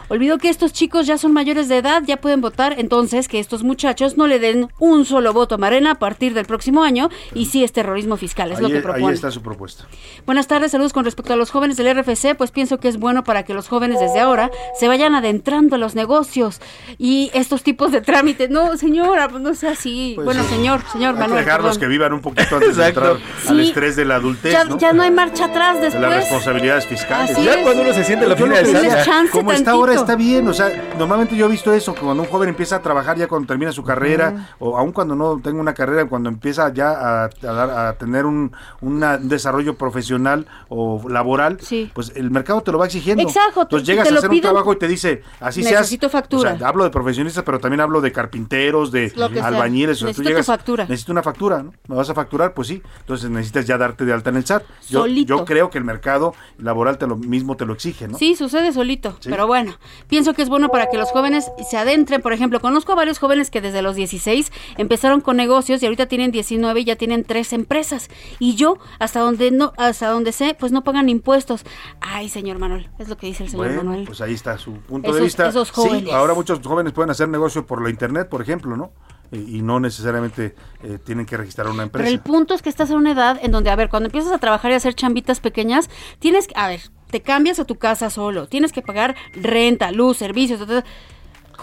olvidó 0.08 0.38
que 0.38 0.48
estos 0.48 0.72
chicos 0.72 1.06
ya 1.06 1.18
son 1.18 1.32
mayores 1.32 1.68
de 1.68 1.78
edad, 1.78 2.02
ya 2.06 2.16
pueden 2.18 2.40
votar, 2.40 2.74
entonces 2.78 3.28
que 3.28 3.38
estos 3.40 3.62
muchachos 3.62 4.16
no 4.16 4.26
le 4.26 4.38
den 4.38 4.68
un 4.78 5.04
solo 5.04 5.32
voto 5.32 5.54
a 5.56 5.58
Marena 5.58 5.92
a 5.92 5.94
partir 5.96 6.34
del 6.34 6.46
próximo 6.46 6.82
año 6.82 7.08
y 7.34 7.46
sí 7.46 7.64
es 7.64 7.72
terrorismo 7.72 8.16
fiscal, 8.16 8.52
es 8.52 8.60
lo 8.60 8.66
Ahí, 8.66 8.72
que 8.72 8.78
ahí 8.78 8.82
propone. 8.84 9.14
está 9.14 9.30
su 9.30 9.42
propuesta. 9.42 9.84
Buenas 10.26 10.46
tardes, 10.46 10.72
saludos 10.72 10.92
con 10.92 11.04
respecto 11.04 11.32
a 11.32 11.36
los 11.36 11.50
jóvenes 11.50 11.76
del 11.76 11.94
RFC, 11.98 12.34
pues 12.36 12.50
pienso 12.50 12.78
que 12.78 12.88
es 12.88 12.98
bueno 12.98 13.24
para 13.24 13.42
que 13.44 13.54
los 13.54 13.68
jóvenes 13.68 14.00
desde 14.00 14.20
ahora 14.20 14.50
se 14.78 14.88
vayan 14.88 15.14
adentrando 15.14 15.76
a 15.76 15.78
los 15.78 15.94
negocios 15.94 16.60
y 16.98 17.30
estos 17.34 17.62
tipos 17.62 17.81
de 17.90 18.00
trámites. 18.00 18.48
No, 18.50 18.76
señora, 18.76 19.28
pues 19.28 19.42
no 19.42 19.54
sea 19.54 19.72
así. 19.72 20.12
Pues 20.14 20.24
bueno, 20.26 20.42
sí. 20.44 20.50
señor, 20.50 20.80
señor 20.92 21.16
Hay 21.20 21.28
que 21.28 21.34
dejarlos 21.34 21.72
perdón. 21.76 21.80
que 21.80 21.86
vivan 21.88 22.12
un 22.12 22.20
poquito 22.20 22.56
antes 22.56 22.76
de 22.76 22.86
entrar 22.88 23.16
al 23.48 23.60
estrés 23.60 23.96
de 23.96 24.04
la 24.04 24.16
adultez, 24.16 24.52
ya, 24.52 24.64
¿no? 24.64 24.78
ya 24.78 24.92
no 24.92 25.02
hay 25.02 25.10
marcha 25.10 25.46
atrás 25.46 25.76
de 25.78 25.84
después. 25.84 26.02
las 26.02 26.14
responsabilidades 26.14 26.86
fiscales. 26.86 27.30
Así 27.32 27.44
Ya 27.44 27.54
es. 27.54 27.62
cuando 27.62 27.82
uno 27.82 27.92
se 27.92 28.04
siente 28.04 28.24
en 28.26 28.30
la 28.30 28.36
SAT. 28.36 28.64
Tienes 28.80 29.04
chance 29.04 29.32
como 29.32 29.52
está 29.52 29.72
ahora 29.72 29.94
está 29.94 30.14
bien, 30.16 30.46
o 30.48 30.54
sea, 30.54 30.70
normalmente 30.98 31.34
yo 31.34 31.46
he 31.46 31.48
visto 31.48 31.72
eso, 31.72 31.94
que 31.94 32.00
cuando 32.02 32.22
un 32.22 32.28
joven 32.28 32.50
empieza 32.50 32.76
a 32.76 32.82
trabajar 32.82 33.16
ya 33.16 33.26
cuando 33.26 33.46
termina 33.48 33.72
su 33.72 33.82
carrera, 33.82 34.50
o 34.58 34.76
aun 34.78 34.92
cuando 34.92 35.14
no 35.16 35.40
tenga 35.42 35.60
una 35.60 35.74
carrera, 35.74 36.04
cuando 36.06 36.28
empieza 36.28 36.72
ya 36.72 36.90
a, 36.90 37.24
a 37.24 37.28
dar- 37.52 37.70
a 37.70 37.92
tener 37.94 38.26
un, 38.26 38.52
una- 38.80 39.16
un 39.16 39.28
desarrollo 39.28 39.74
profesional 39.76 40.46
o 40.68 41.02
laboral, 41.08 41.58
Sí. 41.60 41.90
pues 41.94 42.12
el 42.14 42.30
mercado 42.30 42.60
te 42.62 42.70
lo 42.72 42.78
va 42.78 42.86
exigiendo. 42.86 43.22
Exacto, 43.22 43.62
Entonces 43.62 43.86
te- 43.86 43.92
llegas 43.92 44.10
a 44.12 44.18
hacer 44.18 44.30
un 44.30 44.40
trabajo 44.40 44.72
y 44.72 44.76
te 44.76 44.88
dice, 44.88 45.22
así 45.40 45.62
seas. 45.62 45.80
Necesito 45.82 46.08
factura. 46.10 46.54
O 46.54 46.58
sea, 46.58 46.68
hablo 46.68 46.84
de 46.84 46.90
profesionistas, 46.90 47.42
pero 47.44 47.58
también 47.58 47.71
hablo 47.80 48.00
de 48.00 48.12
carpinteros, 48.12 48.90
de 48.92 49.10
que 49.10 49.16
sea. 49.16 49.46
albañiles. 49.46 50.02
o 50.02 50.12
sea, 50.12 50.42
factura. 50.42 50.84
Necesito 50.84 51.12
una 51.12 51.22
factura, 51.22 51.62
¿no? 51.62 51.72
¿Me 51.88 51.96
vas 51.96 52.08
a 52.10 52.14
facturar? 52.14 52.54
Pues 52.54 52.68
sí. 52.68 52.82
Entonces 53.00 53.30
necesitas 53.30 53.66
ya 53.66 53.78
darte 53.78 54.04
de 54.04 54.12
alta 54.12 54.30
en 54.30 54.36
el 54.36 54.44
SAT. 54.46 54.62
Yo, 54.88 55.00
Solito. 55.02 55.36
yo 55.38 55.44
creo 55.44 55.70
que 55.70 55.78
el 55.78 55.84
mercado 55.84 56.34
laboral 56.58 56.98
te 56.98 57.06
lo 57.06 57.16
mismo 57.16 57.56
te 57.56 57.64
lo 57.66 57.72
exige, 57.72 58.08
¿no? 58.08 58.18
Sí, 58.18 58.34
sucede 58.36 58.72
solito, 58.72 59.16
Sí. 59.20 59.30
pero 59.30 59.46
bueno, 59.46 59.74
pienso 60.08 60.34
que 60.34 60.42
es 60.42 60.48
bueno 60.48 60.68
para 60.68 60.86
que 60.90 60.96
los 60.98 61.10
jóvenes 61.10 61.50
se 61.68 61.76
adentren, 61.76 62.20
por 62.22 62.32
ejemplo, 62.32 62.60
conozco 62.60 62.92
a 62.92 62.94
varios 62.94 63.18
jóvenes 63.18 63.50
que 63.50 63.60
desde 63.60 63.82
los 63.82 63.96
16 63.96 64.52
empezaron 64.76 65.20
con 65.20 65.36
negocios 65.36 65.82
y 65.82 65.86
ahorita 65.86 66.06
tienen 66.06 66.30
19 66.32 66.80
y 66.80 66.84
ya 66.84 66.96
tienen 66.96 67.24
tres 67.24 67.52
empresas 67.52 68.08
y 68.38 68.54
yo 68.54 68.78
hasta 68.98 69.20
donde 69.20 69.50
no 69.50 69.72
hasta 69.76 70.08
donde 70.08 70.32
sé, 70.32 70.56
pues 70.58 70.72
no 70.72 70.82
pagan 70.84 71.08
impuestos. 71.08 71.64
Ay, 72.00 72.28
señor 72.28 72.58
Manuel, 72.58 72.88
es 72.98 73.08
lo 73.08 73.16
que 73.16 73.26
dice 73.26 73.44
el 73.44 73.50
señor 73.50 73.66
Bueno, 73.66 73.84
Manuel. 73.84 74.06
pues 74.06 74.20
ahí 74.20 74.34
está 74.34 74.58
su 74.58 74.72
punto 74.74 75.12
de 75.12 75.20
vista. 75.22 75.48
esos 75.48 75.68
Sí, 75.68 75.74
jóvenes. 75.74 76.12
ahora 76.12 76.34
muchos 76.34 76.60
jóvenes 76.64 76.92
pueden 76.92 77.10
hacer 77.10 77.28
negocio 77.28 77.61
por 77.66 77.82
la 77.82 77.90
internet, 77.90 78.28
por 78.28 78.42
ejemplo, 78.42 78.76
¿no? 78.76 78.92
Y, 79.30 79.58
y 79.58 79.62
no 79.62 79.80
necesariamente 79.80 80.54
eh, 80.82 80.98
tienen 81.04 81.24
que 81.24 81.36
registrar 81.36 81.66
una 81.66 81.76
Pero 81.76 81.84
empresa. 81.84 82.08
el 82.10 82.20
punto 82.20 82.54
es 82.54 82.60
que 82.62 82.68
estás 82.68 82.90
en 82.90 82.96
una 82.96 83.12
edad 83.12 83.38
en 83.42 83.50
donde, 83.50 83.70
a 83.70 83.76
ver, 83.76 83.88
cuando 83.88 84.08
empiezas 84.08 84.32
a 84.32 84.38
trabajar 84.38 84.70
y 84.70 84.74
a 84.74 84.76
hacer 84.76 84.94
chambitas 84.94 85.40
pequeñas, 85.40 85.88
tienes 86.18 86.46
que, 86.48 86.54
a 86.56 86.68
ver, 86.68 86.80
te 87.10 87.20
cambias 87.22 87.58
a 87.58 87.64
tu 87.64 87.76
casa 87.76 88.10
solo, 88.10 88.46
tienes 88.46 88.72
que 88.72 88.82
pagar 88.82 89.14
renta, 89.34 89.90
luz, 89.92 90.16
servicios, 90.18 90.66
ta. 90.66 90.84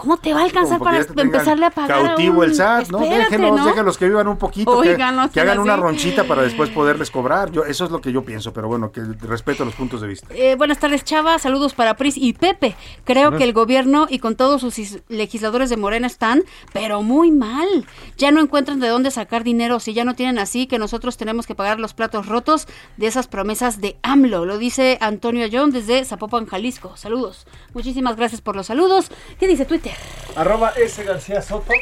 ¿Cómo 0.00 0.16
te 0.16 0.32
va 0.34 0.40
a 0.40 0.44
alcanzar 0.44 0.78
Como 0.78 0.90
para 0.90 0.98
empezarle 1.22 1.66
a 1.66 1.70
pagar? 1.70 2.06
Cautivo 2.06 2.38
un- 2.40 2.44
el 2.44 2.54
SAT, 2.54 2.88
¿no? 2.90 3.00
Espérate, 3.02 3.36
Déjenos, 3.36 3.60
¿no? 3.60 3.66
déjenlos 3.66 3.98
que 3.98 4.08
vivan 4.08 4.28
un 4.28 4.36
poquito, 4.38 4.80
que- 4.82 4.90
Oigan, 4.90 5.18
hagan 5.18 5.58
una 5.58 5.76
ronchita 5.76 6.24
para 6.24 6.42
después 6.42 6.70
poderles 6.70 7.10
cobrar. 7.10 7.50
Yo, 7.52 7.64
eso 7.64 7.84
es 7.84 7.90
lo 7.90 8.00
que 8.00 8.12
yo 8.12 8.22
pienso, 8.24 8.52
pero 8.52 8.68
bueno, 8.68 8.90
que 8.92 9.02
respeto 9.22 9.64
los 9.64 9.74
puntos 9.74 10.00
de 10.00 10.08
vista. 10.08 10.26
Eh, 10.34 10.54
buenas 10.56 10.78
tardes, 10.78 11.04
Chava. 11.04 11.38
Saludos 11.38 11.74
para 11.74 11.94
Pris 11.94 12.16
y 12.16 12.32
Pepe. 12.32 12.74
Creo 13.04 13.36
que 13.36 13.44
el 13.44 13.52
gobierno 13.52 14.06
y 14.08 14.18
con 14.18 14.36
todos 14.36 14.60
sus 14.60 14.78
is- 14.78 15.00
legisladores 15.08 15.70
de 15.70 15.76
Morena 15.76 16.06
están, 16.06 16.42
pero 16.72 17.02
muy 17.02 17.30
mal. 17.30 17.68
Ya 18.16 18.30
no 18.30 18.40
encuentran 18.40 18.80
de 18.80 18.88
dónde 18.88 19.10
sacar 19.10 19.44
dinero. 19.44 19.80
Si 19.80 19.92
ya 19.94 20.04
no 20.04 20.14
tienen 20.14 20.38
así, 20.38 20.66
que 20.66 20.78
nosotros 20.78 21.16
tenemos 21.16 21.46
que 21.46 21.54
pagar 21.54 21.78
los 21.80 21.94
platos 21.94 22.26
rotos 22.26 22.66
de 22.96 23.06
esas 23.06 23.26
promesas 23.28 23.80
de 23.80 23.96
AMLO. 24.02 24.44
Lo 24.46 24.58
dice 24.58 24.98
Antonio 25.00 25.44
Ayón 25.44 25.70
desde 25.70 26.04
Zapopan, 26.04 26.46
Jalisco. 26.46 26.96
Saludos. 26.96 27.46
Muchísimas 27.74 28.16
gracias 28.16 28.40
por 28.40 28.56
los 28.56 28.66
saludos. 28.66 29.10
¿Qué 29.38 29.46
dice 29.46 29.64
Twitter? 29.64 29.92
Arroba 30.36 30.72
S 30.76 31.02
García 31.04 31.40
Soto 31.42 31.72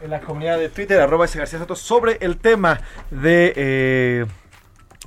en 0.00 0.10
la 0.10 0.20
comunidad 0.20 0.58
de 0.58 0.68
Twitter, 0.68 1.00
arroba 1.00 1.24
S 1.24 1.38
García 1.38 1.58
Soto, 1.58 1.74
sobre 1.76 2.18
el 2.20 2.36
tema 2.38 2.80
de... 3.10 3.52
eh, 3.56 4.26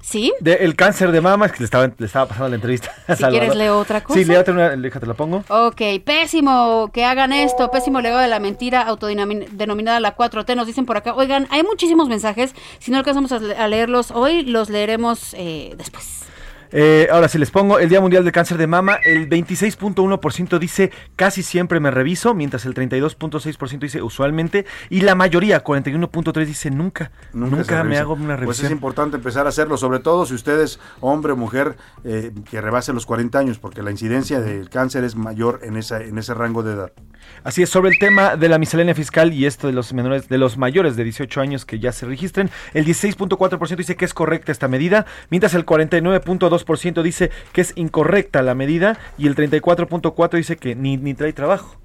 ¿Sí? 0.02 0.34
de 0.40 0.54
el 0.54 0.76
cáncer 0.76 1.12
de 1.12 1.20
mama, 1.22 1.46
es 1.48 1.52
que 1.52 1.60
le 1.60 1.66
estaba, 1.66 1.92
le 1.96 2.06
estaba 2.06 2.26
pasando 2.28 2.50
la 2.50 2.56
entrevista. 2.56 2.90
Si 3.10 3.16
Salvador. 3.16 3.32
quieres, 3.40 3.56
leo 3.56 3.78
otra 3.78 4.02
cosa. 4.02 4.18
Sí, 4.18 4.26
léate 4.26 4.52
una, 4.52 4.70
déjate 4.76 5.06
la 5.06 5.14
pongo. 5.14 5.44
Ok, 5.50 5.82
pésimo 6.06 6.90
que 6.94 7.04
hagan 7.04 7.34
esto, 7.34 7.70
pésimo 7.70 8.00
legado 8.02 8.22
de 8.22 8.30
la 8.30 8.40
mentira 8.40 8.82
autodenominada 8.82 10.00
la 10.00 10.16
4T. 10.16 10.56
Nos 10.56 10.68
dicen 10.68 10.86
por 10.86 10.96
acá, 10.98 11.14
oigan, 11.14 11.48
hay 11.52 11.64
muchísimos 11.64 12.08
mensajes. 12.08 12.56
Si 12.80 12.92
no 12.92 12.98
alcanzamos 12.98 13.32
a 13.34 13.68
leerlos 13.68 14.12
hoy, 14.12 14.44
los 14.44 14.70
leeremos 14.70 15.34
eh, 15.38 15.74
después. 15.78 16.24
Eh, 16.72 17.08
ahora 17.12 17.28
sí 17.28 17.38
les 17.38 17.52
pongo 17.52 17.80
el 17.80 17.90
Día 17.90 18.02
Mundial 18.02 18.24
del 18.24 18.34
Cáncer 18.34 18.58
de 18.58 18.68
Mama. 18.68 18.96
El 19.04 19.30
26.1% 19.30 20.60
dice 20.60 20.92
casi 21.16 21.44
siempre 21.44 21.80
me 21.80 21.92
reviso, 21.92 22.34
mientras 22.34 22.66
el 22.66 22.74
32.6% 22.74 23.80
dice 23.80 24.02
usualmente. 24.02 24.66
Y 24.90 25.02
la 25.02 25.16
mayoría, 25.16 25.64
41.3% 25.64 26.46
dice 26.46 26.72
nunca. 26.72 27.12
Nunca, 27.34 27.84
me 27.84 27.98
hago 27.98 28.14
una 28.14 28.36
Pues 28.38 28.58
es 28.58 28.64
revisión. 28.64 28.72
importante 28.72 29.18
empezar 29.18 29.46
a 29.46 29.50
hacerlo, 29.50 29.78
sobre 29.78 30.00
todo 30.00 30.26
si 30.26 30.34
usted 30.34 30.60
es 30.62 30.80
hombre 31.00 31.34
o 31.34 31.36
mujer 31.36 31.78
eh, 32.04 32.32
que 32.50 32.62
rebase 32.62 32.94
los 32.94 33.06
40 33.06 33.38
años, 33.40 33.60
porque 33.60 33.82
la 33.82 33.92
incidencia 33.92 34.40
del 34.40 34.70
cáncer 34.70 35.04
es 35.04 35.16
mayor 35.16 35.62
en, 35.64 35.78
esa, 35.78 36.02
en 36.02 36.18
ese 36.18 36.34
rango 36.34 36.64
de 36.64 36.74
edad. 36.74 36.92
Así 37.44 37.64
es, 37.64 37.70
sobre 37.70 37.90
el 37.90 38.00
tema 38.00 38.36
de 38.36 38.50
la 38.50 38.58
miscelánea 38.58 38.96
fiscal 38.96 39.34
y 39.34 39.46
esto 39.46 39.68
de 39.68 39.74
los 39.74 39.94
menores, 39.94 40.30
de 40.30 40.38
los 40.38 40.58
mayores 40.58 40.96
de 40.96 41.04
18 41.04 41.42
años 41.42 41.66
que 41.66 41.80
ya 41.80 41.92
se 41.92 42.06
registren, 42.06 42.50
el 42.74 42.86
16.4% 42.86 43.76
dice 43.76 43.96
que 43.96 44.06
es 44.06 44.14
correcta 44.14 44.52
esta 44.52 44.68
medida, 44.68 45.06
mientras 45.30 45.54
el 45.54 45.66
49.2% 45.66 46.59
dice 47.04 47.32
que 47.52 47.62
es 47.62 47.74
incorrecta 47.76 48.42
la 48.42 48.56
medida 48.56 48.98
y 49.18 49.28
el 49.28 49.36
34.4% 49.36 50.38
dice 50.38 50.58
que 50.58 50.76
ni, 50.76 50.98
ni 50.98 51.14
trae 51.14 51.34
trabajo. 51.34 51.76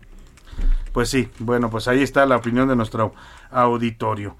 Pues 0.92 1.08
sí, 1.08 1.28
bueno, 1.40 1.70
pues 1.70 1.88
ahí 1.88 2.02
está 2.02 2.24
la 2.24 2.36
opinión 2.36 2.68
de 2.68 2.76
nuestro 2.76 3.14
auditorio. 3.50 4.36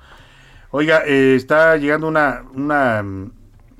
Oiga, 0.70 1.02
eh, 1.06 1.34
está 1.34 1.76
llegando 1.76 2.08
una, 2.08 2.44
una, 2.52 3.04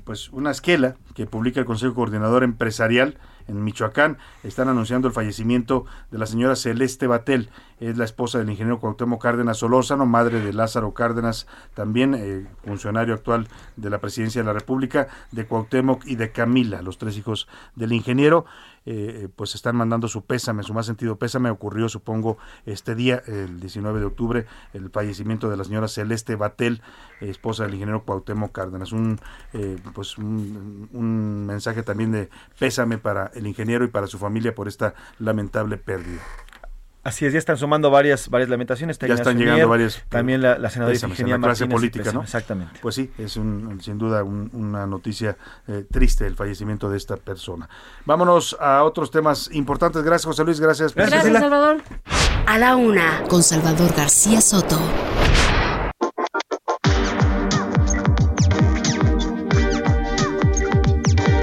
pues 0.03 0.29
una 0.29 0.51
esquela 0.51 0.95
que 1.13 1.25
publica 1.25 1.59
el 1.59 1.65
Consejo 1.65 1.93
Coordinador 1.93 2.43
Empresarial 2.43 3.17
en 3.47 3.63
Michoacán. 3.63 4.17
Están 4.43 4.69
anunciando 4.69 5.07
el 5.07 5.13
fallecimiento 5.13 5.85
de 6.11 6.17
la 6.17 6.25
señora 6.25 6.55
Celeste 6.55 7.07
Batel. 7.07 7.49
Es 7.79 7.97
la 7.97 8.05
esposa 8.05 8.37
del 8.37 8.49
ingeniero 8.49 8.79
Cuauhtémoc 8.79 9.21
Cárdenas 9.21 9.57
Solórzano, 9.57 10.05
madre 10.05 10.39
de 10.39 10.53
Lázaro 10.53 10.93
Cárdenas, 10.93 11.47
también 11.73 12.13
eh, 12.15 12.47
funcionario 12.63 13.13
actual 13.13 13.47
de 13.75 13.89
la 13.89 13.99
Presidencia 13.99 14.41
de 14.41 14.47
la 14.47 14.53
República, 14.53 15.07
de 15.31 15.45
Cuauhtémoc 15.45 16.05
y 16.05 16.15
de 16.15 16.31
Camila, 16.31 16.81
los 16.81 16.97
tres 16.97 17.17
hijos 17.17 17.47
del 17.75 17.91
ingeniero. 17.91 18.45
Eh, 18.87 19.29
pues 19.35 19.55
están 19.55 19.75
mandando 19.75 20.07
su 20.07 20.25
pésame, 20.25 20.61
su 20.61 20.73
más 20.73 20.85
sentido 20.85 21.17
pésame. 21.17 21.49
Ocurrió, 21.49 21.89
supongo, 21.89 22.37
este 22.65 22.93
día, 22.93 23.23
el 23.25 23.59
19 23.59 23.99
de 23.99 24.05
octubre, 24.05 24.45
el 24.73 24.89
fallecimiento 24.91 25.49
de 25.49 25.57
la 25.57 25.63
señora 25.63 25.87
Celeste 25.87 26.35
Batel, 26.35 26.81
eh, 27.19 27.29
esposa 27.29 27.63
del 27.63 27.73
ingeniero 27.73 28.03
Cuauhtémoc 28.03 28.51
Cárdenas. 28.51 28.91
Un, 28.91 29.19
eh, 29.53 29.77
pues 29.93 30.17
un 30.17 31.45
mensaje 31.47 31.81
también 31.81 32.11
de 32.11 32.29
pésame 32.59 32.97
para 32.97 33.31
el 33.33 33.47
ingeniero 33.47 33.85
y 33.85 33.87
para 33.87 34.07
su 34.07 34.19
familia 34.19 34.53
por 34.53 34.67
esta 34.67 34.93
lamentable 35.17 35.77
pérdida. 35.77 36.21
Así 37.05 37.23
es, 37.23 37.33
ya 37.33 37.37
están 37.39 37.55
sumando 37.57 37.91
varias, 37.91 38.29
varias 38.29 38.49
lamentaciones. 38.49 38.97
Ya 38.97 39.13
están 39.13 39.35
Mier, 39.37 39.49
llegando 39.49 39.69
varias. 39.69 40.03
También 40.09 40.41
la, 40.41 40.57
la 40.57 40.71
senadora 40.71 40.97
Ifigenia 40.97 41.37
la 41.37 41.43
clase 41.47 41.65
Martínez, 41.65 41.71
política, 41.79 42.03
pésame, 42.05 42.15
¿no? 42.17 42.23
Exactamente. 42.23 42.79
Pues 42.81 42.95
sí, 42.95 43.11
es 43.19 43.37
un, 43.37 43.79
sin 43.79 43.99
duda 43.99 44.23
un- 44.23 44.49
una 44.53 44.87
noticia 44.87 45.37
eh, 45.67 45.85
triste 45.91 46.25
el 46.25 46.35
fallecimiento 46.35 46.89
de 46.89 46.97
esta 46.97 47.15
persona. 47.17 47.69
Vámonos 48.05 48.57
a 48.59 48.83
otros 48.83 49.11
temas 49.11 49.51
importantes. 49.53 50.01
Gracias, 50.01 50.25
José 50.25 50.43
Luis. 50.43 50.59
Gracias. 50.59 50.95
Gracias, 50.95 51.21
Salvador. 51.23 51.83
A 52.47 52.57
la 52.57 52.75
una, 52.75 53.21
con 53.29 53.43
Salvador 53.43 53.93
García 53.95 54.41
Soto. 54.41 54.79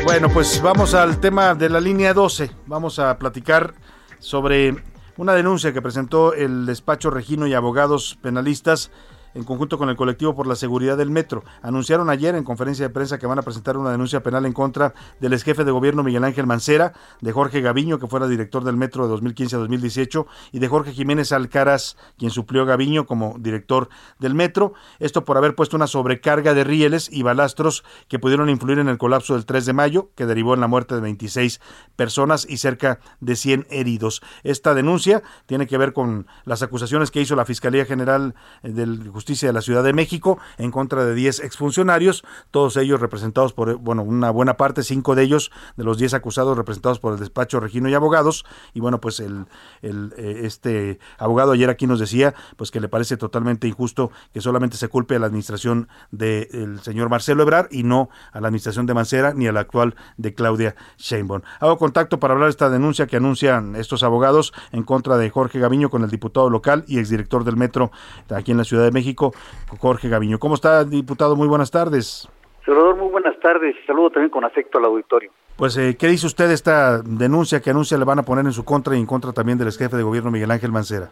Bueno, 0.05 0.29
pues 0.29 0.61
vamos 0.61 0.95
al 0.95 1.19
tema 1.21 1.55
de 1.55 1.69
la 1.69 1.81
línea 1.81 2.13
12. 2.13 2.51
Vamos 2.67 2.99
a 2.99 3.17
platicar 3.19 3.75
sobre 4.19 4.77
una 5.17 5.35
denuncia 5.35 5.73
que 5.73 5.83
presentó 5.83 6.35
el 6.35 6.67
despacho 6.67 7.11
Regino 7.11 7.47
y 7.47 7.55
abogados 7.55 8.19
penalistas 8.23 8.91
en 9.35 9.45
conjunto 9.45 9.79
con 9.79 9.89
el 9.89 9.97
colectivo 9.97 10.35
por 10.35 10.47
la 10.47 10.57
seguridad 10.57 10.97
del 10.97 11.11
metro. 11.11 11.45
Anunciaron 11.63 12.11
ayer 12.11 12.35
en 12.35 12.45
conferencia 12.45 12.87
de 12.87 12.91
prensa 12.93 13.19
que 13.19 13.27
van 13.27 13.39
a 13.39 13.43
presentar 13.43 13.77
una 13.77 13.91
denuncia 13.91 14.23
penal 14.23 14.47
en 14.47 14.53
contra 14.53 14.95
del 15.21 15.33
ex 15.33 15.43
jefe 15.43 15.65
de 15.65 15.71
gobierno 15.71 16.03
Miguel 16.03 16.25
Ángel 16.25 16.47
Mancera, 16.47 16.93
de 17.21 17.33
Jorge 17.33 17.61
Gaviño, 17.61 17.99
que 17.99 18.07
fuera 18.07 18.27
director 18.27 18.65
del 18.65 18.77
metro 18.77 19.05
de 19.05 19.11
2015 19.11 19.57
a 19.57 19.59
2018, 19.61 20.27
y 20.53 20.59
de 20.59 20.69
Jorge 20.69 20.93
Jiménez 20.93 21.33
Alcaraz, 21.33 21.97
quien 22.19 22.31
suplió 22.31 22.63
a 22.63 22.65
Gaviño 22.67 23.07
como 23.07 23.37
director 23.39 23.89
del 24.19 24.35
metro. 24.35 24.75
Esto 24.99 25.25
por 25.25 25.37
haber 25.37 25.55
puesto 25.55 25.77
una 25.77 25.87
sobrecarga 25.87 26.55
de 26.55 26.65
rieles 26.65 27.09
y 27.11 27.23
balastros 27.23 27.85
que 28.09 28.19
pudieron 28.19 28.49
influir 28.49 28.79
en 28.79 28.89
el 28.89 28.99
colapso 28.99 29.35
del 29.35 29.47
3 29.47 29.67
de 29.67 29.73
mayo, 29.73 30.11
que 30.15 30.27
derivó 30.27 30.55
en 30.55 30.61
la 30.61 30.67
muerte 30.67 30.95
de 30.95 31.01
26 31.01 31.61
personas 31.97 32.47
y 32.49 32.59
cerca 32.59 33.01
de 33.21 33.37
100 33.37 33.67
heridos. 33.71 34.23
Esta 34.43 34.75
denuncia 34.75 35.23
tiene 35.47 35.67
que 35.67 35.79
ver 35.79 35.93
con 35.93 36.27
las 36.45 36.63
acusaciones 36.63 37.11
que 37.11 37.21
hizo 37.21 37.37
la 37.37 37.45
Fiscalía 37.45 37.85
General 37.85 38.35
de 38.63 38.87
Justicia 39.23 39.49
de 39.49 39.53
la 39.53 39.63
Ciudad 39.63 39.85
de 39.85 39.93
México 39.93 40.41
en 40.59 40.73
contra 40.73 41.05
de 41.05 41.15
10 41.15 41.45
exfuncionarios, 41.45 42.25
todos 42.51 42.77
ellos 42.77 43.01
representados 43.01 43.53
por, 43.53 43.77
bueno, 43.77 44.03
una 44.03 44.31
buena 44.31 44.57
parte, 44.57 44.83
cinco 44.83 45.15
de 45.15 45.23
ellos, 45.23 45.53
de 45.77 45.85
los 45.85 45.97
10 45.97 46.15
acusados 46.15 46.57
representados 46.57 46.99
por 46.99 47.13
el 47.13 47.21
despacho 47.21 47.61
Regino 47.61 47.89
y 47.89 47.95
Abogados. 47.95 48.45
Y 48.75 48.81
bueno, 48.81 49.01
pues 49.01 49.21
el, 49.21 49.47
el, 49.81 50.13
eh, 50.17 50.41
este 50.43 50.99
abogado 51.19 51.53
ayer 51.53 51.71
aquí 51.71 51.87
nos 51.87 52.01
decía 52.01 52.35
pues 52.57 52.73
que 52.73 52.81
le 52.81 52.89
parece 52.89 53.17
totalmente 53.17 53.69
injusto 53.69 54.11
que 54.33 54.41
solamente 54.41 54.77
se 54.77 54.89
culpe 54.89 55.15
a 55.15 55.21
la 55.21 55.27
administración 55.27 55.89
del 56.11 56.81
señor 56.81 57.09
Marcelo 57.09 57.45
Ebrar 57.45 57.69
y 57.71 57.85
no 57.85 58.09
a 58.33 58.41
la 58.41 58.49
administración 58.49 58.87
de 58.87 58.95
Mancera 58.95 59.35
ni 59.35 59.47
a 59.47 59.53
la 59.53 59.61
actual 59.61 59.95
de 60.17 60.35
Claudia 60.35 60.75
Sheinbaum. 60.99 61.43
Hago 61.61 61.79
contacto 61.79 62.19
para 62.19 62.35
hablar 62.35 62.49
de 62.49 62.51
esta 62.51 62.71
denuncia 62.71 63.07
que 63.07 63.19
anuncian 63.19 63.77
estos 63.77 64.03
abogados 64.03 64.53
en 64.73 64.83
contra 64.83 65.17
de 65.17 65.31
Jorge 65.31 65.61
Gaviño 65.61 65.91
con 65.91 66.03
el 66.03 66.11
diputado 66.11 66.51
local 66.51 66.85
y 66.89 66.99
exdirector 66.99 67.45
del 67.45 67.57
Metro 67.57 67.93
aquí 68.31 68.51
en 68.51 68.59
la 68.59 68.65
Ciudad 68.65 68.85
de 68.85 68.91
México, 68.91 69.12
Jorge 69.17 70.09
Gaviño. 70.09 70.39
¿Cómo 70.39 70.55
está, 70.55 70.85
diputado? 70.85 71.37
Muy 71.37 71.49
buenas 71.49 71.71
tardes. 71.71 72.29
Salvador, 72.65 72.97
muy 72.97 73.09
buenas 73.09 73.39
tardes 73.41 73.75
y 73.83 73.87
saludo 73.87 74.11
también 74.11 74.31
con 74.31 74.45
afecto 74.45 74.79
al 74.79 74.85
auditorio. 74.85 75.31
Pues, 75.57 75.77
eh, 75.77 75.97
¿qué 75.99 76.07
dice 76.09 76.27
usted 76.27 76.49
de 76.49 76.55
esta 76.55 77.03
denuncia 77.03 77.61
que 77.61 77.71
anuncia 77.71 77.99
le 77.99 78.05
van 78.05 78.19
a 78.19 78.23
poner 78.23 78.45
en 78.45 78.53
su 78.53 78.65
contra 78.65 78.97
y 78.97 79.01
en 79.01 79.07
contra 79.07 79.33
también 79.33 79.59
del 79.59 79.69
ex 79.69 79.79
jefe 79.79 79.97
de 79.97 80.03
gobierno 80.03 80.31
Miguel 80.31 80.51
Ángel 80.51 80.73
Mancera? 80.73 81.11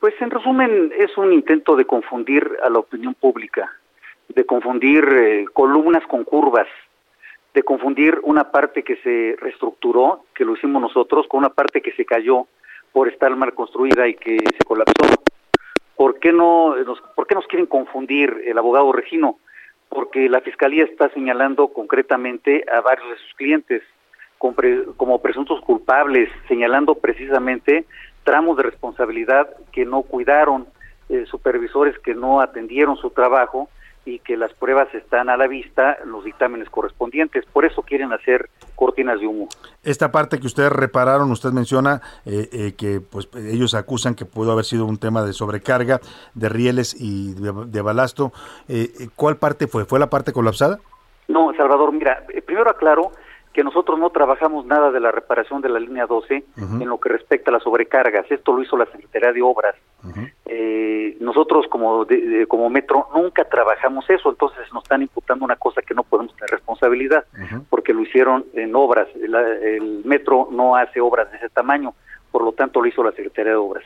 Pues, 0.00 0.14
en 0.20 0.30
resumen, 0.30 0.92
es 0.96 1.16
un 1.16 1.32
intento 1.32 1.76
de 1.76 1.84
confundir 1.84 2.48
a 2.64 2.70
la 2.70 2.78
opinión 2.78 3.14
pública, 3.14 3.70
de 4.28 4.44
confundir 4.44 5.04
eh, 5.04 5.44
columnas 5.52 6.06
con 6.06 6.24
curvas, 6.24 6.68
de 7.54 7.62
confundir 7.62 8.20
una 8.22 8.50
parte 8.50 8.82
que 8.82 8.96
se 8.96 9.36
reestructuró, 9.40 10.24
que 10.34 10.44
lo 10.44 10.54
hicimos 10.54 10.80
nosotros, 10.80 11.26
con 11.28 11.38
una 11.38 11.50
parte 11.50 11.80
que 11.80 11.92
se 11.92 12.04
cayó 12.04 12.46
por 12.92 13.08
estar 13.08 13.34
mal 13.36 13.54
construida 13.54 14.06
y 14.08 14.14
que 14.14 14.38
se 14.38 14.64
colapsó. 14.64 15.06
¿Por 15.98 16.20
qué 16.20 16.32
no 16.32 16.76
nos, 16.76 17.00
por 17.16 17.26
qué 17.26 17.34
nos 17.34 17.48
quieren 17.48 17.66
confundir 17.66 18.44
el 18.46 18.56
abogado 18.56 18.92
Regino? 18.92 19.40
Porque 19.88 20.28
la 20.28 20.40
fiscalía 20.40 20.84
está 20.84 21.08
señalando 21.10 21.68
concretamente 21.68 22.64
a 22.72 22.80
varios 22.80 23.10
de 23.10 23.16
sus 23.16 23.34
clientes 23.34 23.82
como 24.38 25.20
presuntos 25.20 25.60
culpables, 25.62 26.30
señalando 26.46 26.94
precisamente 26.94 27.84
tramos 28.22 28.56
de 28.56 28.62
responsabilidad 28.62 29.48
que 29.72 29.84
no 29.84 30.02
cuidaron, 30.02 30.68
eh, 31.08 31.24
supervisores 31.26 31.98
que 31.98 32.14
no 32.14 32.40
atendieron 32.40 32.96
su 32.96 33.10
trabajo 33.10 33.68
y 34.08 34.20
que 34.20 34.36
las 34.36 34.52
pruebas 34.54 34.92
están 34.94 35.28
a 35.28 35.36
la 35.36 35.46
vista, 35.46 35.98
los 36.06 36.24
dictámenes 36.24 36.70
correspondientes. 36.70 37.44
Por 37.46 37.66
eso 37.66 37.82
quieren 37.82 38.12
hacer 38.12 38.48
cortinas 38.74 39.20
de 39.20 39.26
humo. 39.26 39.48
Esta 39.82 40.10
parte 40.10 40.40
que 40.40 40.46
ustedes 40.46 40.72
repararon, 40.72 41.30
usted 41.30 41.50
menciona 41.50 42.00
eh, 42.24 42.48
eh, 42.52 42.72
que 42.76 43.00
pues 43.00 43.28
ellos 43.36 43.74
acusan 43.74 44.14
que 44.14 44.24
pudo 44.24 44.52
haber 44.52 44.64
sido 44.64 44.86
un 44.86 44.98
tema 44.98 45.22
de 45.22 45.34
sobrecarga 45.34 46.00
de 46.34 46.48
rieles 46.48 46.96
y 46.98 47.34
de, 47.34 47.82
balasto. 47.82 48.32
Eh, 48.68 49.08
¿Cuál 49.14 49.36
parte 49.36 49.66
fue? 49.66 49.84
¿Fue 49.84 49.98
la 49.98 50.08
parte 50.08 50.32
colapsada? 50.32 50.78
No, 51.28 51.52
Salvador, 51.54 51.92
mira, 51.92 52.24
primero 52.46 52.70
aclaro 52.70 53.12
que 53.58 53.64
nosotros 53.64 53.98
no 53.98 54.10
trabajamos 54.10 54.66
nada 54.66 54.92
de 54.92 55.00
la 55.00 55.10
reparación 55.10 55.60
de 55.60 55.68
la 55.68 55.80
línea 55.80 56.06
12 56.06 56.44
en 56.80 56.88
lo 56.88 57.00
que 57.00 57.08
respecta 57.08 57.50
a 57.50 57.54
las 57.54 57.64
sobrecargas. 57.64 58.30
Esto 58.30 58.52
lo 58.52 58.62
hizo 58.62 58.76
la 58.76 58.86
Secretaría 58.86 59.32
de 59.32 59.42
Obras. 59.42 59.74
eh, 60.46 61.16
nosotros 61.18 61.66
como 61.66 62.06
como 62.46 62.70
Metro 62.70 63.08
nunca 63.12 63.42
trabajamos 63.46 64.08
eso, 64.10 64.30
entonces 64.30 64.72
nos 64.72 64.84
están 64.84 65.02
imputando 65.02 65.44
una 65.44 65.56
cosa 65.56 65.82
que 65.82 65.92
no 65.92 66.04
podemos 66.04 66.36
tener 66.36 66.50
responsabilidad, 66.50 67.24
porque 67.68 67.92
lo 67.92 68.02
hicieron 68.02 68.44
en 68.52 68.76
obras. 68.76 69.08
el 69.16 70.02
Metro 70.04 70.46
no 70.52 70.76
hace 70.76 71.00
obras 71.00 71.28
de 71.32 71.38
ese 71.38 71.48
tamaño, 71.48 71.94
por 72.30 72.44
lo 72.44 72.52
tanto 72.52 72.80
lo 72.80 72.86
hizo 72.86 73.02
la 73.02 73.10
Secretaría 73.10 73.50
de 73.54 73.58
Obras. 73.58 73.82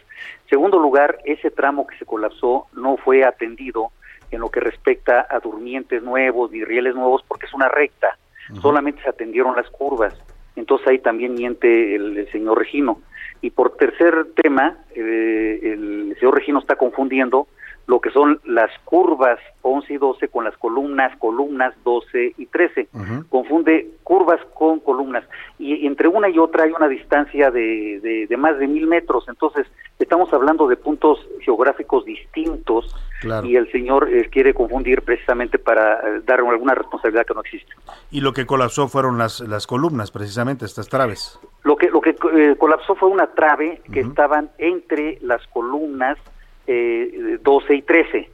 Segundo 0.50 0.78
lugar, 0.78 1.16
ese 1.24 1.50
tramo 1.50 1.86
que 1.86 1.96
se 1.96 2.04
colapsó 2.04 2.66
no 2.74 2.98
fue 2.98 3.24
atendido 3.24 3.90
en 4.32 4.40
lo 4.40 4.50
que 4.50 4.60
respecta 4.60 5.26
a 5.30 5.40
durmientes 5.40 6.02
nuevos 6.02 6.50
ni 6.50 6.62
rieles 6.62 6.94
nuevos 6.94 7.24
porque 7.26 7.46
es 7.46 7.54
una 7.54 7.68
recta 7.68 8.18
solamente 8.60 9.02
se 9.02 9.08
atendieron 9.08 9.56
las 9.56 9.68
curvas. 9.70 10.14
Entonces 10.56 10.86
ahí 10.88 10.98
también 10.98 11.34
miente 11.34 11.94
el, 11.94 12.28
señor 12.30 12.58
Regino. 12.58 13.00
Y 13.40 13.50
por 13.50 13.76
tercer 13.76 14.26
tema, 14.34 14.78
eh, 14.94 15.60
el 15.62 16.16
señor 16.18 16.36
Regino 16.36 16.58
está 16.58 16.76
confundiendo 16.76 17.48
lo 17.86 18.00
que 18.00 18.10
son 18.10 18.40
las 18.44 18.70
curvas 18.84 19.40
11 19.62 19.94
y 19.94 19.96
12 19.96 20.28
con 20.28 20.44
las 20.44 20.56
columnas, 20.56 21.16
columnas 21.18 21.74
12 21.84 22.34
y 22.38 22.46
13. 22.46 22.88
Confunde 23.28 23.90
curvas 24.04 24.40
con 24.54 24.80
columnas. 24.80 25.24
Y 25.58 25.86
entre 25.86 26.08
una 26.08 26.28
y 26.28 26.38
otra 26.38 26.64
hay 26.64 26.70
una 26.72 26.88
distancia 26.88 27.50
de, 27.50 28.26
de, 28.28 28.36
más 28.36 28.58
de 28.58 28.68
mil 28.68 28.86
metros. 28.86 29.24
Entonces, 29.28 29.66
estamos 29.98 30.32
hablando 30.32 30.68
de 30.68 30.76
puntos 30.76 31.26
geográficos 31.40 32.04
distintos 32.04 32.94
y 33.44 33.56
el 33.56 33.70
señor 33.70 34.08
eh, 34.08 34.28
quiere 34.30 34.54
confundir 34.54 35.02
precisamente 35.02 35.58
para 35.58 35.94
eh, 35.94 36.20
dar 36.24 36.40
alguna 36.40 36.74
responsabilidad 36.74 37.26
que 37.26 37.34
no 37.34 37.40
existe. 37.40 37.72
Y 38.10 38.20
lo 38.20 38.32
que 38.32 38.46
colapsó 38.46 38.88
fueron 38.88 39.18
las, 39.18 39.40
las 39.40 39.66
columnas, 39.66 40.10
precisamente, 40.10 40.64
estas 40.64 40.88
traves. 40.88 41.38
Lo 41.64 41.76
que, 41.76 41.90
lo 41.90 42.00
que 42.00 42.16
eh, 42.34 42.56
colapsó 42.58 42.94
fue 42.94 43.08
una 43.08 43.28
trave 43.28 43.80
que 43.92 44.00
estaban 44.00 44.50
entre 44.58 45.18
las 45.22 45.46
columnas 45.48 46.18
eh, 46.66 47.38
12 47.42 47.74
y 47.74 47.82
13. 47.82 48.30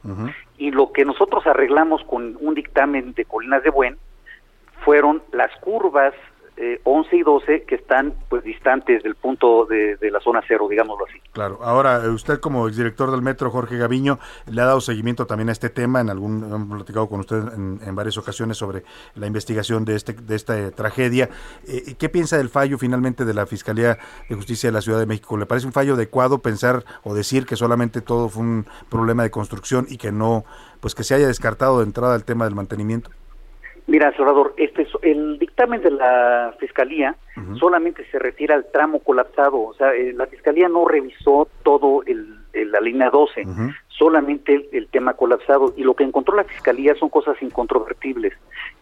Y 0.57 0.71
lo 0.71 0.91
que 0.91 1.05
nosotros 1.05 1.45
arreglamos 1.47 2.03
con 2.03 2.37
un 2.41 2.53
dictamen 2.53 3.13
de 3.13 3.25
Colinas 3.25 3.63
de 3.63 3.69
Buen 3.69 3.97
fueron 4.83 5.23
las 5.31 5.51
curvas 5.61 6.13
eh, 6.59 6.81
11 6.83 7.15
y 7.15 7.23
12 7.23 7.63
que 7.63 7.75
están 7.75 8.13
pues 8.27 8.43
distantes 8.43 9.01
del 9.03 9.15
punto 9.15 9.65
de, 9.65 9.97
la 10.11 10.19
zona 10.19 10.41
cero, 10.45 10.67
digámoslo 10.69 11.05
así. 11.05 11.17
Claro, 11.31 11.59
ahora 11.61 12.03
eh, 12.03 12.09
usted 12.09 12.39
como 12.39 12.67
exdirector 12.67 13.11
del 13.11 13.21
metro, 13.21 13.49
Jorge 13.49 13.77
Gaviño, 13.77 14.19
le 14.51 14.61
ha 14.61 14.65
dado 14.65 14.81
seguimiento 14.81 15.25
también 15.25 15.47
a 15.49 15.51
este 15.53 15.69
tema, 15.69 16.01
en 16.01 16.09
algún, 16.09 16.43
hemos 16.43 16.77
platicado 16.77 17.07
con 17.07 17.21
usted 17.21 17.37
en, 17.53 17.95
varias 17.95 18.17
ocasiones 18.17 18.57
sobre 18.57 18.83
la 19.15 19.27
investigación 19.27 19.85
de, 19.85 19.95
este, 19.95 20.13
de 20.13 20.35
esta 20.35 20.59
eh, 20.59 20.71
tragedia. 20.71 21.29
Eh, 21.65 21.95
¿Qué 21.97 22.09
piensa 22.09 22.37
del 22.37 22.49
fallo 22.49 22.77
finalmente 22.77 23.23
de 23.23 23.33
la 23.33 23.45
Fiscalía 23.45 23.97
de 24.27 24.35
Justicia 24.35 24.69
de 24.69 24.73
la 24.73 24.81
Ciudad 24.81 24.99
de 24.99 25.05
México? 25.05 25.37
¿Le 25.37 25.45
parece 25.45 25.67
un 25.67 25.73
fallo 25.73 25.93
adecuado 25.93 26.39
pensar 26.39 26.83
o 27.03 27.13
decir 27.13 27.45
que 27.45 27.55
solamente 27.55 28.01
todo 28.01 28.27
fue 28.27 28.43
un 28.43 28.65
problema 28.89 29.23
de 29.23 29.31
construcción 29.31 29.85
y 29.89 29.97
que 29.97 30.11
no, 30.11 30.43
pues 30.81 30.93
que 30.93 31.03
se 31.03 31.15
haya 31.15 31.27
descartado 31.27 31.79
de 31.79 31.85
entrada 31.85 32.15
el 32.15 32.25
tema 32.25 32.43
del 32.43 32.55
mantenimiento? 32.55 33.11
Mira, 33.89 34.15
Salvador, 34.15 34.53
este, 34.57 34.87
el 35.01 35.39
dictamen 35.39 35.81
de 35.81 35.89
la 35.89 36.53
Fiscalía 36.59 37.15
solamente 37.57 38.05
se 38.11 38.19
refiere 38.19 38.53
al 38.53 38.69
tramo 38.71 38.99
colapsado, 38.99 39.59
o 39.59 39.73
sea, 39.73 39.95
eh, 39.95 40.13
la 40.13 40.27
Fiscalía 40.27 40.69
no 40.69 40.85
revisó 40.85 41.47
todo 41.63 42.03
el, 42.05 42.35
la 42.53 42.81
línea 42.81 43.09
12, 43.09 43.47
solamente 43.87 44.69
el, 44.73 44.87
tema 44.89 45.15
colapsado, 45.15 45.73
y 45.75 45.81
lo 45.81 45.95
que 45.95 46.03
encontró 46.03 46.35
la 46.35 46.43
Fiscalía 46.43 46.93
son 46.99 47.09
cosas 47.09 47.41
incontrovertibles. 47.41 48.33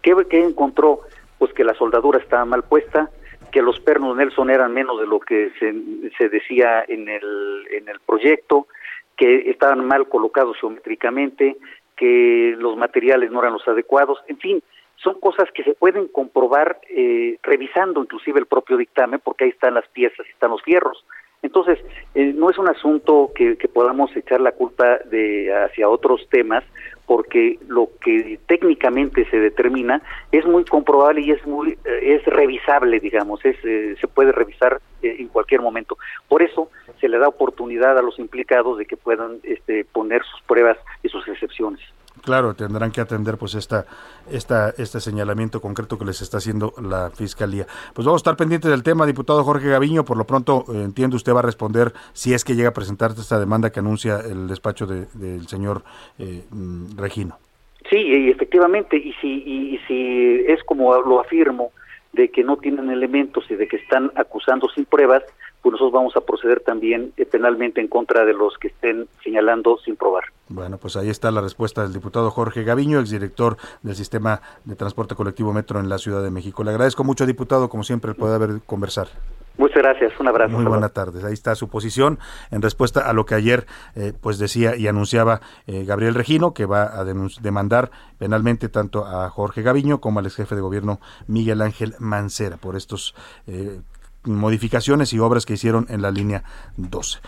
¿Qué, 0.01 0.13
¿Qué, 0.29 0.43
encontró? 0.43 0.99
Pues 1.37 1.53
que 1.53 1.63
la 1.63 1.75
soldadura 1.75 2.19
estaba 2.19 2.43
mal 2.43 2.63
puesta, 2.63 3.09
que 3.53 3.61
los 3.61 3.79
pernos 3.79 4.17
Nelson 4.17 4.49
eran 4.49 4.73
menos 4.73 4.99
de 4.99 5.07
lo 5.07 5.21
que 5.21 5.51
se, 5.57 5.73
se 6.17 6.27
decía 6.27 6.83
en 6.85 7.07
el, 7.07 7.65
en 7.71 7.87
el 7.87 8.01
proyecto, 8.01 8.67
que 9.15 9.49
estaban 9.49 9.85
mal 9.85 10.09
colocados 10.09 10.57
geométricamente, 10.59 11.55
que 11.95 12.55
los 12.59 12.75
materiales 12.75 13.31
no 13.31 13.39
eran 13.39 13.53
los 13.53 13.67
adecuados, 13.67 14.19
en 14.27 14.37
fin, 14.37 14.63
son 14.97 15.19
cosas 15.19 15.49
que 15.53 15.63
se 15.63 15.73
pueden 15.73 16.07
comprobar 16.07 16.79
eh, 16.89 17.37
revisando 17.43 18.01
inclusive 18.01 18.39
el 18.39 18.45
propio 18.45 18.77
dictamen, 18.77 19.21
porque 19.23 19.45
ahí 19.45 19.51
están 19.51 19.75
las 19.75 19.87
piezas 19.89 20.25
están 20.27 20.51
los 20.51 20.61
fierros. 20.63 21.05
Entonces, 21.43 21.77
eh, 22.15 22.33
no 22.33 22.49
es 22.49 22.57
un 22.57 22.67
asunto 22.67 23.31
que, 23.35 23.55
podamos 23.71 24.15
echar 24.15 24.41
la 24.41 24.53
culpa 24.53 24.97
de 25.05 25.53
hacia 25.53 25.87
otros 25.87 26.27
temas, 26.29 26.63
porque 27.05 27.59
lo 27.67 27.89
que 28.01 28.39
técnicamente 28.47 29.29
se 29.29 29.39
determina 29.39 30.01
es 30.31 30.45
muy 30.45 30.65
comprobable 30.65 31.21
y 31.21 31.31
es 31.31 31.45
muy 31.45 31.77
eh, 31.85 32.15
es 32.15 32.25
revisable, 32.25 32.99
digamos, 32.99 33.45
es, 33.45 33.55
se 33.61 34.07
puede 34.07 34.31
revisar 34.31 34.81
en 35.03 35.27
cualquier 35.27 35.61
momento. 35.61 35.95
Por 36.27 36.41
eso 36.41 36.71
se 36.99 37.07
le 37.07 37.19
da 37.19 37.27
oportunidad 37.27 37.97
a 37.97 38.01
los 38.01 38.17
implicados 38.17 38.79
de 38.79 38.87
que 38.87 38.97
puedan 38.97 39.37
este, 39.43 39.85
poner 39.85 40.23
sus 40.23 40.41
pruebas 40.41 40.77
y 41.03 41.09
sus 41.09 41.25
excepciones. 41.27 41.81
Claro, 42.27 42.55
tendrán 42.55 42.91
que 42.91 42.99
atender 42.99 43.37
pues 43.37 43.55
esta, 43.55 43.85
esta, 44.29 44.71
este 44.77 44.99
señalamiento 44.99 45.61
concreto 45.61 45.97
que 45.97 46.03
les 46.03 46.21
está 46.21 46.39
haciendo 46.39 46.73
la 46.81 47.09
Fiscalía. 47.09 47.65
Pues 47.93 48.05
vamos 48.05 48.19
a 48.19 48.23
estar 48.23 48.35
pendientes 48.35 48.69
del 48.69 48.83
tema, 48.83 49.05
diputado 49.05 49.45
Jorge 49.45 49.69
Gaviño. 49.69 50.03
Por 50.03 50.17
lo 50.17 50.25
pronto, 50.25 50.65
eh, 50.67 50.83
entiendo 50.83 51.15
usted 51.15 51.33
va 51.33 51.39
a 51.39 51.43
responder 51.43 51.93
si 52.11 52.33
es 52.33 52.43
que 52.43 52.53
llega 52.53 52.67
a 52.67 52.73
presentar 52.73 53.11
esta 53.11 53.39
demanda 53.39 53.71
que 53.71 53.79
anuncia 53.79 54.19
el 54.19 54.49
despacho 54.49 54.85
del 54.85 55.47
señor 55.47 55.83
eh, 56.19 56.43
mm, 56.51 56.97
Regino. 56.97 57.37
Sí, 57.89 58.29
efectivamente, 58.29 58.97
y 58.97 59.13
si, 59.21 59.29
y 59.29 59.79
si 59.87 60.43
es 60.49 60.61
como 60.65 61.01
lo 61.01 61.21
afirmo, 61.21 61.71
de 62.11 62.27
que 62.27 62.43
no 62.43 62.57
tienen 62.57 62.89
elementos 62.89 63.49
y 63.49 63.55
de 63.55 63.69
que 63.69 63.77
están 63.77 64.11
acusando 64.15 64.67
sin 64.67 64.83
pruebas, 64.83 65.23
pues 65.67 65.81
nosotros 65.81 65.99
vamos 65.99 66.15
a 66.15 66.21
proceder 66.21 66.61
también 66.61 67.11
eh, 67.17 67.25
penalmente 67.25 67.81
en 67.81 67.89
contra 67.89 68.23
de 68.23 68.31
los 68.31 68.57
que 68.57 68.69
estén 68.69 69.09
señalando 69.21 69.77
sin 69.83 69.97
probar. 69.97 70.23
Bueno, 70.47 70.77
pues 70.77 70.95
ahí 70.95 71.09
está 71.09 71.29
la 71.29 71.41
respuesta 71.41 71.83
del 71.83 71.91
diputado 71.91 72.31
Jorge 72.31 72.63
Gaviño, 72.63 73.01
exdirector 73.01 73.57
del 73.81 73.93
Sistema 73.93 74.39
de 74.63 74.77
Transporte 74.77 75.13
Colectivo 75.13 75.51
Metro 75.51 75.81
en 75.81 75.89
la 75.89 75.97
Ciudad 75.97 76.23
de 76.23 76.31
México. 76.31 76.63
Le 76.63 76.69
agradezco 76.69 77.03
mucho, 77.03 77.25
diputado, 77.25 77.67
como 77.67 77.83
siempre, 77.83 78.11
el 78.11 78.15
poder 78.15 78.41
haber 78.41 78.61
conversar. 78.65 79.09
Muchas 79.57 79.77
gracias, 79.83 80.17
un 80.21 80.29
abrazo. 80.29 80.55
Muy 80.55 80.63
buenas 80.63 80.93
tardes. 80.93 81.25
Ahí 81.25 81.33
está 81.33 81.53
su 81.55 81.67
posición 81.67 82.17
en 82.49 82.61
respuesta 82.61 83.01
a 83.01 83.11
lo 83.11 83.25
que 83.25 83.35
ayer 83.35 83.65
eh, 83.95 84.13
pues 84.21 84.37
decía 84.37 84.77
y 84.77 84.87
anunciaba 84.87 85.41
eh, 85.65 85.83
Gabriel 85.83 86.15
Regino, 86.15 86.53
que 86.53 86.65
va 86.65 86.97
a 86.97 87.03
demandar 87.03 87.91
penalmente 88.19 88.69
tanto 88.69 89.05
a 89.05 89.29
Jorge 89.29 89.63
Gaviño 89.63 89.99
como 89.99 90.19
al 90.19 90.27
ex 90.27 90.35
jefe 90.35 90.55
de 90.55 90.61
gobierno 90.61 91.01
Miguel 91.27 91.61
Ángel 91.61 91.93
Mancera 91.99 92.55
por 92.55 92.77
estos 92.77 93.15
eh, 93.47 93.81
modificaciones 94.27 95.13
y 95.13 95.19
obras 95.19 95.45
que 95.45 95.53
hicieron 95.53 95.85
en 95.89 96.01
la 96.01 96.11
línea 96.11 96.43
12. 96.77 97.19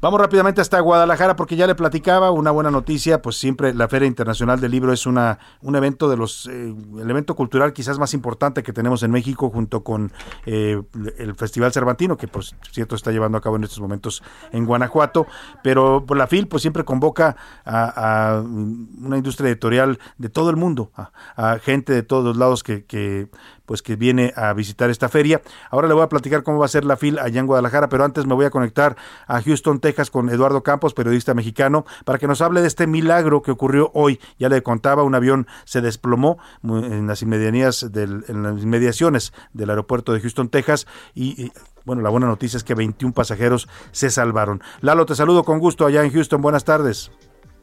Vamos 0.00 0.20
rápidamente 0.20 0.60
hasta 0.60 0.78
Guadalajara 0.78 1.34
porque 1.34 1.56
ya 1.56 1.66
le 1.66 1.74
platicaba 1.74 2.30
una 2.30 2.52
buena 2.52 2.70
noticia, 2.70 3.20
pues 3.20 3.36
siempre 3.36 3.74
la 3.74 3.88
Feria 3.88 4.06
Internacional 4.06 4.60
del 4.60 4.70
Libro 4.70 4.92
es 4.92 5.06
una 5.06 5.38
un 5.60 5.74
evento 5.74 6.08
de 6.08 6.16
los 6.16 6.46
eh, 6.46 6.74
el 7.00 7.10
evento 7.10 7.34
cultural 7.34 7.72
quizás 7.72 7.98
más 7.98 8.14
importante 8.14 8.62
que 8.62 8.72
tenemos 8.72 9.02
en 9.02 9.10
México 9.10 9.50
junto 9.50 9.82
con 9.82 10.12
eh, 10.46 10.80
el 11.18 11.34
Festival 11.34 11.72
Cervantino 11.72 12.16
que 12.16 12.28
por 12.28 12.44
cierto 12.44 12.94
está 12.94 13.10
llevando 13.10 13.38
a 13.38 13.40
cabo 13.40 13.56
en 13.56 13.64
estos 13.64 13.80
momentos 13.80 14.22
en 14.52 14.66
Guanajuato, 14.66 15.26
pero 15.62 16.04
la 16.14 16.26
FIL 16.26 16.46
pues 16.46 16.62
siempre 16.62 16.84
convoca 16.84 17.36
a, 17.64 18.42
una 18.44 19.16
industria 19.16 19.48
editorial 19.48 19.98
de 20.16 20.28
todo 20.28 20.50
el 20.50 20.56
mundo, 20.56 20.92
a, 20.94 21.58
gente 21.58 21.92
de 21.92 22.02
todos 22.02 22.24
los 22.24 22.36
lados 22.36 22.62
que 22.62 23.28
pues 23.68 23.82
que 23.82 23.96
viene 23.96 24.32
a 24.34 24.54
visitar 24.54 24.88
esta 24.88 25.10
feria. 25.10 25.42
Ahora 25.70 25.86
le 25.86 25.94
voy 25.94 26.02
a 26.02 26.08
platicar 26.08 26.42
cómo 26.42 26.58
va 26.58 26.64
a 26.64 26.68
ser 26.68 26.86
la 26.86 26.96
FIL 26.96 27.18
allá 27.18 27.38
en 27.38 27.46
Guadalajara, 27.46 27.90
pero 27.90 28.02
antes 28.02 28.24
me 28.24 28.34
voy 28.34 28.46
a 28.46 28.50
conectar 28.50 28.96
a 29.26 29.42
Houston, 29.42 29.78
Texas 29.78 30.10
con 30.10 30.30
Eduardo 30.30 30.62
Campos, 30.62 30.94
periodista 30.94 31.34
mexicano, 31.34 31.84
para 32.06 32.18
que 32.18 32.26
nos 32.26 32.40
hable 32.40 32.62
de 32.62 32.66
este 32.66 32.86
milagro 32.86 33.42
que 33.42 33.50
ocurrió 33.50 33.90
hoy. 33.92 34.18
Ya 34.38 34.48
le 34.48 34.62
contaba, 34.62 35.02
un 35.02 35.14
avión 35.14 35.46
se 35.64 35.82
desplomó 35.82 36.38
en 36.64 37.06
las 37.06 37.20
inmediaciones 37.20 37.92
del, 37.92 38.24
en 38.28 38.42
las 38.42 38.62
inmediaciones 38.62 39.34
del 39.52 39.68
aeropuerto 39.68 40.14
de 40.14 40.20
Houston, 40.20 40.48
Texas, 40.48 40.86
y, 41.14 41.52
bueno, 41.84 42.00
la 42.00 42.08
buena 42.08 42.26
noticia 42.26 42.56
es 42.56 42.64
que 42.64 42.74
21 42.74 43.12
pasajeros 43.12 43.68
se 43.92 44.08
salvaron. 44.08 44.62
Lalo, 44.80 45.04
te 45.04 45.14
saludo 45.14 45.44
con 45.44 45.58
gusto 45.58 45.84
allá 45.84 46.02
en 46.04 46.10
Houston. 46.10 46.40
Buenas 46.40 46.64
tardes. 46.64 47.12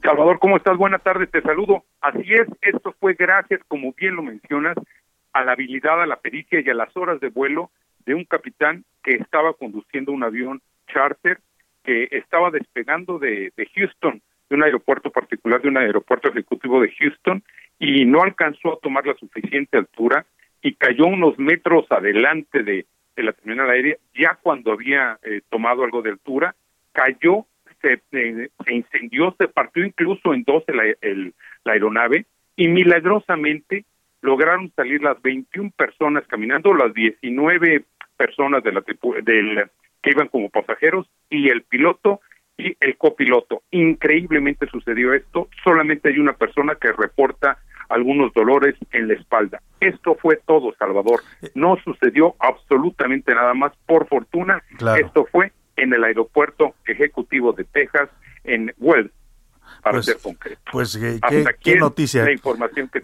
Salvador, 0.05 0.37
¿cómo 0.39 0.57
estás? 0.57 0.77
Buenas 0.77 1.01
tardes, 1.01 1.31
te 1.31 1.41
saludo. 1.41 1.83
Así 1.99 2.31
es, 2.31 2.47
esto 2.61 2.93
fue 2.99 3.15
gracias, 3.15 3.59
como 3.67 3.91
bien 3.93 4.15
lo 4.15 4.21
mencionas, 4.21 4.75
a 5.35 5.43
la 5.43 5.51
habilidad, 5.51 6.01
a 6.01 6.05
la 6.05 6.15
pericia 6.15 6.61
y 6.61 6.69
a 6.69 6.73
las 6.73 6.95
horas 6.95 7.19
de 7.19 7.27
vuelo 7.27 7.69
de 8.05 8.15
un 8.15 8.23
capitán 8.23 8.85
que 9.03 9.15
estaba 9.15 9.53
conduciendo 9.53 10.13
un 10.13 10.23
avión 10.23 10.61
charter 10.87 11.39
que 11.83 12.07
estaba 12.11 12.51
despegando 12.51 13.19
de, 13.19 13.51
Houston, 13.75 14.21
de 14.49 14.55
un 14.55 14.63
aeropuerto 14.63 15.11
particular, 15.11 15.61
de 15.61 15.67
un 15.67 15.77
aeropuerto 15.77 16.29
ejecutivo 16.29 16.81
de 16.81 16.89
Houston, 16.97 17.43
y 17.77 18.05
no 18.05 18.23
alcanzó 18.23 18.73
a 18.73 18.79
tomar 18.79 19.05
la 19.05 19.13
suficiente 19.15 19.77
altura 19.77 20.25
y 20.61 20.75
cayó 20.75 21.05
unos 21.05 21.37
metros 21.37 21.85
adelante 21.91 22.63
de, 22.63 22.85
la 23.17 23.33
terminal 23.33 23.69
aérea, 23.69 23.97
ya 24.17 24.39
cuando 24.41 24.71
había 24.71 25.19
eh, 25.23 25.41
tomado 25.49 25.83
algo 25.83 26.01
de 26.01 26.11
altura, 26.11 26.55
cayó, 26.93 27.45
se, 27.81 28.01
eh, 28.13 28.49
se, 28.63 28.73
incendió, 28.73 29.35
se 29.37 29.49
partió 29.49 29.85
incluso 29.85 30.33
en 30.33 30.43
dos 30.43 30.63
la, 30.67 30.85
la 31.65 31.73
aeronave 31.73 32.25
y 32.55 32.69
milagrosamente 32.69 33.83
lograron 34.25 34.71
salir 34.75 35.01
las 35.01 35.21
21 35.21 35.71
personas 35.77 36.25
caminando, 36.27 36.73
las 36.73 36.93
19 36.93 37.85
personas 38.17 38.63
de 38.63 38.71
la 38.71 38.83
del, 39.23 39.69
que 40.01 40.11
iban 40.11 40.27
como 40.27 40.49
pasajeros 40.49 41.07
y 41.29 41.49
el 41.49 41.63
piloto 41.63 42.21
y 42.57 42.75
el 42.79 42.97
copiloto. 42.97 43.61
Increíblemente 43.71 44.67
sucedió 44.67 45.13
esto, 45.13 45.49
solamente 45.63 46.09
hay 46.09 46.19
una 46.19 46.33
persona 46.33 46.75
que 46.75 46.91
reporta 46.91 47.59
algunos 47.89 48.33
dolores 48.33 48.75
en 48.91 49.07
la 49.07 49.13
espalda. 49.13 49.61
Esto 49.79 50.15
fue 50.15 50.39
todo, 50.47 50.73
Salvador. 50.79 51.21
No 51.53 51.77
sucedió 51.83 52.35
absolutamente 52.39 53.33
nada 53.35 53.53
más. 53.53 53.73
Por 53.85 54.07
fortuna, 54.07 54.63
esto 54.99 55.27
fue 55.31 55.51
en 55.75 55.93
el 55.93 56.03
aeropuerto 56.03 56.73
ejecutivo 56.87 57.53
de 57.53 57.65
Texas, 57.65 58.09
en 58.43 58.73
Wells, 58.79 59.11
para 59.85 59.97
pues, 59.97 60.05
ser 60.07 60.17
concreto. 60.17 60.61
Pues 60.71 60.99
qué, 61.61 61.75
noticia. 61.75 62.25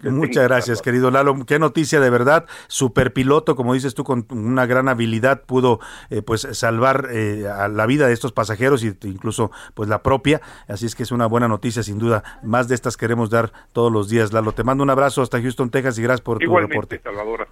Muchas 0.02 0.42
gracias, 0.42 0.82
querido 0.82 1.12
Lalo. 1.12 1.46
Qué 1.46 1.60
noticia 1.60 2.00
de 2.00 2.10
verdad. 2.10 2.46
Superpiloto, 2.66 3.54
como 3.54 3.74
dices 3.74 3.94
tú, 3.94 4.02
con 4.02 4.26
una 4.30 4.66
gran 4.66 4.88
habilidad 4.88 5.42
pudo 5.42 5.78
eh, 6.10 6.22
pues 6.22 6.40
salvar 6.50 7.06
eh, 7.12 7.46
a 7.46 7.68
la 7.68 7.86
vida 7.86 8.08
de 8.08 8.12
estos 8.12 8.32
pasajeros 8.32 8.82
e 8.82 8.96
incluso 9.04 9.52
pues 9.74 9.88
la 9.88 10.02
propia. 10.02 10.40
Así 10.66 10.84
es 10.84 10.96
que 10.96 11.04
es 11.04 11.12
una 11.12 11.26
buena 11.26 11.46
noticia, 11.46 11.84
sin 11.84 12.00
duda. 12.00 12.40
Más 12.42 12.66
de 12.66 12.74
estas 12.74 12.96
queremos 12.96 13.30
dar 13.30 13.52
todos 13.72 13.92
los 13.92 14.08
días, 14.08 14.32
Lalo. 14.32 14.50
Te 14.50 14.64
mando 14.64 14.82
un 14.82 14.90
abrazo 14.90 15.22
hasta 15.22 15.40
Houston, 15.40 15.70
Texas 15.70 15.96
y 16.00 16.02
gracias 16.02 16.22
por 16.22 16.40
tu 16.40 16.56
reporte. 16.56 17.00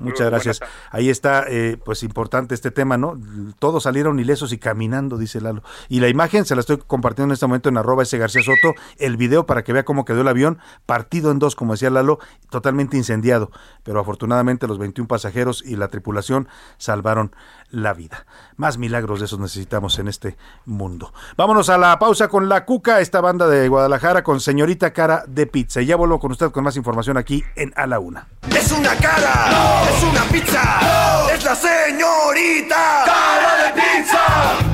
Muchas 0.01 0.29
gracias. 0.29 0.61
Ahí 0.91 1.09
está, 1.09 1.45
eh, 1.47 1.77
pues 1.85 2.03
importante 2.03 2.57
este 2.57 2.73
tema, 2.73 2.99
¿no? 2.99 3.17
Todos 3.61 3.85
salieron 3.85 4.19
ilesos 4.19 4.53
y 4.53 4.59
caminando, 4.59 5.19
dice 5.19 5.41
Lalo. 5.41 5.63
Y 5.89 6.01
la 6.01 6.09
imagen 6.09 6.45
se 6.45 6.57
la 6.57 6.63
estoy 6.63 6.79
compartiendo 6.79 7.31
en 7.31 7.35
este 7.35 7.47
momento 7.47 7.69
en 7.69 7.77
arroba 7.77 8.03
ese 8.03 8.19
García 8.19 8.43
Soto 8.43 8.75
el 8.99 9.20
video 9.21 9.47
para 9.47 9.63
que 9.63 9.73
vea 9.73 9.85
cómo 9.85 10.05
quedó 10.05 10.23
el 10.23 10.29
avión, 10.29 10.59
partido 10.87 11.31
en 11.31 11.39
dos, 11.39 11.55
como 11.55 11.75
decía 11.75 11.91
Lalo, 11.91 12.19
totalmente 12.51 12.97
incendiado. 12.97 13.53
Pero 13.85 14.01
afortunadamente 14.01 14.67
los 14.67 14.79
21 14.79 15.07
pasajeros 15.07 15.63
y 15.65 15.77
la 15.77 15.87
tripulación 15.87 16.49
salvaron 16.79 17.37
la 17.71 17.95
vida. 17.95 18.27
Más 18.57 18.79
milagros 18.79 19.21
de 19.21 19.27
esos 19.27 19.39
necesitamos 19.39 19.99
en 20.01 20.09
este 20.09 20.37
mundo. 20.65 21.13
Vámonos 21.37 21.69
a 21.69 21.79
la 21.79 21.99
pausa 21.99 22.27
con 22.27 22.49
La 22.49 22.65
Cuca, 22.65 23.01
esta 23.01 23.21
banda 23.21 23.47
de 23.47 23.69
Guadalajara 23.69 24.25
con 24.25 24.41
Señorita 24.41 24.93
Cara 24.93 25.23
de 25.29 25.47
Pizza. 25.47 25.81
Y 25.81 25.87
ya 25.87 25.97
vuelvo 25.97 26.19
con 26.19 26.33
usted 26.33 26.51
con 26.51 26.65
más 26.65 26.77
información 26.77 27.17
aquí 27.17 27.45
en 27.55 27.73
A 27.77 27.87
la 27.87 28.01
Una. 28.01 28.27
Es 28.49 28.73
una 28.73 28.97
cara, 28.97 29.85
es 29.85 30.03
una 30.03 30.23
pizza, 30.25 31.31
es 31.33 31.45
la 31.45 31.55
señorita 31.55 33.05
Cara 33.05 33.65
de 33.65 33.81
Pizza 33.81 34.70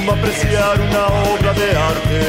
como 0.00 0.12
apreciar 0.12 0.80
una 0.80 1.06
obra 1.06 1.52
de 1.52 1.76
arte. 1.76 2.20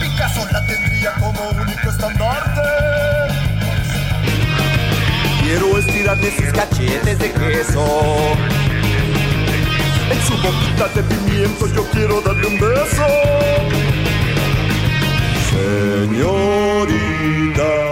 Picasso 0.00 0.44
la 0.50 0.66
tendría 0.66 1.14
como 1.14 1.50
único 1.50 1.90
estandarte. 1.90 2.60
Quiero 5.42 5.78
estirarle 5.78 6.36
sus 6.36 6.52
cachetes 6.52 7.18
de 7.18 7.30
queso. 7.30 7.86
En 10.10 10.20
su 10.26 10.32
boquita 10.42 10.88
de 10.94 11.02
pimiento 11.04 11.68
yo 11.68 11.84
quiero 11.92 12.20
darle 12.20 12.46
un 12.46 12.58
beso. 12.58 13.06
Señorita. 16.10 17.91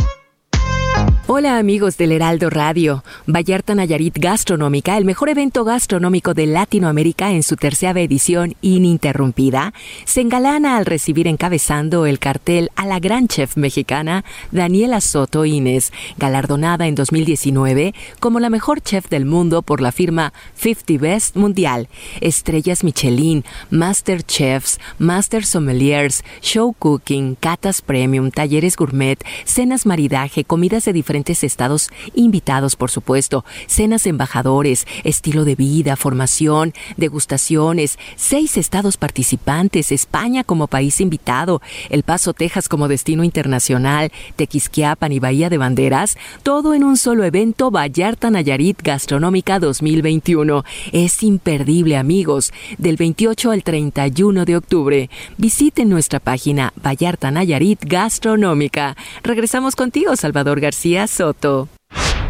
Hola 1.33 1.59
amigos 1.59 1.95
del 1.95 2.11
Heraldo 2.11 2.49
Radio. 2.49 3.05
Vallarta 3.25 3.73
Nayarit 3.73 4.17
Gastronómica, 4.19 4.97
el 4.97 5.05
mejor 5.05 5.29
evento 5.29 5.63
gastronómico 5.63 6.33
de 6.33 6.45
Latinoamérica 6.45 7.31
en 7.31 7.41
su 7.41 7.55
tercera 7.55 8.01
edición 8.01 8.55
ininterrumpida, 8.59 9.73
se 10.03 10.19
engalana 10.19 10.75
al 10.75 10.85
recibir 10.85 11.29
encabezando 11.29 12.05
el 12.05 12.19
cartel 12.19 12.69
a 12.75 12.85
la 12.85 12.99
gran 12.99 13.29
chef 13.29 13.55
mexicana 13.55 14.25
Daniela 14.51 14.99
Soto 14.99 15.45
Inés, 15.45 15.93
galardonada 16.17 16.85
en 16.85 16.95
2019 16.95 17.93
como 18.19 18.41
la 18.41 18.49
mejor 18.49 18.81
chef 18.81 19.07
del 19.07 19.23
mundo 19.23 19.61
por 19.61 19.79
la 19.79 19.93
firma 19.93 20.33
50 20.55 21.01
Best 21.01 21.37
Mundial. 21.37 21.87
Estrellas 22.19 22.83
Michelin, 22.83 23.45
Master 23.69 24.21
Chefs, 24.21 24.81
Master 24.99 25.45
Sommeliers, 25.45 26.25
Show 26.41 26.75
Cooking, 26.77 27.35
catas 27.35 27.81
premium, 27.81 28.31
talleres 28.31 28.75
gourmet, 28.75 29.17
cenas 29.45 29.85
maridaje, 29.85 30.43
comidas 30.43 30.83
de 30.83 30.91
diferentes 30.91 31.20
estados 31.29 31.89
invitados, 32.15 32.75
por 32.75 32.89
supuesto, 32.89 33.45
cenas 33.67 34.03
de 34.03 34.09
embajadores, 34.09 34.87
estilo 35.03 35.45
de 35.45 35.55
vida, 35.55 35.95
formación, 35.95 36.73
degustaciones, 36.97 37.97
seis 38.15 38.57
estados 38.57 38.97
participantes, 38.97 39.91
España 39.91 40.43
como 40.43 40.67
país 40.67 40.99
invitado, 40.99 41.61
El 41.89 42.03
Paso, 42.03 42.33
Texas 42.33 42.67
como 42.67 42.87
destino 42.87 43.23
internacional, 43.23 44.11
Tequisquiapan 44.35 45.11
y 45.11 45.19
Bahía 45.19 45.49
de 45.49 45.57
Banderas, 45.57 46.17
todo 46.43 46.73
en 46.73 46.83
un 46.83 46.97
solo 46.97 47.23
evento 47.23 47.71
Vallarta 47.71 48.29
Nayarit 48.29 48.81
Gastronómica 48.81 49.59
2021. 49.59 50.63
Es 50.91 51.23
imperdible, 51.23 51.97
amigos, 51.97 52.51
del 52.77 52.97
28 52.97 53.51
al 53.51 53.63
31 53.63 54.45
de 54.45 54.57
octubre. 54.57 55.09
Visiten 55.37 55.89
nuestra 55.89 56.19
página 56.19 56.73
Vallarta 56.83 57.31
Nayarit 57.31 57.79
Gastronómica. 57.85 58.95
Regresamos 59.23 59.75
contigo, 59.75 60.15
Salvador 60.15 60.59
García 60.59 61.00
Soto. 61.07 61.67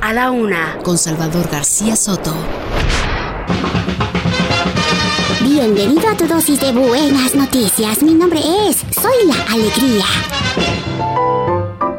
A 0.01 0.13
la 0.13 0.31
una, 0.31 0.77
con 0.83 0.97
Salvador 0.97 1.49
García 1.49 1.95
Soto. 1.95 2.33
Bienvenido 5.41 6.09
a 6.09 6.17
tu 6.17 6.25
dosis 6.27 6.59
de 6.59 6.71
buenas 6.71 7.35
noticias. 7.35 8.01
Mi 8.01 8.13
nombre 8.13 8.39
es 8.39 8.77
Soy 8.95 9.27
la 9.27 9.53
Alegría. 9.53 11.50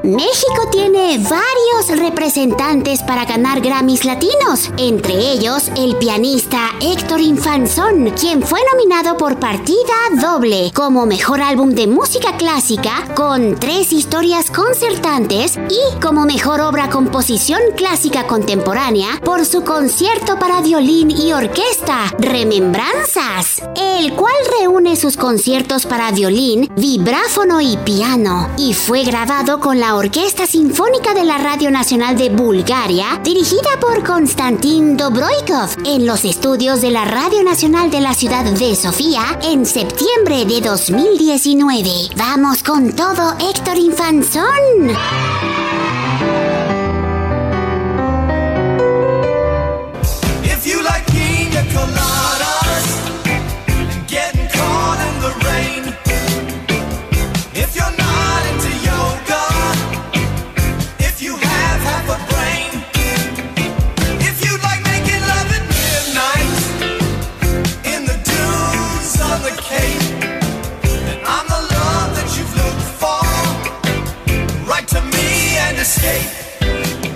México 0.02 0.68
tiene 0.72 1.16
varios 1.18 2.00
representantes 2.00 3.04
para 3.04 3.24
ganar 3.24 3.60
Grammys 3.60 4.04
latinos, 4.04 4.68
entre 4.76 5.14
ellos 5.14 5.70
el 5.76 5.96
pianista 5.96 6.70
Héctor 6.80 7.20
Infanzón, 7.20 8.10
quien 8.10 8.42
fue 8.42 8.58
nominado 8.72 9.16
por 9.16 9.38
partida 9.38 9.94
doble 10.20 10.72
como 10.74 11.06
mejor 11.06 11.40
álbum 11.40 11.70
de 11.70 11.86
música 11.86 12.36
clásica 12.36 13.14
con 13.14 13.54
tres 13.60 13.92
historias 13.92 14.50
concertantes 14.50 15.56
y 15.68 16.00
como 16.00 16.24
mejor 16.24 16.60
obra 16.62 16.90
composición 16.90 17.60
clásica 17.76 18.26
contemporánea 18.26 19.20
por 19.24 19.46
su 19.46 19.62
concierto 19.62 20.36
para 20.36 20.62
violín 20.62 21.12
y 21.12 21.32
orquesta 21.32 22.12
Remembranzas, 22.18 23.62
el 23.76 24.14
cual 24.14 24.34
reúne 24.58 24.96
sus 24.96 25.16
conciertos 25.16 25.86
para 25.86 26.10
violín, 26.10 26.72
vibráfono 26.74 27.60
y 27.60 27.76
piano 27.76 28.50
y 28.58 28.74
fue 28.74 29.04
grabado 29.04 29.60
con 29.60 29.78
la 29.78 29.91
Orquesta 29.94 30.46
Sinfónica 30.46 31.14
de 31.14 31.24
la 31.24 31.38
Radio 31.38 31.70
Nacional 31.70 32.16
de 32.16 32.30
Bulgaria, 32.30 33.20
dirigida 33.22 33.78
por 33.80 34.04
Konstantin 34.04 34.96
Dobroikov, 34.96 35.70
en 35.84 36.06
los 36.06 36.24
estudios 36.24 36.80
de 36.80 36.90
la 36.90 37.04
Radio 37.04 37.42
Nacional 37.42 37.90
de 37.90 38.00
la 38.00 38.14
ciudad 38.14 38.44
de 38.44 38.74
Sofía 38.74 39.38
en 39.42 39.66
septiembre 39.66 40.44
de 40.46 40.60
2019. 40.60 41.90
Vamos 42.16 42.62
con 42.62 42.92
todo, 42.92 43.36
Héctor 43.38 43.76
Infanzón. 43.76 44.42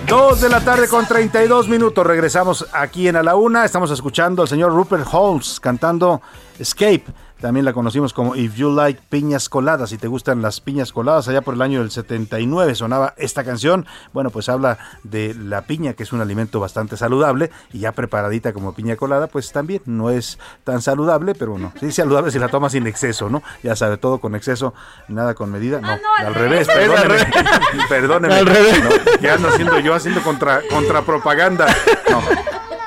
Dos 0.08 0.40
de 0.40 0.48
la 0.48 0.60
tarde 0.60 0.88
con 0.88 1.06
32 1.06 1.68
minutos. 1.68 2.04
Regresamos 2.04 2.66
aquí 2.72 3.06
en 3.06 3.14
A 3.14 3.22
la 3.22 3.36
Una. 3.36 3.64
Estamos 3.64 3.92
escuchando 3.92 4.42
al 4.42 4.48
señor 4.48 4.72
Rupert 4.72 5.06
Holmes 5.12 5.60
cantando 5.60 6.20
Escape. 6.58 7.04
También 7.40 7.66
la 7.66 7.74
conocimos 7.74 8.14
como 8.14 8.34
If 8.34 8.54
You 8.54 8.74
Like 8.74 9.00
Piñas 9.10 9.48
Coladas. 9.48 9.90
Si 9.90 9.98
te 9.98 10.08
gustan 10.08 10.40
las 10.40 10.60
piñas 10.60 10.92
coladas, 10.92 11.28
allá 11.28 11.42
por 11.42 11.54
el 11.54 11.62
año 11.62 11.80
del 11.80 11.90
79 11.90 12.74
sonaba 12.74 13.14
esta 13.18 13.44
canción. 13.44 13.86
Bueno, 14.14 14.30
pues 14.30 14.48
habla 14.48 14.78
de 15.02 15.34
la 15.34 15.62
piña, 15.62 15.92
que 15.92 16.02
es 16.02 16.12
un 16.12 16.22
alimento 16.22 16.60
bastante 16.60 16.96
saludable 16.96 17.50
y 17.72 17.80
ya 17.80 17.92
preparadita 17.92 18.54
como 18.54 18.74
piña 18.74 18.96
colada, 18.96 19.26
pues 19.26 19.52
también 19.52 19.82
no 19.84 20.08
es 20.08 20.38
tan 20.64 20.80
saludable, 20.80 21.34
pero 21.34 21.52
bueno, 21.52 21.72
sí 21.78 21.92
saludable 21.92 22.30
si 22.30 22.38
la 22.38 22.48
tomas 22.48 22.72
sin 22.72 22.86
exceso, 22.86 23.28
¿no? 23.28 23.42
Ya 23.62 23.76
sabe, 23.76 23.98
todo 23.98 24.18
con 24.18 24.34
exceso, 24.34 24.72
nada 25.08 25.34
con 25.34 25.50
medida. 25.50 25.80
No, 25.80 25.98
al 26.18 26.34
revés, 26.34 26.66
perdóneme. 26.74 27.26
perdóneme. 27.88 28.34
Al 28.34 28.46
revés. 28.46 28.82
No, 28.82 29.20
ya 29.20 29.34
ando 29.34 29.48
haciendo 29.48 29.78
yo 29.80 29.94
haciendo 29.94 30.22
contra, 30.22 30.62
contra 30.70 31.02
propaganda. 31.02 31.66
No. 32.10 32.22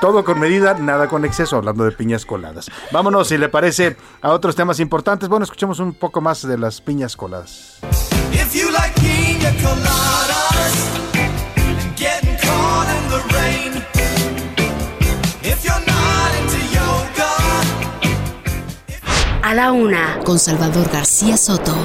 Todo 0.02 0.24
con 0.24 0.40
medida, 0.40 0.76
nada 0.76 1.08
con 1.10 1.26
exceso, 1.26 1.58
hablando 1.58 1.84
de 1.84 1.92
piñas 1.92 2.26
coladas. 2.26 2.72
Vámonos, 2.92 3.28
si 3.28 3.38
le 3.38 3.50
parece, 3.50 3.98
a 4.22 4.30
otros 4.32 4.56
temas 4.56 4.80
importantes. 4.80 5.28
Bueno, 5.28 5.44
escuchemos 5.44 5.80
un 5.80 5.94
poco 5.94 6.22
más 6.22 6.48
de 6.48 6.58
las 6.58 6.80
piñas 6.80 7.18
coladas. 7.18 7.80
If 8.32 8.56
you 8.56 8.72
like 8.72 8.94
pina 8.96 9.52
coladas 9.62 10.74
and 11.16 11.98
getting 11.98 12.38
caught 12.38 12.88
in 12.88 13.10
the 13.10 13.22
rain, 13.36 13.84
if 15.44 15.66
you're 15.66 15.86
not 15.86 16.32
into 16.40 16.60
yoga, 16.74 17.28
A 19.44 19.54
la 19.54 19.72
una, 19.74 20.20
con 20.24 20.40
Salvador 20.40 20.90
García 20.90 21.36
Soto. 21.36 21.76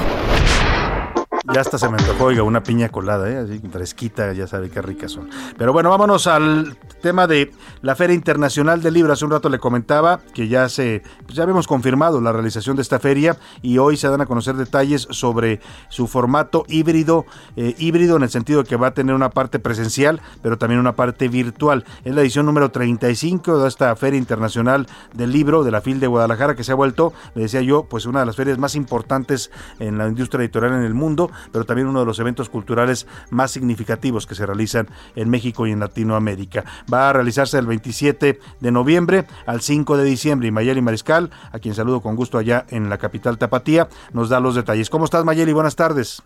Ya 1.55 1.61
hasta 1.61 1.77
se 1.77 1.87
me 1.87 1.95
antojó, 1.97 2.25
oiga, 2.25 2.43
una 2.43 2.63
piña 2.63 2.89
colada, 2.89 3.29
¿eh? 3.29 3.37
así 3.37 3.61
fresquita, 3.71 4.33
ya 4.33 4.45
sabe 4.45 4.69
qué 4.69 4.81
ricas 4.81 5.13
son. 5.13 5.29
Pero 5.57 5.71
bueno, 5.71 5.89
vámonos 5.89 6.27
al 6.27 6.77
tema 7.01 7.27
de 7.27 7.49
la 7.81 7.95
Feria 7.95 8.13
Internacional 8.13 8.81
del 8.81 8.93
Libro. 8.93 9.13
Hace 9.13 9.23
un 9.23 9.31
rato 9.31 9.47
le 9.47 9.57
comentaba 9.57 10.19
que 10.33 10.49
ya 10.49 10.67
se, 10.67 11.01
pues 11.23 11.35
ya 11.35 11.43
habíamos 11.43 11.65
confirmado 11.65 12.19
la 12.19 12.33
realización 12.33 12.75
de 12.75 12.81
esta 12.81 12.99
feria 12.99 13.37
y 13.61 13.77
hoy 13.77 13.95
se 13.95 14.09
dan 14.09 14.19
a 14.19 14.25
conocer 14.25 14.55
detalles 14.55 15.07
sobre 15.11 15.61
su 15.87 16.07
formato 16.07 16.65
híbrido, 16.67 17.25
eh, 17.55 17.73
híbrido 17.77 18.17
en 18.17 18.23
el 18.23 18.29
sentido 18.29 18.63
de 18.63 18.67
que 18.67 18.75
va 18.75 18.87
a 18.87 18.93
tener 18.93 19.15
una 19.15 19.29
parte 19.29 19.57
presencial, 19.57 20.21
pero 20.41 20.57
también 20.57 20.81
una 20.81 20.97
parte 20.97 21.29
virtual. 21.29 21.85
Es 22.03 22.13
la 22.13 22.19
edición 22.19 22.45
número 22.45 22.69
35 22.69 23.59
de 23.59 23.69
esta 23.69 23.95
Feria 23.95 24.17
Internacional 24.17 24.87
del 25.13 25.31
Libro 25.31 25.63
de 25.63 25.71
la 25.71 25.79
FIL 25.79 26.01
de 26.01 26.07
Guadalajara 26.07 26.57
que 26.57 26.65
se 26.65 26.73
ha 26.73 26.75
vuelto, 26.75 27.13
le 27.33 27.43
decía 27.43 27.61
yo, 27.61 27.85
pues 27.85 28.05
una 28.07 28.19
de 28.19 28.25
las 28.25 28.35
ferias 28.35 28.57
más 28.57 28.75
importantes 28.75 29.51
en 29.79 29.97
la 29.97 30.09
industria 30.09 30.41
editorial 30.41 30.73
en 30.73 30.83
el 30.83 30.93
mundo 30.93 31.31
pero 31.51 31.65
también 31.65 31.87
uno 31.87 31.99
de 31.99 32.05
los 32.05 32.19
eventos 32.19 32.49
culturales 32.49 33.07
más 33.29 33.51
significativos 33.51 34.25
que 34.25 34.35
se 34.35 34.45
realizan 34.45 34.87
en 35.15 35.29
México 35.29 35.67
y 35.67 35.71
en 35.71 35.79
Latinoamérica. 35.79 36.63
Va 36.91 37.09
a 37.09 37.13
realizarse 37.13 37.57
del 37.57 37.67
27 37.67 38.39
de 38.59 38.71
noviembre 38.71 39.25
al 39.45 39.61
5 39.61 39.97
de 39.97 40.03
diciembre 40.03 40.47
y 40.47 40.51
Mayeli 40.51 40.81
Mariscal, 40.81 41.29
a 41.51 41.59
quien 41.59 41.75
saludo 41.75 42.01
con 42.01 42.15
gusto 42.15 42.37
allá 42.37 42.65
en 42.69 42.89
la 42.89 42.97
capital 42.97 43.37
Tapatía, 43.37 43.87
nos 44.13 44.29
da 44.29 44.39
los 44.39 44.55
detalles. 44.55 44.89
¿Cómo 44.89 45.05
estás 45.05 45.25
Mayeli? 45.25 45.53
Buenas 45.53 45.75
tardes. 45.75 46.23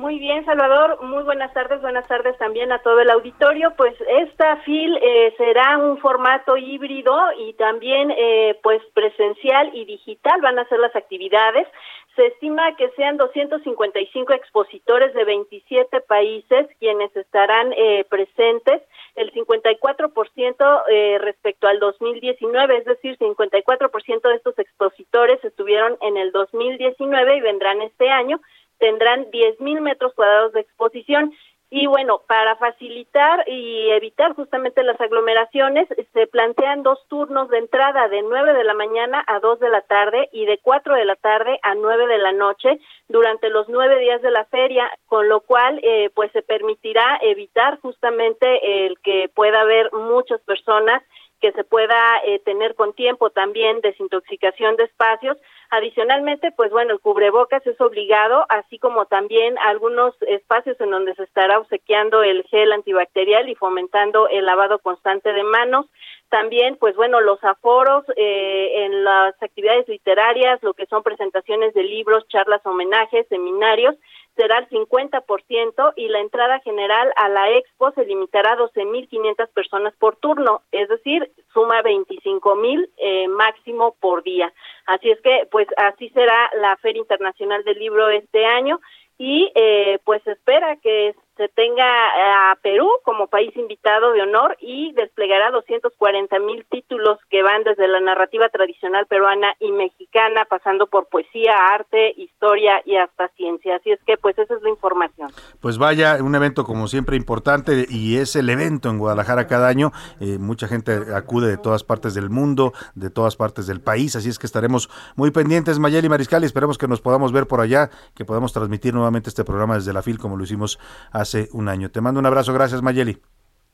Muy 0.00 0.18
bien, 0.18 0.46
Salvador. 0.46 1.02
Muy 1.02 1.22
buenas 1.24 1.52
tardes. 1.52 1.82
Buenas 1.82 2.08
tardes 2.08 2.34
también 2.38 2.72
a 2.72 2.78
todo 2.78 3.00
el 3.00 3.10
auditorio. 3.10 3.74
Pues 3.76 3.94
esta 4.08 4.56
FIL 4.64 4.96
eh, 4.96 5.34
será 5.36 5.76
un 5.76 5.98
formato 5.98 6.56
híbrido 6.56 7.14
y 7.38 7.52
también 7.52 8.10
eh, 8.10 8.58
pues 8.62 8.80
presencial 8.94 9.70
y 9.74 9.84
digital 9.84 10.40
van 10.40 10.58
a 10.58 10.66
ser 10.68 10.78
las 10.78 10.96
actividades. 10.96 11.68
Se 12.16 12.26
estima 12.26 12.74
que 12.76 12.90
sean 12.90 13.16
255 13.16 14.32
expositores 14.32 15.14
de 15.14 15.24
27 15.24 16.00
países 16.02 16.66
quienes 16.78 17.14
estarán 17.16 17.72
eh, 17.72 18.04
presentes, 18.08 18.82
el 19.14 19.32
54% 19.32 20.82
eh, 20.90 21.18
respecto 21.20 21.68
al 21.68 21.78
2019, 21.78 22.78
es 22.78 22.84
decir, 22.84 23.16
54% 23.18 24.28
de 24.28 24.34
estos 24.34 24.58
expositores 24.58 25.42
estuvieron 25.44 25.96
en 26.00 26.16
el 26.16 26.32
2019 26.32 27.36
y 27.36 27.40
vendrán 27.40 27.82
este 27.82 28.10
año, 28.10 28.40
tendrán 28.78 29.30
10 29.30 29.60
mil 29.60 29.80
metros 29.80 30.12
cuadrados 30.14 30.52
de 30.52 30.60
exposición. 30.60 31.32
Y 31.72 31.86
bueno, 31.86 32.22
para 32.26 32.56
facilitar 32.56 33.44
y 33.48 33.90
evitar 33.90 34.34
justamente 34.34 34.82
las 34.82 35.00
aglomeraciones, 35.00 35.86
se 36.12 36.26
plantean 36.26 36.82
dos 36.82 36.98
turnos 37.06 37.48
de 37.48 37.58
entrada 37.58 38.08
de 38.08 38.22
9 38.22 38.54
de 38.54 38.64
la 38.64 38.74
mañana 38.74 39.22
a 39.28 39.38
2 39.38 39.60
de 39.60 39.70
la 39.70 39.80
tarde 39.82 40.28
y 40.32 40.46
de 40.46 40.58
4 40.58 40.96
de 40.96 41.04
la 41.04 41.14
tarde 41.14 41.60
a 41.62 41.76
9 41.76 42.08
de 42.08 42.18
la 42.18 42.32
noche 42.32 42.80
durante 43.08 43.50
los 43.50 43.68
nueve 43.68 44.00
días 44.00 44.20
de 44.20 44.32
la 44.32 44.46
feria, 44.46 44.90
con 45.06 45.28
lo 45.28 45.42
cual 45.42 45.78
eh, 45.84 46.10
pues 46.12 46.32
se 46.32 46.42
permitirá 46.42 47.20
evitar 47.22 47.78
justamente 47.80 48.86
el 48.86 48.98
que 49.00 49.30
pueda 49.32 49.60
haber 49.60 49.92
muchas 49.92 50.40
personas 50.40 51.02
que 51.40 51.52
se 51.52 51.64
pueda 51.64 52.18
eh, 52.26 52.38
tener 52.40 52.74
con 52.74 52.92
tiempo 52.92 53.30
también 53.30 53.80
desintoxicación 53.80 54.76
de 54.76 54.84
espacios. 54.84 55.36
Adicionalmente, 55.72 56.50
pues 56.50 56.72
bueno, 56.72 56.94
el 56.94 57.00
cubrebocas 57.00 57.64
es 57.64 57.80
obligado, 57.80 58.44
así 58.48 58.80
como 58.80 59.06
también 59.06 59.56
algunos 59.58 60.14
espacios 60.22 60.80
en 60.80 60.90
donde 60.90 61.14
se 61.14 61.22
estará 61.22 61.60
obsequiando 61.60 62.24
el 62.24 62.42
gel 62.44 62.72
antibacterial 62.72 63.48
y 63.48 63.54
fomentando 63.54 64.26
el 64.26 64.46
lavado 64.46 64.80
constante 64.80 65.32
de 65.32 65.44
manos. 65.44 65.86
También, 66.28 66.76
pues 66.76 66.96
bueno, 66.96 67.20
los 67.20 67.42
aforos 67.44 68.04
eh, 68.16 68.84
en 68.84 69.04
las 69.04 69.40
actividades 69.40 69.86
literarias, 69.88 70.60
lo 70.62 70.74
que 70.74 70.86
son 70.86 71.04
presentaciones 71.04 71.72
de 71.74 71.84
libros, 71.84 72.26
charlas, 72.28 72.66
homenajes, 72.66 73.28
seminarios, 73.28 73.94
será 74.36 74.58
el 74.58 74.68
50% 74.68 75.92
y 75.96 76.08
la 76.08 76.20
entrada 76.20 76.60
general 76.60 77.12
a 77.16 77.28
la 77.28 77.50
expo 77.50 77.90
se 77.92 78.04
limitará 78.04 78.52
a 78.52 78.58
12.500 78.58 79.48
personas 79.52 79.94
por 79.98 80.16
turno, 80.16 80.62
es 80.72 80.88
decir, 80.88 81.30
suma 81.52 81.82
25.000 81.82 82.88
eh, 82.96 83.28
máximo 83.28 83.96
por 84.00 84.22
día. 84.22 84.52
Así 84.86 85.10
es 85.10 85.20
que, 85.20 85.46
pues 85.50 85.59
así 85.76 86.08
será 86.10 86.50
la 86.60 86.76
Feria 86.76 87.00
Internacional 87.00 87.64
del 87.64 87.78
Libro 87.78 88.08
este 88.08 88.46
año 88.46 88.80
y 89.18 89.52
eh, 89.54 89.98
pues 90.04 90.26
espera 90.26 90.76
que 90.76 91.14
se 91.40 91.48
tenga 91.48 92.50
a 92.50 92.56
Perú 92.56 92.86
como 93.02 93.26
país 93.26 93.56
invitado 93.56 94.12
de 94.12 94.20
honor 94.20 94.58
y 94.60 94.92
desplegará 94.92 95.50
240 95.50 96.38
mil 96.40 96.66
títulos 96.70 97.18
que 97.30 97.42
van 97.42 97.64
desde 97.64 97.88
la 97.88 97.98
narrativa 97.98 98.50
tradicional 98.50 99.06
peruana 99.06 99.54
y 99.58 99.72
mexicana, 99.72 100.44
pasando 100.44 100.86
por 100.88 101.06
poesía, 101.08 101.54
arte, 101.72 102.12
historia 102.18 102.82
y 102.84 102.96
hasta 102.96 103.28
ciencia. 103.38 103.76
Así 103.76 103.90
es 103.90 103.98
que, 104.04 104.18
pues, 104.18 104.38
esa 104.38 104.54
es 104.54 104.60
la 104.60 104.68
información. 104.68 105.30
Pues 105.60 105.78
vaya, 105.78 106.18
un 106.20 106.34
evento 106.34 106.64
como 106.64 106.88
siempre 106.88 107.16
importante 107.16 107.86
y 107.88 108.18
es 108.18 108.36
el 108.36 108.50
evento 108.50 108.90
en 108.90 108.98
Guadalajara 108.98 109.46
cada 109.46 109.68
año. 109.68 109.92
Eh, 110.20 110.36
mucha 110.38 110.68
gente 110.68 110.92
acude 111.16 111.48
de 111.48 111.56
todas 111.56 111.84
partes 111.84 112.12
del 112.12 112.28
mundo, 112.28 112.74
de 112.94 113.08
todas 113.08 113.36
partes 113.36 113.66
del 113.66 113.80
país, 113.80 114.14
así 114.14 114.28
es 114.28 114.38
que 114.38 114.44
estaremos 114.44 114.90
muy 115.16 115.30
pendientes, 115.30 115.78
Mayeli 115.78 116.10
Mariscal, 116.10 116.42
y 116.42 116.46
esperemos 116.46 116.76
que 116.76 116.86
nos 116.86 117.00
podamos 117.00 117.32
ver 117.32 117.46
por 117.46 117.62
allá, 117.62 117.88
que 118.14 118.26
podamos 118.26 118.52
transmitir 118.52 118.92
nuevamente 118.92 119.30
este 119.30 119.42
programa 119.42 119.76
desde 119.76 119.94
la 119.94 120.02
FIL 120.02 120.18
como 120.18 120.36
lo 120.36 120.44
hicimos 120.44 120.78
hace 121.12 121.29
un 121.52 121.68
año. 121.68 121.90
Te 121.90 122.00
mando 122.00 122.20
un 122.20 122.26
abrazo, 122.26 122.52
gracias 122.52 122.82
Mayeli. 122.82 123.20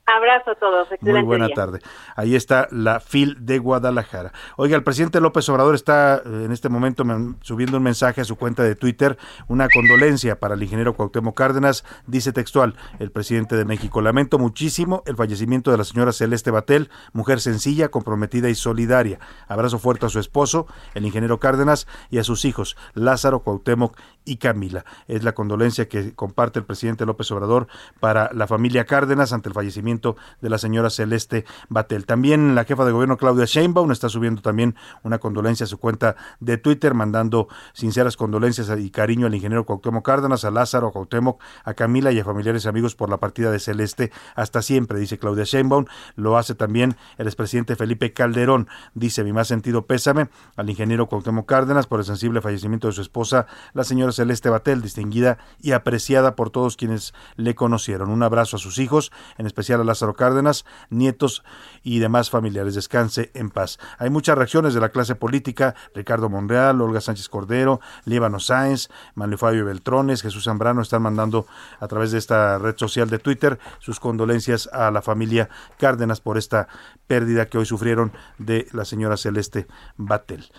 Abrazo 0.09 0.53
a 0.53 0.55
todos. 0.55 0.87
Excelente 0.93 1.19
Muy 1.19 1.27
buena 1.27 1.47
día. 1.47 1.55
tarde. 1.57 1.81
Ahí 2.15 2.37
está 2.37 2.69
la 2.70 3.01
FIL 3.01 3.39
de 3.45 3.59
Guadalajara. 3.59 4.33
Oiga, 4.57 4.77
el 4.77 4.85
presidente 4.85 5.20
López 5.20 5.49
Obrador 5.49 5.74
está 5.74 6.19
eh, 6.24 6.45
en 6.45 6.53
este 6.53 6.69
momento 6.69 7.05
men- 7.05 7.37
subiendo 7.43 7.77
un 7.78 7.83
mensaje 7.83 8.20
a 8.20 8.24
su 8.24 8.37
cuenta 8.37 8.62
de 8.62 8.77
Twitter, 8.77 9.19
una 9.49 9.69
condolencia 9.69 10.39
para 10.39 10.55
el 10.55 10.62
ingeniero 10.62 10.95
Cuauhtémoc 10.95 11.37
Cárdenas. 11.37 11.85
Dice 12.07 12.33
textual, 12.33 12.77
el 13.01 13.11
presidente 13.11 13.57
de 13.57 13.65
México, 13.65 14.01
lamento 14.01 14.39
muchísimo 14.39 15.03
el 15.07 15.16
fallecimiento 15.16 15.73
de 15.73 15.78
la 15.78 15.85
señora 15.85 16.12
Celeste 16.12 16.53
Batel, 16.53 16.89
mujer 17.12 17.41
sencilla, 17.41 17.89
comprometida 17.89 18.49
y 18.49 18.55
solidaria. 18.55 19.19
Abrazo 19.49 19.81
fuerte 19.81 20.07
a 20.07 20.09
su 20.09 20.20
esposo, 20.20 20.69
el 20.95 21.05
ingeniero 21.05 21.41
Cárdenas, 21.41 21.89
y 22.11 22.19
a 22.19 22.23
sus 22.24 22.45
hijos, 22.45 22.77
Lázaro, 22.95 23.41
Cuauhtémoc 23.41 23.99
y 24.24 24.37
Camila. 24.37 24.85
Es 25.09 25.24
la 25.24 25.33
condolencia 25.33 25.89
que 25.89 26.15
comparte 26.15 26.61
el 26.61 26.65
presidente 26.65 27.07
López 27.07 27.28
Obrador 27.33 27.66
para 27.99 28.31
la 28.33 28.47
familia 28.47 28.85
Cárdenas 28.85 29.33
ante 29.33 29.49
el 29.49 29.55
fallecimiento 29.55 29.95
de 30.01 30.51
la 30.51 30.59
señora 30.59 30.90
Celeste 30.90 31.44
Batel. 31.68 32.06
También 32.06 32.55
la 32.55 32.64
jefa 32.64 32.85
de 32.85 32.93
gobierno 32.93 33.16
Claudia 33.16 33.44
Sheinbaum 33.47 33.90
está 33.93 34.09
subiendo 34.09 34.43
también 34.43 34.74
una 35.02 35.18
condolencia 35.18 35.64
a 35.64 35.66
su 35.66 35.78
cuenta 35.78 36.16
de 36.40 36.59
Twitter, 36.59 36.94
mandando 36.94 37.48
sinceras 37.73 38.16
condolencias 38.16 38.70
y 38.78 38.90
cariño 38.90 39.27
al 39.27 39.35
ingeniero 39.35 39.64
Cuauhtémoc 39.64 40.05
Cárdenas, 40.05 40.44
a 40.44 40.51
Lázaro, 40.51 40.89
a 40.89 40.93
Cuauhtémoc, 40.93 41.40
a 41.64 41.74
Camila 41.74 42.12
y 42.12 42.20
a 42.20 42.24
familiares 42.24 42.64
y 42.64 42.68
amigos 42.68 42.94
por 42.94 43.10
la 43.10 43.18
partida 43.18 43.51
de 43.51 43.59
Celeste 43.59 44.12
hasta 44.35 44.62
siempre, 44.62 44.98
dice 44.98 45.18
Claudia 45.18 45.44
Sheinbaum. 45.44 45.86
Lo 46.14 46.36
hace 46.36 46.55
también 46.55 46.97
el 47.18 47.27
expresidente 47.27 47.77
Felipe 47.77 48.12
Calderón. 48.12 48.68
Dice, 48.94 49.24
mi 49.24 49.32
más 49.32 49.48
sentido 49.48 49.86
pésame 49.86 50.28
al 50.56 50.68
ingeniero 50.70 51.06
Cuauhtémoc 51.06 51.47
Cárdenas 51.47 51.86
por 51.86 52.01
el 52.01 52.06
sensible 52.06 52.40
fallecimiento 52.40 52.89
de 52.89 52.93
su 52.93 53.01
esposa, 53.01 53.47
la 53.73 53.85
señora 53.85 54.12
Celeste 54.12 54.51
Batel, 54.51 54.82
distinguida 54.82 55.39
y 55.60 55.73
apreciada 55.73 56.36
por 56.36 56.51
todos 56.51 56.77
quienes 56.77 57.14
le 57.36 57.55
conocieron. 57.55 58.10
Un 58.10 58.23
abrazo 58.23 58.56
a 58.56 58.59
sus 58.59 58.78
hijos, 58.78 59.12
en 59.39 59.47
especial 59.47 59.81
a 59.81 59.85
Lázaro 59.87 60.15
Cárdenas, 60.15 60.65
nietos 60.91 61.43
y 61.83 61.99
demás 61.99 62.31
familiares. 62.31 62.75
Descanse 62.75 63.31
en 63.35 63.51
paz. 63.51 63.79
Hay 63.99 64.11
muchas 64.11 64.37
reacciones 64.37 64.75
de 64.75 64.81
la 64.81 64.91
clase 64.91 65.15
política, 65.15 65.75
Ricardo 65.95 66.29
Monreal, 66.29 66.81
Olga 66.81 67.01
Sánchez 67.01 67.29
Cordero, 67.29 67.81
Líbano 68.05 68.41
Sáenz, 68.41 68.89
Manuel 69.15 69.39
Fabio 69.39 69.65
Beltrones, 69.65 70.23
Jesús 70.23 70.45
Zambrano 70.45 70.83
están 70.83 71.03
mandando 71.03 71.47
a 71.81 71.89
través 71.89 72.11
de 72.11 72.19
esta 72.19 72.59
red 72.59 72.77
social 72.77 73.09
de 73.09 73.19
Twitter 73.19 73.59
sus 73.79 74.01
condolencias 74.01 74.69
a 74.73 74.91
la 74.91 75.03
familia 75.03 75.49
Cárdenas 75.79 76.21
por 76.21 76.39
esta 76.39 76.69
pérdida 77.07 77.47
que 77.47 77.59
hoy 77.59 77.67
sufrieron 77.67 78.13
de 78.39 78.67
la 78.73 78.85
señora 78.85 79.17
Celeste 79.17 79.67
Batel. 79.97 80.51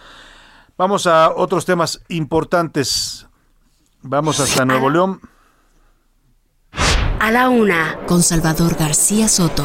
Vamos 0.78 1.08
a 1.08 1.34
otros 1.36 1.66
temas 1.66 2.02
importantes. 2.08 3.28
Vamos 4.04 4.40
hasta 4.40 4.64
Nuevo 4.64 4.90
León. 4.90 5.20
A 7.20 7.32
la 7.32 7.50
una, 7.50 7.98
con 8.06 8.22
Salvador 8.22 8.76
García 8.76 9.28
Soto. 9.28 9.64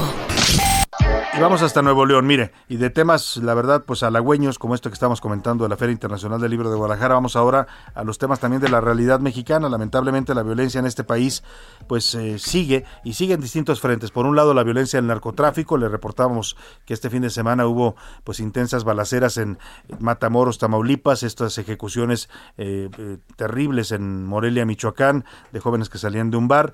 Y 1.35 1.41
vamos 1.41 1.62
hasta 1.62 1.83
Nuevo 1.83 2.07
León, 2.07 2.27
mire, 2.27 2.53
y 2.69 2.77
de 2.77 2.91
temas, 2.91 3.37
la 3.37 3.53
verdad, 3.55 3.85
pues 3.87 4.03
halagüeños, 4.03 4.59
como 4.59 4.74
esto 4.74 4.89
que 4.89 4.95
estamos 4.95 5.20
comentando 5.20 5.65
de 5.65 5.70
la 5.70 5.77
Feria 5.77 5.93
Internacional 5.93 6.41
del 6.41 6.51
Libro 6.51 6.70
de 6.70 6.77
Guadalajara, 6.77 7.15
vamos 7.15 7.37
ahora 7.37 7.66
a 7.95 8.05
los 8.05 8.19
temas 8.19 8.41
también 8.41 8.61
de 8.61 8.69
la 8.69 8.81
realidad 8.81 9.20
mexicana. 9.20 9.69
Lamentablemente 9.69 10.35
la 10.35 10.43
violencia 10.43 10.79
en 10.79 10.87
este 10.87 11.05
país, 11.05 11.43
pues 11.87 12.15
eh, 12.15 12.39
sigue 12.39 12.85
y 13.05 13.15
sigue 13.15 13.35
en 13.35 13.41
distintos 13.41 13.81
frentes. 13.81 14.11
Por 14.11 14.27
un 14.27 14.35
lado, 14.35 14.55
la 14.55 14.62
violencia 14.62 14.99
del 14.99 15.07
narcotráfico, 15.07 15.77
le 15.77 15.89
reportamos 15.89 16.57
que 16.87 16.95
este 16.95 17.11
fin 17.11 17.23
de 17.23 17.31
semana 17.31 17.66
hubo 17.66 17.97
pues 18.24 18.41
intensas 18.41 18.85
balaceras 18.85 19.37
en 19.37 19.59
Matamoros, 19.99 20.59
Tamaulipas, 20.59 21.23
estas 21.23 21.57
ejecuciones 21.59 22.29
eh, 22.57 22.91
eh, 22.99 23.19
terribles 23.37 23.93
en 23.93 24.27
Morelia, 24.27 24.66
Michoacán, 24.66 25.24
de 25.53 25.61
jóvenes 25.61 25.89
que 25.89 25.99
salían 25.99 26.31
de 26.31 26.39
un 26.39 26.49
bar. 26.49 26.73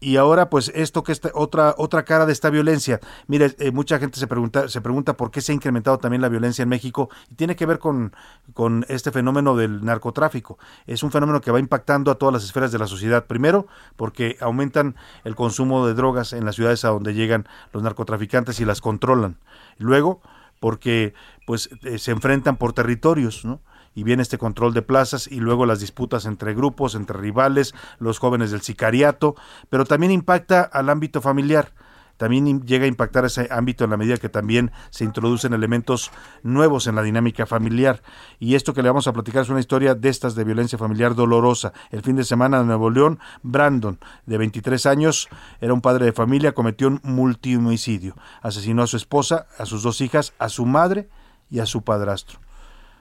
Y 0.00 0.16
ahora, 0.16 0.48
pues, 0.48 0.72
esto 0.74 1.02
que 1.02 1.12
esta 1.12 1.30
otra 1.34 1.74
otra 1.76 2.04
cara 2.04 2.24
de 2.24 2.32
esta 2.32 2.48
violencia. 2.48 3.00
Mire, 3.26 3.54
eh, 3.58 3.70
mucha 3.70 3.98
gente 3.98 4.18
se 4.18 4.26
pregunta 4.26 4.68
se 4.68 4.80
pregunta 4.80 5.16
por 5.16 5.30
qué 5.30 5.42
se 5.42 5.52
ha 5.52 5.54
incrementado 5.54 5.98
también 5.98 6.22
la 6.22 6.30
violencia 6.30 6.62
en 6.62 6.70
México 6.70 7.10
y 7.30 7.34
tiene 7.34 7.54
que 7.54 7.66
ver 7.66 7.78
con, 7.78 8.14
con 8.54 8.86
este 8.88 9.10
fenómeno 9.10 9.56
del 9.56 9.84
narcotráfico. 9.84 10.58
Es 10.86 11.02
un 11.02 11.10
fenómeno 11.10 11.42
que 11.42 11.50
va 11.50 11.60
impactando 11.60 12.10
a 12.10 12.14
todas 12.14 12.32
las 12.32 12.44
esferas 12.44 12.72
de 12.72 12.78
la 12.78 12.86
sociedad. 12.86 13.26
Primero, 13.26 13.66
porque 13.96 14.38
aumentan 14.40 14.96
el 15.24 15.36
consumo 15.36 15.86
de 15.86 15.94
drogas 15.94 16.32
en 16.32 16.46
las 16.46 16.56
ciudades 16.56 16.84
a 16.86 16.88
donde 16.88 17.12
llegan 17.12 17.46
los 17.72 17.82
narcotraficantes 17.82 18.58
y 18.60 18.64
las 18.64 18.80
controlan. 18.80 19.36
Luego, 19.76 20.22
porque 20.60 21.14
pues 21.46 21.70
eh, 21.82 21.98
se 21.98 22.12
enfrentan 22.12 22.56
por 22.56 22.72
territorios, 22.72 23.44
¿no? 23.44 23.60
Y 23.94 24.04
viene 24.04 24.22
este 24.22 24.38
control 24.38 24.74
de 24.74 24.82
plazas 24.82 25.26
y 25.26 25.40
luego 25.40 25.66
las 25.66 25.80
disputas 25.80 26.24
entre 26.26 26.54
grupos, 26.54 26.94
entre 26.94 27.18
rivales, 27.18 27.74
los 27.98 28.18
jóvenes 28.18 28.50
del 28.50 28.62
sicariato, 28.62 29.34
pero 29.68 29.84
también 29.84 30.12
impacta 30.12 30.62
al 30.62 30.90
ámbito 30.90 31.20
familiar. 31.20 31.72
También 32.20 32.66
llega 32.66 32.84
a 32.84 32.88
impactar 32.88 33.24
ese 33.24 33.48
ámbito 33.50 33.82
en 33.82 33.88
la 33.88 33.96
medida 33.96 34.18
que 34.18 34.28
también 34.28 34.72
se 34.90 35.04
introducen 35.04 35.54
elementos 35.54 36.10
nuevos 36.42 36.86
en 36.86 36.94
la 36.94 37.02
dinámica 37.02 37.46
familiar. 37.46 38.02
Y 38.38 38.56
esto 38.56 38.74
que 38.74 38.82
le 38.82 38.90
vamos 38.90 39.06
a 39.06 39.14
platicar 39.14 39.40
es 39.40 39.48
una 39.48 39.58
historia 39.58 39.94
de 39.94 40.10
estas 40.10 40.34
de 40.34 40.44
violencia 40.44 40.76
familiar 40.76 41.14
dolorosa. 41.14 41.72
El 41.90 42.02
fin 42.02 42.16
de 42.16 42.24
semana 42.24 42.60
en 42.60 42.66
Nuevo 42.66 42.90
León, 42.90 43.20
Brandon, 43.42 43.98
de 44.26 44.36
23 44.36 44.84
años, 44.84 45.30
era 45.62 45.72
un 45.72 45.80
padre 45.80 46.04
de 46.04 46.12
familia, 46.12 46.52
cometió 46.52 46.88
un 46.88 47.00
multihomicidio. 47.04 48.14
Asesinó 48.42 48.82
a 48.82 48.86
su 48.86 48.98
esposa, 48.98 49.46
a 49.56 49.64
sus 49.64 49.82
dos 49.82 50.02
hijas, 50.02 50.34
a 50.38 50.50
su 50.50 50.66
madre 50.66 51.08
y 51.48 51.60
a 51.60 51.64
su 51.64 51.84
padrastro 51.84 52.38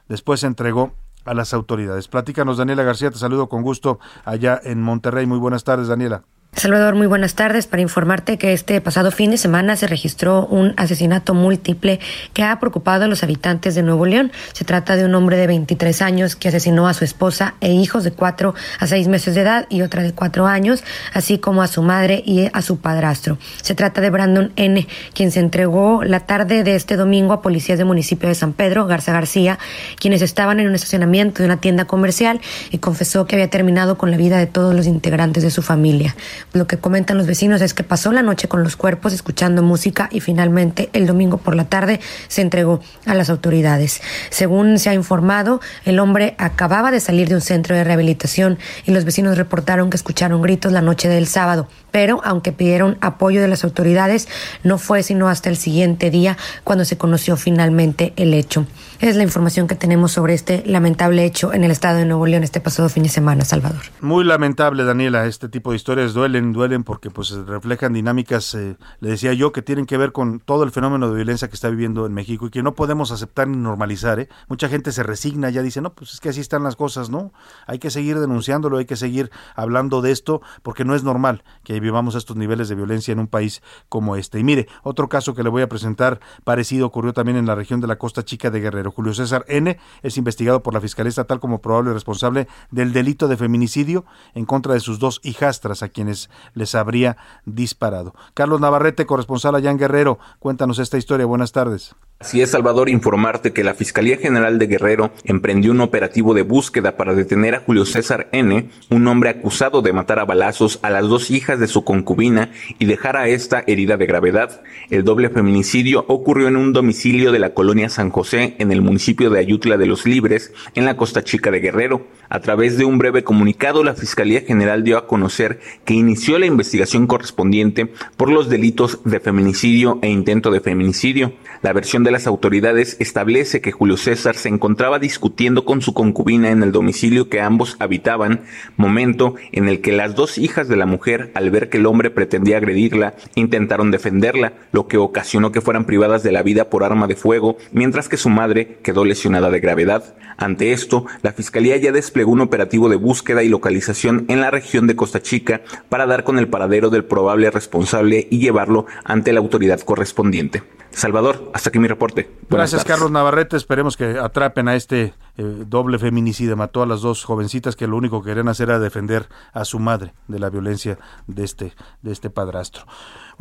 después 0.10 0.42
se 0.42 0.48
entregó 0.48 0.92
a 1.26 1.34
las 1.34 1.54
autoridades. 1.54 2.08
Platícanos, 2.08 2.58
Daniela 2.58 2.84
García, 2.84 3.12
te 3.12 3.18
saludo 3.18 3.48
con 3.48 3.62
gusto 3.62 4.00
allá 4.26 4.60
en 4.64 4.82
Monterrey. 4.82 5.26
Muy 5.26 5.38
buenas 5.38 5.64
tardes, 5.64 5.88
Daniela. 5.88 6.24
Salvador, 6.60 6.96
muy 6.96 7.08
buenas 7.08 7.36
tardes. 7.36 7.68
Para 7.68 7.82
informarte 7.82 8.38
que 8.38 8.52
este 8.52 8.82
pasado 8.82 9.12
fin 9.12 9.32
de 9.32 9.38
semana 9.38 9.78
se 9.78 9.88
registró 9.88 10.46
un 10.48 10.74
asesinato 10.76 11.34
múltiple 11.34 12.02
que 12.34 12.44
ha 12.44 12.60
preocupado 12.60 13.06
a 13.06 13.08
los 13.08 13.24
habitantes 13.24 13.76
de 13.76 13.84
Nuevo 13.84 14.06
León. 14.06 14.34
Se 14.52 14.66
trata 14.66 14.98
de 14.98 15.06
un 15.06 15.16
hombre 15.16 15.38
de 15.38 15.48
23 15.48 16.02
años 16.02 16.36
que 16.36 16.50
asesinó 16.50 16.90
a 16.90 16.94
su 16.94 17.06
esposa 17.06 17.56
e 17.62 17.72
hijos 17.72 18.04
de 18.04 18.12
4 18.12 18.56
a 18.78 18.88
6 18.88 19.08
meses 19.08 19.36
de 19.36 19.42
edad 19.42 19.68
y 19.70 19.84
otra 19.84 20.04
de 20.04 20.12
4 20.12 20.48
años, 20.48 20.84
así 21.14 21.38
como 21.38 21.62
a 21.62 21.68
su 21.68 21.82
madre 21.82 22.24
y 22.26 22.50
a 22.52 22.62
su 22.62 22.80
padrastro. 22.80 23.38
Se 23.62 23.74
trata 23.74 24.02
de 24.02 24.10
Brandon 24.10 24.52
N., 24.58 24.86
quien 25.14 25.32
se 25.32 25.40
entregó 25.40 26.04
la 26.04 26.20
tarde 26.22 26.66
de 26.66 26.76
este 26.76 26.98
domingo 26.98 27.32
a 27.32 27.42
policías 27.42 27.78
del 27.78 27.88
municipio 27.88 28.28
de 28.28 28.36
San 28.36 28.52
Pedro, 28.52 28.86
Garza 28.86 29.14
García, 29.14 29.60
quienes 29.98 30.22
estaban 30.22 30.60
en 30.60 30.68
un 30.68 30.76
estacionamiento 30.76 31.42
de 31.42 31.46
una 31.46 31.62
tienda 31.62 31.86
comercial 31.86 32.42
y 32.70 32.80
confesó 32.80 33.28
que 33.28 33.38
había 33.38 33.50
terminado 33.50 33.98
con 33.98 34.12
la 34.12 34.18
vida 34.18 34.40
de 34.40 34.48
todos 34.48 34.76
los 34.76 34.88
integrantes 34.88 35.42
de 35.42 35.52
su 35.52 35.62
familia. 35.62 36.18
Lo 36.54 36.68
que 36.68 36.78
comentan 36.78 37.18
los 37.18 37.28
vecinos 37.28 37.62
es 37.62 37.74
que 37.74 37.84
pasó 37.84 38.12
la 38.12 38.22
noche 38.22 38.48
con 38.48 38.64
los 38.64 38.76
cuerpos 38.76 39.14
escuchando 39.14 39.62
música 39.62 40.10
y 40.12 40.20
finalmente 40.20 40.90
el 40.94 41.08
domingo 41.08 41.38
por 41.38 41.56
la 41.56 41.66
tarde 41.66 42.00
se 42.28 42.42
entregó 42.42 42.82
a 43.06 43.14
las 43.14 43.30
autoridades. 43.30 44.02
Según 44.30 44.80
se 44.80 44.90
ha 44.90 44.94
informado, 44.94 45.62
el 45.86 46.00
hombre 46.00 46.36
acababa 46.38 46.92
de 46.92 47.00
salir 47.00 47.30
de 47.30 47.36
un 47.36 47.42
centro 47.42 47.76
de 47.76 47.84
rehabilitación 47.84 48.58
y 48.86 48.92
los 48.92 49.06
vecinos 49.06 49.38
reportaron 49.38 49.90
que 49.90 49.98
escucharon 49.98 50.42
gritos 50.42 50.72
la 50.72 50.82
noche 50.82 51.10
del 51.10 51.28
sábado. 51.28 51.68
Pero 51.92 52.22
aunque 52.24 52.52
pidieron 52.52 52.98
apoyo 53.02 53.42
de 53.42 53.48
las 53.48 53.64
autoridades, 53.64 54.28
no 54.64 54.78
fue 54.78 55.04
sino 55.04 55.28
hasta 55.28 55.50
el 55.50 55.58
siguiente 55.58 56.10
día 56.10 56.38
cuando 56.64 56.86
se 56.86 56.98
conoció 56.98 57.38
finalmente 57.38 58.14
el 58.16 58.34
hecho. 58.34 58.66
Es 59.00 59.16
la 59.16 59.24
información 59.24 59.68
que 59.68 59.76
tenemos 59.76 60.12
sobre 60.12 60.34
este 60.34 60.62
lamentable 60.66 61.24
hecho 61.24 61.54
en 61.54 61.64
el 61.64 61.72
estado 61.72 62.00
de 62.00 62.06
Nuevo 62.06 62.26
León 62.28 62.44
este 62.44 62.60
pasado 62.60 62.90
fin 62.90 63.04
de 63.04 63.10
semana, 63.10 63.46
Salvador. 63.46 63.82
Muy 64.02 64.26
lamentable, 64.26 64.84
Daniela, 64.84 65.26
este 65.26 65.48
tipo 65.48 65.72
de 65.72 65.78
historias 65.78 66.14
duelen, 66.14 66.52
duelen 66.52 66.84
porque 66.84 67.10
pues 67.10 67.32
reflejan 67.32 67.94
dinámicas, 67.94 68.54
eh, 68.56 68.76
le 69.00 69.10
decía 69.10 69.34
yo, 69.34 69.52
que 69.54 69.62
tienen 69.62 69.86
que 69.86 69.98
ver 69.98 70.12
con 70.12 70.40
todo 70.40 70.64
el 70.64 70.72
fenómeno 70.72 71.10
de 71.10 71.16
violencia 71.16 71.48
que 71.48 71.56
está 71.56 71.70
viviendo 71.70 72.06
en 72.06 72.14
México 72.14 72.48
y 72.48 72.50
que 72.50 72.62
no 72.62 72.76
podemos 72.76 73.12
aceptar 73.12 73.48
ni 73.48 73.58
normalizar. 73.58 74.20
¿eh? 74.20 74.30
Mucha 74.48 74.68
gente 74.68 74.92
se 74.92 75.04
resigna, 75.04 75.50
ya 75.50 75.62
dice, 75.62 75.82
no, 75.82 75.94
pues 75.94 76.14
es 76.14 76.20
que 76.20 76.30
así 76.30 76.42
están 76.42 76.64
las 76.64 76.76
cosas, 76.76 77.10
¿no? 77.10 77.32
Hay 77.68 77.80
que 77.80 77.92
seguir 77.92 78.20
denunciándolo, 78.20 78.78
hay 78.78 78.86
que 78.86 78.96
seguir 78.96 79.32
hablando 79.56 80.02
de 80.02 80.12
esto 80.12 80.42
porque 80.62 80.86
no 80.86 80.96
es 80.96 81.04
normal 81.04 81.44
que 81.64 81.79
vivamos 81.80 82.16
estos 82.16 82.36
niveles 82.36 82.70
de 82.70 82.76
violencia 82.76 83.12
en 83.12 83.20
un 83.20 83.28
país 83.28 83.62
como 83.90 84.16
este. 84.16 84.40
Y 84.40 84.44
mire, 84.44 84.68
otro 84.84 85.10
caso 85.10 85.34
que 85.34 85.44
le 85.44 85.50
voy 85.50 85.62
a 85.62 85.70
presentar 85.70 86.20
parecido 86.44 86.88
ocurrió 86.88 87.14
también 87.14 87.38
en 87.38 87.46
la 87.46 87.56
región 87.56 87.82
de 87.82 87.88
la 87.88 87.98
Costa 87.98 88.24
Chica 88.24 88.50
de 88.50 88.60
Guerrero. 88.60 88.92
Julio 88.92 89.14
César 89.14 89.46
N. 89.48 89.78
es 90.02 90.18
investigado 90.18 90.64
por 90.64 90.74
la 90.74 90.82
Fiscalía 90.82 91.10
Estatal 91.10 91.40
como 91.40 91.62
probable 91.62 91.94
responsable 91.94 92.48
del 92.72 92.94
delito 92.94 93.28
de 93.28 93.38
feminicidio 93.38 94.06
en 94.34 94.46
contra 94.46 94.74
de 94.74 94.80
sus 94.80 95.00
dos 95.00 95.20
hijastras 95.24 95.84
a 95.84 95.90
quienes 95.90 96.30
les 96.54 96.76
habría 96.76 97.18
disparado. 97.46 98.14
Carlos 98.34 98.62
Navarrete, 98.62 99.06
corresponsal 99.06 99.56
allá 99.56 99.72
en 99.72 99.78
Guerrero, 99.78 100.20
cuéntanos 100.40 100.80
esta 100.80 100.98
historia. 100.98 101.26
Buenas 101.26 101.52
tardes. 101.52 101.96
Así 102.22 102.42
es, 102.42 102.52
Salvador, 102.52 102.90
informarte 102.90 103.54
que 103.54 103.64
la 103.64 103.76
Fiscalía 103.76 104.18
General 104.18 104.60
de 104.60 104.68
Guerrero 104.68 105.14
emprendió 105.24 105.72
un 105.72 105.80
operativo 105.80 106.34
de 106.34 106.42
búsqueda 106.42 106.98
para 106.98 107.16
detener 107.16 107.56
a 107.56 107.62
Julio 107.62 107.86
César 107.86 108.28
N., 108.34 108.70
un 108.90 109.08
hombre 109.08 109.30
acusado 109.30 109.82
de 109.82 109.94
matar 109.94 110.20
a 110.20 110.26
balazos 110.26 110.80
a 110.82 110.90
las 110.90 111.08
dos 111.08 111.32
hijas 111.32 111.62
de 111.62 111.68
su 111.68 111.86
concubina 111.86 112.52
y 112.78 112.88
dejar 112.88 113.16
a 113.16 113.30
esta 113.30 113.64
herida 113.68 113.96
de 113.96 114.06
gravedad. 114.06 114.62
El 114.90 115.06
doble 115.06 115.30
feminicidio 115.30 116.04
ocurrió 116.10 116.50
en 116.50 116.58
un 116.58 116.74
domicilio 116.74 117.32
de 117.32 117.40
la 117.40 117.54
colonia 117.54 117.88
San 117.88 118.10
José, 118.10 118.58
en 118.60 118.74
el 118.74 118.82
municipio 118.82 119.30
de 119.30 119.40
Ayutla 119.40 119.78
de 119.78 119.86
los 119.86 120.06
Libres, 120.06 120.52
en 120.76 120.84
la 120.84 120.98
Costa 120.98 121.24
Chica 121.24 121.52
de 121.52 121.62
Guerrero. 121.62 122.06
A 122.32 122.42
través 122.42 122.78
de 122.78 122.86
un 122.86 123.00
breve 123.00 123.24
comunicado, 123.24 123.84
la 123.84 123.96
Fiscalía 123.96 124.42
General 124.42 124.84
dio 124.84 125.00
a 125.00 125.08
conocer 125.08 125.60
que 125.84 125.96
inició 125.96 126.38
la 126.38 126.46
investigación 126.46 127.08
correspondiente 127.08 127.92
por 128.18 128.32
los 128.32 128.50
delitos 128.50 129.00
de 129.04 129.20
feminicidio 129.20 129.98
e 130.04 130.10
intento 130.10 130.52
de 130.52 130.60
feminicidio. 130.60 131.34
La 131.64 131.74
versión 131.74 132.04
de 132.04 132.12
las 132.12 132.28
autoridades 132.28 132.98
establece 133.00 133.62
que 133.62 133.72
Julio 133.72 133.98
César 133.98 134.36
se 134.36 134.48
encontraba 134.48 135.00
discutiendo 135.00 135.66
con 135.66 135.82
su 135.82 135.96
concubina 135.96 136.52
en 136.52 136.62
el 136.62 136.72
domicilio 136.72 137.30
que 137.30 137.42
ambos 137.42 137.78
habitaban, 137.80 138.42
momento 138.78 139.34
en 139.52 139.68
el 139.68 139.82
que 139.82 139.92
las 139.92 140.14
dos 140.14 140.38
hijas 140.38 140.68
de 140.68 140.78
la 140.78 140.86
mujer, 140.86 141.32
al 141.34 141.50
ver 141.50 141.70
que 141.70 141.78
el 141.78 141.88
hombre 141.88 142.12
pretendía 142.12 142.58
agredirla, 142.58 143.16
intentaron 143.34 143.90
defenderla, 143.90 144.54
lo 144.72 144.88
que 144.88 144.98
ocasionó 144.98 145.52
que 145.52 145.62
fueran 145.62 145.86
privadas 145.86 146.22
de 146.22 146.32
la 146.32 146.44
vida 146.44 146.70
por 146.70 146.84
arma 146.84 147.08
de 147.08 147.16
fuego, 147.16 147.58
mientras 147.72 148.08
que 148.08 148.18
su 148.18 148.30
madre 148.30 148.78
quedó 148.84 149.04
lesionada 149.04 149.50
de 149.50 149.60
gravedad. 149.60 150.16
Ante 150.38 150.74
esto, 150.74 151.06
la 151.24 151.34
Fiscalía 151.34 151.76
ya 151.78 151.92
desplegó 151.92 152.19
un 152.26 152.42
operativo 152.42 152.90
de 152.90 152.96
búsqueda 152.96 153.44
y 153.44 153.50
localización 153.50 154.26
en 154.28 154.42
la 154.42 154.52
región 154.52 154.88
de 154.88 154.96
Costa 154.96 155.22
Chica 155.22 155.62
para 155.90 156.06
dar 156.06 156.24
con 156.24 156.40
el 156.40 156.48
paradero 156.48 156.90
del 156.90 157.06
probable 157.06 157.52
responsable 157.52 158.28
y 158.30 158.40
llevarlo 158.40 158.86
ante 159.04 159.34
la 159.34 159.40
autoridad 159.40 159.80
correspondiente. 159.82 160.64
Salvador, 160.92 161.52
hasta 161.54 161.70
aquí 161.70 161.80
mi 161.80 161.88
reporte. 161.88 162.30
Buenas 162.50 162.72
Gracias, 162.72 162.84
tardes. 162.84 162.96
Carlos 162.96 163.12
Navarrete. 163.12 163.56
Esperemos 163.56 163.96
que 163.96 164.18
atrapen 164.18 164.68
a 164.68 164.76
este 164.76 165.14
eh, 165.38 165.64
doble 165.68 166.00
feminicidio. 166.00 166.58
Mató 166.58 166.82
a 166.82 166.88
las 166.88 167.02
dos 167.02 167.24
jovencitas 167.24 167.76
que 167.76 167.88
lo 167.88 167.96
único 167.96 168.22
que 168.22 168.30
querían 168.32 168.48
hacer 168.48 168.70
era 168.70 168.80
defender 168.80 169.30
a 169.54 169.66
su 169.66 169.80
madre 169.80 170.14
de 170.28 170.40
la 170.40 170.50
violencia 170.50 170.98
de 171.28 171.44
este, 171.44 171.74
de 172.02 172.12
este 172.12 172.30
padrastro. 172.30 172.86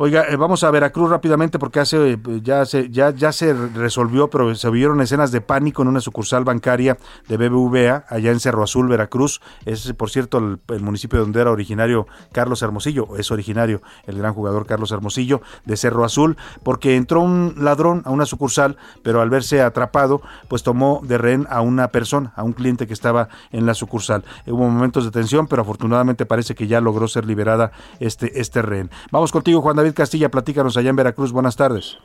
Oiga, 0.01 0.23
eh, 0.29 0.37
vamos 0.37 0.63
a 0.63 0.71
Veracruz 0.71 1.09
rápidamente 1.09 1.59
porque 1.59 1.81
hace 1.81 2.11
eh, 2.13 2.17
ya 2.41 2.65
se 2.65 2.89
ya 2.89 3.09
ya 3.09 3.33
se 3.33 3.53
resolvió, 3.53 4.29
pero 4.29 4.55
se 4.55 4.69
vieron 4.69 5.01
escenas 5.01 5.33
de 5.33 5.41
pánico 5.41 5.81
en 5.81 5.89
una 5.89 5.99
sucursal 5.99 6.45
bancaria 6.45 6.97
de 7.27 7.35
BBVA 7.35 8.05
allá 8.07 8.31
en 8.31 8.39
Cerro 8.39 8.63
Azul, 8.63 8.87
Veracruz. 8.87 9.41
Es 9.65 9.91
por 9.91 10.09
cierto 10.09 10.37
el, 10.37 10.61
el 10.69 10.83
municipio 10.83 11.19
donde 11.19 11.41
era 11.41 11.51
originario 11.51 12.07
Carlos 12.31 12.61
Hermosillo, 12.61 13.17
es 13.17 13.29
originario 13.29 13.81
el 14.05 14.17
gran 14.17 14.33
jugador 14.33 14.65
Carlos 14.65 14.93
Hermosillo 14.93 15.41
de 15.65 15.75
Cerro 15.75 16.05
Azul, 16.05 16.37
porque 16.63 16.95
entró 16.95 17.19
un 17.19 17.55
ladrón 17.57 18.01
a 18.05 18.11
una 18.11 18.25
sucursal, 18.25 18.77
pero 19.03 19.19
al 19.19 19.29
verse 19.29 19.61
atrapado, 19.61 20.21
pues 20.47 20.63
tomó 20.63 21.01
de 21.03 21.17
rehén 21.17 21.45
a 21.49 21.59
una 21.59 21.89
persona, 21.89 22.31
a 22.37 22.43
un 22.43 22.53
cliente 22.53 22.87
que 22.87 22.93
estaba 22.93 23.27
en 23.51 23.65
la 23.65 23.73
sucursal. 23.73 24.23
Hubo 24.47 24.69
momentos 24.69 25.03
de 25.03 25.11
tensión, 25.11 25.47
pero 25.47 25.63
afortunadamente 25.63 26.25
parece 26.25 26.55
que 26.55 26.67
ya 26.67 26.79
logró 26.79 27.09
ser 27.09 27.25
liberada 27.25 27.73
este 27.99 28.39
este 28.39 28.61
rehén. 28.61 28.89
Vamos 29.11 29.33
contigo, 29.33 29.61
Juan 29.61 29.75
David 29.75 29.88
Castilla, 29.93 30.29
platícanos 30.29 30.77
allá 30.77 30.89
en 30.89 30.95
Veracruz. 30.95 31.31
Buenas 31.31 31.55
tardes. 31.55 31.97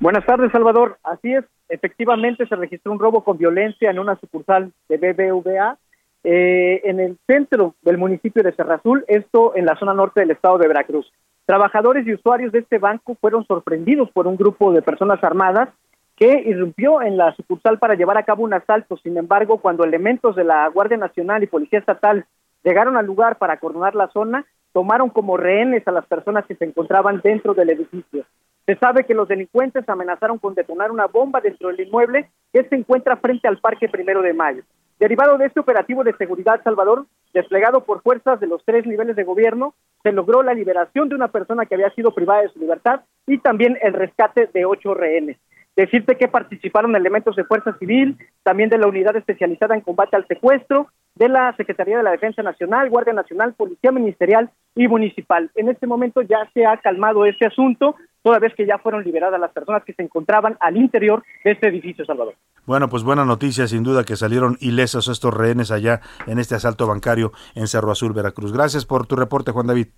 Buenas 0.00 0.24
tardes, 0.24 0.52
Salvador. 0.52 0.98
Así 1.02 1.34
es, 1.34 1.44
efectivamente 1.68 2.46
se 2.46 2.56
registró 2.56 2.92
un 2.92 2.98
robo 2.98 3.24
con 3.24 3.36
violencia 3.36 3.90
en 3.90 3.98
una 3.98 4.16
sucursal 4.16 4.72
de 4.88 4.96
BBVA 4.96 5.76
eh, 6.24 6.82
en 6.84 7.00
el 7.00 7.18
centro 7.26 7.74
del 7.82 7.98
municipio 7.98 8.42
de 8.42 8.52
Cerro 8.52 8.74
Azul, 8.74 9.04
esto 9.08 9.56
en 9.56 9.66
la 9.66 9.76
zona 9.76 9.94
norte 9.94 10.20
del 10.20 10.30
estado 10.30 10.58
de 10.58 10.68
Veracruz. 10.68 11.12
Trabajadores 11.46 12.06
y 12.06 12.14
usuarios 12.14 12.52
de 12.52 12.58
este 12.60 12.78
banco 12.78 13.16
fueron 13.20 13.46
sorprendidos 13.46 14.10
por 14.10 14.26
un 14.26 14.36
grupo 14.36 14.72
de 14.72 14.82
personas 14.82 15.22
armadas 15.24 15.70
que 16.16 16.42
irrumpió 16.44 17.00
en 17.00 17.16
la 17.16 17.34
sucursal 17.36 17.78
para 17.78 17.94
llevar 17.94 18.18
a 18.18 18.24
cabo 18.24 18.42
un 18.42 18.52
asalto. 18.52 18.96
Sin 18.98 19.16
embargo, 19.16 19.58
cuando 19.58 19.84
elementos 19.84 20.36
de 20.36 20.44
la 20.44 20.68
Guardia 20.68 20.96
Nacional 20.96 21.42
y 21.42 21.46
Policía 21.46 21.78
Estatal 21.78 22.26
llegaron 22.64 22.96
al 22.96 23.06
lugar 23.06 23.38
para 23.38 23.58
coordinar 23.58 23.94
la 23.94 24.08
zona, 24.08 24.44
tomaron 24.78 25.10
como 25.10 25.36
rehenes 25.36 25.82
a 25.88 25.90
las 25.90 26.06
personas 26.06 26.46
que 26.46 26.54
se 26.54 26.64
encontraban 26.64 27.20
dentro 27.20 27.52
del 27.52 27.70
edificio. 27.70 28.24
Se 28.64 28.76
sabe 28.76 29.02
que 29.02 29.12
los 29.12 29.26
delincuentes 29.26 29.88
amenazaron 29.88 30.38
con 30.38 30.54
detonar 30.54 30.92
una 30.92 31.06
bomba 31.06 31.40
dentro 31.40 31.70
del 31.70 31.80
inmueble 31.80 32.30
que 32.52 32.62
se 32.62 32.76
encuentra 32.76 33.16
frente 33.16 33.48
al 33.48 33.58
Parque 33.58 33.88
Primero 33.88 34.22
de 34.22 34.32
Mayo. 34.34 34.62
Derivado 35.00 35.36
de 35.36 35.46
este 35.46 35.58
operativo 35.58 36.04
de 36.04 36.14
seguridad, 36.14 36.62
Salvador, 36.62 37.06
desplegado 37.34 37.82
por 37.82 38.02
fuerzas 38.02 38.38
de 38.38 38.46
los 38.46 38.64
tres 38.64 38.86
niveles 38.86 39.16
de 39.16 39.24
gobierno, 39.24 39.74
se 40.04 40.12
logró 40.12 40.44
la 40.44 40.54
liberación 40.54 41.08
de 41.08 41.16
una 41.16 41.26
persona 41.26 41.66
que 41.66 41.74
había 41.74 41.90
sido 41.90 42.14
privada 42.14 42.42
de 42.42 42.50
su 42.50 42.60
libertad 42.60 43.00
y 43.26 43.38
también 43.38 43.76
el 43.82 43.94
rescate 43.94 44.48
de 44.54 44.64
ocho 44.64 44.94
rehenes. 44.94 45.38
Decirte 45.74 46.16
que 46.16 46.28
participaron 46.28 46.94
elementos 46.94 47.34
de 47.34 47.42
Fuerza 47.42 47.76
Civil, 47.80 48.16
también 48.44 48.70
de 48.70 48.78
la 48.78 48.86
Unidad 48.86 49.16
Especializada 49.16 49.74
en 49.74 49.80
Combate 49.80 50.14
al 50.14 50.26
Secuestro, 50.28 50.86
de 51.18 51.28
la 51.28 51.54
Secretaría 51.56 51.96
de 51.96 52.04
la 52.04 52.12
Defensa 52.12 52.42
Nacional, 52.42 52.88
Guardia 52.90 53.12
Nacional, 53.12 53.54
Policía 53.54 53.90
Ministerial 53.90 54.50
y 54.76 54.86
Municipal. 54.86 55.50
En 55.56 55.68
este 55.68 55.86
momento 55.86 56.22
ya 56.22 56.48
se 56.54 56.64
ha 56.64 56.76
calmado 56.76 57.24
este 57.26 57.46
asunto, 57.46 57.96
toda 58.22 58.38
vez 58.38 58.54
que 58.54 58.66
ya 58.66 58.78
fueron 58.78 59.02
liberadas 59.02 59.40
las 59.40 59.50
personas 59.50 59.82
que 59.84 59.94
se 59.94 60.02
encontraban 60.02 60.56
al 60.60 60.76
interior 60.76 61.24
de 61.44 61.52
este 61.52 61.68
edificio, 61.68 62.04
Salvador. 62.04 62.34
Bueno, 62.66 62.88
pues 62.88 63.02
buena 63.02 63.24
noticia, 63.24 63.66
sin 63.66 63.82
duda, 63.82 64.04
que 64.04 64.14
salieron 64.14 64.56
ilesos 64.60 65.08
estos 65.08 65.34
rehenes 65.34 65.72
allá 65.72 66.00
en 66.26 66.38
este 66.38 66.54
asalto 66.54 66.86
bancario 66.86 67.32
en 67.56 67.66
Cerro 67.66 67.90
Azul, 67.90 68.12
Veracruz. 68.12 68.52
Gracias 68.52 68.86
por 68.86 69.06
tu 69.06 69.16
reporte, 69.16 69.50
Juan 69.50 69.66
David. 69.66 69.88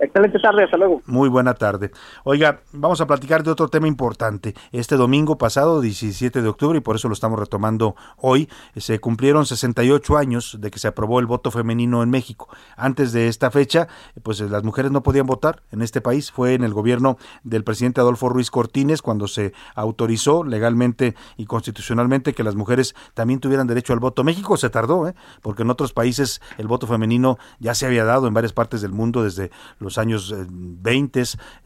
Excelente 0.00 0.38
tarde, 0.38 0.62
hasta 0.62 0.76
luego. 0.76 1.02
Muy 1.06 1.28
buena 1.28 1.54
tarde. 1.54 1.90
Oiga, 2.22 2.60
vamos 2.72 3.00
a 3.00 3.06
platicar 3.06 3.42
de 3.42 3.50
otro 3.50 3.68
tema 3.68 3.88
importante. 3.88 4.54
Este 4.70 4.96
domingo 4.96 5.38
pasado, 5.38 5.80
17 5.80 6.40
de 6.40 6.48
octubre, 6.48 6.78
y 6.78 6.80
por 6.80 6.94
eso 6.94 7.08
lo 7.08 7.14
estamos 7.14 7.38
retomando 7.38 7.96
hoy, 8.16 8.48
se 8.76 9.00
cumplieron 9.00 9.44
68 9.44 10.16
años 10.16 10.56
de 10.60 10.70
que 10.70 10.78
se 10.78 10.86
aprobó 10.86 11.18
el 11.18 11.26
voto 11.26 11.50
femenino 11.50 12.04
en 12.04 12.10
México. 12.10 12.48
Antes 12.76 13.12
de 13.12 13.26
esta 13.26 13.50
fecha, 13.50 13.88
pues 14.22 14.40
las 14.40 14.62
mujeres 14.62 14.92
no 14.92 15.02
podían 15.02 15.26
votar 15.26 15.62
en 15.72 15.82
este 15.82 16.00
país. 16.00 16.30
Fue 16.30 16.54
en 16.54 16.62
el 16.62 16.72
gobierno 16.72 17.16
del 17.42 17.64
presidente 17.64 18.00
Adolfo 18.00 18.28
Ruiz 18.28 18.52
Cortines 18.52 19.02
cuando 19.02 19.26
se 19.26 19.52
autorizó 19.74 20.44
legalmente 20.44 21.16
y 21.36 21.46
constitucionalmente 21.46 22.34
que 22.34 22.44
las 22.44 22.54
mujeres 22.54 22.94
también 23.14 23.40
tuvieran 23.40 23.66
derecho 23.66 23.94
al 23.94 23.98
voto. 23.98 24.22
México 24.22 24.56
se 24.56 24.70
tardó, 24.70 25.08
¿eh? 25.08 25.14
porque 25.42 25.62
en 25.62 25.70
otros 25.70 25.92
países 25.92 26.40
el 26.56 26.68
voto 26.68 26.86
femenino 26.86 27.38
ya 27.58 27.74
se 27.74 27.86
había 27.86 28.04
dado 28.04 28.28
en 28.28 28.34
varias 28.34 28.52
partes 28.52 28.80
del 28.80 28.92
mundo 28.92 29.24
desde 29.24 29.50
los 29.80 29.87
años 29.96 30.30
eh, 30.32 30.44
20, 30.48 31.22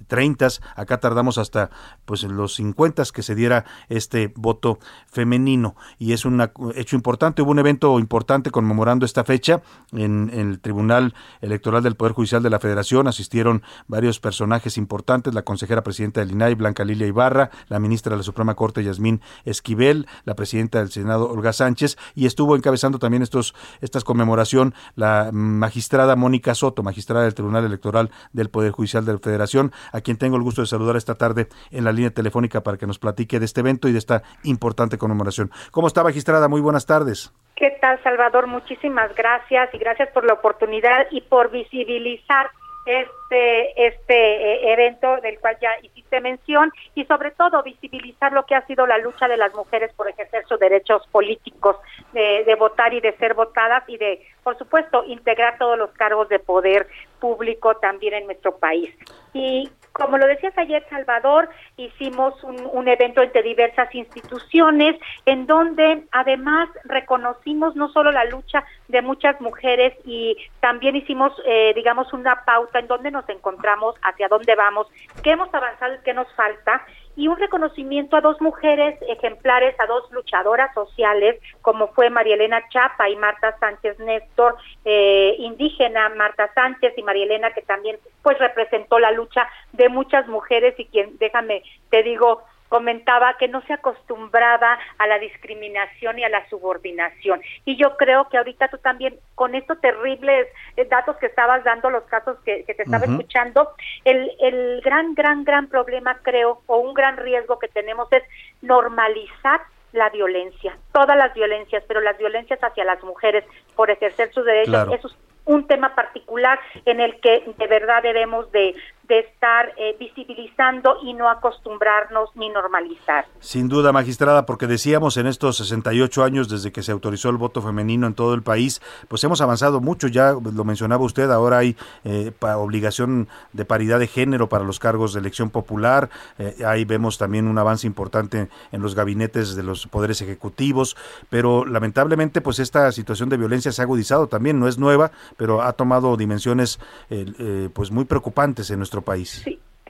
30, 0.07 0.49
acá 0.77 1.01
tardamos 1.01 1.39
hasta 1.39 1.71
pues 2.05 2.23
en 2.23 2.37
los 2.37 2.55
50 2.55 2.93
que 3.13 3.23
se 3.23 3.35
diera 3.35 3.65
este 3.89 4.33
voto 4.37 4.79
femenino. 5.07 5.75
Y 5.99 6.13
es 6.13 6.25
un 6.25 6.41
hecho 6.77 6.95
importante, 6.95 7.43
hubo 7.43 7.51
un 7.51 7.59
evento 7.59 7.99
importante 7.99 8.51
conmemorando 8.51 9.05
esta 9.07 9.25
fecha 9.25 9.63
en, 9.93 10.31
en, 10.33 10.51
el 10.51 10.61
Tribunal 10.61 11.15
Electoral 11.41 11.83
del 11.83 11.97
Poder 11.97 12.13
Judicial 12.13 12.43
de 12.43 12.51
la 12.51 12.61
Federación, 12.61 13.09
asistieron 13.09 13.63
varios 13.89 14.21
personajes 14.21 14.77
importantes, 14.77 15.35
la 15.35 15.43
consejera 15.43 15.83
presidenta 15.83 16.21
del 16.21 16.33
INAI, 16.33 16.55
Blanca 16.55 16.85
Lilia 16.85 17.07
Ibarra, 17.07 17.51
la 17.69 17.81
ministra 17.81 18.11
de 18.11 18.19
la 18.19 18.23
Suprema 18.23 18.55
Corte, 18.55 18.85
Yasmín 18.85 19.21
Esquivel, 19.45 20.07
la 20.25 20.35
presidenta 20.37 20.79
del 20.79 20.91
Senado, 20.91 21.31
Olga 21.31 21.53
Sánchez, 21.53 21.97
y 22.15 22.27
estuvo 22.27 22.55
encabezando 22.55 22.99
también 22.99 23.23
estos, 23.23 23.55
estas 23.81 24.05
conmemoración 24.05 24.75
la 24.95 25.31
magistrada 25.33 26.17
Mónica 26.17 26.55
Soto, 26.55 26.83
magistrada 26.83 27.25
del 27.25 27.35
Tribunal 27.35 27.65
Electoral 27.65 28.11
del 28.33 28.51
Poder 28.51 28.73
Judicial 28.73 29.05
de 29.05 29.13
la 29.13 29.19
Federación, 29.19 29.73
a 29.93 30.01
quien 30.01 30.19
tengo 30.19 30.37
el 30.37 30.43
gusto 30.43 30.61
de 30.61 30.67
saludar 30.67 30.97
esta 30.97 31.15
tarde 31.15 31.49
en 31.71 31.85
la 31.85 31.93
línea 31.93 32.11
telefónica 32.11 32.63
para 32.63 32.77
que 32.77 32.87
nos 32.87 32.99
platique 32.99 33.39
de 33.39 33.45
este 33.45 33.61
evento 33.61 33.89
y 33.89 33.93
de 33.93 33.99
esta 33.99 34.23
importante 34.45 34.99
conmemoración. 34.99 35.51
¿Cómo 35.71 35.87
está, 35.87 36.03
magistrada? 36.03 36.49
Muy 36.49 36.61
buenas 36.61 36.87
tardes. 36.87 37.33
¿Qué 37.57 37.77
tal, 37.81 38.03
Salvador? 38.03 38.47
Muchísimas 38.47 39.15
gracias 39.15 39.73
y 39.73 39.79
gracias 39.79 40.09
por 40.11 40.25
la 40.25 40.35
oportunidad 40.35 41.07
y 41.11 41.21
por 41.21 41.51
visibilizar 41.51 42.51
este 42.85 43.87
este 43.87 44.15
eh, 44.15 44.73
evento 44.73 45.21
del 45.21 45.39
cual 45.39 45.57
ya 45.61 45.71
hiciste 45.83 46.21
mención 46.21 46.73
y 46.95 47.05
sobre 47.05 47.31
todo 47.31 47.63
visibilizar 47.63 48.33
lo 48.33 48.45
que 48.45 48.55
ha 48.55 48.67
sido 48.67 48.87
la 48.87 48.99
lucha 48.99 49.29
de 49.29 49.37
las 49.37 49.55
mujeres 49.55 49.93
por 49.95 50.09
ejercer 50.09 50.45
sus 50.47 50.59
derechos 50.59 51.07
políticos 51.13 51.77
de, 52.13 52.45
de 52.45 52.55
votar 52.57 52.93
y 52.93 53.01
de 53.01 53.17
ser 53.19 53.35
votadas 53.35 53.85
y 53.89 53.97
de 53.99 54.27
por 54.43 54.59
supuesto 54.59 55.05
integrar 55.05 55.59
todos 55.59 55.79
los 55.79 55.91
cargos 55.93 56.29
de 56.29 56.39
poder 56.39 56.89
público 57.21 57.77
también 57.77 58.15
en 58.15 58.27
nuestro 58.27 58.57
país. 58.57 58.93
Y 59.33 59.71
como 59.93 60.19
lo 60.19 60.27
decías 60.27 60.57
ayer, 60.57 60.85
Salvador, 60.89 61.49
hicimos 61.77 62.43
un, 62.45 62.69
un, 62.73 62.89
evento 62.89 63.23
entre 63.23 63.43
diversas 63.43 63.95
instituciones 63.95 64.97
en 65.27 65.47
donde 65.47 66.05
además 66.13 66.69
reconocimos 66.85 67.77
no 67.77 67.89
solo 67.91 68.11
la 68.13 68.25
lucha 68.25 68.65
de 68.89 69.03
muchas 69.03 69.41
mujeres 69.41 69.95
y 70.05 70.37
también 70.61 70.97
hicimos, 70.97 71.33
eh, 71.47 71.73
digamos, 71.75 72.13
una 72.13 72.45
pauta 72.45 72.79
en 72.79 72.87
donde 72.87 73.11
nos 73.11 73.29
encontramos, 73.29 73.97
hacia 74.03 74.29
dónde 74.29 74.55
vamos, 74.55 74.87
qué 75.23 75.33
hemos 75.33 75.53
avanzado 75.55 75.95
y 75.95 76.03
qué 76.05 76.15
nos 76.15 76.33
falta 76.35 76.85
y 77.17 77.29
un 77.29 77.37
reconocimiento 77.37 78.17
a 78.17 78.21
dos 78.21 78.41
mujeres 78.41 78.99
ejemplares, 79.09 79.75
a 79.79 79.87
dos 79.87 80.11
luchadoras 80.13 80.73
sociales, 80.75 81.41
como 81.61 81.89
fue 81.89 82.11
María 82.11 82.35
Elena 82.35 82.63
Chapa 82.71 83.09
y 83.09 83.17
Marta 83.17 83.57
Sánchez 83.59 83.99
Néstor, 83.99 84.57
eh, 84.85 85.37
indígena 85.39 86.09
Marta 86.11 86.51
Sánchez 86.55 86.95
y 86.97 87.03
María 87.03 87.25
Elena, 87.25 87.53
que 87.53 87.63
también 87.63 87.99
pues 88.23 88.39
representó 88.39 88.99
la 88.99 89.11
lucha 89.11 89.49
de 89.73 89.89
muchas 89.89 90.27
mujeres 90.29 90.75
y 90.79 90.87
quien, 90.87 91.19
déjame, 91.19 91.63
te 91.91 92.03
digo, 92.03 92.43
comentaba 92.73 93.37
que 93.37 93.49
no 93.49 93.61
se 93.67 93.75
acostumbraba 93.75 94.79
a 94.97 95.07
la 95.07 95.19
discriminación 95.19 96.19
y 96.19 96.25
a 96.25 96.31
la 96.31 96.49
subordinación. 96.49 97.43
Y 97.67 97.77
yo 97.77 97.99
creo 97.99 98.31
que 98.31 98.39
ahorita 98.39 98.69
tú 98.69 98.79
también, 98.79 99.21
con 99.35 99.55
estos 99.55 99.79
terribles 99.83 100.49
eh, 100.79 100.87
datos 100.87 101.19
que 101.19 101.27
estabas 101.27 101.63
dando, 101.65 101.91
los 101.91 102.05
casos 102.05 102.39
que, 102.47 102.65
que 102.65 102.73
te 102.73 102.85
estaba 102.85 103.05
escuchando, 103.05 103.73
el, 104.07 104.33
el 104.41 104.81
gran, 104.81 105.15
gran, 105.15 105.45
gran 105.45 105.67
problema, 105.67 106.17
creo, 106.23 106.63
o 106.65 106.79
un 106.79 106.95
gran 106.95 107.19
riesgo 107.19 107.59
que 107.59 107.69
tenemos 107.69 108.11
es 108.11 108.23
normalizar 108.63 109.61
la 109.93 110.09
violencia, 110.09 110.75
todas 110.93 111.19
las 111.19 111.35
violencias, 111.35 111.85
pero 111.87 112.01
las 112.01 112.17
violencias 112.17 112.59
hacia 112.65 112.85
las 112.85 113.03
mujeres 113.03 113.45
por 113.77 113.91
ejercer 113.91 114.33
sus 114.33 114.47
derechos, 114.47 114.73
Claro. 114.73 114.95
eso 114.95 115.09
es 115.09 115.17
un 115.45 115.67
tema 115.67 115.95
particular 115.95 116.59
en 116.87 117.01
el 117.01 117.21
que 117.21 117.53
de 117.59 117.67
verdad 117.67 118.03
debemos 118.03 118.51
de, 118.53 118.75
estar 119.21 119.73
eh, 119.77 119.97
visibilizando 119.99 120.97
y 121.03 121.15
no 121.15 121.29
acostumbrarnos 121.29 122.31
ni 122.35 122.49
normalizar. 122.49 123.27
Sin 123.41 123.69
duda, 123.69 123.93
magistrada, 123.93 124.47
porque 124.47 124.67
decíamos 124.67 125.17
en 125.17 125.27
estos 125.27 125.57
68 125.59 126.25
años 126.25 126.49
desde 126.49 126.73
que 126.73 126.83
se 126.83 126.93
autorizó 126.93 127.29
el 127.29 127.37
voto 127.37 127.63
femenino 127.63 128.07
en 128.07 128.15
todo 128.15 128.35
el 128.35 128.43
país, 128.43 128.81
pues 129.09 129.23
hemos 129.25 129.41
avanzado 129.41 129.81
mucho, 129.81 130.09
ya 130.09 130.33
lo 130.33 130.65
mencionaba 130.65 131.05
usted, 131.05 131.31
ahora 131.31 131.59
hay 131.59 131.77
eh, 132.05 132.33
obligación 132.41 133.29
de 133.53 133.65
paridad 133.65 133.99
de 133.99 134.07
género 134.07 134.49
para 134.49 134.65
los 134.65 134.79
cargos 134.79 135.13
de 135.13 135.21
elección 135.21 135.51
popular, 135.51 136.09
eh, 136.39 136.57
ahí 136.67 136.85
vemos 136.85 137.19
también 137.19 137.49
un 137.49 137.59
avance 137.59 137.87
importante 137.87 138.49
en 138.73 138.83
los 138.83 138.95
gabinetes 138.95 139.57
de 139.57 139.63
los 139.63 139.87
poderes 139.87 140.23
ejecutivos, 140.23 140.97
pero 141.29 141.65
lamentablemente 141.65 142.41
pues 142.41 142.59
esta 142.59 142.91
situación 142.93 143.29
de 143.29 143.37
violencia 143.37 143.73
se 143.73 143.83
ha 143.83 143.85
agudizado 143.85 144.27
también, 144.27 144.59
no 144.59 144.69
es 144.69 144.79
nueva, 144.79 145.11
pero 145.37 145.63
ha 145.63 145.73
tomado 145.73 146.17
dimensiones 146.17 146.79
eh, 147.11 147.69
pues 147.73 147.91
muy 147.91 148.05
preocupantes 148.05 148.71
en 148.71 148.79
nuestro 148.79 149.02
país. 149.03 149.45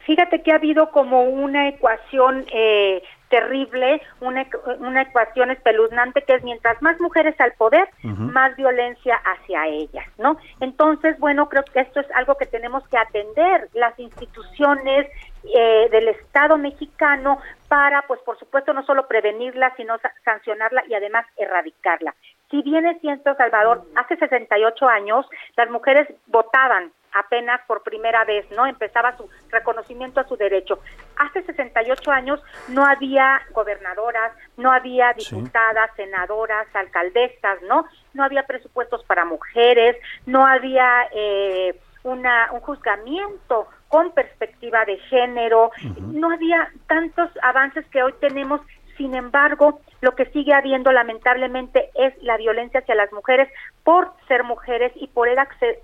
Fíjate 0.04 0.42
que 0.42 0.50
ha 0.50 0.56
habido 0.56 0.90
como 0.90 1.22
una 1.22 1.68
ecuación 1.68 2.44
eh, 2.52 3.02
terrible, 3.28 4.02
una, 4.20 4.44
una 4.80 5.02
ecuación 5.02 5.52
espeluznante 5.52 6.22
que 6.22 6.34
es 6.34 6.42
mientras 6.42 6.82
más 6.82 7.00
mujeres 7.00 7.40
al 7.40 7.52
poder, 7.52 7.88
más 8.02 8.54
violencia 8.56 9.14
hacia 9.24 9.68
ellas, 9.68 10.04
¿no? 10.18 10.38
Entonces, 10.58 11.16
bueno, 11.20 11.48
creo 11.48 11.62
que 11.72 11.80
esto 11.80 12.00
es 12.00 12.06
algo 12.16 12.34
que 12.36 12.46
tenemos 12.46 12.86
que 12.88 12.98
atender 12.98 13.68
las 13.74 13.96
instituciones 13.98 15.06
eh, 15.54 15.88
del 15.92 16.08
Estado 16.08 16.58
mexicano 16.58 17.38
para, 17.68 18.02
pues, 18.02 18.20
por 18.22 18.36
supuesto, 18.40 18.72
no 18.72 18.82
solo 18.84 19.06
prevenirla, 19.06 19.72
sino 19.76 19.98
sa- 19.98 20.12
sancionarla 20.24 20.82
y 20.88 20.94
además 20.94 21.26
erradicarla. 21.36 22.12
Si 22.50 22.60
bien 22.62 22.86
es 22.86 23.00
cierto, 23.00 23.34
Salvador, 23.36 23.84
hace 23.94 24.16
68 24.16 24.88
años 24.88 25.26
las 25.56 25.70
mujeres 25.70 26.08
votaban 26.26 26.90
apenas 27.12 27.60
por 27.66 27.82
primera 27.82 28.24
vez, 28.24 28.50
¿no? 28.52 28.66
Empezaba 28.66 29.16
su 29.16 29.28
reconocimiento 29.50 30.20
a 30.20 30.24
su 30.28 30.36
derecho. 30.36 30.80
Hace 31.16 31.42
68 31.42 32.10
años 32.10 32.42
no 32.68 32.84
había 32.86 33.40
gobernadoras, 33.52 34.32
no 34.56 34.72
había 34.72 35.12
diputadas, 35.12 35.90
senadoras, 35.96 36.66
alcaldesas, 36.74 37.60
¿no? 37.62 37.86
No 38.14 38.24
había 38.24 38.44
presupuestos 38.44 39.04
para 39.04 39.24
mujeres, 39.24 39.96
no 40.26 40.46
había 40.46 41.08
eh, 41.12 41.78
una, 42.04 42.50
un 42.52 42.60
juzgamiento 42.60 43.66
con 43.88 44.12
perspectiva 44.12 44.84
de 44.86 44.96
género, 44.98 45.70
no 46.00 46.30
había 46.32 46.70
tantos 46.86 47.30
avances 47.42 47.86
que 47.88 48.02
hoy 48.02 48.14
tenemos 48.20 48.60
sin 48.96 49.14
embargo, 49.14 49.80
lo 50.02 50.14
que 50.14 50.26
sigue 50.26 50.52
habiendo 50.52 50.92
lamentablemente 50.92 51.90
es 51.94 52.14
la 52.22 52.36
violencia 52.36 52.80
hacia 52.80 52.94
las 52.94 53.10
mujeres 53.10 53.48
por 53.84 54.12
ser 54.28 54.44
mujeres 54.44 54.92
y 54.96 55.06
por 55.08 55.28
el 55.28 55.38
acce- 55.38 55.78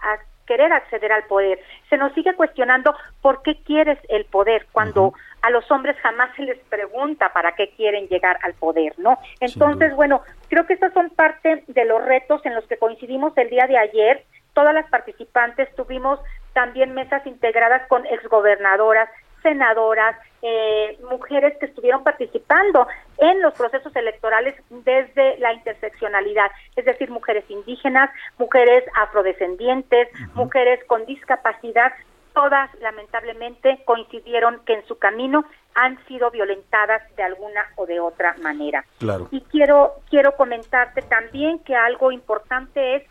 querer 0.48 0.72
acceder 0.72 1.12
al 1.12 1.24
poder. 1.24 1.60
Se 1.90 1.98
nos 1.98 2.12
sigue 2.14 2.34
cuestionando 2.34 2.96
por 3.20 3.42
qué 3.42 3.62
quieres 3.62 3.98
el 4.08 4.24
poder 4.24 4.66
cuando 4.72 5.12
a 5.42 5.50
los 5.50 5.70
hombres 5.70 5.96
jamás 6.02 6.34
se 6.34 6.42
les 6.42 6.58
pregunta 6.64 7.32
para 7.32 7.52
qué 7.52 7.70
quieren 7.76 8.08
llegar 8.08 8.38
al 8.42 8.54
poder, 8.54 8.94
¿no? 8.98 9.18
Entonces, 9.40 9.94
bueno, 9.94 10.22
creo 10.48 10.66
que 10.66 10.72
estos 10.72 10.92
son 10.94 11.10
parte 11.10 11.62
de 11.68 11.84
los 11.84 12.04
retos 12.04 12.44
en 12.44 12.54
los 12.54 12.66
que 12.66 12.78
coincidimos 12.78 13.36
el 13.36 13.50
día 13.50 13.66
de 13.66 13.78
ayer. 13.78 14.24
Todas 14.54 14.74
las 14.74 14.88
participantes 14.90 15.72
tuvimos 15.76 16.18
también 16.54 16.94
mesas 16.94 17.24
integradas 17.26 17.86
con 17.88 18.04
exgobernadoras, 18.06 19.08
senadoras, 19.42 20.16
eh, 20.43 20.98
mujeres 21.10 21.56
que 21.59 21.66
estuvieron 21.66 22.05
participando 22.05 22.86
en 23.19 23.43
los 23.43 23.55
procesos 23.55 23.94
electorales 23.97 24.55
desde 24.70 25.39
la 25.39 25.52
interseccionalidad, 25.52 26.51
es 26.77 26.85
decir, 26.85 27.10
mujeres 27.10 27.44
indígenas, 27.48 28.10
mujeres 28.39 28.85
afrodescendientes, 28.94 30.09
mujeres 30.35 30.85
con 30.86 31.05
discapacidad, 31.06 31.93
todas 32.35 32.73
lamentablemente 32.81 33.82
coincidieron 33.85 34.60
que 34.65 34.74
en 34.74 34.86
su 34.86 34.97
camino 34.97 35.44
han 35.74 35.98
sido 36.06 36.31
violentadas 36.31 37.02
de 37.16 37.24
alguna 37.24 37.66
o 37.77 37.86
de 37.86 37.98
otra 37.98 38.36
manera. 38.40 38.85
Claro. 38.98 39.28
Y 39.32 39.40
quiero 39.43 39.94
quiero 40.09 40.36
comentarte 40.36 41.02
también 41.02 41.59
que 41.60 41.74
algo 41.74 42.12
importante 42.12 42.97
es 42.97 43.02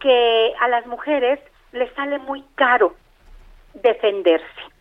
que 0.00 0.52
a 0.58 0.68
las 0.68 0.86
mujeres 0.86 1.38
les 1.72 1.92
sale 1.94 2.18
muy 2.18 2.44
caro 2.54 2.94
defenderse. 3.74 4.71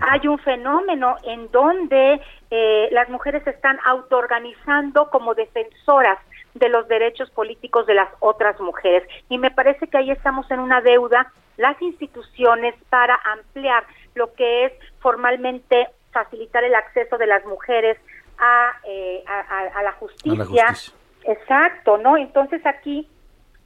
Hay 0.00 0.26
un 0.28 0.38
fenómeno 0.38 1.16
en 1.24 1.50
donde 1.50 2.20
eh, 2.50 2.88
las 2.92 3.08
mujeres 3.08 3.42
se 3.44 3.50
están 3.50 3.78
autoorganizando 3.84 5.10
como 5.10 5.34
defensoras 5.34 6.18
de 6.54 6.68
los 6.68 6.88
derechos 6.88 7.30
políticos 7.30 7.86
de 7.86 7.94
las 7.94 8.08
otras 8.20 8.58
mujeres. 8.60 9.06
Y 9.28 9.38
me 9.38 9.50
parece 9.50 9.88
que 9.88 9.98
ahí 9.98 10.10
estamos 10.10 10.50
en 10.50 10.60
una 10.60 10.80
deuda, 10.80 11.30
las 11.56 11.80
instituciones, 11.82 12.74
para 12.88 13.18
ampliar 13.24 13.84
lo 14.14 14.32
que 14.34 14.64
es 14.66 14.72
formalmente 15.00 15.88
facilitar 16.12 16.64
el 16.64 16.74
acceso 16.74 17.18
de 17.18 17.26
las 17.26 17.44
mujeres 17.44 17.98
a, 18.38 18.72
eh, 18.88 19.22
a, 19.26 19.40
a- 19.40 19.78
a 19.78 19.82
la 19.82 19.92
justicia. 19.92 20.38
Exacto, 21.24 21.98
¿no? 21.98 22.16
Entonces 22.16 22.64
aquí 22.64 23.08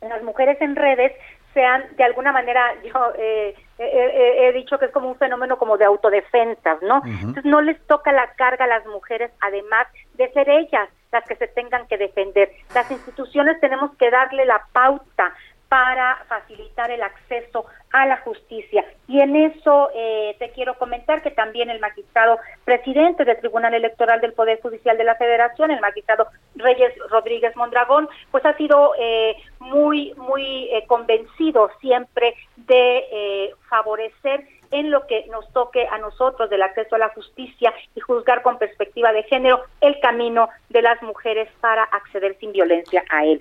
las 0.00 0.22
mujeres 0.22 0.60
en 0.60 0.74
redes 0.76 1.12
sean 1.54 1.84
de 1.96 2.04
alguna 2.04 2.32
manera 2.32 2.74
yo 2.84 3.12
eh, 3.18 3.54
eh, 3.78 3.86
eh, 3.88 4.48
he 4.48 4.52
dicho 4.52 4.78
que 4.78 4.86
es 4.86 4.92
como 4.92 5.08
un 5.08 5.16
fenómeno 5.16 5.58
como 5.58 5.78
de 5.78 5.86
autodefensas, 5.86 6.82
¿no? 6.82 7.02
Entonces 7.04 7.44
no 7.44 7.60
les 7.60 7.80
toca 7.86 8.12
la 8.12 8.32
carga 8.34 8.66
a 8.66 8.68
las 8.68 8.86
mujeres 8.86 9.30
además 9.40 9.86
de 10.14 10.30
ser 10.32 10.48
ellas 10.48 10.88
las 11.12 11.24
que 11.24 11.34
se 11.36 11.48
tengan 11.48 11.86
que 11.88 11.98
defender. 11.98 12.50
Las 12.74 12.90
instituciones 12.90 13.58
tenemos 13.60 13.90
que 13.96 14.10
darle 14.10 14.44
la 14.44 14.64
pauta 14.72 15.34
para 15.70 16.24
facilitar 16.28 16.90
el 16.90 17.00
acceso 17.00 17.64
a 17.92 18.04
la 18.04 18.16
justicia. 18.18 18.84
Y 19.06 19.20
en 19.20 19.36
eso 19.36 19.88
eh, 19.94 20.34
te 20.40 20.50
quiero 20.50 20.74
comentar 20.74 21.22
que 21.22 21.30
también 21.30 21.70
el 21.70 21.78
magistrado 21.78 22.40
presidente 22.64 23.24
del 23.24 23.38
Tribunal 23.38 23.74
Electoral 23.74 24.20
del 24.20 24.32
Poder 24.32 24.60
Judicial 24.60 24.98
de 24.98 25.04
la 25.04 25.14
Federación, 25.14 25.70
el 25.70 25.80
magistrado 25.80 26.26
Reyes 26.56 26.92
Rodríguez 27.08 27.54
Mondragón, 27.54 28.08
pues 28.32 28.44
ha 28.46 28.56
sido 28.56 28.94
eh, 28.98 29.36
muy, 29.60 30.12
muy 30.16 30.68
eh, 30.72 30.84
convencido 30.88 31.70
siempre 31.80 32.34
de 32.56 33.04
eh, 33.12 33.54
favorecer 33.68 34.48
en 34.72 34.90
lo 34.90 35.06
que 35.06 35.26
nos 35.26 35.52
toque 35.52 35.86
a 35.86 35.98
nosotros 35.98 36.50
del 36.50 36.62
acceso 36.62 36.96
a 36.96 36.98
la 36.98 37.10
justicia 37.10 37.72
y 37.94 38.00
juzgar 38.00 38.42
con 38.42 38.58
perspectiva 38.58 39.12
de 39.12 39.22
género 39.24 39.62
el 39.80 39.98
camino 40.00 40.48
de 40.68 40.82
las 40.82 41.00
mujeres 41.02 41.48
para 41.60 41.84
acceder 41.84 42.36
sin 42.38 42.52
violencia 42.52 43.04
a 43.10 43.24
él. 43.24 43.40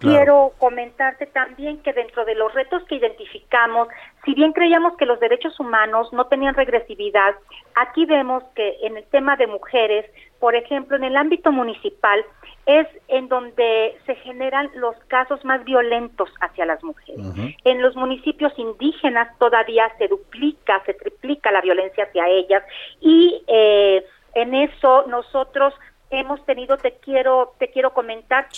Claro. 0.00 0.16
quiero 0.16 0.52
comentarte 0.58 1.26
también 1.26 1.82
que 1.82 1.92
dentro 1.92 2.24
de 2.24 2.34
los 2.34 2.54
retos 2.54 2.82
que 2.84 2.94
identificamos, 2.94 3.88
si 4.24 4.32
bien 4.32 4.52
creíamos 4.52 4.96
que 4.96 5.04
los 5.04 5.20
derechos 5.20 5.60
humanos 5.60 6.10
no 6.14 6.24
tenían 6.24 6.54
regresividad, 6.54 7.34
aquí 7.74 8.06
vemos 8.06 8.42
que 8.54 8.78
en 8.80 8.96
el 8.96 9.04
tema 9.04 9.36
de 9.36 9.46
mujeres, 9.46 10.06
por 10.38 10.54
ejemplo, 10.54 10.96
en 10.96 11.04
el 11.04 11.18
ámbito 11.18 11.52
municipal, 11.52 12.24
es 12.64 12.86
en 13.08 13.28
donde 13.28 13.98
se 14.06 14.14
generan 14.16 14.70
los 14.74 14.96
casos 15.08 15.44
más 15.44 15.64
violentos 15.64 16.30
hacia 16.40 16.64
las 16.64 16.82
mujeres. 16.82 17.26
En 17.64 17.82
los 17.82 17.94
municipios 17.94 18.52
indígenas 18.58 19.36
todavía 19.38 19.92
se 19.98 20.08
duplica, 20.08 20.82
se 20.86 20.94
triplica 20.94 21.52
la 21.52 21.60
violencia 21.60 22.04
hacia 22.04 22.26
ellas 22.26 22.62
y 23.00 23.42
eh, 23.48 24.02
en 24.34 24.54
eso 24.54 25.04
nosotros 25.08 25.74
hemos 26.10 26.44
tenido, 26.46 26.78
te 26.78 26.92
quiero, 26.92 27.52
te 27.58 27.68
quiero 27.68 27.92
comentar, 27.92 28.48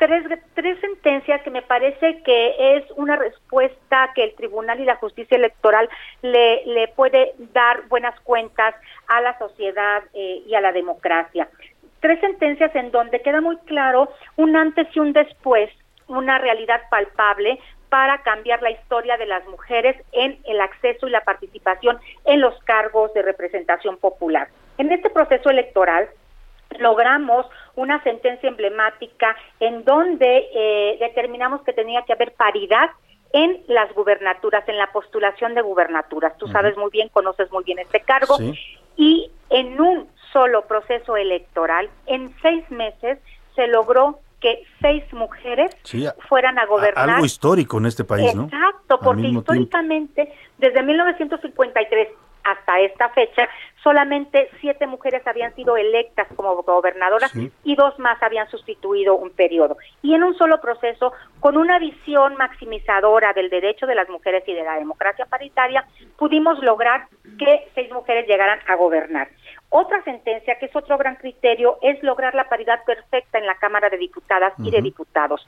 tres, 0.00 0.24
tres 0.54 0.80
sentencias 0.80 1.42
que 1.42 1.50
me 1.50 1.60
parece 1.60 2.22
que 2.22 2.76
es 2.76 2.84
una 2.96 3.16
respuesta 3.16 4.10
que 4.14 4.24
el 4.24 4.34
Tribunal 4.34 4.80
y 4.80 4.84
la 4.84 4.96
Justicia 4.96 5.36
Electoral 5.36 5.88
le, 6.22 6.64
le 6.64 6.88
puede 6.88 7.34
dar 7.52 7.86
buenas 7.88 8.18
cuentas 8.20 8.74
a 9.08 9.20
la 9.20 9.38
sociedad 9.38 10.02
eh, 10.14 10.42
y 10.46 10.54
a 10.54 10.62
la 10.62 10.72
democracia. 10.72 11.48
Tres 12.00 12.18
sentencias 12.20 12.74
en 12.74 12.90
donde 12.90 13.20
queda 13.20 13.42
muy 13.42 13.58
claro 13.58 14.10
un 14.36 14.56
antes 14.56 14.88
y 14.94 15.00
un 15.00 15.12
después, 15.12 15.70
una 16.08 16.38
realidad 16.38 16.80
palpable 16.90 17.60
para 17.90 18.22
cambiar 18.22 18.62
la 18.62 18.70
historia 18.70 19.18
de 19.18 19.26
las 19.26 19.46
mujeres 19.48 19.96
en 20.12 20.38
el 20.44 20.62
acceso 20.62 21.08
y 21.08 21.10
la 21.10 21.24
participación 21.24 21.98
en 22.24 22.40
los 22.40 22.58
cargos 22.62 23.12
de 23.12 23.20
representación 23.20 23.98
popular. 23.98 24.48
En 24.78 24.90
este 24.92 25.10
proceso 25.10 25.50
electoral, 25.50 26.08
logramos 26.78 27.46
una 27.76 28.02
sentencia 28.02 28.48
emblemática 28.48 29.36
en 29.58 29.84
donde 29.84 30.48
eh, 30.54 30.96
determinamos 31.00 31.62
que 31.62 31.72
tenía 31.72 32.02
que 32.02 32.12
haber 32.12 32.32
paridad 32.34 32.90
en 33.32 33.62
las 33.68 33.92
gubernaturas, 33.94 34.68
en 34.68 34.76
la 34.76 34.90
postulación 34.92 35.54
de 35.54 35.62
gubernaturas. 35.62 36.36
Tú 36.38 36.48
sabes 36.48 36.76
muy 36.76 36.90
bien, 36.90 37.08
conoces 37.10 37.50
muy 37.52 37.62
bien 37.64 37.78
este 37.78 38.00
cargo. 38.00 38.36
Y 38.96 39.30
en 39.50 39.80
un 39.80 40.08
solo 40.32 40.62
proceso 40.66 41.16
electoral, 41.16 41.88
en 42.06 42.34
seis 42.42 42.68
meses, 42.70 43.18
se 43.54 43.66
logró 43.68 44.18
que 44.40 44.62
seis 44.80 45.04
mujeres 45.12 45.70
Sí, 45.84 46.06
a- 46.06 46.14
fueran 46.28 46.58
a 46.58 46.66
gobernar. 46.66 47.08
Algo 47.10 47.24
histórico 47.26 47.78
en 47.78 47.86
este 47.86 48.04
país, 48.04 48.34
¿no? 48.34 48.44
Exacto, 48.44 48.98
porque 49.00 49.22
tiempo. 49.22 49.40
históricamente, 49.40 50.32
desde 50.58 50.82
1953 50.82 52.08
hasta 52.44 52.80
esta 52.80 53.08
fecha, 53.10 53.48
solamente 53.82 54.48
siete 54.60 54.86
mujeres 54.86 55.26
habían 55.26 55.54
sido 55.54 55.76
electas 55.76 56.28
como 56.36 56.62
gobernadoras 56.62 57.30
Sí. 57.32 57.50
y 57.64 57.76
dos 57.76 57.98
más 57.98 58.22
habían 58.22 58.48
sustituido 58.50 59.14
un 59.14 59.30
periodo. 59.30 59.76
Y 60.02 60.14
en 60.14 60.22
un 60.24 60.34
solo 60.36 60.60
proceso, 60.60 61.12
con 61.40 61.56
una 61.56 61.78
visión 61.78 62.36
maximizadora 62.36 63.32
del 63.32 63.50
derecho 63.50 63.86
de 63.86 63.94
las 63.94 64.08
mujeres 64.08 64.42
y 64.46 64.54
de 64.54 64.64
la 64.64 64.78
democracia 64.78 65.26
paritaria, 65.26 65.86
pudimos 66.16 66.62
lograr 66.62 67.06
que 67.38 67.68
seis 67.74 67.90
mujeres 67.92 68.26
llegaran 68.26 68.60
a 68.66 68.74
gobernar. 68.74 69.28
Otra 69.68 70.02
sentencia, 70.02 70.58
que 70.58 70.66
es 70.66 70.74
otro 70.74 70.98
gran 70.98 71.14
criterio, 71.16 71.78
es 71.82 72.02
lograr 72.02 72.34
la 72.34 72.48
paridad 72.48 72.82
perfecta 72.84 73.38
en 73.38 73.46
la 73.46 73.54
Cámara 73.54 73.88
de 73.88 73.98
Diputadas 73.98 74.52
y 74.58 74.70
de. 74.70 74.80
Diputados. 74.82 75.44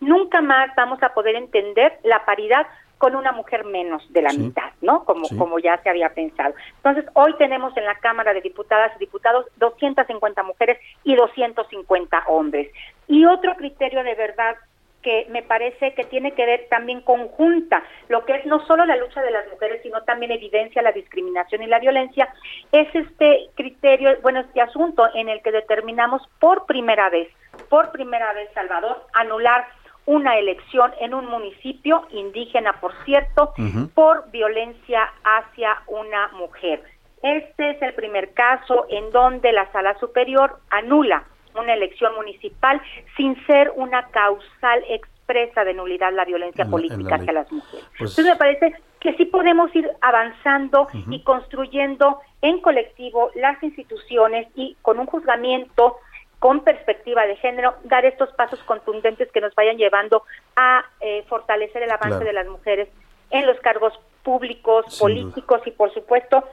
Nunca 0.00 0.40
más 0.40 0.70
vamos 0.76 1.02
a 1.02 1.14
poder 1.14 1.36
entender 1.36 1.98
la 2.02 2.24
paridad 2.24 2.66
con 3.04 3.16
una 3.16 3.32
mujer 3.32 3.66
menos 3.66 4.02
de 4.14 4.22
la 4.22 4.30
Sí. 4.30 4.38
mitad, 4.38 4.70
¿no? 4.80 5.04
Como, 5.04 5.26
Sí. 5.26 5.36
como 5.36 5.58
ya 5.58 5.76
se 5.82 5.90
había 5.90 6.14
pensado. 6.14 6.54
Entonces, 6.76 7.04
hoy 7.12 7.34
tenemos 7.36 7.76
en 7.76 7.84
la 7.84 7.96
Cámara 7.96 8.32
de 8.32 8.40
Diputadas 8.40 8.92
y 8.96 8.98
Diputados 8.98 9.44
250 9.56 10.42
mujeres 10.42 10.78
y 11.02 11.14
250 11.14 12.22
hombres. 12.28 12.72
Y 13.06 13.26
otro 13.26 13.56
criterio 13.56 14.02
de 14.04 14.14
verdad 14.14 14.56
que 15.02 15.26
me 15.28 15.42
parece 15.42 15.92
que 15.92 16.04
tiene 16.04 16.32
que 16.32 16.46
ver 16.46 16.66
también 16.70 17.02
conjunta, 17.02 17.82
lo 18.08 18.24
que 18.24 18.36
es 18.36 18.46
no 18.46 18.64
solo 18.66 18.86
la 18.86 18.96
lucha 18.96 19.20
de 19.20 19.32
las 19.32 19.46
mujeres, 19.50 19.82
sino 19.82 20.00
también 20.04 20.32
evidencia 20.32 20.80
la 20.80 20.92
discriminación 20.92 21.62
y 21.62 21.66
la 21.66 21.78
violencia, 21.80 22.32
es 22.72 22.88
este 22.94 23.50
criterio, 23.54 24.16
bueno, 24.22 24.40
este 24.40 24.62
asunto 24.62 25.06
en 25.14 25.28
el 25.28 25.42
que 25.42 25.52
determinamos 25.52 26.22
por 26.40 26.64
primera 26.64 27.10
vez, 27.10 27.28
por 27.68 27.92
primera 27.92 28.32
vez, 28.32 28.48
Salvador, 28.54 29.04
anular 29.12 29.66
una 30.06 30.38
elección 30.38 30.92
en 31.00 31.14
un 31.14 31.26
municipio 31.26 32.06
indígena, 32.10 32.74
por 32.80 32.92
cierto, 33.04 33.54
por 33.94 34.30
violencia 34.30 35.08
hacia 35.24 35.82
una 35.86 36.28
mujer. 36.28 36.82
Este 37.22 37.70
es 37.70 37.80
el 37.82 37.94
primer 37.94 38.34
caso 38.34 38.86
en 38.90 39.10
donde 39.10 39.50
la 39.52 39.70
sala 39.72 39.98
superior 39.98 40.58
anula 40.70 41.24
una 41.58 41.72
elección 41.72 42.14
municipal 42.16 42.82
sin 43.16 43.34
ser 43.46 43.72
una 43.76 44.08
causal 44.08 44.82
expresa 44.88 45.64
de 45.64 45.72
nulidad 45.72 46.12
la 46.12 46.24
violencia 46.26 46.62
En 46.64 46.68
la- 46.68 46.72
política 46.72 47.14
hacia 47.14 47.32
las 47.32 47.50
mujeres. 47.50 47.86
Pues- 47.98 48.10
Entonces 48.18 48.24
me 48.26 48.36
parece 48.36 48.74
que 49.00 49.14
sí 49.14 49.24
podemos 49.26 49.74
ir 49.74 49.88
avanzando 50.00 50.88
y 51.10 51.22
construyendo 51.22 52.20
en 52.42 52.60
colectivo 52.60 53.30
las 53.36 53.62
instituciones 53.62 54.48
y 54.54 54.76
con 54.82 54.98
un 54.98 55.06
juzgamiento 55.06 55.96
con 56.44 56.60
perspectiva 56.60 57.24
de 57.26 57.36
género, 57.36 57.74
dar 57.84 58.04
estos 58.04 58.28
pasos 58.34 58.58
contundentes 58.64 59.32
que 59.32 59.40
nos 59.40 59.54
vayan 59.54 59.78
llevando 59.78 60.24
a 60.56 60.84
eh, 61.00 61.24
fortalecer 61.26 61.82
el 61.82 61.90
avance 61.90 62.08
Claro. 62.18 62.24
de 62.26 62.32
las 62.34 62.46
mujeres 62.48 62.86
en 63.30 63.46
los 63.46 63.58
cargos 63.60 63.98
públicos, 64.22 64.84
Sin 64.90 64.98
políticos 64.98 65.62
y, 65.64 65.70
por 65.70 65.90
supuesto, 65.94 66.44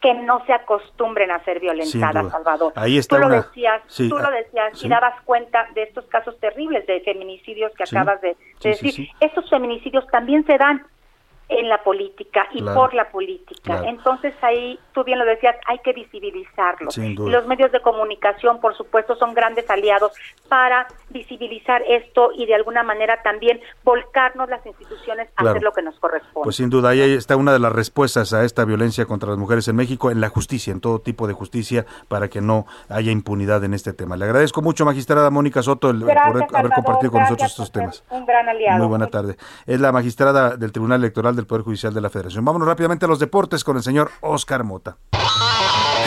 que 0.00 0.14
no 0.14 0.44
se 0.46 0.52
acostumbren 0.52 1.30
a 1.30 1.44
ser 1.44 1.60
violentadas. 1.60 2.28
Salvador. 2.32 2.72
Ahí 2.74 2.98
está 2.98 3.14
tú 3.14 3.20
lo 3.22 3.26
una- 3.28 3.36
decías, 3.42 3.82
Sí, 3.86 4.08
tú 4.08 4.16
ah, 4.18 4.22
lo 4.22 4.30
decías 4.32 4.76
sí. 4.76 4.86
y 4.86 4.88
dabas 4.88 5.20
cuenta 5.22 5.68
de 5.74 5.84
estos 5.84 6.06
casos 6.06 6.36
terribles 6.40 6.84
de 6.88 7.00
feminicidios 7.02 7.70
que 7.76 7.86
Sí, 7.86 7.96
acabas 7.96 8.20
de, 8.22 8.36
decir. 8.64 9.10
Estos 9.20 9.48
feminicidios 9.48 10.08
también 10.08 10.44
se 10.44 10.58
dan 10.58 10.84
en 11.50 11.68
la 11.68 11.82
política 11.82 12.46
y 12.52 12.60
Claro. 12.62 12.80
por 12.80 12.94
la 12.94 13.10
política. 13.10 13.60
Claro. 13.62 13.84
Entonces 13.88 14.32
ahí, 14.42 14.78
tú 14.92 15.04
bien 15.04 15.18
lo 15.18 15.24
decías, 15.24 15.56
hay 15.66 15.78
que 15.80 15.92
visibilizarlo. 15.92 16.90
Y 16.96 17.14
los 17.14 17.46
medios 17.46 17.72
de 17.72 17.80
comunicación, 17.80 18.60
por 18.60 18.76
supuesto, 18.76 19.16
son 19.16 19.34
grandes 19.34 19.68
aliados 19.68 20.12
para 20.48 20.86
visibilizar 21.10 21.82
esto 21.88 22.30
y 22.34 22.46
de 22.46 22.54
alguna 22.54 22.82
manera 22.82 23.20
también 23.22 23.60
volcarnos 23.84 24.48
las 24.48 24.64
instituciones 24.64 25.28
a 25.36 25.42
Claro. 25.42 25.50
hacer 25.50 25.62
lo 25.62 25.72
que 25.72 25.82
nos 25.82 25.98
corresponde. 25.98 26.44
Pues 26.44 26.56
sin 26.56 26.70
duda, 26.70 26.90
ahí 26.90 27.00
está 27.00 27.36
una 27.36 27.52
de 27.52 27.58
las 27.58 27.72
respuestas 27.72 28.32
a 28.32 28.44
esta 28.44 28.64
violencia 28.64 29.06
contra 29.06 29.28
las 29.30 29.38
mujeres 29.38 29.66
en 29.68 29.76
México, 29.76 30.10
en 30.10 30.20
la 30.20 30.28
justicia, 30.28 30.72
en 30.72 30.80
todo 30.80 31.00
tipo 31.00 31.26
de 31.26 31.32
justicia, 31.34 31.84
para 32.08 32.28
que 32.28 32.40
no 32.40 32.66
haya 32.88 33.10
impunidad 33.10 33.62
en 33.64 33.74
este 33.74 33.92
tema. 33.92 34.16
Le 34.16 34.24
agradezco 34.24 34.62
mucho, 34.62 34.84
magistrada 34.84 35.30
Mónica 35.30 35.62
Soto, 35.62 35.90
el, 35.90 36.00
por 36.00 36.16
haber 36.16 36.42
Salvador, 36.48 36.72
compartido 36.74 37.12
con 37.12 37.22
nosotros 37.22 37.50
estos 37.50 37.72
temas. 37.72 38.04
Un 38.10 38.24
gran 38.26 38.48
aliado. 38.48 38.78
Muy 38.78 38.86
buena 38.86 39.08
tarde. 39.08 39.36
Es 39.66 39.80
la 39.80 39.92
magistrada 39.92 40.56
del 40.56 40.72
Tribunal 40.72 41.00
Electoral 41.00 41.34
del 41.40 41.46
Poder 41.46 41.64
Judicial 41.64 41.92
de 41.92 42.00
la 42.00 42.10
Federación. 42.10 42.44
Vámonos 42.44 42.68
rápidamente 42.68 43.06
a 43.06 43.08
los 43.08 43.18
deportes 43.18 43.64
con 43.64 43.76
el 43.76 43.82
señor 43.82 44.10
Oscar 44.20 44.62
Mota. 44.62 44.98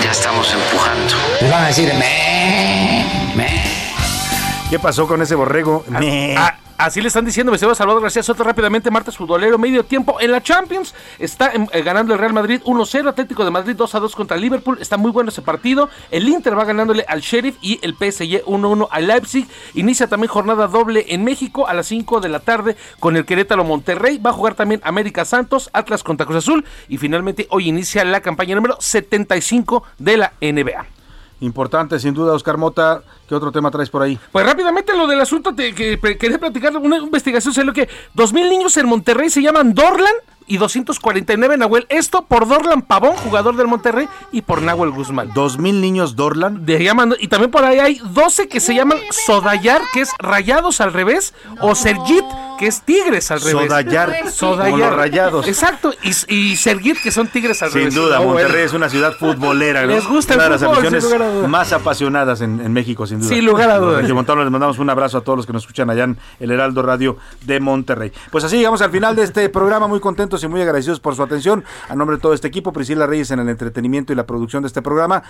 Ya 0.02 0.12
estamos 0.12 0.48
empujando. 0.54 1.14
Les 1.42 1.52
van 1.52 1.64
a 1.64 1.68
decir, 1.68 1.92
¿Qué 4.74 4.80
pasó 4.80 5.08
con 5.08 5.22
ese 5.22 5.36
borrego? 5.36 5.86
Así 6.80 7.00
le 7.00 7.08
están 7.08 7.26
diciendo, 7.26 7.52
me 7.52 7.60
va 7.60 7.76
Salvador 7.76 8.02
García 8.02 8.24
Soto 8.24 8.44
rápidamente, 8.44 8.90
martes 8.90 9.16
futbolero, 9.16 9.60
medio 9.60 9.86
tiempo 9.86 10.20
en 10.20 10.32
la 10.32 10.42
Champions. 10.42 10.96
Está 11.20 11.52
em, 11.52 11.68
eh, 11.72 11.84
ganando 11.84 12.12
el 12.12 12.20
Real 12.20 12.34
Madrid 12.34 12.60
1-0, 12.66 13.08
Atlético 13.08 13.46
de 13.46 13.52
Madrid 13.52 13.76
2-2 13.76 14.16
contra 14.16 14.36
Liverpool. 14.36 14.80
Está 14.82 14.98
muy 14.98 15.12
bueno 15.12 15.30
ese 15.30 15.44
partido. 15.44 15.92
El 16.10 16.28
Inter 16.28 16.58
va 16.58 16.66
ganándole 16.66 17.06
al 17.08 17.22
Sheriff 17.22 17.56
y 17.62 17.78
el 17.84 17.94
PSG 17.94 18.46
1-1 18.46 18.88
al 18.90 19.06
Leipzig. 19.06 19.48
Inicia 19.76 20.08
también 20.08 20.30
jornada 20.30 20.66
doble 20.66 21.06
en 21.10 21.24
México 21.24 21.68
a 21.68 21.76
las 21.76 21.86
5 21.86 22.20
de 22.20 22.30
la 22.30 22.40
tarde 22.40 22.76
con 23.00 23.16
el 23.16 23.26
Querétaro 23.26 23.64
Monterrey. 23.64 24.18
Va 24.18 24.32
a 24.32 24.34
jugar 24.34 24.56
también 24.56 24.82
América 24.84 25.24
Santos, 25.24 25.70
Atlas 25.72 26.02
contra 26.02 26.26
Cruz 26.26 26.40
Azul. 26.40 26.66
Y 26.88 26.98
finalmente 26.98 27.46
hoy 27.52 27.70
inicia 27.70 28.04
la 28.06 28.22
campaña 28.22 28.56
número 28.56 28.78
75 28.80 29.84
de 30.00 30.18
la 30.18 30.34
NBA. 30.42 31.03
Importante, 31.44 32.00
sin 32.00 32.14
duda, 32.14 32.34
Oscar 32.34 32.58
Mota. 32.58 33.02
¿Qué 33.28 33.36
otro 33.36 33.52
tema 33.52 33.70
traes 33.70 33.90
por 33.90 34.02
ahí? 34.02 34.18
Pues 34.32 34.46
rápidamente 34.46 34.96
lo 34.96 35.08
del 35.08 35.20
asunto 35.20 35.54
te- 35.54 35.74
que 35.76 36.00
quería 36.18 36.40
platicar 36.40 36.76
una 36.78 36.98
investigación, 36.98 37.54
sé 37.54 37.64
lo 37.66 37.74
que 37.74 37.90
2000 38.14 38.50
niños 38.50 38.78
en 38.78 38.88
Monterrey 38.88 39.30
se 39.30 39.42
llaman 39.42 39.74
Dorlan 39.74 40.14
y 40.48 40.58
249 40.58 41.58
Nahuel. 41.58 41.86
Esto 41.90 42.26
por 42.26 42.48
Dorlan 42.48 42.82
Pavón, 42.82 43.16
jugador 43.16 43.56
del 43.56 43.68
Monterrey, 43.68 44.08
y 44.32 44.42
por 44.42 44.62
Nahuel 44.62 44.92
Guzmán. 44.92 45.32
¿Dos 45.34 45.58
mil 45.58 45.82
niños 45.82 46.16
Dorlan? 46.16 46.66
De 46.66 46.84
llaman, 46.84 47.16
y 47.20 47.28
también 47.28 47.52
por 47.52 47.64
ahí 47.64 47.80
hay 47.80 48.02
12 48.04 48.48
que 48.48 48.60
se 48.60 48.74
llaman 48.76 48.98
Sodayar, 49.26 49.82
que 49.94 50.02
es 50.02 50.10
rayados 50.20 50.82
al 50.82 50.94
revés, 50.94 51.34
o 51.62 51.76
Sergit, 51.76 52.24
que 52.60 52.68
es 52.68 52.82
tigres 52.82 53.32
al 53.32 53.42
revés. 53.42 53.68
Sodayar, 53.68 54.32
Sodayar. 54.32 54.72
como 54.72 54.78
los 54.86 54.96
rayados. 54.96 55.48
Exacto, 55.48 55.94
y, 56.04 56.34
y 56.36 56.56
Sergit, 56.56 56.98
que 57.02 57.12
son 57.12 57.28
tigres 57.28 57.62
al 57.64 57.72
Sin 57.72 57.80
revés. 57.82 57.96
duda, 57.96 58.20
Oh, 58.22 58.26
Monterrey 58.26 58.52
bueno. 58.52 58.66
es 58.66 58.74
una 58.74 58.90
ciudad 58.90 59.14
futbolera. 59.14 59.82
¿no? 59.82 59.88
Les 59.94 60.08
gusta 60.08 60.34
el 60.34 60.40
una 60.40 60.44
de 60.46 60.50
las 60.52 60.60
fútbol, 60.62 60.76
sin 60.76 60.86
aficiones 60.86 61.04
lugar 61.04 61.22
a 61.22 61.32
duda. 61.34 61.48
más 61.48 61.74
apasionadas 61.74 62.42
en, 62.42 62.60
en 62.62 62.72
México, 62.74 63.06
sin 63.08 63.20
duda. 63.20 63.30
Sin 63.30 63.46
lugar 63.46 63.70
a 63.70 63.78
Los 63.78 63.88
dudas. 63.88 64.02
regiomontanos, 64.02 64.44
les 64.46 64.52
mandamos 64.52 64.80
un 64.80 64.90
abrazo 64.90 65.18
a 65.18 65.22
todos 65.22 65.38
los 65.38 65.46
que 65.46 65.54
nos 65.54 65.64
escuchan 65.64 65.90
allá 65.90 66.04
en 66.06 66.18
el 66.40 66.52
Heraldo 66.52 66.82
Radio 66.84 67.18
de 67.42 67.60
Monterrey. 67.60 68.12
Pues 68.32 68.44
así 68.44 68.58
llegamos 68.58 68.82
al 68.82 68.92
final 68.92 69.16
de 69.16 69.24
este 69.24 69.50
programa, 69.50 69.88
muy 69.88 70.00
contentos 70.00 70.33
y 70.42 70.48
muy 70.48 70.62
agradecidos 70.62 71.00
por 71.00 71.16
su 71.16 71.22
atención. 71.22 71.64
A 71.90 71.96
nombre 71.96 72.18
de 72.18 72.22
todo 72.22 72.34
este 72.34 72.48
equipo, 72.48 72.74
Priscila 72.74 73.06
Reyes 73.06 73.30
en 73.30 73.40
el 73.40 73.50
entretenimiento 73.50 74.14
y 74.14 74.16
la 74.16 74.26
producción 74.26 74.64
de 74.64 74.68
este 74.68 74.82
programa, 74.82 75.22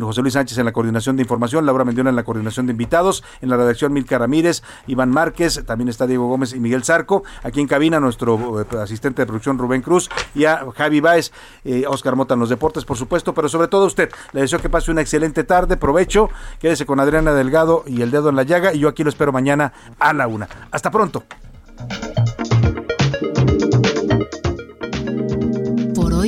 José 0.00 0.20
Luis 0.20 0.34
Sánchez 0.34 0.58
en 0.58 0.66
la 0.66 0.72
coordinación 0.72 1.16
de 1.16 1.22
información, 1.22 1.64
Laura 1.64 1.84
Mendiona 1.84 2.10
en 2.10 2.16
la 2.16 2.24
coordinación 2.24 2.66
de 2.66 2.72
invitados, 2.72 3.24
en 3.40 3.48
la 3.48 3.56
redacción 3.56 3.92
Milka 3.92 4.18
Ramírez, 4.18 4.62
Iván 4.86 5.10
Márquez, 5.10 5.64
también 5.64 5.88
está 5.88 6.06
Diego 6.06 6.26
Gómez 6.26 6.52
y 6.54 6.60
Miguel 6.60 6.84
Zarco. 6.84 7.24
Aquí 7.42 7.60
en 7.60 7.68
cabina, 7.68 8.00
nuestro 8.00 8.60
eh, 8.60 8.66
asistente 8.78 9.22
de 9.22 9.26
producción 9.26 9.58
Rubén 9.58 9.80
Cruz 9.80 10.10
y 10.34 10.44
a 10.44 10.64
Javi 10.76 11.00
Báez, 11.00 11.32
eh, 11.64 11.84
Oscar 11.88 12.16
Mota 12.16 12.34
en 12.34 12.40
los 12.40 12.48
deportes, 12.48 12.84
por 12.84 12.96
supuesto, 12.96 13.32
pero 13.32 13.48
sobre 13.48 13.68
todo 13.68 13.84
a 13.84 13.86
usted. 13.86 14.10
Le 14.32 14.42
deseo 14.42 14.58
que 14.58 14.68
pase 14.68 14.90
una 14.90 15.00
excelente 15.00 15.44
tarde, 15.44 15.76
provecho, 15.76 16.28
quédese 16.58 16.84
con 16.84 17.00
Adriana 17.00 17.32
Delgado 17.32 17.84
y 17.86 18.02
el 18.02 18.10
dedo 18.10 18.28
en 18.28 18.36
la 18.36 18.42
llaga 18.42 18.74
y 18.74 18.80
yo 18.80 18.88
aquí 18.88 19.04
lo 19.04 19.10
espero 19.10 19.32
mañana 19.32 19.72
a 19.98 20.12
la 20.12 20.26
una. 20.26 20.48
Hasta 20.70 20.90
pronto. 20.90 21.24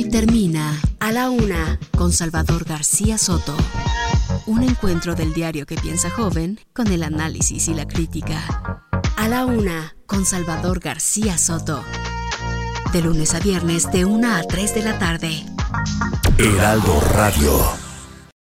Termina 0.09 0.79
A 0.99 1.11
la 1.11 1.29
Una 1.29 1.79
con 1.97 2.11
Salvador 2.11 2.65
García 2.65 3.17
Soto. 3.17 3.55
Un 4.45 4.63
encuentro 4.63 5.15
del 5.15 5.33
diario 5.33 5.65
que 5.65 5.75
piensa 5.75 6.09
joven 6.09 6.59
con 6.73 6.87
el 6.87 7.03
análisis 7.03 7.67
y 7.67 7.73
la 7.73 7.87
crítica. 7.87 8.81
A 9.17 9.27
la 9.27 9.45
Una 9.45 9.95
con 10.05 10.25
Salvador 10.25 10.79
García 10.79 11.37
Soto. 11.37 11.83
De 12.93 13.01
lunes 13.01 13.33
a 13.33 13.39
viernes 13.39 13.91
de 13.91 14.05
1 14.05 14.35
a 14.35 14.43
3 14.43 14.75
de 14.75 14.83
la 14.83 14.99
tarde. 14.99 15.45
Heraldo 16.37 17.01
Radio. 17.13 17.84